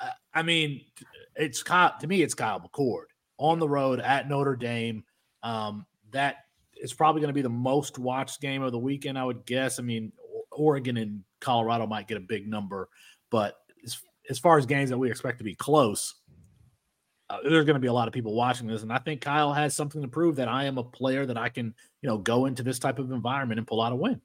uh, 0.00 0.10
I 0.34 0.42
mean, 0.42 0.82
it's 1.36 1.62
Kyle, 1.62 1.94
to 2.00 2.06
me, 2.06 2.22
it's 2.22 2.34
Kyle 2.34 2.60
McCord 2.60 3.04
on 3.38 3.58
the 3.58 3.68
road 3.68 4.00
at 4.00 4.28
Notre 4.28 4.56
Dame. 4.56 5.04
Um, 5.42 5.86
that 6.10 6.36
is 6.76 6.92
probably 6.92 7.20
going 7.20 7.28
to 7.28 7.34
be 7.34 7.42
the 7.42 7.48
most 7.48 7.98
watched 7.98 8.40
game 8.40 8.62
of 8.62 8.72
the 8.72 8.78
weekend, 8.78 9.16
I 9.16 9.24
would 9.24 9.46
guess. 9.46 9.78
I 9.78 9.82
mean, 9.82 10.12
Oregon 10.56 10.96
and 10.96 11.24
Colorado 11.40 11.86
might 11.86 12.08
get 12.08 12.16
a 12.16 12.20
big 12.20 12.48
number, 12.48 12.88
but 13.30 13.56
as, 13.84 13.98
as 14.30 14.38
far 14.38 14.58
as 14.58 14.66
games 14.66 14.90
that 14.90 14.98
we 14.98 15.10
expect 15.10 15.38
to 15.38 15.44
be 15.44 15.54
close, 15.54 16.14
uh, 17.30 17.38
there's 17.44 17.64
going 17.64 17.74
to 17.74 17.80
be 17.80 17.88
a 17.88 17.92
lot 17.92 18.08
of 18.08 18.14
people 18.14 18.34
watching 18.34 18.66
this, 18.66 18.82
and 18.82 18.92
I 18.92 18.98
think 18.98 19.20
Kyle 19.20 19.52
has 19.52 19.74
something 19.74 20.02
to 20.02 20.08
prove 20.08 20.36
that 20.36 20.48
I 20.48 20.64
am 20.64 20.78
a 20.78 20.84
player 20.84 21.24
that 21.26 21.38
I 21.38 21.48
can, 21.48 21.74
you 22.02 22.08
know, 22.08 22.18
go 22.18 22.46
into 22.46 22.62
this 22.62 22.78
type 22.78 22.98
of 22.98 23.10
environment 23.10 23.58
and 23.58 23.66
pull 23.66 23.80
out 23.80 23.92
a 23.92 23.96
win. 23.96 24.20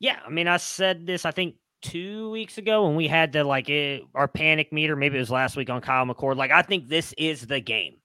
Yeah, 0.00 0.18
I 0.26 0.30
mean, 0.30 0.48
I 0.48 0.56
said 0.56 1.06
this. 1.06 1.24
I 1.24 1.30
think 1.30 1.54
two 1.82 2.30
weeks 2.30 2.58
ago 2.58 2.86
when 2.86 2.96
we 2.96 3.08
had 3.08 3.32
the 3.32 3.44
like 3.44 3.68
it, 3.68 4.02
our 4.14 4.28
panic 4.28 4.72
meter. 4.72 4.96
Maybe 4.96 5.16
it 5.16 5.20
was 5.20 5.30
last 5.30 5.56
week 5.56 5.70
on 5.70 5.80
Kyle 5.80 6.06
McCord. 6.06 6.36
Like, 6.36 6.50
I 6.50 6.62
think 6.62 6.88
this 6.88 7.12
is 7.18 7.46
the 7.46 7.60
game. 7.60 7.96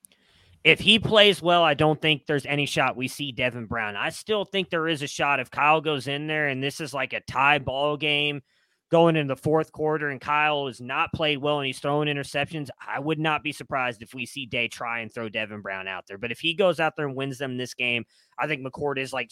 If 0.63 0.79
he 0.79 0.99
plays 0.99 1.41
well, 1.41 1.63
I 1.63 1.73
don't 1.73 2.01
think 2.01 2.25
there's 2.25 2.45
any 2.45 2.65
shot 2.65 2.97
we 2.97 3.07
see 3.07 3.31
Devin 3.31 3.67
Brown. 3.67 3.95
I 3.95 4.09
still 4.09 4.43
think 4.43 4.69
there 4.69 4.87
is 4.87 5.01
a 5.01 5.07
shot 5.07 5.39
if 5.39 5.49
Kyle 5.49 5.81
goes 5.81 6.07
in 6.07 6.27
there 6.27 6.47
and 6.47 6.61
this 6.61 6.81
is 6.81 6.93
like 6.93 7.13
a 7.13 7.21
tie 7.21 7.59
ball 7.59 7.95
game 7.95 8.41
going 8.89 9.15
in 9.15 9.27
the 9.27 9.35
fourth 9.35 9.71
quarter 9.71 10.09
and 10.09 10.21
Kyle 10.21 10.67
has 10.67 10.81
not 10.81 11.13
played 11.13 11.37
well 11.39 11.59
and 11.59 11.67
he's 11.67 11.79
throwing 11.79 12.07
interceptions, 12.07 12.69
I 12.85 12.99
would 12.99 13.19
not 13.19 13.43
be 13.43 13.51
surprised 13.51 14.01
if 14.01 14.13
we 14.13 14.25
see 14.25 14.45
Day 14.45 14.67
try 14.67 14.99
and 14.99 15.13
throw 15.13 15.29
Devin 15.29 15.61
Brown 15.61 15.87
out 15.87 16.05
there. 16.07 16.17
But 16.17 16.31
if 16.31 16.39
he 16.39 16.53
goes 16.53 16.79
out 16.79 16.95
there 16.95 17.07
and 17.07 17.15
wins 17.15 17.37
them 17.37 17.57
this 17.57 17.73
game, 17.73 18.05
I 18.37 18.47
think 18.47 18.65
McCord 18.65 18.97
is 18.97 19.13
like 19.13 19.31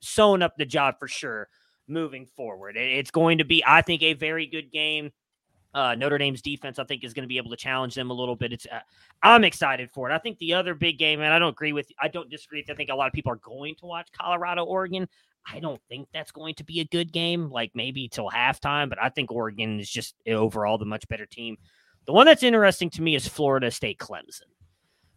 sewing 0.00 0.42
up 0.42 0.54
the 0.56 0.66
job 0.66 0.96
for 0.98 1.08
sure 1.08 1.48
moving 1.88 2.26
forward. 2.26 2.76
It's 2.76 3.10
going 3.10 3.38
to 3.38 3.44
be, 3.44 3.62
I 3.66 3.82
think, 3.82 4.02
a 4.02 4.14
very 4.14 4.46
good 4.46 4.72
game. 4.72 5.10
Uh, 5.76 5.94
Notre 5.94 6.16
Dame's 6.16 6.40
defense, 6.40 6.78
I 6.78 6.84
think, 6.84 7.04
is 7.04 7.12
going 7.12 7.24
to 7.24 7.28
be 7.28 7.36
able 7.36 7.50
to 7.50 7.56
challenge 7.56 7.94
them 7.94 8.10
a 8.10 8.14
little 8.14 8.34
bit. 8.34 8.52
It's, 8.52 8.66
uh, 8.72 8.80
I'm 9.22 9.44
excited 9.44 9.90
for 9.92 10.10
it. 10.10 10.14
I 10.14 10.18
think 10.18 10.38
the 10.38 10.54
other 10.54 10.74
big 10.74 10.98
game, 10.98 11.20
and 11.20 11.32
I 11.32 11.38
don't 11.38 11.50
agree 11.50 11.74
with, 11.74 11.92
I 12.00 12.08
don't 12.08 12.30
disagree. 12.30 12.64
I 12.68 12.74
think 12.74 12.88
a 12.88 12.94
lot 12.94 13.08
of 13.08 13.12
people 13.12 13.30
are 13.30 13.36
going 13.36 13.74
to 13.76 13.86
watch 13.86 14.08
Colorado, 14.10 14.64
Oregon. 14.64 15.06
I 15.46 15.60
don't 15.60 15.80
think 15.88 16.08
that's 16.14 16.32
going 16.32 16.54
to 16.54 16.64
be 16.64 16.80
a 16.80 16.84
good 16.86 17.12
game, 17.12 17.50
like 17.50 17.72
maybe 17.74 18.08
till 18.08 18.30
halftime, 18.30 18.88
but 18.88 19.00
I 19.00 19.10
think 19.10 19.30
Oregon 19.30 19.78
is 19.78 19.90
just 19.90 20.14
overall 20.26 20.78
the 20.78 20.86
much 20.86 21.06
better 21.08 21.26
team. 21.26 21.58
The 22.06 22.12
one 22.12 22.26
that's 22.26 22.42
interesting 22.42 22.90
to 22.90 23.02
me 23.02 23.14
is 23.14 23.28
Florida 23.28 23.70
State 23.70 23.98
Clemson 23.98 24.48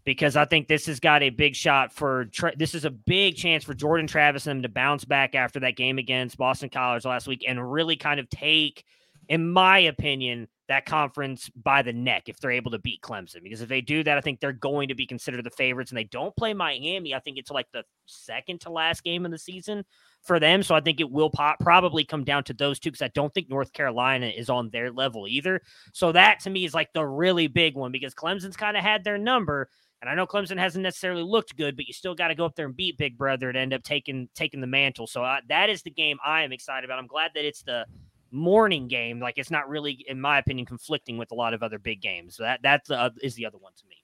because 0.03 0.35
I 0.35 0.45
think 0.45 0.67
this 0.67 0.87
has 0.87 0.99
got 0.99 1.23
a 1.23 1.29
big 1.29 1.55
shot 1.55 1.93
for 1.93 2.29
this 2.57 2.73
is 2.73 2.83
a 2.83 2.89
big 2.89 3.35
chance 3.35 3.63
for 3.63 3.73
Jordan 3.73 4.07
Travis 4.07 4.47
and 4.47 4.57
them 4.57 4.63
to 4.63 4.69
bounce 4.73 5.05
back 5.05 5.35
after 5.35 5.59
that 5.61 5.75
game 5.75 5.99
against 5.99 6.37
Boston 6.37 6.69
College 6.69 7.05
last 7.05 7.27
week 7.27 7.45
and 7.47 7.71
really 7.71 7.95
kind 7.95 8.19
of 8.19 8.29
take, 8.29 8.85
in 9.29 9.47
my 9.47 9.77
opinion, 9.77 10.47
that 10.69 10.85
conference 10.85 11.49
by 11.49 11.81
the 11.81 11.93
neck 11.93 12.23
if 12.27 12.39
they're 12.39 12.51
able 12.51 12.71
to 12.71 12.79
beat 12.79 13.01
Clemson. 13.01 13.43
Because 13.43 13.61
if 13.61 13.69
they 13.69 13.81
do 13.81 14.03
that, 14.03 14.17
I 14.17 14.21
think 14.21 14.39
they're 14.39 14.51
going 14.51 14.87
to 14.89 14.95
be 14.95 15.05
considered 15.05 15.43
the 15.43 15.51
favorites 15.51 15.91
and 15.91 15.97
they 15.97 16.03
don't 16.03 16.35
play 16.35 16.53
Miami. 16.53 17.13
I 17.13 17.19
think 17.19 17.37
it's 17.37 17.51
like 17.51 17.67
the 17.71 17.83
second 18.05 18.61
to 18.61 18.71
last 18.71 19.03
game 19.03 19.25
of 19.25 19.31
the 19.31 19.37
season 19.37 19.83
for 20.23 20.39
them. 20.39 20.63
So 20.63 20.75
I 20.75 20.81
think 20.81 20.99
it 20.99 21.09
will 21.09 21.29
pop, 21.29 21.59
probably 21.59 22.03
come 22.03 22.23
down 22.23 22.43
to 22.45 22.53
those 22.53 22.79
two 22.79 22.89
because 22.89 23.03
I 23.03 23.09
don't 23.09 23.33
think 23.33 23.49
North 23.49 23.71
Carolina 23.71 24.27
is 24.27 24.49
on 24.49 24.69
their 24.71 24.91
level 24.91 25.27
either. 25.27 25.61
So 25.93 26.11
that 26.11 26.39
to 26.41 26.49
me 26.49 26.65
is 26.65 26.73
like 26.73 26.91
the 26.93 27.05
really 27.05 27.47
big 27.47 27.75
one 27.75 27.91
because 27.91 28.13
Clemson's 28.15 28.57
kind 28.57 28.77
of 28.77 28.83
had 28.83 29.03
their 29.03 29.17
number. 29.17 29.69
And 30.01 30.09
I 30.09 30.15
know 30.15 30.25
Clemson 30.25 30.57
hasn't 30.57 30.83
necessarily 30.83 31.23
looked 31.23 31.57
good, 31.57 31.75
but 31.75 31.87
you 31.87 31.93
still 31.93 32.15
got 32.15 32.29
to 32.29 32.35
go 32.35 32.45
up 32.45 32.55
there 32.55 32.67
and 32.67 32.75
beat 32.75 32.97
Big 32.97 33.17
Brother 33.17 33.51
to 33.51 33.59
end 33.59 33.73
up 33.73 33.83
taking 33.83 34.29
taking 34.33 34.61
the 34.61 34.67
mantle. 34.67 35.07
So 35.07 35.23
uh, 35.23 35.41
that 35.49 35.69
is 35.69 35.81
the 35.81 35.91
game 35.91 36.17
I 36.25 36.43
am 36.43 36.53
excited 36.53 36.85
about. 36.85 36.99
I'm 36.99 37.07
glad 37.07 37.31
that 37.35 37.43
it's 37.43 37.63
the 37.63 37.85
morning 38.31 38.87
game. 38.87 39.19
Like 39.19 39.37
it's 39.37 39.51
not 39.51 39.69
really, 39.69 40.05
in 40.07 40.19
my 40.19 40.39
opinion, 40.39 40.65
conflicting 40.65 41.17
with 41.17 41.31
a 41.31 41.35
lot 41.35 41.53
of 41.53 41.63
other 41.63 41.79
big 41.79 42.01
games. 42.01 42.35
So 42.35 42.43
that 42.43 42.61
that's 42.61 42.89
uh, 42.89 43.09
is 43.21 43.35
the 43.35 43.45
other 43.45 43.57
one 43.57 43.73
to 43.77 43.83
me. 43.87 43.95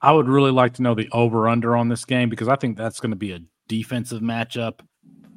I 0.00 0.12
would 0.12 0.28
really 0.28 0.50
like 0.50 0.74
to 0.74 0.82
know 0.82 0.94
the 0.94 1.08
over 1.12 1.48
under 1.48 1.76
on 1.76 1.88
this 1.88 2.04
game 2.04 2.28
because 2.28 2.48
I 2.48 2.56
think 2.56 2.76
that's 2.76 3.00
going 3.00 3.10
to 3.10 3.16
be 3.16 3.32
a 3.32 3.40
defensive 3.68 4.20
matchup 4.20 4.80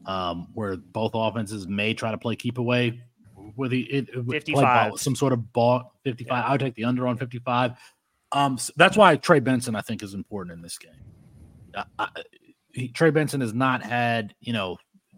um, 0.05 0.47
where 0.53 0.75
both 0.77 1.11
offenses 1.13 1.67
may 1.67 1.93
try 1.93 2.11
to 2.11 2.17
play 2.17 2.35
keep 2.35 2.57
away 2.57 3.01
with 3.55 3.71
the 3.71 3.81
it, 3.83 4.09
55. 4.29 4.89
Ball, 4.89 4.97
some 4.97 5.15
sort 5.15 5.33
of 5.33 5.53
ball 5.53 5.93
55. 6.03 6.29
Yeah. 6.29 6.47
I 6.47 6.51
would 6.51 6.59
take 6.59 6.75
the 6.75 6.85
under 6.85 7.07
on 7.07 7.17
55. 7.17 7.73
Um, 8.33 8.57
so 8.57 8.73
that's 8.75 8.97
why 8.97 9.15
Trey 9.15 9.39
Benson 9.39 9.75
I 9.75 9.81
think 9.81 10.03
is 10.03 10.13
important 10.13 10.53
in 10.53 10.61
this 10.61 10.77
game. 10.77 10.91
Uh, 11.73 11.83
I, 11.99 12.09
he, 12.73 12.89
Trey 12.89 13.09
Benson 13.09 13.41
has 13.41 13.53
not 13.53 13.83
had 13.83 14.35
you 14.41 14.53
know 14.53 14.77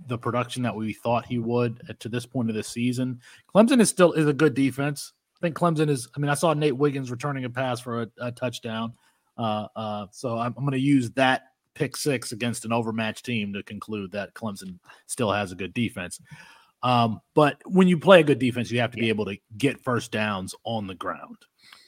the 0.09 0.17
production 0.17 0.63
that 0.63 0.75
we 0.75 0.93
thought 0.93 1.25
he 1.25 1.39
would 1.39 1.95
to 1.99 2.09
this 2.09 2.25
point 2.25 2.49
of 2.49 2.55
the 2.55 2.63
season. 2.63 3.21
Clemson 3.53 3.79
is 3.79 3.89
still 3.89 4.11
is 4.13 4.27
a 4.27 4.33
good 4.33 4.53
defense. 4.53 5.13
I 5.37 5.39
think 5.41 5.55
Clemson 5.55 5.89
is. 5.89 6.09
I 6.15 6.19
mean, 6.19 6.29
I 6.29 6.33
saw 6.33 6.53
Nate 6.53 6.75
Wiggins 6.75 7.11
returning 7.11 7.45
a 7.45 7.49
pass 7.49 7.79
for 7.79 8.01
a, 8.01 8.07
a 8.19 8.31
touchdown. 8.31 8.93
Uh, 9.37 9.67
uh, 9.75 10.07
so 10.11 10.37
I'm, 10.37 10.53
I'm 10.57 10.65
going 10.65 10.71
to 10.71 10.79
use 10.79 11.11
that 11.11 11.43
pick 11.73 11.95
six 11.95 12.33
against 12.33 12.65
an 12.65 12.73
overmatched 12.73 13.23
team 13.23 13.53
to 13.53 13.63
conclude 13.63 14.11
that 14.11 14.33
Clemson 14.33 14.79
still 15.07 15.31
has 15.31 15.53
a 15.53 15.55
good 15.55 15.73
defense. 15.73 16.19
Um, 16.83 17.21
but 17.35 17.61
when 17.65 17.87
you 17.87 17.97
play 17.97 18.19
a 18.19 18.23
good 18.23 18.39
defense, 18.39 18.69
you 18.69 18.79
have 18.81 18.91
to 18.91 18.97
be 18.97 19.09
able 19.09 19.25
to 19.25 19.37
get 19.57 19.79
first 19.79 20.11
downs 20.11 20.55
on 20.65 20.87
the 20.87 20.95
ground. 20.95 21.37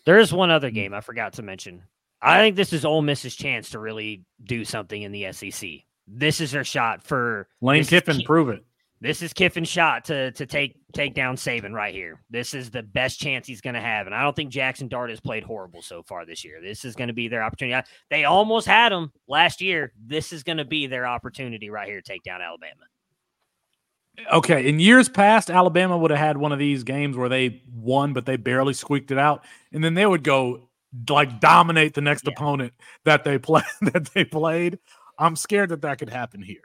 There 0.06 0.18
is 0.18 0.34
one 0.34 0.50
other 0.50 0.72
game 0.72 0.94
I 0.94 1.02
forgot 1.02 1.34
to 1.34 1.42
mention. 1.42 1.84
I 2.22 2.40
think 2.40 2.56
this 2.56 2.74
is 2.74 2.86
Ole 2.86 3.02
Miss's 3.02 3.36
chance 3.36 3.72
to 3.72 3.80
really 3.80 4.24
do 4.44 4.64
something 4.64 5.02
in 5.02 5.12
the 5.12 5.32
SEC. 5.34 5.70
This 6.14 6.42
is 6.42 6.52
her 6.52 6.64
shot 6.64 7.04
for 7.04 7.48
Lane 7.62 7.86
Kiffin. 7.86 8.22
prove 8.24 8.50
it. 8.50 8.66
This 9.00 9.24
is 9.24 9.34
Kiffin's 9.34 9.68
shot 9.68 10.06
to 10.06 10.32
to 10.34 10.46
take 10.46 10.76
take 10.94 11.16
down 11.16 11.36
Saban 11.36 11.74
right 11.74 11.94
here. 11.94 12.22
This 12.30 12.54
is 12.54 12.70
the 12.70 12.84
best 12.84 13.20
chance 13.20 13.48
he's 13.48 13.62
going 13.62 13.74
to 13.74 13.82
have, 13.82 14.06
and 14.06 14.14
I 14.14 14.22
don't 14.22 14.36
think 14.36 14.52
Jackson 14.52 14.88
Dart 14.88 15.10
has 15.10 15.20
played 15.20 15.44
horrible 15.44 15.82
so 15.82 16.04
far 16.04 16.26
this 16.26 16.46
year. 16.46 16.62
This 16.62 16.86
is 16.86 16.96
going 16.96 17.08
to 17.08 17.14
be 17.14 17.28
their 17.28 17.42
opportunity. 17.42 17.88
They 18.12 18.26
almost 18.26 18.68
had 18.68 18.92
him 18.92 19.12
last 19.28 19.60
year. 19.60 19.92
This 20.06 20.32
is 20.32 20.44
going 20.44 20.58
to 20.58 20.66
be 20.66 20.86
their 20.86 21.08
opportunity 21.08 21.72
right 21.72 21.88
here 21.88 22.00
to 22.00 22.08
take 22.08 22.24
down 22.24 22.42
Alabama. 22.42 22.82
Okay, 24.32 24.68
in 24.68 24.80
years 24.80 25.10
past, 25.10 25.50
Alabama 25.50 25.98
would 25.98 26.12
have 26.12 26.20
had 26.20 26.38
one 26.38 26.52
of 26.52 26.60
these 26.60 26.84
games 26.84 27.18
where 27.18 27.30
they 27.30 27.64
won, 27.74 28.14
but 28.14 28.26
they 28.26 28.36
barely 28.36 28.74
squeaked 28.74 29.10
it 29.10 29.18
out, 29.18 29.46
and 29.72 29.84
then 29.84 29.96
they 29.96 30.06
would 30.06 30.24
go 30.24 30.70
like 31.10 31.40
dominate 31.40 31.94
the 31.94 32.02
next 32.02 32.26
yeah. 32.26 32.34
opponent 32.34 32.74
that 33.06 33.24
they 33.24 33.40
play 33.40 33.64
that 33.82 34.12
they 34.14 34.26
played. 34.26 34.78
I'm 35.22 35.36
scared 35.36 35.70
that 35.70 35.84
that 35.84 36.00
could 36.00 36.10
happen 36.10 36.42
here. 36.42 36.64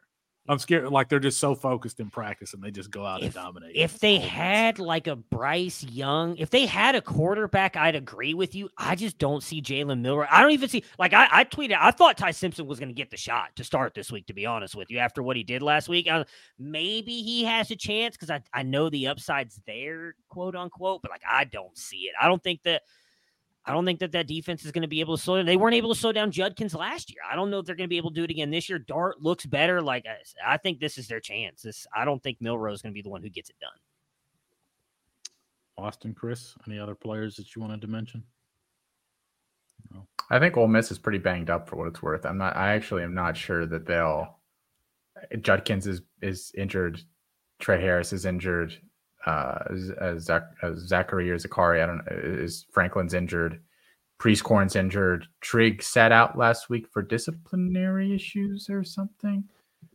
I'm 0.48 0.58
scared. 0.58 0.88
Like 0.90 1.08
they're 1.08 1.18
just 1.18 1.38
so 1.38 1.54
focused 1.54 1.98
in 1.98 2.08
practice 2.08 2.54
and 2.54 2.62
they 2.62 2.70
just 2.70 2.90
go 2.90 3.04
out 3.04 3.20
if, 3.20 3.26
and 3.26 3.34
dominate. 3.34 3.74
If 3.74 3.98
they 3.98 4.18
had 4.18 4.78
like 4.78 5.08
a 5.08 5.16
Bryce 5.16 5.82
Young, 5.82 6.36
if 6.36 6.50
they 6.50 6.66
had 6.66 6.94
a 6.94 7.00
quarterback, 7.00 7.76
I'd 7.76 7.96
agree 7.96 8.32
with 8.32 8.54
you. 8.54 8.68
I 8.78 8.94
just 8.94 9.18
don't 9.18 9.42
see 9.42 9.60
Jalen 9.60 10.00
Milroe. 10.00 10.26
I 10.30 10.40
don't 10.40 10.52
even 10.52 10.68
see 10.68 10.84
like 10.98 11.12
I, 11.12 11.28
I 11.30 11.44
tweeted. 11.44 11.76
I 11.78 11.90
thought 11.90 12.16
Ty 12.16 12.30
Simpson 12.30 12.66
was 12.66 12.78
going 12.78 12.88
to 12.88 12.94
get 12.94 13.10
the 13.10 13.16
shot 13.16 13.56
to 13.56 13.64
start 13.64 13.94
this 13.94 14.12
week. 14.12 14.26
To 14.26 14.34
be 14.34 14.46
honest 14.46 14.76
with 14.76 14.90
you, 14.90 14.98
after 14.98 15.22
what 15.22 15.36
he 15.36 15.42
did 15.42 15.62
last 15.62 15.88
week, 15.88 16.08
I, 16.08 16.24
maybe 16.58 17.22
he 17.22 17.44
has 17.44 17.70
a 17.70 17.76
chance 17.76 18.16
because 18.16 18.30
I 18.30 18.40
I 18.52 18.62
know 18.62 18.88
the 18.88 19.08
upside's 19.08 19.60
there, 19.66 20.14
quote 20.28 20.54
unquote. 20.54 21.02
But 21.02 21.10
like 21.10 21.22
I 21.28 21.44
don't 21.44 21.76
see 21.76 22.02
it. 22.02 22.14
I 22.20 22.28
don't 22.28 22.42
think 22.42 22.62
that 22.62 22.82
I 23.66 23.72
don't 23.72 23.84
think 23.84 23.98
that 23.98 24.12
that 24.12 24.28
defense 24.28 24.64
is 24.64 24.70
going 24.70 24.82
to 24.82 24.88
be 24.88 25.00
able 25.00 25.16
to 25.16 25.22
slow 25.22 25.36
down. 25.36 25.46
They 25.46 25.56
weren't 25.56 25.74
able 25.74 25.92
to 25.92 25.98
slow 25.98 26.12
down 26.12 26.30
Judkins 26.30 26.72
last 26.72 27.10
year. 27.10 27.20
I 27.28 27.34
don't 27.34 27.50
know 27.50 27.58
if 27.58 27.66
they're 27.66 27.74
going 27.74 27.88
to 27.88 27.92
be 27.92 27.96
able 27.96 28.10
to 28.10 28.14
do 28.14 28.22
it 28.22 28.30
again 28.30 28.50
this 28.50 28.68
year. 28.68 28.78
Dart 28.78 29.20
looks 29.20 29.44
better. 29.44 29.82
Like 29.82 30.06
I, 30.06 30.54
I 30.54 30.56
think 30.56 30.78
this 30.78 30.98
is 30.98 31.08
their 31.08 31.18
chance. 31.18 31.62
This 31.62 31.84
I 31.94 32.04
don't 32.04 32.22
think 32.22 32.38
Milroe 32.40 32.72
is 32.72 32.80
going 32.80 32.92
to 32.92 32.94
be 32.94 33.02
the 33.02 33.08
one 33.08 33.22
who 33.22 33.28
gets 33.28 33.50
it 33.50 33.56
done. 33.60 33.70
Austin, 35.78 36.14
Chris, 36.14 36.54
any 36.68 36.78
other 36.78 36.94
players 36.94 37.34
that 37.36 37.54
you 37.54 37.60
wanted 37.60 37.80
to 37.80 37.88
mention? 37.88 38.22
No. 39.92 40.06
I 40.30 40.38
think 40.38 40.56
Ole 40.56 40.68
Miss 40.68 40.92
is 40.92 40.98
pretty 40.98 41.18
banged 41.18 41.50
up 41.50 41.68
for 41.68 41.76
what 41.76 41.88
it's 41.88 42.02
worth. 42.02 42.24
I'm 42.24 42.38
not. 42.38 42.56
I 42.56 42.72
actually 42.74 43.02
am 43.02 43.14
not 43.14 43.36
sure 43.36 43.66
that 43.66 43.84
they'll. 43.84 44.38
Judkins 45.40 45.88
is 45.88 46.02
is 46.22 46.52
injured. 46.56 47.00
Tre 47.58 47.80
Harris 47.80 48.12
is 48.12 48.26
injured 48.26 48.78
uh, 49.26 50.18
Zach, 50.18 50.42
Zachary 50.76 51.30
or 51.30 51.38
Zachary. 51.38 51.82
I 51.82 51.86
don't 51.86 51.98
know. 51.98 52.04
Is 52.10 52.66
Franklin's 52.70 53.14
injured? 53.14 53.60
Prieskorn's 54.18 54.76
injured. 54.76 55.26
Trigg 55.40 55.82
sat 55.82 56.10
out 56.10 56.38
last 56.38 56.70
week 56.70 56.88
for 56.88 57.02
disciplinary 57.02 58.14
issues 58.14 58.70
or 58.70 58.82
something. 58.82 59.44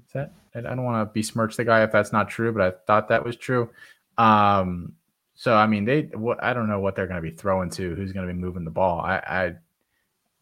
Is 0.06 0.14
that? 0.14 0.34
I 0.54 0.62
don't 0.62 0.84
want 0.84 1.08
to 1.08 1.14
besmirch 1.14 1.56
the 1.56 1.64
guy 1.64 1.84
if 1.84 1.92
that's 1.92 2.12
not 2.12 2.30
true, 2.30 2.52
but 2.52 2.62
I 2.62 2.72
thought 2.86 3.08
that 3.08 3.26
was 3.26 3.36
true. 3.36 3.70
Um, 4.18 4.94
so 5.34 5.56
I 5.56 5.66
mean, 5.66 5.86
they. 5.86 6.02
What 6.14 6.44
I 6.44 6.54
don't 6.54 6.68
know 6.68 6.80
what 6.80 6.96
they're 6.96 7.08
going 7.08 7.22
to 7.24 7.28
be 7.28 7.36
throwing 7.36 7.70
to. 7.72 7.96
Who's 7.96 8.12
going 8.12 8.28
to 8.28 8.34
be 8.34 8.40
moving 8.40 8.66
the 8.66 8.70
ball? 8.70 9.00
I, 9.00 9.56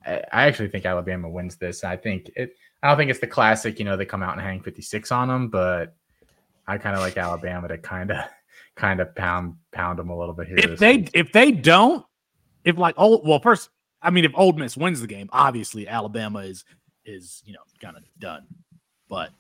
I, 0.06 0.14
I 0.34 0.48
actually 0.48 0.70
think 0.70 0.86
Alabama 0.86 1.30
wins 1.30 1.56
this. 1.56 1.84
I 1.84 1.96
think 1.96 2.32
it. 2.36 2.56
I 2.82 2.88
don't 2.88 2.98
think 2.98 3.12
it's 3.12 3.20
the 3.20 3.28
classic. 3.28 3.80
You 3.80 3.86
know, 3.86 3.96
they 3.96 4.06
come 4.06 4.24
out 4.24 4.34
and 4.34 4.42
hang 4.42 4.62
fifty 4.62 4.82
six 4.82 5.12
on 5.12 5.28
them, 5.28 5.48
but 5.48 5.96
I 6.68 6.78
kind 6.78 6.96
of 6.96 7.02
like 7.02 7.18
Alabama 7.18 7.70
to 7.70 7.78
kind 7.78 8.12
of 8.12 8.26
kind 8.80 9.02
of 9.02 9.14
pound 9.14 9.56
pound 9.74 10.00
them 10.00 10.10
a 10.10 10.18
little 10.18 10.34
bit 10.34 10.48
here. 10.48 10.58
If 10.58 10.80
they 10.80 10.98
week. 10.98 11.12
if 11.14 11.32
they 11.32 11.52
don't, 11.52 12.06
if 12.64 12.78
like 12.78 12.96
old 12.98 13.28
well, 13.28 13.40
first 13.40 13.70
I 14.02 14.10
mean 14.10 14.26
if 14.26 14.32
Ole 14.34 14.54
Miss 14.54 14.78
wins 14.78 15.02
the 15.02 15.08
game, 15.08 15.30
obviously 15.32 15.88
Alabama 15.88 16.40
is 16.40 16.64
is 17.06 17.44
you 17.46 17.54
know 17.54 17.60
kind 17.82 17.98
of 17.98 18.04
done, 18.18 18.46
but 19.10 19.32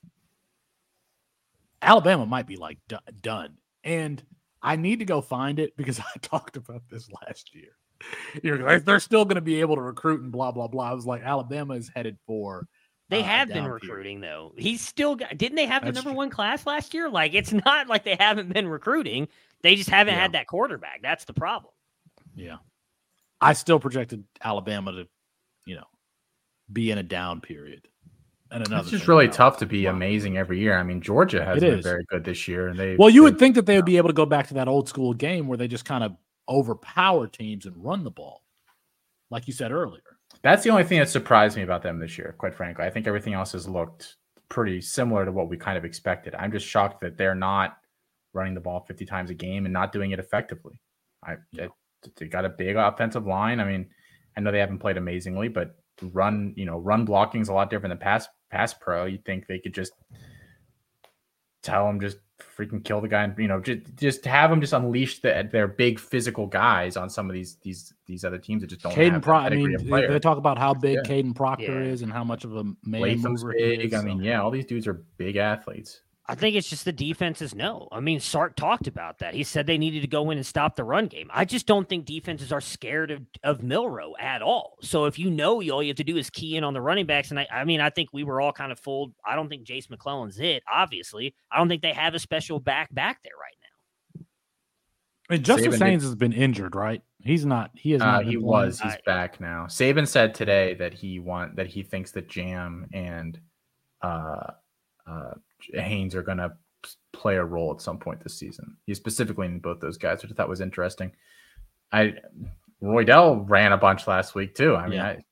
Alabama 1.81 2.25
might 2.25 2.47
be 2.47 2.57
like 2.57 2.77
d- 2.89 2.97
done, 3.21 3.57
and 3.83 4.21
I 4.61 4.75
need 4.75 4.99
to 4.99 5.05
go 5.05 5.21
find 5.21 5.57
it 5.59 5.75
because 5.77 5.99
I 6.15 6.19
talked 6.21 6.57
about 6.57 6.83
this 6.89 7.09
last 7.25 7.55
year. 7.55 7.71
You're 8.43 8.59
like, 8.59 8.85
they're 8.85 8.99
still 8.99 9.25
going 9.25 9.35
to 9.35 9.41
be 9.41 9.59
able 9.59 9.75
to 9.75 9.81
recruit 9.81 10.21
and 10.21 10.31
blah 10.31 10.51
blah 10.51 10.67
blah. 10.67 10.91
I 10.91 10.93
was 10.93 11.05
like, 11.05 11.23
Alabama 11.23 11.75
is 11.75 11.89
headed 11.95 12.17
for 12.27 12.67
they 13.09 13.21
uh, 13.21 13.23
have 13.23 13.47
been 13.49 13.65
recruiting 13.67 14.21
here. 14.21 14.29
though. 14.31 14.53
He's 14.57 14.81
still 14.81 15.15
got, 15.15 15.37
didn't 15.37 15.55
they 15.55 15.65
have 15.65 15.83
the 15.83 15.91
number 15.91 16.11
true. 16.11 16.17
one 16.17 16.29
class 16.29 16.65
last 16.65 16.93
year? 16.93 17.09
Like 17.09 17.33
it's 17.33 17.51
not 17.65 17.87
like 17.87 18.03
they 18.03 18.15
haven't 18.19 18.53
been 18.53 18.67
recruiting. 18.67 19.27
They 19.61 19.75
just 19.75 19.89
haven't 19.89 20.13
yeah. 20.13 20.21
had 20.21 20.31
that 20.33 20.47
quarterback. 20.47 21.01
That's 21.01 21.25
the 21.25 21.33
problem. 21.33 21.73
Yeah. 22.35 22.57
I 23.41 23.53
still 23.53 23.79
projected 23.79 24.23
Alabama 24.43 24.91
to, 24.91 25.07
you 25.65 25.75
know, 25.75 25.85
be 26.71 26.91
in 26.91 26.97
a 26.97 27.03
down 27.03 27.41
period. 27.41 27.87
And 28.51 28.65
another 28.65 28.81
It's 28.83 28.91
just 28.91 29.07
really 29.07 29.25
about- 29.25 29.35
tough 29.35 29.57
to 29.57 29.65
be 29.65 29.85
Wow. 29.85 29.91
amazing 29.93 30.37
every 30.37 30.59
year. 30.59 30.77
I 30.77 30.83
mean, 30.83 31.01
Georgia 31.01 31.43
has 31.45 31.57
It 31.57 31.61
been 31.61 31.79
is. 31.79 31.85
very 31.85 32.03
good 32.05 32.23
this 32.23 32.47
year, 32.47 32.67
and 32.69 32.79
they 32.79 32.95
Well, 32.95 33.09
you 33.09 33.23
would 33.23 33.37
think 33.39 33.55
that 33.55 33.65
they 33.65 33.75
would 33.75 33.85
be 33.85 33.97
able 33.97 34.09
to 34.09 34.13
go 34.13 34.25
back 34.25 34.47
to 34.47 34.53
that 34.55 34.67
old 34.67 34.89
school 34.89 35.13
game 35.13 35.47
where 35.47 35.57
they 35.57 35.67
just 35.67 35.85
kind 35.85 36.03
of 36.03 36.15
overpower 36.47 37.27
teams 37.27 37.65
and 37.65 37.75
run 37.83 38.03
the 38.03 38.09
ball, 38.11 38.43
like 39.29 39.47
you 39.47 39.53
said 39.53 39.71
earlier. 39.71 40.18
That's 40.41 40.63
the 40.63 40.69
only 40.69 40.83
thing 40.83 40.99
that 40.99 41.09
surprised 41.09 41.57
me 41.57 41.63
about 41.63 41.83
them 41.83 41.99
this 41.99 42.17
year, 42.17 42.35
quite 42.37 42.55
frankly. 42.55 42.85
I 42.85 42.89
think 42.89 43.07
everything 43.07 43.33
else 43.33 43.51
has 43.51 43.67
looked 43.67 44.15
pretty 44.47 44.81
similar 44.81 45.25
to 45.25 45.31
what 45.31 45.49
we 45.49 45.57
kind 45.57 45.77
of 45.77 45.85
expected. 45.85 46.33
I'm 46.35 46.51
just 46.51 46.65
shocked 46.65 47.01
that 47.01 47.17
they're 47.17 47.35
not 47.35 47.77
running 48.33 48.53
the 48.53 48.61
ball 48.61 48.85
50 48.87 49.05
times 49.05 49.29
a 49.29 49.33
game 49.33 49.65
and 49.65 49.73
not 49.73 49.91
doing 49.91 50.11
it 50.11 50.19
effectively. 50.19 50.79
I 51.23 51.35
Yeah. 51.51 51.67
they, 52.03 52.11
they 52.17 52.27
got 52.27 52.45
a 52.45 52.49
big 52.49 52.75
offensive 52.75 53.27
line. 53.27 53.59
I 53.59 53.65
mean, 53.65 53.89
I 54.37 54.41
know 54.41 54.51
they 54.51 54.59
haven't 54.59 54.79
played 54.79 54.97
amazingly, 54.97 55.49
but 55.49 55.75
run, 56.01 56.53
you 56.55 56.65
know, 56.65 56.77
run 56.77 57.05
blocking 57.05 57.41
is 57.41 57.49
a 57.49 57.53
lot 57.53 57.69
different 57.69 57.91
than 57.91 57.99
pass 57.99 58.27
pass 58.49 58.73
pro. 58.73 59.05
You'd 59.05 59.25
think 59.25 59.45
they 59.45 59.59
could 59.59 59.73
just 59.73 59.93
tell 61.61 61.85
them 61.85 61.99
just 61.99 62.17
freaking 62.57 62.83
kill 62.83 63.01
the 63.01 63.07
guy 63.07 63.23
and 63.23 63.37
you 63.37 63.47
know 63.49 63.59
just 63.59 63.81
just 63.95 64.25
have 64.25 64.49
them 64.49 64.61
just 64.61 64.71
unleash 64.71 65.19
the, 65.19 65.47
their 65.51 65.67
big 65.67 65.99
physical 65.99 66.47
guys 66.47 66.95
on 66.95 67.09
some 67.09 67.29
of 67.29 67.33
these 67.33 67.57
these 67.61 67.93
these 68.09 68.25
other 68.25 68.37
teams 68.37 68.61
that 68.61 68.67
just 68.67 68.81
don't 68.81 68.93
Caden 68.93 69.11
have 69.13 69.21
Pro- 69.21 69.43
that 69.43 69.53
I 69.53 69.55
mean, 69.55 69.73
of 69.75 69.83
they, 69.83 69.87
player. 69.89 70.11
they 70.11 70.19
talk 70.19 70.37
about 70.37 70.57
how 70.57 70.73
big 70.73 70.95
Yeah. 70.95 71.01
Kadyn 71.09 71.33
Proctor 71.33 71.81
Yeah. 71.83 71.91
is 71.91 72.01
and 72.01 72.11
how 72.11 72.25
much 72.25 72.43
of 72.43 72.55
a 72.57 72.63
man 72.83 73.01
Latham's 73.01 73.43
mover 73.45 73.53
he 73.57 73.77
big. 73.77 73.93
is. 73.93 73.99
I 73.99 74.03
mean, 74.03 74.19
yeah, 74.21 74.41
all 74.41 74.51
these 74.51 74.65
dudes 74.65 74.87
are 74.87 75.05
big 75.17 75.37
athletes. 75.37 76.01
I 76.25 76.35
think 76.35 76.55
it's 76.55 76.69
just 76.69 76.85
the 76.85 76.91
defenses 76.91 77.55
know. 77.55 77.87
I 77.91 78.01
mean, 78.01 78.19
Sark 78.19 78.55
talked 78.55 78.85
about 78.85 79.17
that. 79.17 79.33
He 79.33 79.43
said 79.43 79.65
they 79.65 79.79
needed 79.79 80.01
to 80.01 80.07
go 80.07 80.29
in 80.29 80.37
and 80.37 80.45
stop 80.45 80.75
the 80.75 80.83
run 80.83 81.07
game. 81.07 81.27
I 81.33 81.43
just 81.43 81.65
don't 81.65 81.89
think 81.89 82.05
defenses 82.05 82.51
are 82.51 82.61
scared 82.61 83.09
of, 83.09 83.21
of 83.43 83.63
Milroe 83.63 84.13
at 84.19 84.43
all. 84.43 84.77
So 84.81 85.05
if 85.05 85.17
you 85.17 85.31
know 85.31 85.55
all 85.71 85.81
you 85.81 85.87
have 85.89 85.97
to 85.97 86.03
do 86.03 86.17
is 86.17 86.29
key 86.29 86.55
in 86.55 86.63
on 86.63 86.75
the 86.75 86.81
running 86.81 87.07
backs, 87.07 87.31
and 87.31 87.39
I, 87.39 87.47
I 87.51 87.63
mean, 87.63 87.81
I 87.81 87.89
think 87.89 88.09
we 88.13 88.23
were 88.23 88.41
all 88.41 88.51
kind 88.53 88.71
of 88.71 88.77
fooled. 88.77 89.11
I 89.25 89.35
don't 89.35 89.49
think 89.49 89.63
Jase 89.63 89.89
McClellan's 89.89 90.39
it, 90.39 90.61
obviously. 90.71 91.33
I 91.51 91.57
don't 91.57 91.67
think 91.67 91.81
they 91.81 91.93
have 91.93 92.13
a 92.13 92.19
special 92.19 92.59
back 92.59 92.93
back 92.93 93.23
there 93.23 93.31
right 93.41 93.57
now. 94.19 94.25
And 95.31 95.39
mean, 95.39 95.43
Justice 95.43 95.79
Saban 95.79 95.85
Haynes 95.87 96.03
has 96.03 96.13
been 96.15 96.33
injured, 96.33 96.75
right? 96.75 97.01
He's 97.23 97.45
not. 97.45 97.71
He 97.73 97.91
has 97.91 98.01
Uh, 98.01 98.05
not. 98.05 98.25
he 98.25 98.37
was. 98.37 98.79
He's 98.79 98.93
I- 98.93 99.01
back 99.05 99.39
now. 99.41 99.65
Saban 99.65 100.07
said 100.07 100.33
today 100.33 100.73
that 100.75 100.93
he 100.93 101.19
want 101.19 101.55
that 101.57 101.67
he 101.67 101.83
thinks 101.83 102.11
that 102.11 102.29
Jam 102.29 102.87
and 102.93 103.39
uh, 104.01 104.51
uh, 105.05 105.33
Haynes 105.73 106.15
are 106.15 106.23
going 106.23 106.37
to 106.37 106.53
play 107.11 107.35
a 107.35 107.43
role 107.43 107.73
at 107.73 107.81
some 107.81 107.97
point 107.99 108.21
this 108.23 108.37
season. 108.39 108.77
He 108.85 108.93
specifically 108.93 109.47
named 109.49 109.61
both 109.61 109.81
those 109.81 109.97
guys, 109.97 110.21
which 110.21 110.31
I 110.31 110.35
thought 110.35 110.47
was 110.47 110.61
interesting. 110.61 111.11
I 111.91 112.13
Roydell 112.81 113.43
ran 113.49 113.73
a 113.73 113.77
bunch 113.77 114.07
last 114.07 114.35
week 114.35 114.55
too. 114.55 114.75
I 114.75 114.83
mean, 114.87 114.93
Yeah. 114.99 115.07
I 115.07 115.23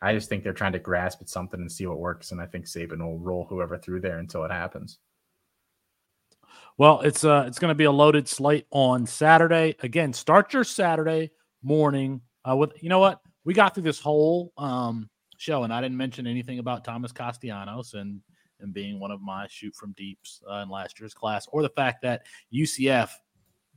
I 0.00 0.12
just 0.14 0.28
think 0.28 0.44
they're 0.44 0.52
trying 0.52 0.72
to 0.72 0.78
grasp 0.78 1.22
at 1.22 1.28
something 1.28 1.58
and 1.60 1.70
see 1.72 1.86
what 1.86 1.98
works, 1.98 2.30
and 2.32 2.40
I 2.40 2.46
think 2.46 2.66
Saban 2.66 2.98
will 3.00 3.18
roll 3.18 3.46
whoever 3.48 3.78
through 3.78 4.00
there 4.00 4.18
until 4.18 4.44
it 4.44 4.50
happens. 4.50 4.98
Well, 6.78 7.00
it's 7.00 7.24
uh 7.24 7.44
it's 7.46 7.58
going 7.58 7.70
to 7.70 7.76
be 7.76 7.84
a 7.84 7.92
loaded 7.92 8.28
slate 8.28 8.66
on 8.70 9.06
Saturday. 9.06 9.76
Again, 9.82 10.12
start 10.12 10.52
your 10.52 10.64
Saturday 10.64 11.30
morning 11.62 12.20
uh, 12.48 12.56
with 12.56 12.72
you 12.82 12.88
know 12.88 12.98
what 12.98 13.20
we 13.44 13.54
got 13.54 13.74
through 13.74 13.84
this 13.84 14.00
whole 14.00 14.52
um 14.56 15.08
show, 15.36 15.64
and 15.64 15.72
I 15.72 15.80
didn't 15.80 15.96
mention 15.96 16.26
anything 16.26 16.58
about 16.58 16.84
Thomas 16.84 17.12
Castellanos 17.12 17.94
and 17.94 18.20
and 18.60 18.72
being 18.72 19.00
one 19.00 19.10
of 19.10 19.20
my 19.20 19.46
shoot 19.48 19.74
from 19.74 19.92
deeps 19.92 20.40
uh, 20.50 20.56
in 20.56 20.68
last 20.68 20.98
year's 20.98 21.14
class, 21.14 21.46
or 21.52 21.62
the 21.62 21.68
fact 21.70 22.02
that 22.02 22.22
UCF 22.54 23.10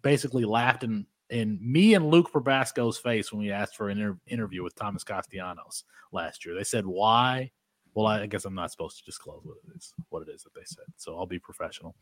basically 0.02 0.46
laughed 0.46 0.84
in 0.84 1.06
in 1.32 1.60
me 1.62 1.96
and 1.96 2.10
Luke 2.10 2.32
Probasco's 2.32 2.98
face 2.98 3.32
when 3.32 3.42
we 3.42 3.52
asked 3.52 3.76
for 3.76 3.90
an 3.90 3.98
inter- 3.98 4.20
interview 4.28 4.64
with 4.64 4.76
Thomas 4.76 5.04
Castellanos 5.04 5.84
last 6.12 6.46
year. 6.46 6.56
They 6.56 6.64
said 6.64 6.86
why. 6.86 7.52
Well, 7.96 8.08
I 8.08 8.26
guess 8.28 8.46
I'm 8.46 8.54
not 8.54 8.72
supposed 8.72 8.98
to 9.00 9.06
disclose 9.06 9.42
what 9.44 9.56
it 9.68 9.78
is, 9.78 9.94
what 10.10 10.22
it 10.22 10.30
is 10.30 10.44
that 10.44 10.54
they 10.54 10.66
said. 10.66 10.86
So 10.98 11.18
I'll 11.18 11.26
be 11.26 11.40
professional 11.40 11.96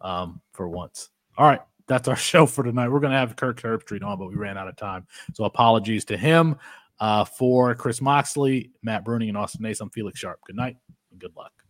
um, 0.00 0.40
for 0.52 0.68
once. 0.68 1.10
All 1.36 1.46
right, 1.46 1.60
that's 1.86 2.08
our 2.08 2.16
show 2.30 2.46
for 2.46 2.64
tonight. 2.64 2.88
We're 2.88 3.00
going 3.00 3.12
to 3.12 3.18
have 3.18 3.36
Kirk 3.36 3.60
Herbstreit 3.60 4.02
on, 4.02 4.18
but 4.18 4.28
we 4.28 4.36
ran 4.36 4.58
out 4.58 4.68
of 4.68 4.76
time. 4.76 5.06
So 5.34 5.44
apologies 5.44 6.04
to 6.06 6.16
him. 6.16 6.56
Uh, 7.00 7.24
for 7.24 7.74
Chris 7.74 8.00
Moxley, 8.00 8.70
Matt 8.84 9.04
Bruning, 9.04 9.28
and 9.28 9.36
Austin 9.36 9.62
Nace, 9.62 9.80
I'm 9.80 9.90
Felix 9.90 10.18
Sharp. 10.18 10.38
Good 10.46 10.54
night 10.54 10.76
and 11.10 11.20
good 11.20 11.34
luck. 11.36 11.63